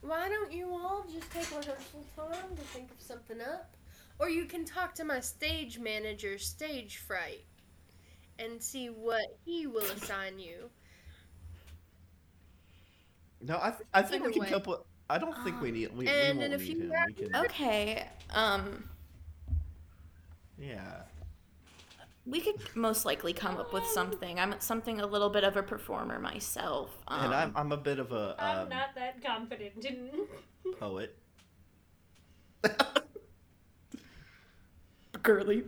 why 0.00 0.28
don't 0.28 0.52
you 0.52 0.70
all 0.70 1.04
just 1.12 1.30
take 1.32 1.50
rehearsal 1.50 2.04
time 2.16 2.56
to 2.56 2.62
think 2.62 2.90
of 2.90 3.00
something 3.00 3.40
up? 3.40 3.74
Or 4.18 4.28
you 4.28 4.46
can 4.46 4.64
talk 4.64 4.94
to 4.96 5.04
my 5.04 5.20
stage 5.20 5.78
manager, 5.78 6.38
Stage 6.38 6.96
Fright, 6.98 7.44
and 8.38 8.60
see 8.62 8.86
what 8.88 9.22
he 9.44 9.66
will 9.66 9.84
assign 9.84 10.38
you. 10.38 10.70
No, 13.40 13.58
I, 13.62 13.70
th- 13.70 13.82
I 13.94 14.02
think 14.02 14.24
we 14.26 14.32
can 14.32 14.42
way. 14.42 14.48
come. 14.50 14.62
I 15.08 15.18
don't 15.18 15.36
think 15.44 15.60
we 15.60 15.70
need. 15.70 15.90
We, 15.96 16.04
we 16.04 16.08
and 16.10 16.38
won't 16.38 16.50
then 16.50 16.52
if 16.60 16.66
need 16.68 16.76
you 16.76 16.82
him. 16.82 16.90
have- 16.90 17.06
We 17.16 17.26
can. 17.28 17.36
Okay, 17.46 18.08
um, 18.30 18.88
Yeah. 20.58 21.02
We 22.28 22.40
could 22.40 22.60
most 22.76 23.04
likely 23.04 23.32
come 23.32 23.56
up 23.56 23.72
with 23.72 23.86
something. 23.86 24.38
I'm 24.38 24.54
something 24.60 25.00
a 25.00 25.06
little 25.06 25.30
bit 25.30 25.44
of 25.44 25.56
a 25.56 25.62
performer 25.62 26.18
myself. 26.18 26.90
Um, 27.08 27.24
and 27.24 27.34
I'm 27.34 27.52
I'm 27.56 27.72
a 27.72 27.76
bit 27.76 27.98
of 27.98 28.12
a 28.12 28.36
I'm 28.38 28.64
um, 28.64 28.68
not 28.68 28.94
that 28.96 29.24
confident 29.24 29.84
in. 29.84 30.10
poet. 30.78 31.16
girly. 35.22 35.64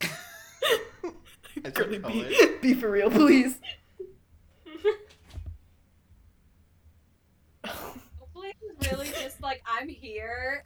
Girly, 1.72 1.98
be, 1.98 2.02
poet. 2.02 2.62
be 2.62 2.74
for 2.74 2.90
real, 2.90 3.10
please. 3.10 3.58
Hopefully 7.66 8.54
it's 8.60 8.92
really 8.92 9.08
just 9.08 9.42
like 9.42 9.62
I'm 9.66 9.88
here. 9.88 10.62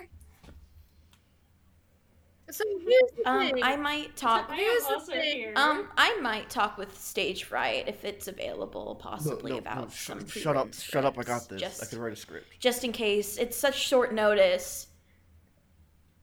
So 2.53 2.65
here's 2.85 3.11
the 3.17 3.29
Um, 3.29 3.51
thing. 3.53 3.63
I 3.63 3.77
might 3.77 4.17
talk. 4.17 4.47
I 4.51 4.57
Here's 4.57 4.85
the 4.87 5.01
thing. 5.01 5.37
here. 5.37 5.53
Um, 5.57 5.89
I 5.97 6.19
might 6.21 6.51
talk 6.51 6.79
with 6.79 6.99
Stage 7.01 7.45
Fright 7.45 7.89
if 7.89 8.05
it's 8.05 8.27
available, 8.29 8.97
possibly 8.97 9.53
no, 9.53 9.59
about 9.59 9.85
no, 9.85 9.89
some. 9.91 10.27
shut 10.27 10.57
up! 10.57 10.71
pre-written 10.73 10.73
Shut 10.81 11.05
up! 11.05 11.19
I 11.19 11.23
got 11.23 11.49
this. 11.49 11.61
Just, 11.61 11.83
I 11.83 11.87
can 11.87 11.99
write 12.01 12.13
a 12.13 12.17
script. 12.17 12.47
just 12.59 12.83
in 12.85 12.93
case 12.93 13.37
it's 13.39 13.57
such 13.57 13.79
short 13.79 14.13
notice. 14.13 14.89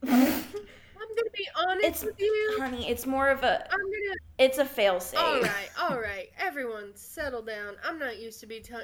I'm 0.06 1.14
gonna 1.16 1.30
be 1.36 1.48
honest 1.56 1.84
It's- 1.86 2.04
with 2.04 2.20
you. 2.20 2.56
Honey, 2.60 2.88
it's 2.88 3.06
more 3.06 3.28
of 3.30 3.42
a. 3.42 3.64
I'm 3.72 3.80
gonna. 3.80 4.14
It's 4.38 4.58
a 4.58 4.64
failsafe. 4.64 5.18
All 5.18 5.40
right, 5.40 5.70
all 5.80 5.98
right. 6.00 6.28
Everyone, 6.38 6.92
settle 6.94 7.42
down. 7.42 7.74
I'm 7.84 7.98
not 7.98 8.18
used 8.18 8.38
to 8.40 8.46
be 8.46 8.60
t- 8.60 8.74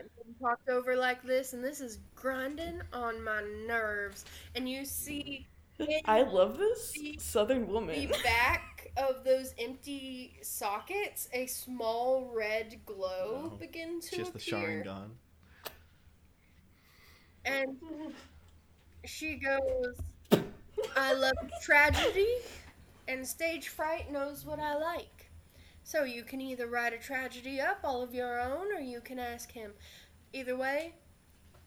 talked 0.40 0.68
over 0.68 0.96
like 0.96 1.22
this, 1.22 1.52
and 1.52 1.62
this 1.62 1.80
is 1.80 1.98
grinding 2.14 2.80
on 2.92 3.22
my 3.22 3.42
nerves. 3.66 4.24
And 4.56 4.68
you 4.68 4.84
see 4.84 5.46
in 5.46 5.53
I 6.05 6.22
love 6.22 6.56
this 6.59 6.92
The- 6.92 7.18
Southern 7.18 7.66
the 7.66 8.06
back 8.22 8.92
of 8.96 9.24
those 9.24 9.55
empty 9.59 10.38
sockets 10.42 11.28
a 11.32 11.46
small 11.46 12.30
red 12.32 12.80
glow 12.86 13.51
Oh, 13.52 13.56
begin 13.56 14.01
to 14.01 14.16
Just 14.16 14.32
the 14.34 14.38
appear, 14.38 14.84
Sharingan. 14.84 15.10
and 17.44 18.14
she 19.05 19.36
goes, 19.36 19.96
"I 20.96 21.12
love 21.12 21.34
tragedy, 21.62 22.38
and 23.09 23.26
stage 23.26 23.68
fright 23.68 24.10
knows 24.10 24.44
what 24.44 24.60
I 24.60 24.74
like." 24.74 25.30
So 25.82 26.05
you 26.05 26.22
can 26.24 26.40
either 26.40 26.66
write 26.66 26.92
a 26.94 26.98
tragedy 26.98 27.60
up 27.60 27.80
all 27.84 28.02
of 28.02 28.14
your 28.14 28.40
own, 28.40 28.72
or 28.72 28.80
you 28.80 29.01
can 29.01 29.18
ask 29.18 29.52
him. 29.52 29.74
Either 30.32 30.56
way, 30.56 30.94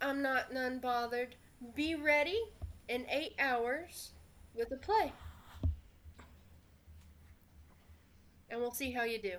I'm 0.02 0.22
not 0.22 0.52
none 0.54 0.80
bothered. 0.80 1.36
Be 1.76 1.96
ready 1.96 2.42
in 2.88 3.06
eight 3.10 3.36
hours 3.40 4.12
with 4.56 4.72
a 4.72 4.78
play. 4.78 5.12
And 8.50 8.62
we'll 8.62 8.72
see 8.72 8.92
how 8.92 9.04
you 9.04 9.20
do. 9.20 9.34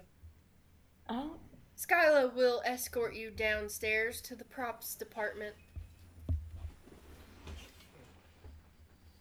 Oh, 1.08 1.36
Skylla 1.76 2.34
will 2.34 2.60
escort 2.66 3.14
you 3.14 3.30
downstairs 3.30 4.20
to 4.22 4.34
the 4.34 4.44
props 4.44 4.94
department. 4.94 5.54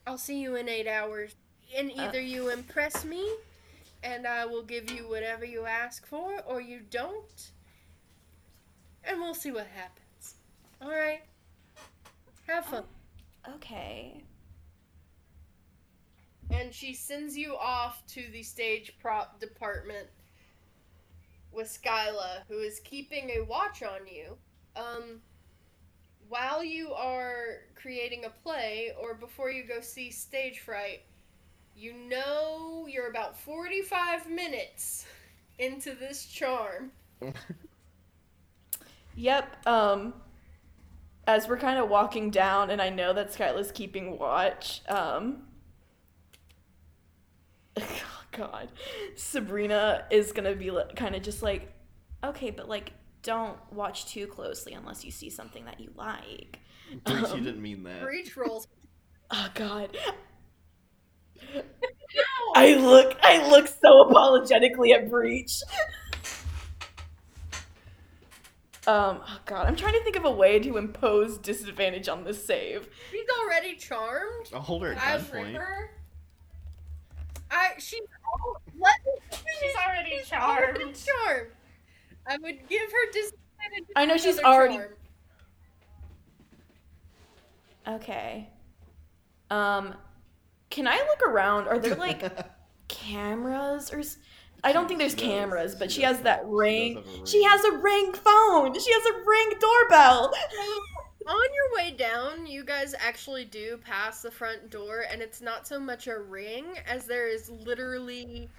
I'll 0.05 0.17
see 0.17 0.39
you 0.41 0.55
in 0.55 0.67
eight 0.67 0.87
hours. 0.87 1.35
And 1.75 1.91
Uh. 1.91 2.03
either 2.03 2.21
you 2.21 2.49
impress 2.49 3.03
me, 3.05 3.29
and 4.03 4.25
I 4.27 4.45
will 4.45 4.63
give 4.63 4.89
you 4.89 5.07
whatever 5.07 5.45
you 5.45 5.65
ask 5.65 6.05
for, 6.05 6.41
or 6.41 6.61
you 6.61 6.79
don't. 6.79 7.51
And 9.03 9.19
we'll 9.19 9.33
see 9.33 9.51
what 9.51 9.67
happens. 9.67 10.35
Alright? 10.81 11.23
Have 12.47 12.65
fun. 12.65 12.85
Okay. 13.55 14.23
And 16.49 16.73
she 16.73 16.93
sends 16.93 17.37
you 17.37 17.55
off 17.55 18.05
to 18.07 18.23
the 18.31 18.43
stage 18.43 18.93
prop 18.99 19.39
department 19.39 20.07
with 21.51 21.67
Skylla, 21.67 22.43
who 22.47 22.59
is 22.59 22.79
keeping 22.81 23.31
a 23.31 23.41
watch 23.41 23.83
on 23.83 24.07
you. 24.07 24.37
Um, 24.75 25.21
while 26.29 26.63
you 26.63 26.93
are 26.93 27.61
creating 27.75 28.25
a 28.25 28.29
play, 28.29 28.93
or 28.99 29.13
before 29.13 29.49
you 29.49 29.63
go 29.63 29.81
see 29.81 30.11
Stage 30.11 30.59
Fright, 30.59 31.01
you 31.75 31.93
know 31.93 32.87
you're 32.89 33.09
about 33.09 33.39
45 33.39 34.29
minutes 34.29 35.05
into 35.59 35.93
this 35.95 36.25
charm. 36.25 36.91
Yep. 39.17 39.67
Um, 39.67 40.13
as 41.27 41.47
we're 41.47 41.57
kind 41.59 41.77
of 41.77 41.89
walking 41.89 42.31
down, 42.31 42.69
and 42.69 42.81
I 42.81 42.89
know 42.89 43.13
that 43.13 43.33
Skylla's 43.33 43.71
keeping 43.71 44.17
watch. 44.17 44.81
Um, 44.87 45.43
oh 47.77 47.83
God, 48.31 48.69
Sabrina 49.15 50.05
is 50.09 50.31
gonna 50.31 50.55
be 50.55 50.71
li- 50.71 50.83
kind 50.95 51.15
of 51.15 51.21
just 51.21 51.43
like, 51.43 51.71
okay, 52.23 52.49
but 52.49 52.69
like, 52.69 52.93
don't 53.23 53.57
watch 53.73 54.05
too 54.07 54.25
closely 54.27 54.73
unless 54.73 55.03
you 55.03 55.11
see 55.11 55.29
something 55.29 55.65
that 55.65 55.79
you 55.79 55.91
like. 55.95 56.59
Breach, 57.03 57.25
Um, 57.25 57.37
you 57.39 57.43
didn't 57.43 57.61
mean 57.61 57.83
that. 57.83 58.01
Breach 58.01 58.35
rolls. 58.37 58.67
Oh 59.29 59.49
God. 59.53 59.97
I 62.55 62.75
look 62.75 63.17
I 63.21 63.49
look 63.49 63.67
so 63.67 64.07
apologetically 64.07 64.93
at 64.93 65.09
Breach. 65.09 65.61
Um, 68.87 69.19
oh 69.27 69.39
god, 69.45 69.67
I'm 69.67 69.75
trying 69.75 69.93
to 69.93 70.03
think 70.03 70.15
of 70.15 70.23
a 70.25 70.31
way 70.31 70.59
to 70.59 70.77
impose 70.77 71.37
disadvantage 71.37 72.07
on 72.07 72.23
this 72.23 72.43
save. 72.43 72.87
She's 73.11 73.25
already 73.43 73.75
charmed. 73.75 74.47
I'll 74.53 74.61
hold 74.61 74.83
her 74.83 74.93
at 74.93 75.03
I've 75.03 75.29
gunpoint. 75.29 75.53
Ripper. 75.53 75.89
I 77.51 77.71
she's 77.79 78.01
oh, 78.33 78.55
let 78.79 78.95
me 79.05 79.11
She's 79.59 79.75
already 79.75 80.17
She's 80.19 80.31
already 80.33 80.79
charmed. 80.79 80.95
charmed. 81.25 81.47
I 82.27 82.37
would 82.37 82.67
give 82.69 82.89
her 82.91 83.11
disadvantage. 83.11 83.87
I 83.95 84.05
know 84.05 84.17
she's 84.17 84.39
already- 84.39 84.75
charm. 84.77 84.89
Okay. 87.87 88.49
Um, 89.49 89.95
can 90.69 90.87
I 90.87 90.97
look 90.97 91.21
around? 91.27 91.67
Are 91.67 91.79
there 91.79 91.95
like 91.95 92.21
cameras 92.89 93.91
or? 93.93 93.99
s- 93.99 94.17
I 94.63 94.71
don't 94.71 94.87
think 94.87 94.99
there's 94.99 95.11
She 95.11 95.17
does. 95.17 95.25
cameras, 95.27 95.75
but 95.75 95.91
She 95.91 95.95
she 95.97 96.01
does 96.01 96.15
has 96.17 96.23
that 96.23 96.39
have- 96.39 96.47
she 96.47 96.53
ring. 96.53 97.03
She 97.25 97.43
has 97.43 97.63
a 97.65 97.71
ring 97.77 98.13
phone. 98.13 98.77
She 98.79 98.91
has 98.91 99.05
a 99.05 99.13
ring 99.25 99.53
doorbell. 99.59 100.33
On 101.27 101.47
your 101.53 101.75
way 101.75 101.91
down, 101.91 102.47
you 102.47 102.63
guys 102.63 102.95
actually 102.97 103.43
do 103.45 103.77
pass 103.83 104.21
the 104.21 104.31
front 104.31 104.69
door, 104.69 105.05
and 105.11 105.21
it's 105.21 105.41
not 105.41 105.67
so 105.67 105.77
much 105.79 106.07
a 106.07 106.17
ring 106.17 106.65
as 106.87 107.05
there 107.05 107.27
is 107.27 107.49
literally 107.49 108.49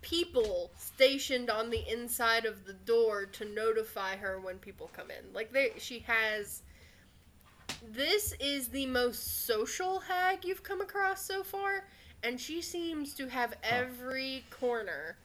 people 0.00 0.70
stationed 0.76 1.48
on 1.50 1.70
the 1.70 1.84
inside 1.90 2.44
of 2.44 2.64
the 2.64 2.72
door 2.72 3.24
to 3.26 3.44
notify 3.44 4.16
her 4.16 4.40
when 4.40 4.58
people 4.58 4.90
come 4.94 5.10
in. 5.10 5.32
Like 5.32 5.52
they, 5.52 5.72
she 5.78 6.00
has. 6.00 6.62
This 7.92 8.34
is 8.40 8.68
the 8.68 8.86
most 8.86 9.44
social 9.46 10.00
hag 10.00 10.44
you've 10.44 10.62
come 10.62 10.80
across 10.80 11.24
so 11.24 11.42
far, 11.42 11.84
and 12.22 12.40
she 12.40 12.62
seems 12.62 13.14
to 13.14 13.28
have 13.28 13.54
every 13.62 14.44
corner 14.50 15.16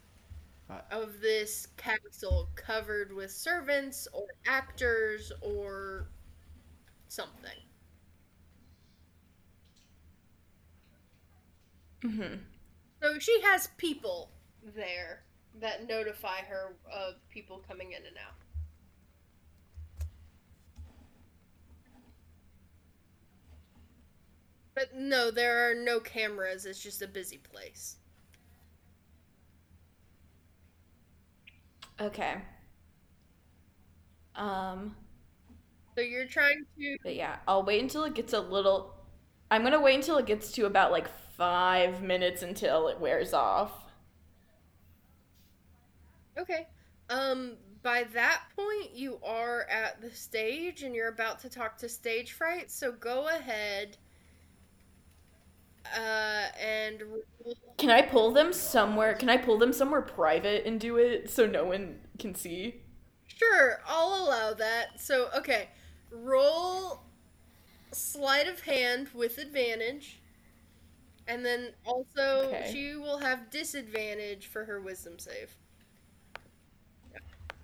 Uh, 0.69 0.81
of 0.91 1.21
this 1.21 1.67
castle 1.77 2.49
covered 2.55 3.13
with 3.13 3.31
servants 3.31 4.07
or 4.13 4.27
actors 4.45 5.31
or 5.41 6.09
something. 7.09 7.59
Mm-hmm. 12.03 12.35
So 13.01 13.19
she 13.19 13.41
has 13.41 13.67
people 13.77 14.31
there 14.63 15.23
that 15.59 15.87
notify 15.87 16.41
her 16.41 16.75
of 16.91 17.15
people 17.29 17.63
coming 17.67 17.91
in 17.93 18.05
and 18.05 18.17
out. 18.17 18.36
But 24.77 24.93
no, 24.95 25.31
there 25.31 25.69
are 25.69 25.73
no 25.75 25.99
cameras. 25.99 26.65
It's 26.65 26.81
just 26.81 27.01
a 27.01 27.07
busy 27.07 27.37
place. 27.39 27.97
Okay. 31.99 32.41
Um, 34.35 34.95
So 35.95 36.01
you're 36.01 36.27
trying 36.27 36.65
to 36.79 36.97
but 37.03 37.15
yeah, 37.15 37.37
I'll 37.47 37.63
wait 37.63 37.81
until 37.81 38.03
it 38.03 38.13
gets 38.13 38.33
a 38.33 38.39
little. 38.39 38.93
I'm 39.49 39.63
gonna 39.63 39.81
wait 39.81 39.95
until 39.95 40.17
it 40.17 40.25
gets 40.25 40.51
to 40.53 40.65
about 40.65 40.91
like 40.91 41.07
five 41.37 42.01
minutes 42.01 42.41
until 42.43 42.87
it 42.89 42.99
wears 42.99 43.33
off. 43.33 43.71
Okay. 46.37 46.67
Um, 47.09 47.57
by 47.83 48.03
that 48.13 48.43
point, 48.55 48.91
you 48.93 49.19
are 49.23 49.67
at 49.69 50.01
the 50.01 50.11
stage 50.11 50.83
and 50.83 50.95
you're 50.95 51.07
about 51.09 51.39
to 51.41 51.49
talk 51.49 51.77
to 51.77 51.89
Stage 51.89 52.33
Fright, 52.33 52.71
so 52.71 52.91
go 52.91 53.27
ahead. 53.27 53.97
Uh, 55.95 56.47
and 56.59 57.03
Can 57.77 57.89
I 57.89 58.01
pull 58.01 58.31
them 58.31 58.53
somewhere? 58.53 59.13
Can 59.13 59.29
I 59.29 59.37
pull 59.37 59.57
them 59.57 59.71
somewhere 59.73 60.01
private 60.01 60.65
and 60.65 60.79
do 60.79 60.97
it 60.97 61.29
so 61.29 61.45
no 61.45 61.65
one 61.65 61.99
can 62.19 62.33
see? 62.35 62.81
sure, 63.27 63.81
I'll 63.87 64.25
allow 64.25 64.53
that. 64.55 64.99
So, 64.99 65.29
okay, 65.37 65.69
roll 66.11 67.03
sleight 67.91 68.47
of 68.47 68.61
hand 68.61 69.09
with 69.13 69.37
advantage, 69.37 70.21
and 71.27 71.45
then 71.45 71.73
also 71.85 72.47
Okay. 72.47 72.69
she 72.71 72.95
will 72.95 73.19
have 73.19 73.49
disadvantage 73.49 74.47
for 74.47 74.65
her 74.65 74.81
wisdom 74.81 75.19
save. 75.19 75.57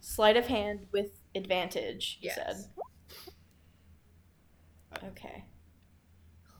Sleight 0.01 0.37
of 0.37 0.47
hand 0.47 0.87
with 0.91 1.19
advantage, 1.33 2.19
you 2.21 2.29
Yes. 2.29 2.35
said. 2.35 2.65
Okay. 5.03 5.45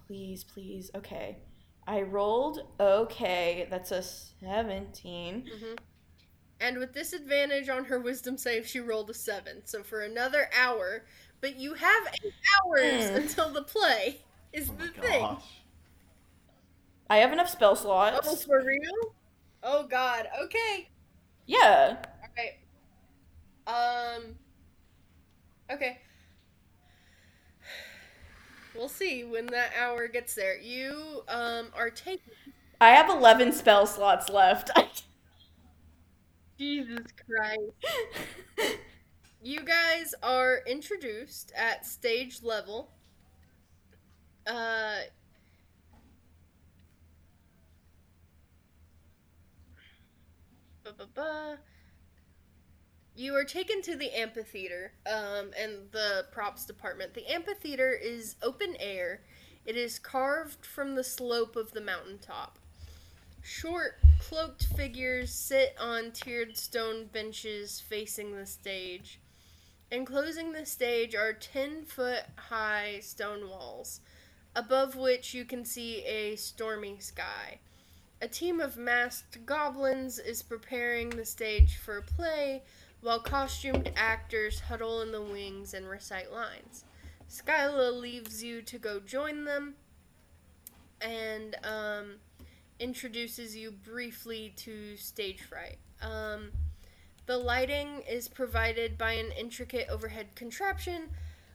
Please, 0.07 0.43
please. 0.43 0.91
Okay. 0.95 1.37
I 1.87 2.01
rolled 2.01 2.67
okay. 2.79 3.67
That's 3.69 3.91
a 3.91 4.03
17. 4.03 5.49
hmm 5.49 5.75
And 6.59 6.79
with 6.79 6.93
disadvantage 6.93 7.69
on 7.69 7.85
her 7.85 7.99
wisdom 7.99 8.37
save, 8.37 8.67
she 8.67 8.79
rolled 8.79 9.09
a 9.11 9.13
seven. 9.13 9.65
So 9.67 9.83
for 9.83 10.01
another 10.01 10.49
hour, 10.55 11.05
but 11.41 11.57
you 11.57 11.75
have 11.75 12.07
eight 12.23 12.35
hours 12.65 13.09
Mm. 13.09 13.15
until 13.15 13.51
the 13.53 13.63
play. 13.63 14.25
Is 14.53 14.69
Oh 14.69 14.73
the 14.75 14.89
my 14.97 15.01
thing? 15.01 15.37
gosh. 15.37 15.63
I 17.09 17.19
have 17.19 17.31
enough 17.31 17.47
spell 17.49 17.75
Oh, 18.13 18.35
slots. 18.35 18.45
for 18.45 18.63
real? 18.63 19.15
Oh 19.63 19.87
God. 19.87 20.27
Okay. 20.43 20.89
Yeah. 21.45 21.97
All 22.21 22.29
right. 22.37 22.53
Um. 23.67 24.35
Okay. 25.71 25.99
We'll 28.75 28.89
see 28.89 29.23
when 29.23 29.45
that 29.47 29.71
hour 29.79 30.07
gets 30.07 30.35
there. 30.35 30.59
You 30.59 31.23
um 31.27 31.67
are 31.75 31.89
taking. 31.89 32.33
I 32.81 32.89
have 32.89 33.09
11 33.09 33.53
spell 33.53 33.85
slots 33.85 34.29
left. 34.29 34.71
Jesus 36.57 37.05
Christ. 37.25 38.79
You 39.45 39.59
guys 39.59 40.15
are 40.23 40.61
introduced 40.65 41.51
at 41.53 41.85
stage 41.85 42.43
level. 42.43 42.91
Uh. 44.47 44.99
ba-ba-ba. 50.85 51.59
You 53.15 53.35
are 53.35 53.43
taken 53.43 53.81
to 53.83 53.95
the 53.95 54.11
amphitheater 54.11 54.91
um, 55.05 55.51
and 55.57 55.91
the 55.91 56.25
props 56.31 56.65
department. 56.65 57.13
The 57.13 57.31
amphitheater 57.31 57.91
is 57.91 58.35
open 58.41 58.75
air. 58.79 59.21
It 59.65 59.77
is 59.77 59.99
carved 59.99 60.65
from 60.65 60.95
the 60.95 61.03
slope 61.03 61.55
of 61.55 61.71
the 61.71 61.81
mountaintop. 61.81 62.57
Short, 63.43 63.99
cloaked 64.19 64.65
figures 64.75 65.31
sit 65.31 65.75
on 65.79 66.11
tiered 66.11 66.57
stone 66.57 67.05
benches 67.05 67.79
facing 67.79 68.35
the 68.35 68.47
stage. 68.47 69.19
Enclosing 69.91 70.53
the 70.53 70.65
stage 70.65 71.13
are 71.13 71.33
10 71.33 71.83
foot 71.85 72.23
high 72.35 72.99
stone 73.01 73.47
walls, 73.47 74.01
above 74.55 74.95
which 74.95 75.35
you 75.35 75.45
can 75.45 75.65
see 75.65 76.03
a 76.05 76.35
stormy 76.35 76.97
sky. 76.99 77.59
A 78.21 78.27
team 78.27 78.59
of 78.59 78.77
masked 78.77 79.45
goblins 79.45 80.17
is 80.17 80.41
preparing 80.41 81.09
the 81.09 81.25
stage 81.25 81.77
for 81.77 81.97
a 81.97 82.01
play, 82.01 82.63
while 83.03 83.19
costumed 83.19 83.91
actors 83.97 84.61
huddle 84.61 85.01
in 85.01 85.11
the 85.11 85.21
wings 85.21 85.73
and 85.73 85.87
recite 85.87 86.31
lines. 86.31 86.85
Skylla 87.29 87.91
leaves 87.99 88.41
you 88.41 88.61
to 88.61 88.79
go 88.79 88.99
join 88.99 89.43
them 89.43 89.75
and 91.01 91.57
um, 91.63 92.15
introduces 92.79 93.55
you 93.55 93.71
briefly 93.71 94.53
to 94.55 94.95
stage 94.95 95.41
fright. 95.41 95.77
Um, 96.01 96.51
the 97.25 97.37
lighting 97.37 98.03
is 98.09 98.27
provided 98.29 98.97
by 98.97 99.13
an 99.13 99.31
intricate 99.37 99.87
overhead 99.89 100.27
contraption, 100.35 101.09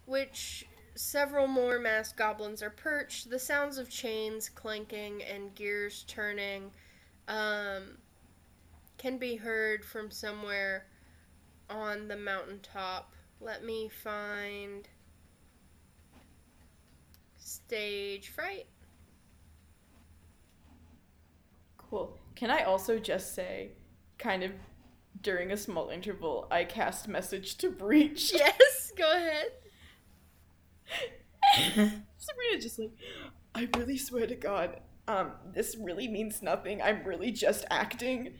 which 0.04 0.66
several 0.96 1.46
more 1.46 1.78
masked 1.78 2.18
goblins 2.18 2.62
are 2.62 2.70
perched. 2.70 3.30
The 3.30 3.38
sounds 3.38 3.78
of 3.78 3.88
chains 3.88 4.50
clanking 4.50 5.22
and 5.22 5.54
gears 5.54 6.04
turning 6.08 6.72
um, 7.26 7.96
can 8.98 9.16
be 9.16 9.36
heard 9.36 9.84
from 9.84 10.10
somewhere 10.10 10.84
on 11.70 12.08
the 12.08 12.16
mountaintop. 12.16 13.12
Let 13.40 13.64
me 13.64 13.88
find 13.88 14.88
stage 17.38 18.28
fright. 18.28 18.66
Cool. 21.76 22.18
Can 22.34 22.50
I 22.50 22.64
also 22.64 22.98
just 22.98 23.34
say, 23.34 23.72
kind 24.18 24.42
of 24.42 24.52
during 25.22 25.52
a 25.52 25.56
small 25.56 25.88
interval, 25.88 26.46
I 26.50 26.64
cast 26.64 27.08
message 27.08 27.56
to 27.58 27.70
breach? 27.70 28.32
Yes, 28.38 28.92
go 28.96 29.10
ahead. 29.10 29.52
Sabrina 32.16 32.60
just 32.60 32.78
like, 32.78 32.92
I 33.54 33.68
really 33.76 33.98
swear 33.98 34.26
to 34.26 34.34
God, 34.34 34.80
um, 35.06 35.32
this 35.54 35.76
really 35.80 36.08
means 36.08 36.42
nothing. 36.42 36.82
I'm 36.82 37.02
really 37.04 37.32
just 37.32 37.64
acting. 37.70 38.34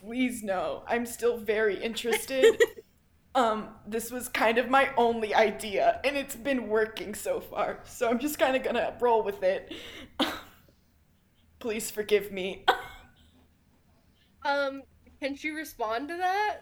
Please 0.00 0.42
no. 0.42 0.82
I'm 0.86 1.06
still 1.06 1.36
very 1.38 1.82
interested. 1.82 2.60
um, 3.34 3.68
this 3.86 4.10
was 4.10 4.28
kind 4.28 4.58
of 4.58 4.68
my 4.70 4.90
only 4.96 5.34
idea, 5.34 6.00
and 6.04 6.16
it's 6.16 6.36
been 6.36 6.68
working 6.68 7.14
so 7.14 7.40
far. 7.40 7.80
So 7.84 8.08
I'm 8.08 8.18
just 8.18 8.38
kind 8.38 8.56
of 8.56 8.62
gonna 8.62 8.96
roll 9.00 9.22
with 9.22 9.42
it. 9.42 9.72
Please 11.58 11.90
forgive 11.90 12.32
me. 12.32 12.64
Um, 14.44 14.82
can 15.20 15.36
she 15.36 15.50
respond 15.50 16.08
to 16.08 16.16
that? 16.16 16.60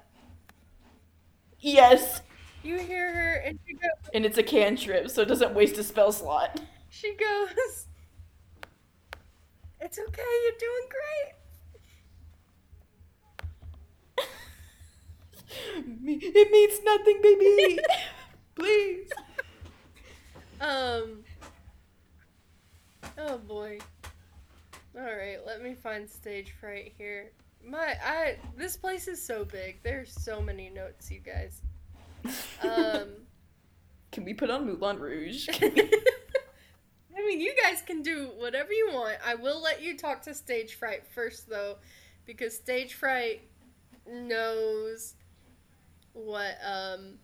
yes. 1.60 2.22
You 2.62 2.78
hear 2.78 3.12
her 3.14 3.34
and 3.46 3.58
she 3.66 3.74
goes, 3.74 4.10
And 4.12 4.24
it's 4.24 4.38
a 4.38 4.42
cantrip, 4.42 5.08
so 5.10 5.22
it 5.22 5.28
doesn't 5.28 5.54
waste 5.54 5.78
a 5.78 5.84
spell 5.84 6.10
slot. 6.10 6.60
she 6.88 7.14
goes, 7.14 7.86
It's 9.80 9.98
okay, 9.98 10.22
you're 10.44 10.58
doing 10.58 10.88
Me- 10.88 11.32
It 15.48 16.50
means 16.50 16.80
nothing, 16.84 17.20
baby. 17.22 17.78
Please. 18.54 19.10
Um, 20.60 21.24
Oh 23.18 23.38
boy. 23.38 23.78
Alright, 24.96 25.46
let 25.46 25.62
me 25.62 25.74
find 25.74 26.08
stage 26.08 26.54
fright 26.60 26.92
here. 26.98 27.30
My 27.64 27.96
I 28.04 28.36
this 28.56 28.76
place 28.76 29.08
is 29.08 29.22
so 29.22 29.44
big. 29.44 29.82
There's 29.82 30.12
so 30.12 30.40
many 30.40 30.70
notes, 30.70 31.10
you 31.10 31.20
guys. 31.20 31.62
Um 32.62 33.08
Can 34.12 34.24
we 34.24 34.34
put 34.34 34.50
on 34.50 34.66
Moulin 34.66 34.98
Rouge? 34.98 35.48
I 35.62 37.24
mean, 37.26 37.40
you 37.40 37.54
guys 37.62 37.82
can 37.82 38.02
do 38.02 38.30
whatever 38.36 38.72
you 38.72 38.90
want. 38.92 39.16
I 39.24 39.34
will 39.34 39.60
let 39.60 39.82
you 39.82 39.96
talk 39.96 40.22
to 40.22 40.34
Stage 40.34 40.74
Fright 40.74 41.06
first, 41.06 41.48
though, 41.50 41.76
because 42.24 42.54
Stage 42.56 42.94
Fright 42.94 43.42
knows 44.08 45.14
what 46.16 46.56
um 46.66 47.18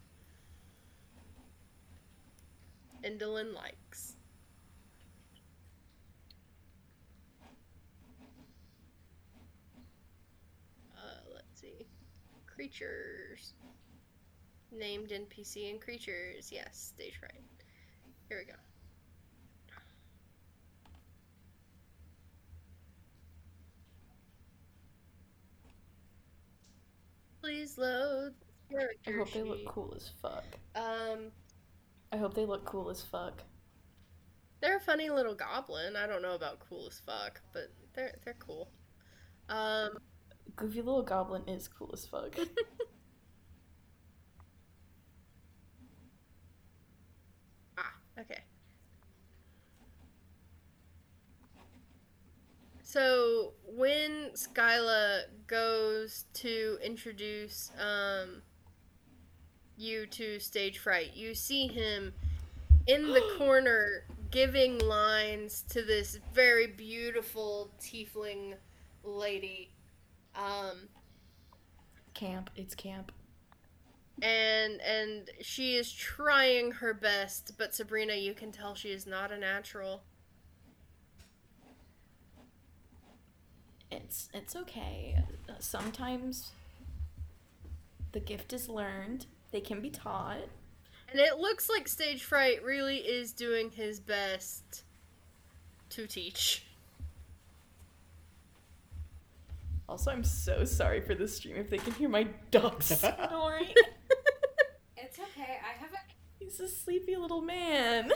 Endelyn 3.05 3.53
likes. 3.55 4.15
Uh, 10.97 11.01
let's 11.35 11.61
see. 11.61 11.87
Creatures. 12.47 13.55
Named 14.71 15.09
NPC 15.09 15.71
and 15.71 15.81
creatures. 15.81 16.51
Yes, 16.53 16.93
Stage 16.97 17.19
Fright. 17.19 17.43
Here 18.29 18.39
we 18.39 18.45
go. 18.45 18.59
Please 27.43 27.77
load. 27.77 28.35
I 28.73 28.81
character 28.81 29.13
hope 29.13 29.33
they 29.33 29.43
look 29.43 29.65
cool 29.65 29.95
as 29.97 30.09
fuck. 30.21 30.59
Um, 30.75 31.31
I 32.13 32.19
hope 32.19 32.35
they 32.35 32.47
look 32.47 32.67
cool 32.67 32.91
as 32.91 33.03
fuck. 33.03 33.45
they're 34.61 34.77
a 34.77 34.81
funny 34.81 35.11
little 35.11 35.35
goblin. 35.35 35.97
I 35.97 36.07
don't 36.07 36.23
know 36.23 36.35
about 36.35 36.61
cool 36.61 36.87
as 36.87 37.01
fuck, 37.01 37.41
but 37.53 37.73
they're 37.95 38.15
they're 38.25 38.37
cool. 38.39 38.71
Um, 39.49 39.91
Goofy 40.57 40.83
little 40.83 41.03
goblin 41.03 41.49
is 41.49 41.69
cool 41.69 41.91
as 41.95 42.07
fuck. 42.07 42.37
ah, 47.79 47.95
okay. 48.19 48.45
So 52.83 53.55
when 53.65 54.31
Skylla 54.35 55.23
goes 55.47 56.25
to 56.35 56.79
introduce 56.83 57.71
um 57.79 58.43
you 59.83 60.07
to 60.07 60.39
stage 60.39 60.79
fright, 60.79 61.15
you 61.15 61.35
see 61.35 61.67
him 61.67 62.15
in 62.87 63.13
the 63.13 63.23
corner 63.39 64.05
giving 64.31 64.79
lines 64.79 65.63
to 65.69 65.83
this 65.83 66.19
very 66.33 66.67
beautiful 66.67 67.71
tiefling 67.81 68.55
lady. 69.05 69.71
Um 70.35 70.89
camp. 72.15 72.51
It's 72.57 72.75
camp. 72.75 73.13
and 74.23 74.81
and 74.81 75.31
she 75.41 75.77
is 75.77 75.93
trying 75.93 76.73
her 76.73 76.95
best, 76.95 77.53
but 77.59 77.75
Sabrina, 77.75 78.15
you 78.15 78.35
can 78.35 78.53
tell 78.53 78.75
she 78.75 78.91
is 78.91 79.07
not 79.07 79.33
a 79.33 79.39
natural. 79.39 80.03
It's 83.91 84.29
it's 84.33 84.57
okay. 84.57 85.23
Sometimes 85.59 86.53
the 88.13 88.21
gift 88.21 88.53
is 88.53 88.69
learned. 88.69 89.27
They 89.53 89.61
can 89.61 89.81
be 89.81 89.91
taught. 89.91 90.39
And 91.11 91.21
it 91.21 91.37
looks 91.39 91.69
like 91.69 91.87
Stage 91.87 92.25
Fright 92.25 92.65
really 92.65 92.97
is 92.97 93.33
doing 93.33 93.71
his 93.71 94.01
best 94.01 94.85
to 95.91 96.07
teach. 96.07 96.65
Also, 99.89 100.11
I'm 100.11 100.25
so 100.25 100.65
sorry 100.65 101.03
for 101.03 101.15
the 101.15 101.29
stream 101.29 101.57
if 101.57 101.69
they 101.69 101.77
can 101.77 101.93
hear 101.93 102.09
my 102.09 102.27
dog 102.51 102.83
snoring. 102.83 103.69
It's 104.97 105.19
okay. 105.19 105.59
I 105.63 105.79
haven't 105.79 105.99
He's 106.39 106.59
a 106.61 106.69
sleepy 106.69 107.17
little 107.17 107.43
man. 107.43 108.11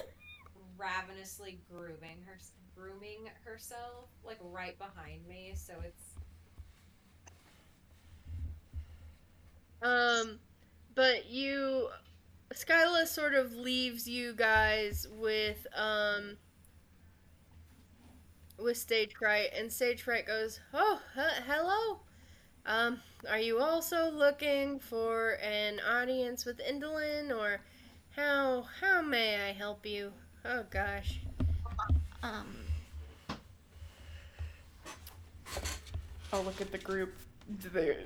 ravenously 0.79 1.59
grooming 1.71 2.23
her, 2.25 2.39
grooming 2.75 3.29
herself 3.45 4.09
like 4.25 4.39
right 4.41 4.79
behind 4.79 5.27
me, 5.29 5.53
so 5.55 5.75
it's 5.85 6.03
Um, 9.83 10.39
but 10.97 11.31
you, 11.31 11.89
Skylla 12.53 13.07
sort 13.07 13.35
of 13.35 13.53
leaves 13.53 14.09
you 14.09 14.33
guys 14.35 15.07
with 15.13 15.65
um, 15.77 16.37
with 18.59 18.77
Stage 18.79 19.15
Fright, 19.15 19.51
and 19.57 19.73
Stage 19.73 20.03
Fright 20.03 20.27
goes, 20.27 20.59
"Oh, 20.75 21.01
he- 21.15 21.43
hello. 21.47 22.01
Um, 22.65 23.01
are 23.31 23.39
you 23.39 23.61
also 23.61 24.11
looking 24.11 24.81
for 24.81 25.39
an 25.43 25.79
audience 25.89 26.45
with 26.45 26.59
Endelyn, 26.59 27.31
or 27.31 27.61
how 28.11 28.67
how 28.81 29.03
may 29.03 29.49
I 29.49 29.53
help 29.53 29.87
you? 29.87 30.13
Oh 30.45 30.65
gosh." 30.71 31.21
Um. 32.23 32.57
I'll 36.33 36.43
look 36.43 36.61
at 36.61 36.73
the 36.73 36.79
group. 36.79 37.15
Do, 37.63 37.69
they, 37.69 37.97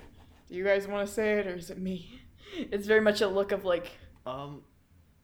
do 0.48 0.54
you 0.54 0.62
guys 0.62 0.86
want 0.86 1.08
to 1.08 1.12
say 1.12 1.38
it, 1.38 1.46
or 1.46 1.54
is 1.54 1.70
it 1.70 1.78
me? 1.78 2.20
It's 2.52 2.86
very 2.86 3.00
much 3.00 3.20
a 3.20 3.28
look 3.28 3.52
of 3.52 3.64
like, 3.64 3.90
Um, 4.26 4.62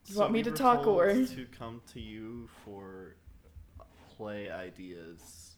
You 0.07 0.19
want 0.19 0.33
me 0.33 0.43
to 0.43 0.51
were 0.51 0.57
talk, 0.57 0.83
told 0.85 1.01
or- 1.01 1.27
to 1.27 1.47
come 1.59 1.81
to 1.93 2.01
you 2.01 2.49
for 2.65 3.17
play 4.17 4.51
ideas? 4.51 5.57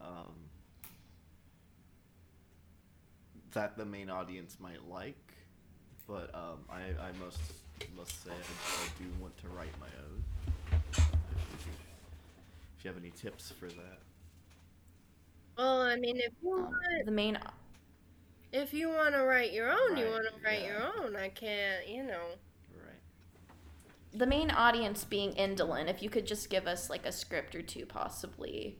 Um, 0.00 0.34
that 3.52 3.76
the 3.76 3.84
main 3.84 4.08
audience 4.10 4.56
might 4.60 4.88
like, 4.88 5.16
but 6.06 6.34
um, 6.34 6.60
I, 6.70 6.80
I 7.02 7.12
must 7.22 7.40
must 7.96 8.22
say 8.24 8.30
I, 8.30 8.34
I 8.34 8.88
do 8.98 9.06
want 9.20 9.36
to 9.38 9.48
write 9.48 9.72
my 9.80 9.86
own. 10.04 10.22
If 12.78 12.84
you 12.84 12.88
have 12.90 12.96
any 12.98 13.10
tips 13.10 13.50
for 13.58 13.66
that, 13.66 13.98
Well, 15.58 15.82
I 15.82 15.96
mean, 15.96 16.16
if 16.18 16.32
you 16.42 16.52
um, 16.52 16.60
want, 16.62 16.74
the 17.04 17.10
main. 17.12 17.38
If 18.52 18.74
you 18.74 18.88
want 18.88 19.14
to 19.14 19.22
write 19.22 19.52
your 19.52 19.70
own, 19.70 19.96
you 19.96 20.06
want 20.06 20.26
to 20.26 20.44
write 20.44 20.62
yeah. 20.62 20.68
your 20.68 21.04
own. 21.04 21.16
I 21.16 21.28
can't, 21.28 21.88
you 21.88 22.02
know. 22.02 22.34
right? 22.74 22.98
The 24.12 24.26
main 24.26 24.50
audience 24.50 25.04
being 25.04 25.32
Endelyn, 25.34 25.88
if 25.88 26.02
you 26.02 26.10
could 26.10 26.26
just 26.26 26.50
give 26.50 26.66
us 26.66 26.90
like 26.90 27.06
a 27.06 27.12
script 27.12 27.54
or 27.54 27.62
two, 27.62 27.86
possibly. 27.86 28.76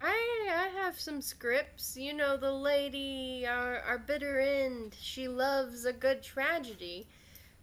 I 0.00 0.48
I 0.48 0.68
have 0.80 0.98
some 0.98 1.20
scripts. 1.20 1.96
You 1.96 2.14
know, 2.14 2.36
the 2.36 2.52
lady, 2.52 3.44
our 3.48 3.80
our 3.80 3.98
bitter 3.98 4.38
end. 4.38 4.94
She 5.00 5.26
loves 5.26 5.84
a 5.84 5.92
good 5.92 6.22
tragedy. 6.22 7.08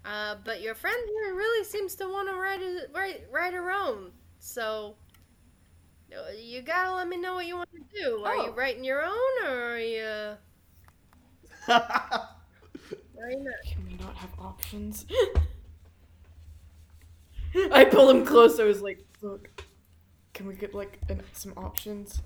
Uh, 0.03 0.35
but 0.43 0.61
your 0.61 0.75
friend 0.75 1.01
here 1.07 1.33
really 1.33 1.63
seems 1.63 1.95
to 1.95 2.07
want 2.07 2.29
to 2.29 2.35
write 2.35 2.61
a, 2.61 2.87
write 2.93 3.23
write 3.31 3.53
her 3.53 3.71
own. 3.71 4.11
So 4.39 4.95
you 6.39 6.61
gotta 6.61 6.93
let 6.95 7.07
me 7.07 7.17
know 7.17 7.35
what 7.35 7.45
you 7.45 7.55
want 7.57 7.69
to 7.71 8.01
do. 8.01 8.23
Are 8.23 8.35
you 8.35 8.49
Oh. 8.49 8.53
writing 8.53 8.83
your 8.83 9.03
own, 9.03 9.45
or 9.45 9.75
are 9.75 9.79
you? 9.79 10.37
Can 11.67 11.81
we 13.87 13.93
not 13.95 14.15
have 14.17 14.31
options? 14.39 15.05
I 17.71 17.85
pulled 17.85 18.15
him 18.15 18.25
close. 18.25 18.59
I 18.59 18.63
was 18.65 18.81
like, 18.81 18.99
look, 19.21 19.49
can 20.33 20.47
we 20.47 20.55
get 20.55 20.73
like 20.73 20.99
an, 21.09 21.21
some 21.33 21.53
options? 21.57 22.21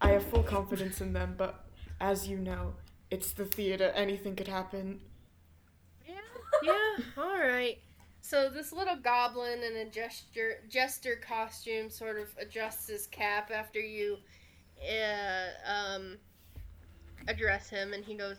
I 0.00 0.10
have 0.10 0.24
full 0.24 0.42
confidence 0.42 1.00
in 1.00 1.12
them, 1.12 1.34
but 1.36 1.64
as 2.00 2.28
you 2.28 2.38
know, 2.38 2.74
it's 3.10 3.32
the 3.32 3.44
theater. 3.44 3.92
Anything 3.94 4.34
could 4.36 4.48
happen. 4.48 5.00
Yeah, 6.06 6.14
yeah, 6.62 6.96
all 7.16 7.38
right. 7.38 7.78
So 8.24 8.48
this 8.48 8.72
little 8.72 8.96
goblin 8.96 9.64
in 9.64 9.76
a 9.76 9.84
gesture 9.84 10.60
jester 10.68 11.16
costume 11.16 11.90
sort 11.90 12.18
of 12.18 12.28
adjusts 12.38 12.86
his 12.86 13.08
cap 13.08 13.50
after 13.52 13.80
you 13.80 14.16
uh, 14.80 15.70
um, 15.70 16.18
address 17.26 17.68
him, 17.68 17.92
and 17.92 18.04
he 18.04 18.14
goes, 18.14 18.38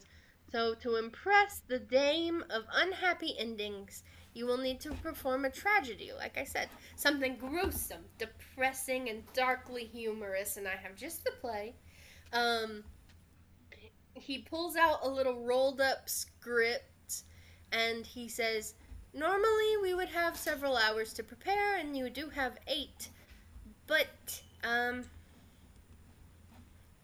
"So 0.51 0.73
to 0.75 0.95
impress 0.95 1.61
the 1.67 1.79
dame 1.79 2.45
of 2.49 2.63
unhappy 2.73 3.35
endings, 3.37 4.03
you 4.33 4.45
will 4.45 4.57
need 4.57 4.79
to 4.79 4.93
perform 4.93 5.43
a 5.43 5.49
tragedy. 5.49 6.11
Like 6.17 6.37
I 6.37 6.45
said, 6.45 6.69
something 6.95 7.35
gruesome, 7.35 8.05
depressing, 8.17 9.09
and 9.09 9.21
darkly 9.33 9.83
humorous. 9.83 10.55
And 10.55 10.65
I 10.65 10.77
have 10.81 10.95
just 10.95 11.25
the 11.25 11.33
play." 11.41 11.75
Um, 12.31 12.85
he 14.13 14.39
pulls 14.39 14.77
out 14.77 14.99
a 15.03 15.09
little 15.09 15.43
rolled 15.43 15.81
up 15.81 16.07
script 16.07 17.23
and 17.71 18.05
he 18.05 18.29
says, 18.29 18.75
Normally 19.13 19.77
we 19.81 19.93
would 19.93 20.09
have 20.09 20.35
several 20.35 20.75
hours 20.75 21.13
to 21.13 21.23
prepare, 21.23 21.77
and 21.77 21.95
you 21.95 22.09
do 22.09 22.29
have 22.29 22.57
eight. 22.67 23.09
But, 23.85 24.41
um, 24.63 25.05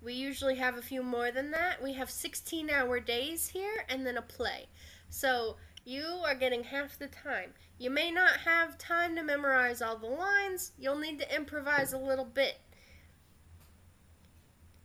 we 0.01 0.13
usually 0.13 0.55
have 0.55 0.77
a 0.77 0.81
few 0.81 1.03
more 1.03 1.29
than 1.31 1.51
that. 1.51 1.83
We 1.83 1.93
have 1.93 2.09
16 2.09 2.69
hour 2.69 2.99
days 2.99 3.49
here 3.49 3.85
and 3.89 4.05
then 4.05 4.17
a 4.17 4.21
play. 4.21 4.67
So, 5.09 5.57
You 5.85 6.21
are 6.25 6.35
getting 6.35 6.63
half 6.65 6.99
the 6.99 7.07
time. 7.07 7.53
You 7.79 7.89
may 7.89 8.11
not 8.11 8.41
have 8.41 8.77
time 8.77 9.15
to 9.15 9.23
memorize 9.23 9.81
all 9.81 9.97
the 9.97 10.07
lines. 10.07 10.73
You'll 10.77 10.99
need 10.99 11.19
to 11.19 11.35
improvise 11.35 11.93
a 11.93 11.97
little 11.97 12.25
bit. 12.25 12.59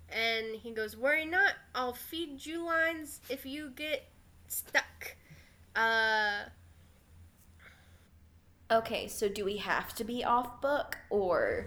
And 0.09 0.55
he 0.55 0.71
goes, 0.71 0.97
Worry 0.97 1.27
not. 1.27 1.55
I'll 1.75 1.93
feed 1.93 2.47
you 2.47 2.65
lines 2.65 3.21
if 3.29 3.45
you 3.45 3.71
get 3.71 4.09
stuck. 4.47 5.17
Uh, 5.75 6.45
Okay, 8.71 9.09
so 9.09 9.29
do 9.29 9.45
we 9.45 9.59
have 9.59 9.95
to 9.97 10.05
be 10.05 10.25
off 10.25 10.61
book 10.61 10.97
or 11.11 11.67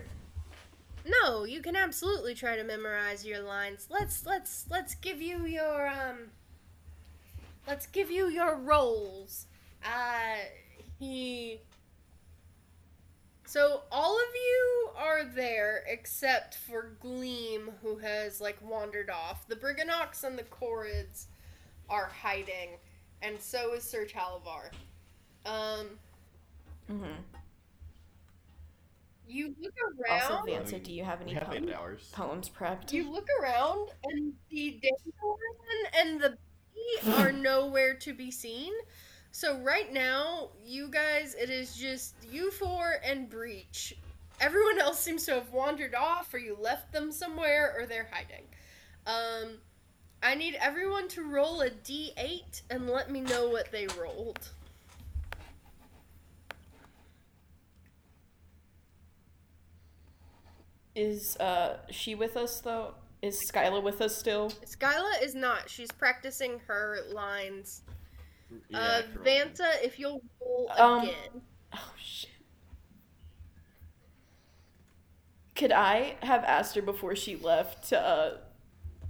no, 1.05 1.45
you 1.45 1.61
can 1.61 1.75
absolutely 1.75 2.35
try 2.35 2.57
to 2.57 2.63
memorize 2.63 3.25
your 3.25 3.39
lines. 3.39 3.87
Let's 3.89 4.25
let's 4.25 4.65
let's 4.69 4.95
give 4.95 5.21
you 5.21 5.45
your 5.45 5.87
um 5.87 6.31
let's 7.67 7.87
give 7.87 8.11
you 8.11 8.27
your 8.27 8.57
roles. 8.57 9.45
Uh 9.85 10.37
he 10.99 11.61
So 13.45 13.83
all 13.91 14.17
of 14.17 14.35
you 14.35 14.89
are 14.97 15.23
there 15.23 15.83
except 15.87 16.55
for 16.55 16.97
Gleam 16.99 17.71
who 17.81 17.97
has 17.99 18.41
like 18.41 18.57
wandered 18.61 19.09
off. 19.09 19.47
The 19.47 19.55
Brigganocks 19.55 20.23
and 20.23 20.37
the 20.37 20.43
Chorids 20.43 21.27
are 21.89 22.11
hiding 22.21 22.79
and 23.21 23.39
so 23.39 23.75
is 23.75 23.83
Sir 23.83 24.05
Chalavar. 24.05 24.71
Um 25.45 25.99
mm-hmm. 26.89 27.21
you 29.27 29.53
look 29.61 29.73
around 29.99 30.21
also 30.21 30.51
Vansa, 30.51 30.81
do 30.81 30.93
you 30.93 31.03
have 31.03 31.21
any 31.21 31.33
have 31.33 31.43
poem- 31.43 31.69
hours. 31.75 32.09
poems 32.13 32.49
prepped? 32.49 32.93
You 32.93 33.09
look 33.11 33.27
around, 33.41 33.89
and 34.05 34.33
the 34.49 34.79
dandelion 34.81 35.85
and 35.95 36.21
the 36.21 36.37
bee 36.73 37.11
are 37.13 37.31
nowhere 37.33 37.93
to 37.95 38.13
be 38.13 38.31
seen. 38.31 38.73
So 39.31 39.59
right 39.59 39.91
now, 39.91 40.49
you 40.65 40.87
guys, 40.89 41.35
it 41.35 41.49
is 41.49 41.75
just 41.75 42.15
you 42.31 42.51
four 42.51 42.95
and 43.03 43.29
Breach. 43.29 43.95
Everyone 44.39 44.79
else 44.79 44.99
seems 44.99 45.25
to 45.25 45.33
have 45.35 45.51
wandered 45.51 45.95
off, 45.95 46.33
or 46.33 46.37
you 46.37 46.57
left 46.59 46.91
them 46.93 47.11
somewhere, 47.11 47.75
or 47.77 47.85
they're 47.85 48.09
hiding. 48.11 48.45
Um, 49.05 49.57
I 50.23 50.35
need 50.35 50.55
everyone 50.59 51.07
to 51.09 51.23
roll 51.23 51.61
a 51.61 51.69
d8 51.69 52.61
and 52.69 52.89
let 52.89 53.11
me 53.11 53.21
know 53.21 53.49
what 53.49 53.71
they 53.71 53.87
rolled. 53.99 54.49
Is 60.97 61.37
uh 61.37 61.77
she 61.91 62.15
with 62.15 62.35
us 62.35 62.59
though? 62.59 62.95
Is 63.21 63.39
Skylla 63.51 63.83
with 63.83 64.01
us 64.01 64.15
still? 64.15 64.49
Skylla 64.65 65.21
is 65.21 65.35
not. 65.35 65.69
She's 65.69 65.91
practicing 65.91 66.59
her 66.65 66.97
lines. 67.13 67.83
Yeah, 68.69 68.79
uh. 68.79 69.01
Vanta, 69.23 69.67
if 69.83 69.99
you'll 69.99 70.23
roll 70.41 70.71
Um, 70.75 71.03
again. 71.03 71.41
Oh 71.73 71.91
shit. 71.99 72.31
Could 75.55 75.71
I 75.71 76.15
have 76.21 76.43
asked 76.43 76.75
her 76.75 76.81
before 76.81 77.15
she 77.15 77.35
left 77.35 77.89
to 77.89 77.99
uh, 77.99 78.37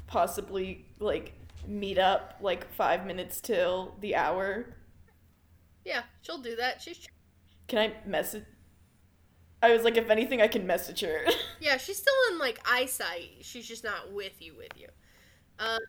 possibly 0.08 0.86
like 1.00 1.34
meet 1.66 1.98
up 1.98 2.36
like 2.42 2.70
five 2.74 3.06
minutes 3.06 3.40
till 3.40 3.96
the 4.02 4.16
hour? 4.16 4.76
Yeah, 5.86 6.04
she'll 6.22 6.42
do 6.42 6.56
that. 6.58 6.82
She's 6.82 7.08
Can 7.70 7.80
I 7.80 8.08
message? 8.10 8.44
I 9.68 9.74
was 9.74 9.84
like, 9.84 9.98
if 9.98 10.10
anything, 10.10 10.42
I 10.42 10.48
can 10.48 10.66
message 10.66 11.02
her. 11.02 11.22
yeah, 11.60 11.78
she's 11.78 11.98
still 11.98 12.14
in 12.32 12.40
like 12.40 12.60
eyesight. 12.70 13.30
She's 13.42 13.68
just 13.68 13.84
not 13.84 14.12
with 14.14 14.42
you. 14.42 14.56
With 14.58 14.72
you. 14.78 14.88
Um, 15.60 15.80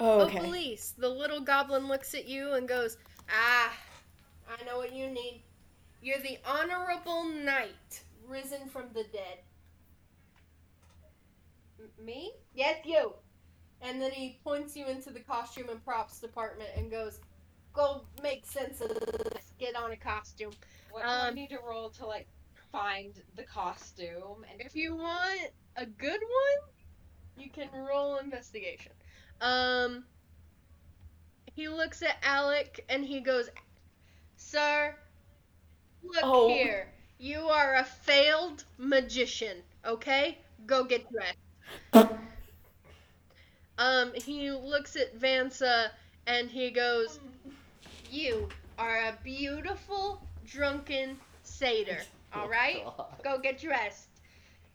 oh, 0.00 0.20
Oh, 0.20 0.20
okay. 0.26 0.38
police! 0.38 0.94
The 0.96 1.08
little 1.08 1.40
goblin 1.40 1.88
looks 1.88 2.14
at 2.14 2.28
you 2.28 2.52
and 2.54 2.68
goes, 2.68 2.98
"Ah, 3.30 3.72
I 4.48 4.64
know 4.64 4.76
what 4.78 4.92
you 4.94 5.08
need. 5.08 5.42
You're 6.02 6.18
the 6.20 6.38
honorable 6.46 7.24
knight, 7.24 8.02
risen 8.28 8.68
from 8.68 8.84
the 8.94 9.04
dead." 9.04 9.38
M- 11.78 12.04
me? 12.04 12.32
Yes, 12.54 12.84
you. 12.84 13.14
And 13.82 14.00
then 14.00 14.10
he 14.10 14.38
points 14.42 14.76
you 14.76 14.86
into 14.86 15.10
the 15.10 15.20
costume 15.20 15.68
and 15.68 15.84
props 15.84 16.20
department 16.20 16.70
and 16.76 16.90
goes, 16.90 17.20
"Go 17.72 18.02
make 18.22 18.46
sense 18.46 18.80
of 18.80 18.88
this. 18.90 19.52
Get 19.58 19.76
on 19.76 19.92
a 19.92 19.96
costume." 19.96 20.52
What 20.90 21.02
do 21.02 21.08
I 21.08 21.28
Um, 21.28 21.34
need 21.34 21.50
to 21.50 21.58
roll 21.58 21.90
to 21.90 22.06
like 22.06 22.26
find 22.76 23.14
the 23.36 23.42
costume? 23.42 24.44
And 24.50 24.60
If 24.60 24.76
you 24.76 24.94
want 24.96 25.50
a 25.76 25.86
good 25.86 26.20
one, 26.20 27.42
you 27.44 27.50
can 27.50 27.68
roll 27.72 28.16
investigation. 28.18 28.92
Um, 29.40 30.04
he 31.54 31.68
looks 31.68 32.02
at 32.02 32.16
Alec 32.22 32.84
and 32.88 33.04
he 33.04 33.20
goes, 33.20 33.48
"Sir, 34.36 34.94
look 36.02 36.22
Oh. 36.22 36.48
here. 36.48 36.92
You 37.18 37.48
are 37.48 37.76
a 37.76 37.84
failed 37.84 38.64
magician. 38.76 39.62
Okay, 39.84 40.38
go 40.66 40.84
get 40.84 41.06
dressed." 41.10 41.38
um, 43.78 44.12
he 44.14 44.50
looks 44.50 44.96
at 44.96 45.18
Vansa 45.18 45.90
and 46.26 46.50
he 46.50 46.70
goes, 46.70 47.20
"You 48.10 48.50
are 48.78 48.98
a 49.08 49.18
beautiful 49.22 50.20
drunken 50.44 51.18
satyr. 51.42 52.02
All 52.40 52.48
right." 52.48 52.82
Oh, 52.86 53.08
go 53.24 53.38
get 53.38 53.58
dressed. 53.60 54.08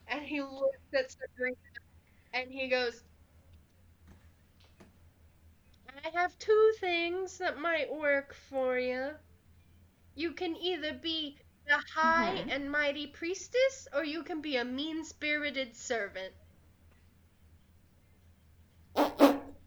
And 0.08 0.24
he 0.26 0.42
looks 0.42 0.78
at 0.94 1.12
Sabrina 1.12 1.56
and 2.34 2.52
he 2.52 2.68
goes, 2.70 3.04
I 6.04 6.10
have 6.10 6.40
two 6.40 6.74
things 6.80 7.38
that 7.38 7.60
might 7.60 7.94
work 7.94 8.34
for 8.34 8.80
you. 8.80 9.12
You 10.16 10.34
can 10.34 10.56
either 10.56 10.94
be 10.94 11.38
the 11.68 11.78
high 11.96 12.46
Mhm. 12.46 12.48
and 12.50 12.72
mighty 12.72 13.08
priestess, 13.08 13.88
or 13.94 14.04
you 14.06 14.24
can 14.24 14.42
be 14.42 14.56
a 14.56 14.64
mean 14.64 15.04
spirited 15.04 15.76
servant. 15.76 16.34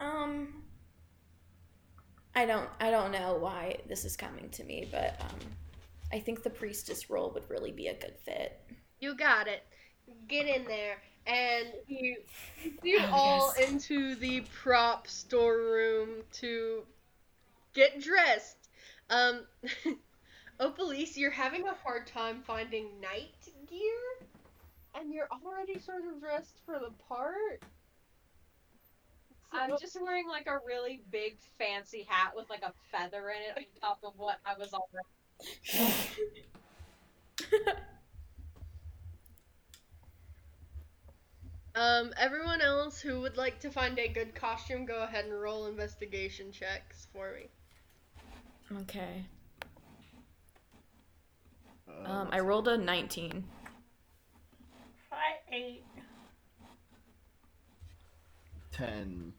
um, 0.00 0.62
I 2.34 2.46
don't, 2.46 2.68
I 2.80 2.90
don't 2.90 3.12
know 3.12 3.34
why 3.36 3.78
this 3.88 4.04
is 4.04 4.16
coming 4.16 4.48
to 4.50 4.64
me, 4.64 4.88
but 4.90 5.20
um, 5.20 5.38
I 6.12 6.20
think 6.20 6.42
the 6.42 6.50
priestess 6.50 7.10
role 7.10 7.30
would 7.34 7.48
really 7.50 7.72
be 7.72 7.88
a 7.88 7.94
good 7.94 8.16
fit. 8.24 8.60
You 9.00 9.14
got 9.14 9.46
it. 9.48 9.64
Get 10.26 10.46
in 10.46 10.64
there. 10.64 10.98
And 11.26 11.68
he 11.86 12.16
puts 12.62 12.76
you 12.82 13.00
Oh, 13.00 13.10
all 13.12 13.54
yes. 13.56 13.70
into 13.70 14.14
the 14.14 14.40
prop 14.62 15.06
storeroom 15.06 16.22
to 16.34 16.84
get 17.74 18.00
dressed. 18.00 18.70
Um, 19.10 19.46
oh, 20.60 20.70
police, 20.70 21.16
you're 21.18 21.30
having 21.30 21.66
a 21.68 21.74
hard 21.74 22.06
time 22.06 22.42
finding 22.46 23.00
knight 23.00 23.48
gear? 23.68 24.26
And 24.94 25.12
you're 25.12 25.28
already 25.44 25.78
sort 25.78 26.04
of 26.06 26.20
dressed 26.20 26.60
for 26.64 26.78
the 26.78 26.90
part? 27.08 27.62
I'm 29.52 29.70
just 29.78 30.00
wearing 30.00 30.28
like 30.28 30.46
a 30.46 30.58
really 30.66 31.02
big 31.10 31.38
fancy 31.58 32.02
hat 32.08 32.32
with 32.36 32.48
like 32.50 32.62
a 32.62 32.72
feather 32.90 33.30
in 33.30 33.42
it 33.42 33.56
on 33.56 33.80
top 33.80 33.98
of 34.04 34.12
what 34.16 34.38
I 34.44 34.54
was 34.58 34.72
already. 34.72 35.06
Um, 41.74 42.12
everyone 42.18 42.60
else 42.60 43.00
who 43.00 43.20
would 43.22 43.36
like 43.38 43.58
to 43.60 43.70
find 43.70 43.98
a 43.98 44.06
good 44.08 44.34
costume, 44.34 44.84
go 44.84 45.02
ahead 45.02 45.24
and 45.24 45.40
roll 45.40 45.66
investigation 45.66 46.52
checks 46.52 47.06
for 47.12 47.32
me. 47.32 47.48
Okay. 48.82 49.26
Uh, 51.88 52.04
Um, 52.04 52.28
I 52.32 52.40
rolled 52.40 52.68
a 52.68 52.76
19. 52.78 53.44
I 55.12 55.38
eight. 55.52 55.84
ten. 58.70 59.32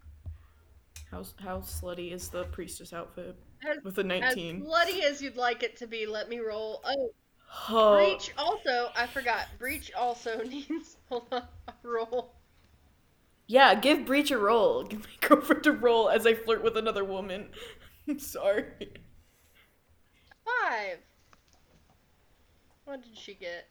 How 1.12 1.24
how 1.40 1.60
slutty 1.60 2.12
is 2.14 2.30
the 2.30 2.46
priestess 2.46 2.94
outfit 2.94 3.36
As, 3.64 3.78
with 3.84 3.98
a 4.00 4.04
as 4.22 4.38
19? 4.38 4.58
bloody 4.58 5.02
as 5.04 5.22
you'd 5.22 5.38
like 5.38 5.64
it 5.64 5.78
to 5.78 5.88
be, 5.88 6.06
let 6.06 6.30
me 6.30 6.40
roll. 6.40 6.82
Oh, 6.84 7.14
Oh, 7.70 7.96
Breach 7.96 8.32
also, 8.38 8.92
I 8.96 9.08
forgot, 9.08 9.48
Breach 9.60 9.92
also 9.94 10.44
needs, 10.44 10.98
hold 11.10 11.28
on, 11.34 11.48
a 11.68 11.74
roll. 11.88 12.36
yeah, 13.48 13.76
give 13.76 14.06
Breach 14.06 14.32
a 14.32 14.38
roll. 14.38 14.84
Give 14.90 15.02
my 15.02 15.28
girlfriend 15.28 15.66
a 15.68 15.72
roll 15.74 16.10
as 16.10 16.26
I 16.26 16.36
flirt 16.36 16.64
with 16.64 16.78
another 16.78 17.04
woman. 17.04 17.50
I'm 18.08 18.20
sorry. 18.20 18.94
Five. 20.46 21.00
What 22.84 23.02
did 23.04 23.18
she 23.18 23.36
get? 23.36 23.70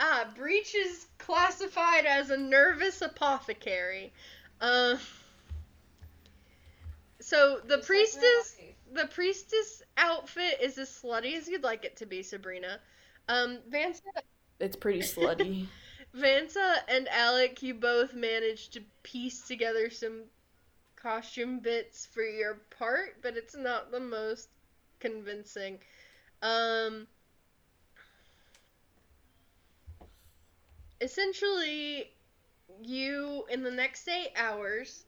Ah, 0.00 0.32
Breach 0.34 0.74
is 0.74 1.06
classified 1.18 2.04
as 2.04 2.30
a 2.30 2.36
nervous 2.36 3.00
apothecary. 3.02 4.12
Uh, 4.60 4.96
so 7.30 7.60
the 7.64 7.78
priestess, 7.78 8.56
the 8.92 9.06
priestess 9.06 9.84
outfit 9.96 10.58
is 10.60 10.76
as 10.78 10.88
slutty 10.88 11.36
as 11.36 11.46
you'd 11.46 11.62
like 11.62 11.84
it 11.84 11.96
to 11.98 12.06
be, 12.06 12.24
Sabrina. 12.24 12.80
Um, 13.28 13.58
Vansa, 13.70 14.00
It's 14.58 14.74
pretty 14.74 14.98
slutty. 14.98 15.68
Vansa 16.16 16.78
and 16.88 17.06
Alec, 17.08 17.62
you 17.62 17.74
both 17.74 18.14
managed 18.14 18.72
to 18.72 18.82
piece 19.04 19.46
together 19.46 19.90
some 19.90 20.22
costume 20.96 21.60
bits 21.60 22.04
for 22.04 22.24
your 22.24 22.54
part, 22.76 23.22
but 23.22 23.36
it's 23.36 23.56
not 23.56 23.92
the 23.92 24.00
most 24.00 24.48
convincing. 24.98 25.78
Um, 26.42 27.06
essentially, 31.00 32.10
you 32.82 33.44
in 33.48 33.62
the 33.62 33.70
next 33.70 34.08
eight 34.08 34.32
hours 34.36 35.04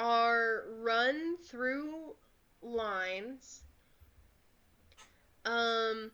are 0.00 0.64
run 0.80 1.36
through 1.44 2.14
lines. 2.62 3.60
Um, 5.44 6.10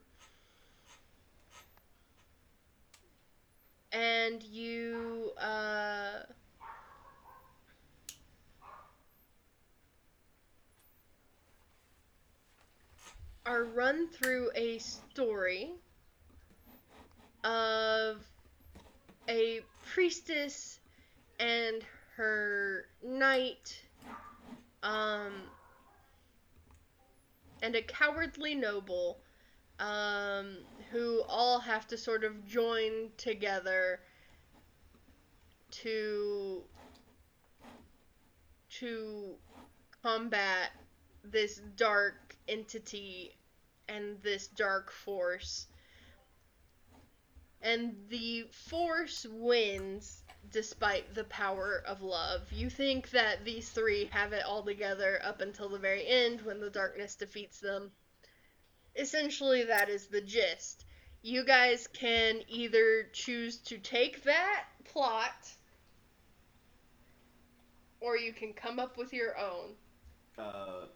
and 3.93 4.43
you 4.43 5.31
uh, 5.41 6.19
are 13.47 13.65
run 13.65 14.09
through 14.09 14.51
a 14.57 14.79
story 14.79 15.71
of 17.45 18.17
a 19.29 19.61
priestess 19.93 20.81
and 21.39 21.85
her 22.17 22.87
knight 23.03 23.79
um, 24.83 25.33
and 27.63 27.75
a 27.77 27.83
cowardly 27.83 28.55
noble 28.55 29.19
um, 29.81 30.57
who 30.91 31.23
all 31.29 31.59
have 31.61 31.87
to 31.87 31.99
sort 31.99 32.25
of 32.25 32.47
join 32.47 33.11
together 33.19 34.01
to 35.71 36.63
to 38.71 39.35
combat 40.03 40.71
this 41.25 41.61
dark 41.77 42.37
entity 42.49 43.37
and 43.89 44.17
this 44.23 44.49
dark 44.49 44.91
force. 44.91 45.67
And 47.63 47.97
the 48.09 48.47
force 48.53 49.27
wins 49.29 50.23
despite 50.53 51.15
the 51.15 51.25
power 51.25 51.83
of 51.87 52.03
love. 52.03 52.51
You 52.53 52.71
think 52.71 53.11
that 53.11 53.45
these 53.45 53.69
three 53.69 54.09
have 54.13 54.33
it 54.33 54.45
all 54.45 54.63
together 54.63 55.21
up 55.25 55.41
until 55.41 55.69
the 55.69 55.79
very 55.79 56.07
end 56.07 56.43
when 56.43 56.61
the 56.61 56.71
darkness 56.71 57.15
defeats 57.15 57.61
them. 57.61 57.91
Essentially, 58.95 59.65
that 59.65 59.89
is 59.89 60.07
the 60.07 60.21
gist. 60.21 60.85
You 61.23 61.45
guys 61.45 61.89
can 61.89 62.41
either 62.49 63.09
choose 63.13 63.59
to 63.59 63.79
take 63.79 64.23
that 64.25 64.65
plot, 64.85 65.51
or 68.01 68.17
you 68.17 68.33
can 68.33 68.53
come 68.53 68.79
up 68.79 68.97
with 68.97 69.13
your 69.13 69.37
own. 69.39 69.75
Uh, 70.39 70.87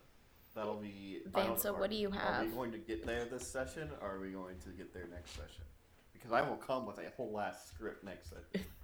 that'll 0.55 0.77
be. 0.77 1.21
I 1.35 1.41
Vansa, 1.41 1.77
what 1.77 1.91
do 1.91 1.97
you 1.97 2.11
have? 2.11 2.43
Are 2.43 2.47
we 2.47 2.53
going 2.53 2.73
to 2.73 2.79
get 2.79 3.05
there 3.05 3.25
this 3.25 3.47
session, 3.47 3.91
or 4.01 4.17
are 4.17 4.21
we 4.21 4.31
going 4.31 4.59
to 4.61 4.71
get 4.71 4.95
there 4.95 5.09
next 5.11 5.33
session? 5.33 5.65
Because 6.13 6.33
I 6.33 6.43
will 6.43 6.57
come 6.57 6.87
with 6.87 6.99
a 6.99 7.11
whole 7.17 7.33
last 7.33 7.69
script 7.69 8.05
next 8.05 8.31
session. 8.31 8.67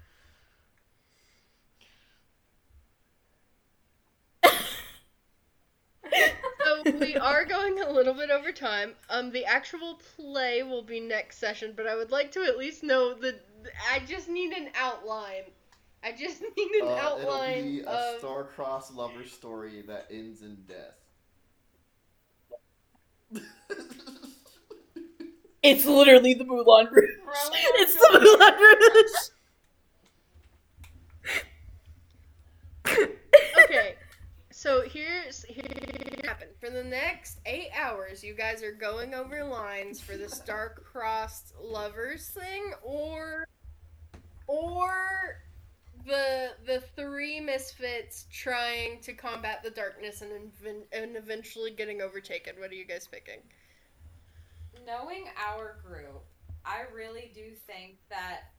we 7.01 7.17
are 7.17 7.45
going 7.45 7.81
a 7.81 7.91
little 7.91 8.15
bit 8.15 8.31
over 8.31 8.53
time. 8.53 8.95
Um, 9.11 9.31
the 9.31 9.45
actual 9.45 9.99
play 10.17 10.63
will 10.63 10.83
be 10.83 11.01
next 11.01 11.39
session, 11.39 11.73
but 11.77 11.87
I 11.87 11.95
would 11.97 12.11
like 12.11 12.31
to 12.33 12.43
at 12.45 12.57
least 12.59 12.83
know 12.83 13.15
the. 13.15 13.39
I 13.93 14.01
just 14.01 14.29
need 14.29 14.53
an 14.53 14.69
outline. 14.77 15.43
I 16.05 16.13
just 16.13 16.41
need 16.57 16.71
an 16.83 16.89
Uh, 16.89 16.99
outline 17.01 17.59
it'll 17.59 17.71
be 17.71 17.81
a 17.81 17.91
of. 17.91 18.19
star-crossed 18.19 18.95
lover 18.95 19.25
story 19.25 19.83
that 19.89 20.07
ends 20.11 20.43
in 20.43 20.57
death. 20.69 20.95
It's 25.63 25.85
literally 25.85 26.35
the 26.35 26.45
Moulin 26.45 26.87
Rouge. 26.93 27.11
It's 27.75 27.95
the 27.95 28.21
Moulin 28.21 28.55
Rouge. 32.95 33.09
okay, 33.65 33.95
so 34.67 34.83
here's 34.83 35.45
here's 35.45 36.25
happened. 36.27 36.51
For 36.59 36.71
the 36.71 36.83
next 36.83 37.39
eight 37.47 37.69
hours, 37.73 38.25
you 38.25 38.35
guys 38.35 38.65
are 38.65 38.73
going 38.73 39.15
over 39.15 39.45
lines 39.45 40.01
for 40.01 40.17
the 40.17 40.29
star-crossed 40.29 41.55
lovers 41.63 42.27
thing, 42.31 42.73
or 42.83 43.47
or 44.49 45.43
the 46.05 46.51
the 46.67 46.83
three 46.97 47.39
misfits 47.39 48.27
trying 48.33 49.01
to 49.03 49.13
combat 49.13 49.63
the 49.63 49.71
darkness 49.71 50.23
and 50.23 50.33
inven- 50.33 50.87
and 50.91 51.17
eventually 51.17 51.71
getting 51.71 52.03
overtaken. 52.03 52.55
What 52.59 52.73
are 52.73 52.75
you 52.75 52.87
guys 52.87 53.07
picking? 53.07 53.43
Knowing 54.85 55.27
our 55.49 55.77
group, 55.87 56.25
I 56.65 56.87
really 56.93 57.31
do 57.33 57.53
think 57.69 57.99
that 58.11 58.51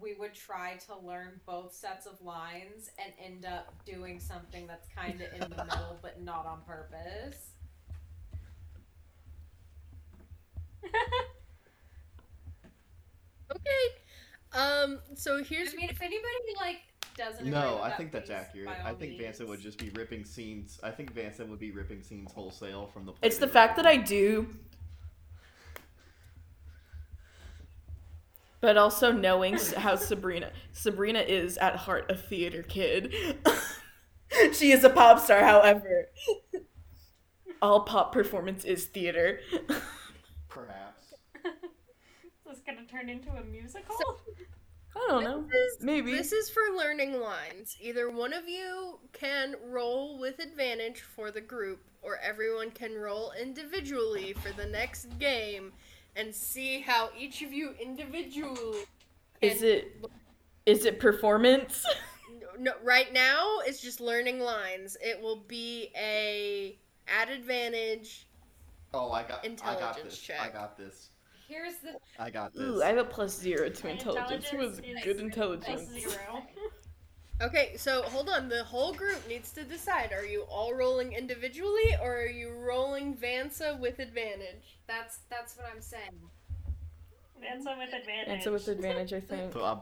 we 0.00 0.14
would 0.14 0.34
try 0.34 0.76
to 0.86 0.96
learn 1.06 1.40
both 1.46 1.74
sets 1.74 2.06
of 2.06 2.20
lines 2.22 2.90
and 3.02 3.12
end 3.22 3.44
up 3.44 3.74
doing 3.84 4.20
something 4.20 4.66
that's 4.66 4.88
kind 4.94 5.20
of 5.20 5.32
in 5.32 5.40
the 5.40 5.64
middle 5.64 5.98
but 6.02 6.22
not 6.22 6.46
on 6.46 6.60
purpose. 6.66 7.50
Okay. 13.50 14.58
Um. 14.58 15.00
So 15.14 15.42
here's 15.42 15.72
I 15.72 15.76
mean, 15.76 15.90
if 15.90 16.00
anybody 16.00 16.26
like 16.56 16.80
doesn't 17.16 17.46
No, 17.46 17.80
I 17.82 17.90
think 17.90 18.12
that's 18.12 18.28
please, 18.30 18.34
accurate. 18.34 18.68
I 18.84 18.90
all 18.90 18.96
think 18.96 19.20
Vansa 19.20 19.46
would 19.46 19.60
just 19.60 19.78
be 19.78 19.90
ripping 19.90 20.24
scenes. 20.24 20.78
I 20.82 20.90
think 20.90 21.14
Vansa 21.14 21.46
would 21.46 21.58
be 21.58 21.70
ripping 21.70 22.02
scenes 22.02 22.32
wholesale 22.32 22.88
from 22.92 23.06
the. 23.06 23.12
It's 23.22 23.38
the 23.38 23.48
fact 23.48 23.76
that 23.76 23.86
I 23.86 23.96
do. 23.96 24.48
But 28.60 28.76
also 28.76 29.12
knowing 29.12 29.56
how 29.76 29.94
Sabrina 29.96 30.50
Sabrina 30.72 31.20
is 31.20 31.56
at 31.58 31.76
heart 31.76 32.10
a 32.10 32.16
theater 32.16 32.62
kid. 32.62 33.14
she 34.52 34.72
is 34.72 34.82
a 34.84 34.90
pop 34.90 35.20
star, 35.20 35.40
however. 35.44 36.08
All 37.62 37.80
pop 37.82 38.12
performance 38.12 38.64
is 38.64 38.86
theater. 38.86 39.40
Perhaps. 40.48 41.14
Is 41.44 42.56
this 42.56 42.60
gonna 42.66 42.86
turn 42.86 43.08
into 43.08 43.30
a 43.30 43.44
musical? 43.44 43.94
I 44.96 45.06
don't 45.08 45.24
know. 45.24 45.40
Is- 45.40 45.82
Maybe. 45.82 46.12
This 46.12 46.32
is 46.32 46.50
for 46.50 46.62
learning 46.76 47.20
lines. 47.20 47.76
Either 47.80 48.10
one 48.10 48.32
of 48.32 48.48
you 48.48 48.98
can 49.12 49.54
roll 49.66 50.18
with 50.18 50.38
advantage 50.38 51.00
for 51.02 51.30
the 51.30 51.40
group, 51.40 51.80
or 52.02 52.18
everyone 52.18 52.70
can 52.70 52.94
roll 52.96 53.32
individually 53.40 54.32
for 54.34 54.52
the 54.52 54.66
next 54.66 55.18
game 55.18 55.72
and 56.18 56.34
see 56.34 56.80
how 56.80 57.10
each 57.16 57.42
of 57.42 57.52
you 57.52 57.74
individually. 57.80 58.80
Is 59.40 59.60
can- 59.60 59.68
it 59.68 60.04
is 60.66 60.84
it 60.84 61.00
performance? 61.00 61.84
No, 62.60 62.72
right 62.82 63.12
now 63.12 63.58
it's 63.64 63.80
just 63.80 64.00
learning 64.00 64.40
lines. 64.40 64.96
It 65.00 65.22
will 65.22 65.44
be 65.46 65.92
a 65.96 66.76
at 67.06 67.30
advantage. 67.30 68.26
Oh, 68.92 69.12
I 69.12 69.22
got. 69.22 69.30
I 69.30 69.34
got 69.34 69.44
Intelligence 69.44 70.02
this. 70.02 70.18
check. 70.18 70.40
I 70.40 70.48
got 70.48 70.76
this. 70.76 71.10
Here's 71.46 71.76
the 71.76 71.94
I 72.18 72.30
got 72.30 72.52
this. 72.52 72.62
Ooh, 72.62 72.82
I 72.82 72.88
have 72.88 72.96
a 72.98 73.04
plus 73.04 73.38
zero 73.38 73.68
to 73.68 73.86
My 73.86 73.92
intelligence. 73.92 74.48
Who 74.48 74.58
has 74.58 74.78
intelligence 74.80 75.04
good 75.04 75.20
intelligence? 75.20 75.88
Plus 75.88 76.02
zero. 76.02 76.42
Okay, 77.40 77.74
so 77.76 78.02
hold 78.02 78.28
on. 78.28 78.48
The 78.48 78.64
whole 78.64 78.92
group 78.92 79.26
needs 79.28 79.52
to 79.52 79.62
decide: 79.62 80.12
are 80.12 80.26
you 80.26 80.42
all 80.50 80.74
rolling 80.74 81.12
individually, 81.12 81.94
or 82.02 82.16
are 82.22 82.26
you 82.26 82.50
rolling 82.50 83.16
Vansa 83.16 83.78
with 83.78 83.98
advantage? 84.00 84.78
that's 84.88 85.18
that's 85.30 85.56
what 85.56 85.66
I'm 85.72 85.80
saying. 85.82 86.18
Vansa 87.40 87.78
with 87.78 87.94
advantage. 87.94 88.28
And 88.28 88.42
so 88.42 88.52
with 88.52 88.66
advantage, 88.68 89.12
I 89.12 89.20
think. 89.20 89.52
So 89.52 89.60
I'm, 89.60 89.78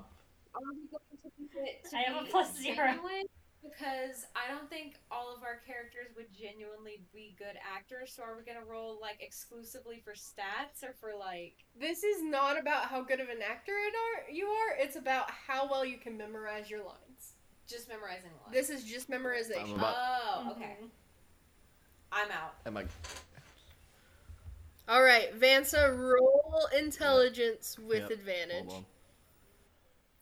Are 0.55 0.61
we 0.69 0.85
going 0.91 1.01
to 1.23 1.31
keep 1.39 1.51
it 1.57 1.89
to 1.91 1.97
I 1.97 2.01
have 2.03 2.27
a 2.27 2.29
plus 2.29 2.55
zero. 2.59 2.77
genuine? 2.77 3.25
Because 3.63 4.27
I 4.37 4.53
don't 4.53 4.69
think 4.71 4.97
all 5.11 5.35
of 5.35 5.43
our 5.43 5.61
characters 5.67 6.15
would 6.17 6.33
genuinely 6.33 7.01
be 7.13 7.35
good 7.39 7.57
actors. 7.75 8.13
So 8.15 8.23
are 8.23 8.37
we 8.37 8.45
gonna 8.45 8.65
roll 8.65 8.99
like 9.01 9.19
exclusively 9.21 10.01
for 10.05 10.13
stats 10.13 10.85
or 10.85 10.95
for 11.01 11.13
like? 11.19 11.65
This 11.79 12.05
is 12.05 12.23
not 12.23 12.61
about 12.61 12.85
how 12.85 13.03
good 13.03 13.19
of 13.21 13.29
an 13.29 13.43
actor 13.43 13.73
it 13.73 13.95
are, 13.97 14.31
you 14.31 14.47
are. 14.47 14.77
It's 14.79 14.97
about 14.97 15.31
how 15.31 15.69
well 15.69 15.85
you 15.85 15.99
can 15.99 16.17
memorize 16.17 16.71
your 16.71 16.85
lines. 16.85 17.36
Just 17.67 17.89
memorizing 17.89 18.31
lines. 18.45 18.53
This 18.53 18.71
is 18.71 18.85
just 18.85 19.11
memorization. 19.11 19.63
I'm 19.65 19.73
about- 19.75 19.97
Oh, 19.99 20.53
okay. 20.57 20.77
Mhm. 20.83 20.91
I'm 22.13 22.31
out. 22.31 22.55
am 22.65 22.77
I? 22.77 22.87
All 24.89 25.03
right, 25.03 25.35
Vansa, 25.39 25.97
roll 25.99 26.69
intelligence 26.77 27.77
with 27.79 28.03
Yep, 28.03 28.11
advantage. 28.11 28.73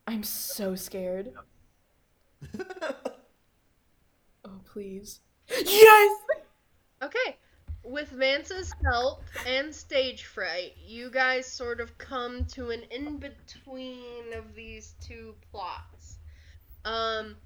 I'm 0.06 0.22
so 0.22 0.74
scared. 0.74 1.34
on. 1.36 1.44
Oh 4.46 4.60
please. 4.66 5.20
Yes. 5.48 6.20
Okay. 7.02 7.36
With 7.82 8.10
Vansa's 8.12 8.74
help 8.84 9.22
and 9.46 9.74
stage 9.74 10.24
fright, 10.24 10.74
you 10.78 11.10
guys 11.10 11.46
sort 11.46 11.80
of 11.80 11.96
come 11.98 12.44
to 12.46 12.70
an 12.70 12.82
in 12.90 13.18
between 13.18 14.32
of 14.34 14.54
these 14.54 14.94
two 15.00 15.34
plots. 15.50 16.03
Um, 16.84 17.36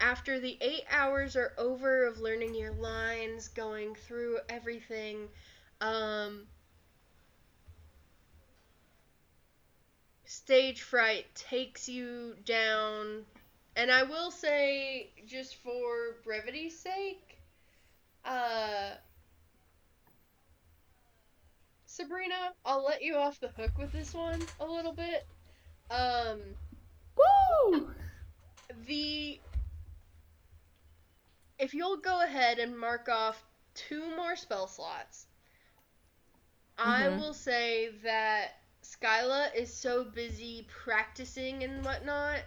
after 0.00 0.40
the 0.40 0.56
eight 0.60 0.84
hours 0.90 1.36
are 1.36 1.52
over 1.58 2.06
of 2.06 2.20
learning 2.20 2.54
your 2.54 2.72
lines, 2.72 3.48
going 3.48 3.94
through 3.94 4.38
everything, 4.48 5.28
um, 5.80 6.46
stage 10.24 10.82
fright 10.82 11.26
takes 11.34 11.88
you 11.88 12.34
down. 12.44 13.24
And 13.76 13.90
I 13.90 14.02
will 14.02 14.30
say, 14.30 15.10
just 15.26 15.56
for 15.56 16.16
brevity's 16.24 16.78
sake, 16.78 17.38
uh, 18.24 18.92
Sabrina, 21.86 22.52
I'll 22.64 22.84
let 22.84 23.02
you 23.02 23.16
off 23.16 23.40
the 23.40 23.48
hook 23.48 23.72
with 23.78 23.92
this 23.92 24.14
one 24.14 24.42
a 24.60 24.66
little 24.66 24.92
bit. 24.92 25.26
Um, 25.90 26.40
Woo! 27.16 27.90
The 28.90 29.40
if 31.60 31.74
you'll 31.74 31.98
go 31.98 32.22
ahead 32.24 32.58
and 32.58 32.76
mark 32.78 33.08
off 33.08 33.44
two 33.74 34.16
more 34.16 34.36
spell 34.36 34.66
slots, 34.66 35.26
I 36.78 37.08
Mhm. 37.08 37.18
will 37.18 37.34
say 37.34 37.88
that 38.02 38.56
Skylla 38.82 39.54
is 39.54 39.72
so 39.72 40.04
busy 40.04 40.66
practicing 40.68 41.62
and 41.62 41.84
whatnot 41.84 42.40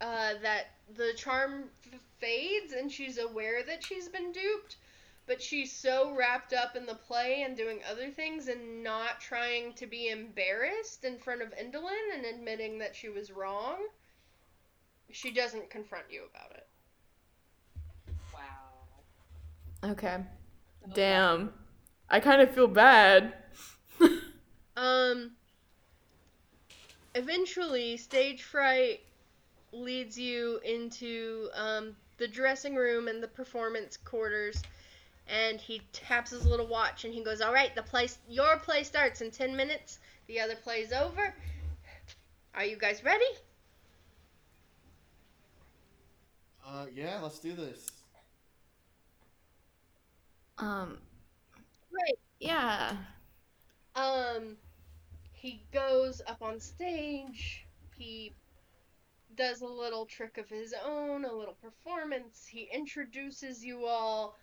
uh, 0.00 0.34
that 0.42 0.66
the 0.96 1.12
charm 1.14 1.70
f- 1.92 2.00
fades 2.18 2.72
and 2.72 2.90
she's 2.92 3.18
aware 3.18 3.62
that 3.64 3.84
she's 3.84 4.08
been 4.08 4.32
duped, 4.32 4.76
but 5.26 5.42
she's 5.42 5.72
so 5.72 6.12
wrapped 6.14 6.52
up 6.54 6.76
in 6.76 6.86
the 6.86 6.94
play 6.94 7.42
and 7.42 7.56
doing 7.56 7.82
other 7.90 8.10
things 8.10 8.48
and 8.48 8.82
not 8.84 9.20
trying 9.20 9.74
to 9.74 9.86
be 9.86 10.08
embarrassed 10.08 11.04
in 11.04 11.18
front 11.18 11.42
of 11.42 11.54
Endelyn 11.56 12.14
and 12.14 12.24
admitting 12.26 12.78
that 12.78 12.96
she 12.96 13.08
was 13.10 13.30
wrong 13.32 13.88
she 15.10 15.30
doesn't 15.30 15.70
confront 15.70 16.04
you 16.10 16.22
about 16.30 16.52
it. 16.56 16.66
Wow. 18.34 19.90
Okay. 19.90 20.18
Damn. 20.94 21.52
I 22.08 22.20
kind 22.20 22.42
of 22.42 22.50
feel 22.50 22.68
bad. 22.68 23.34
Um 24.78 25.30
eventually 27.16 27.96
stage 27.96 28.42
fright 28.42 29.00
leads 29.72 30.18
you 30.18 30.60
into 30.64 31.48
um, 31.54 31.96
the 32.18 32.28
dressing 32.28 32.74
room 32.74 33.08
and 33.08 33.22
the 33.22 33.28
performance 33.28 33.96
quarters 33.96 34.62
and 35.26 35.60
he 35.60 35.80
taps 35.92 36.30
his 36.30 36.46
little 36.46 36.66
watch 36.66 37.04
and 37.04 37.12
he 37.12 37.24
goes 37.24 37.40
all 37.40 37.52
right 37.52 37.74
the 37.74 37.82
play 37.82 38.06
your 38.28 38.58
play 38.58 38.82
starts 38.82 39.22
in 39.22 39.30
10 39.30 39.56
minutes 39.56 39.98
the 40.28 40.38
other 40.38 40.54
play's 40.56 40.92
over 40.92 41.34
are 42.54 42.64
you 42.64 42.76
guys 42.76 43.02
ready 43.02 43.24
Uh, 46.66 46.86
yeah, 46.92 47.20
let's 47.22 47.38
do 47.38 47.54
this. 47.54 47.86
Um, 50.58 50.98
right 51.92 52.18
yeah. 52.40 52.96
Um, 53.94 54.56
he 55.32 55.62
goes 55.72 56.20
up 56.26 56.42
on 56.42 56.58
stage. 56.58 57.66
He 57.96 58.32
does 59.36 59.60
a 59.60 59.66
little 59.66 60.06
trick 60.06 60.38
of 60.38 60.48
his 60.48 60.74
own, 60.84 61.24
a 61.24 61.32
little 61.32 61.56
performance. 61.62 62.46
He 62.46 62.68
introduces 62.72 63.64
you 63.64 63.86
all. 63.86 64.36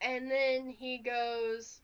And 0.00 0.30
then 0.30 0.68
he 0.68 0.98
goes. 0.98 1.80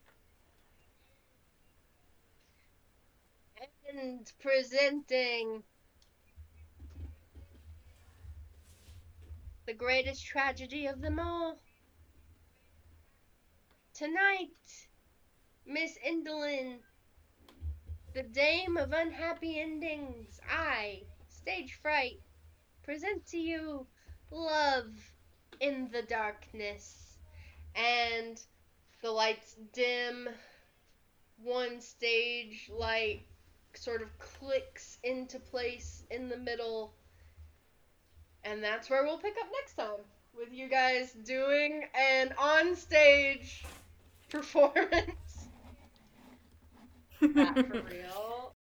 And 3.95 4.31
presenting 4.41 5.63
the 9.67 9.75
greatest 9.75 10.27
tragedy 10.27 10.87
of 10.87 11.01
them 11.01 11.21
all. 11.21 11.59
Tonight, 13.95 14.49
Miss 15.67 15.97
Endelyn, 16.05 16.79
the 18.15 18.25
dame 18.25 18.77
of 18.77 18.93
unhappy 18.93 19.61
endings, 19.61 20.41
I, 20.51 21.03
Stage 21.29 21.79
Fright, 21.81 22.21
present 22.83 23.25
to 23.27 23.39
you 23.39 23.87
Love 24.31 24.93
in 25.61 25.89
the 25.93 26.03
Darkness. 26.03 27.19
And 27.77 28.41
the 29.01 29.11
lights 29.11 29.57
dim, 29.73 30.29
one 31.43 31.81
stage 31.81 32.71
light 32.73 33.27
sort 33.75 34.03
of 34.03 34.19
clicks 34.19 34.99
into 35.03 35.39
place 35.39 36.05
in 36.11 36.29
the 36.29 36.37
middle. 36.37 36.95
And 38.45 38.63
that's 38.63 38.89
where 38.89 39.03
we'll 39.03 39.19
pick 39.19 39.35
up 39.41 39.47
next 39.53 39.75
time 39.75 40.05
with 40.33 40.53
you 40.53 40.69
guys 40.69 41.13
doing 41.13 41.85
an 41.95 42.33
on 42.39 42.75
stage 42.75 43.65
performance. 44.29 45.49
Not 47.35 47.59
for 47.67 47.79
real. 47.81 48.42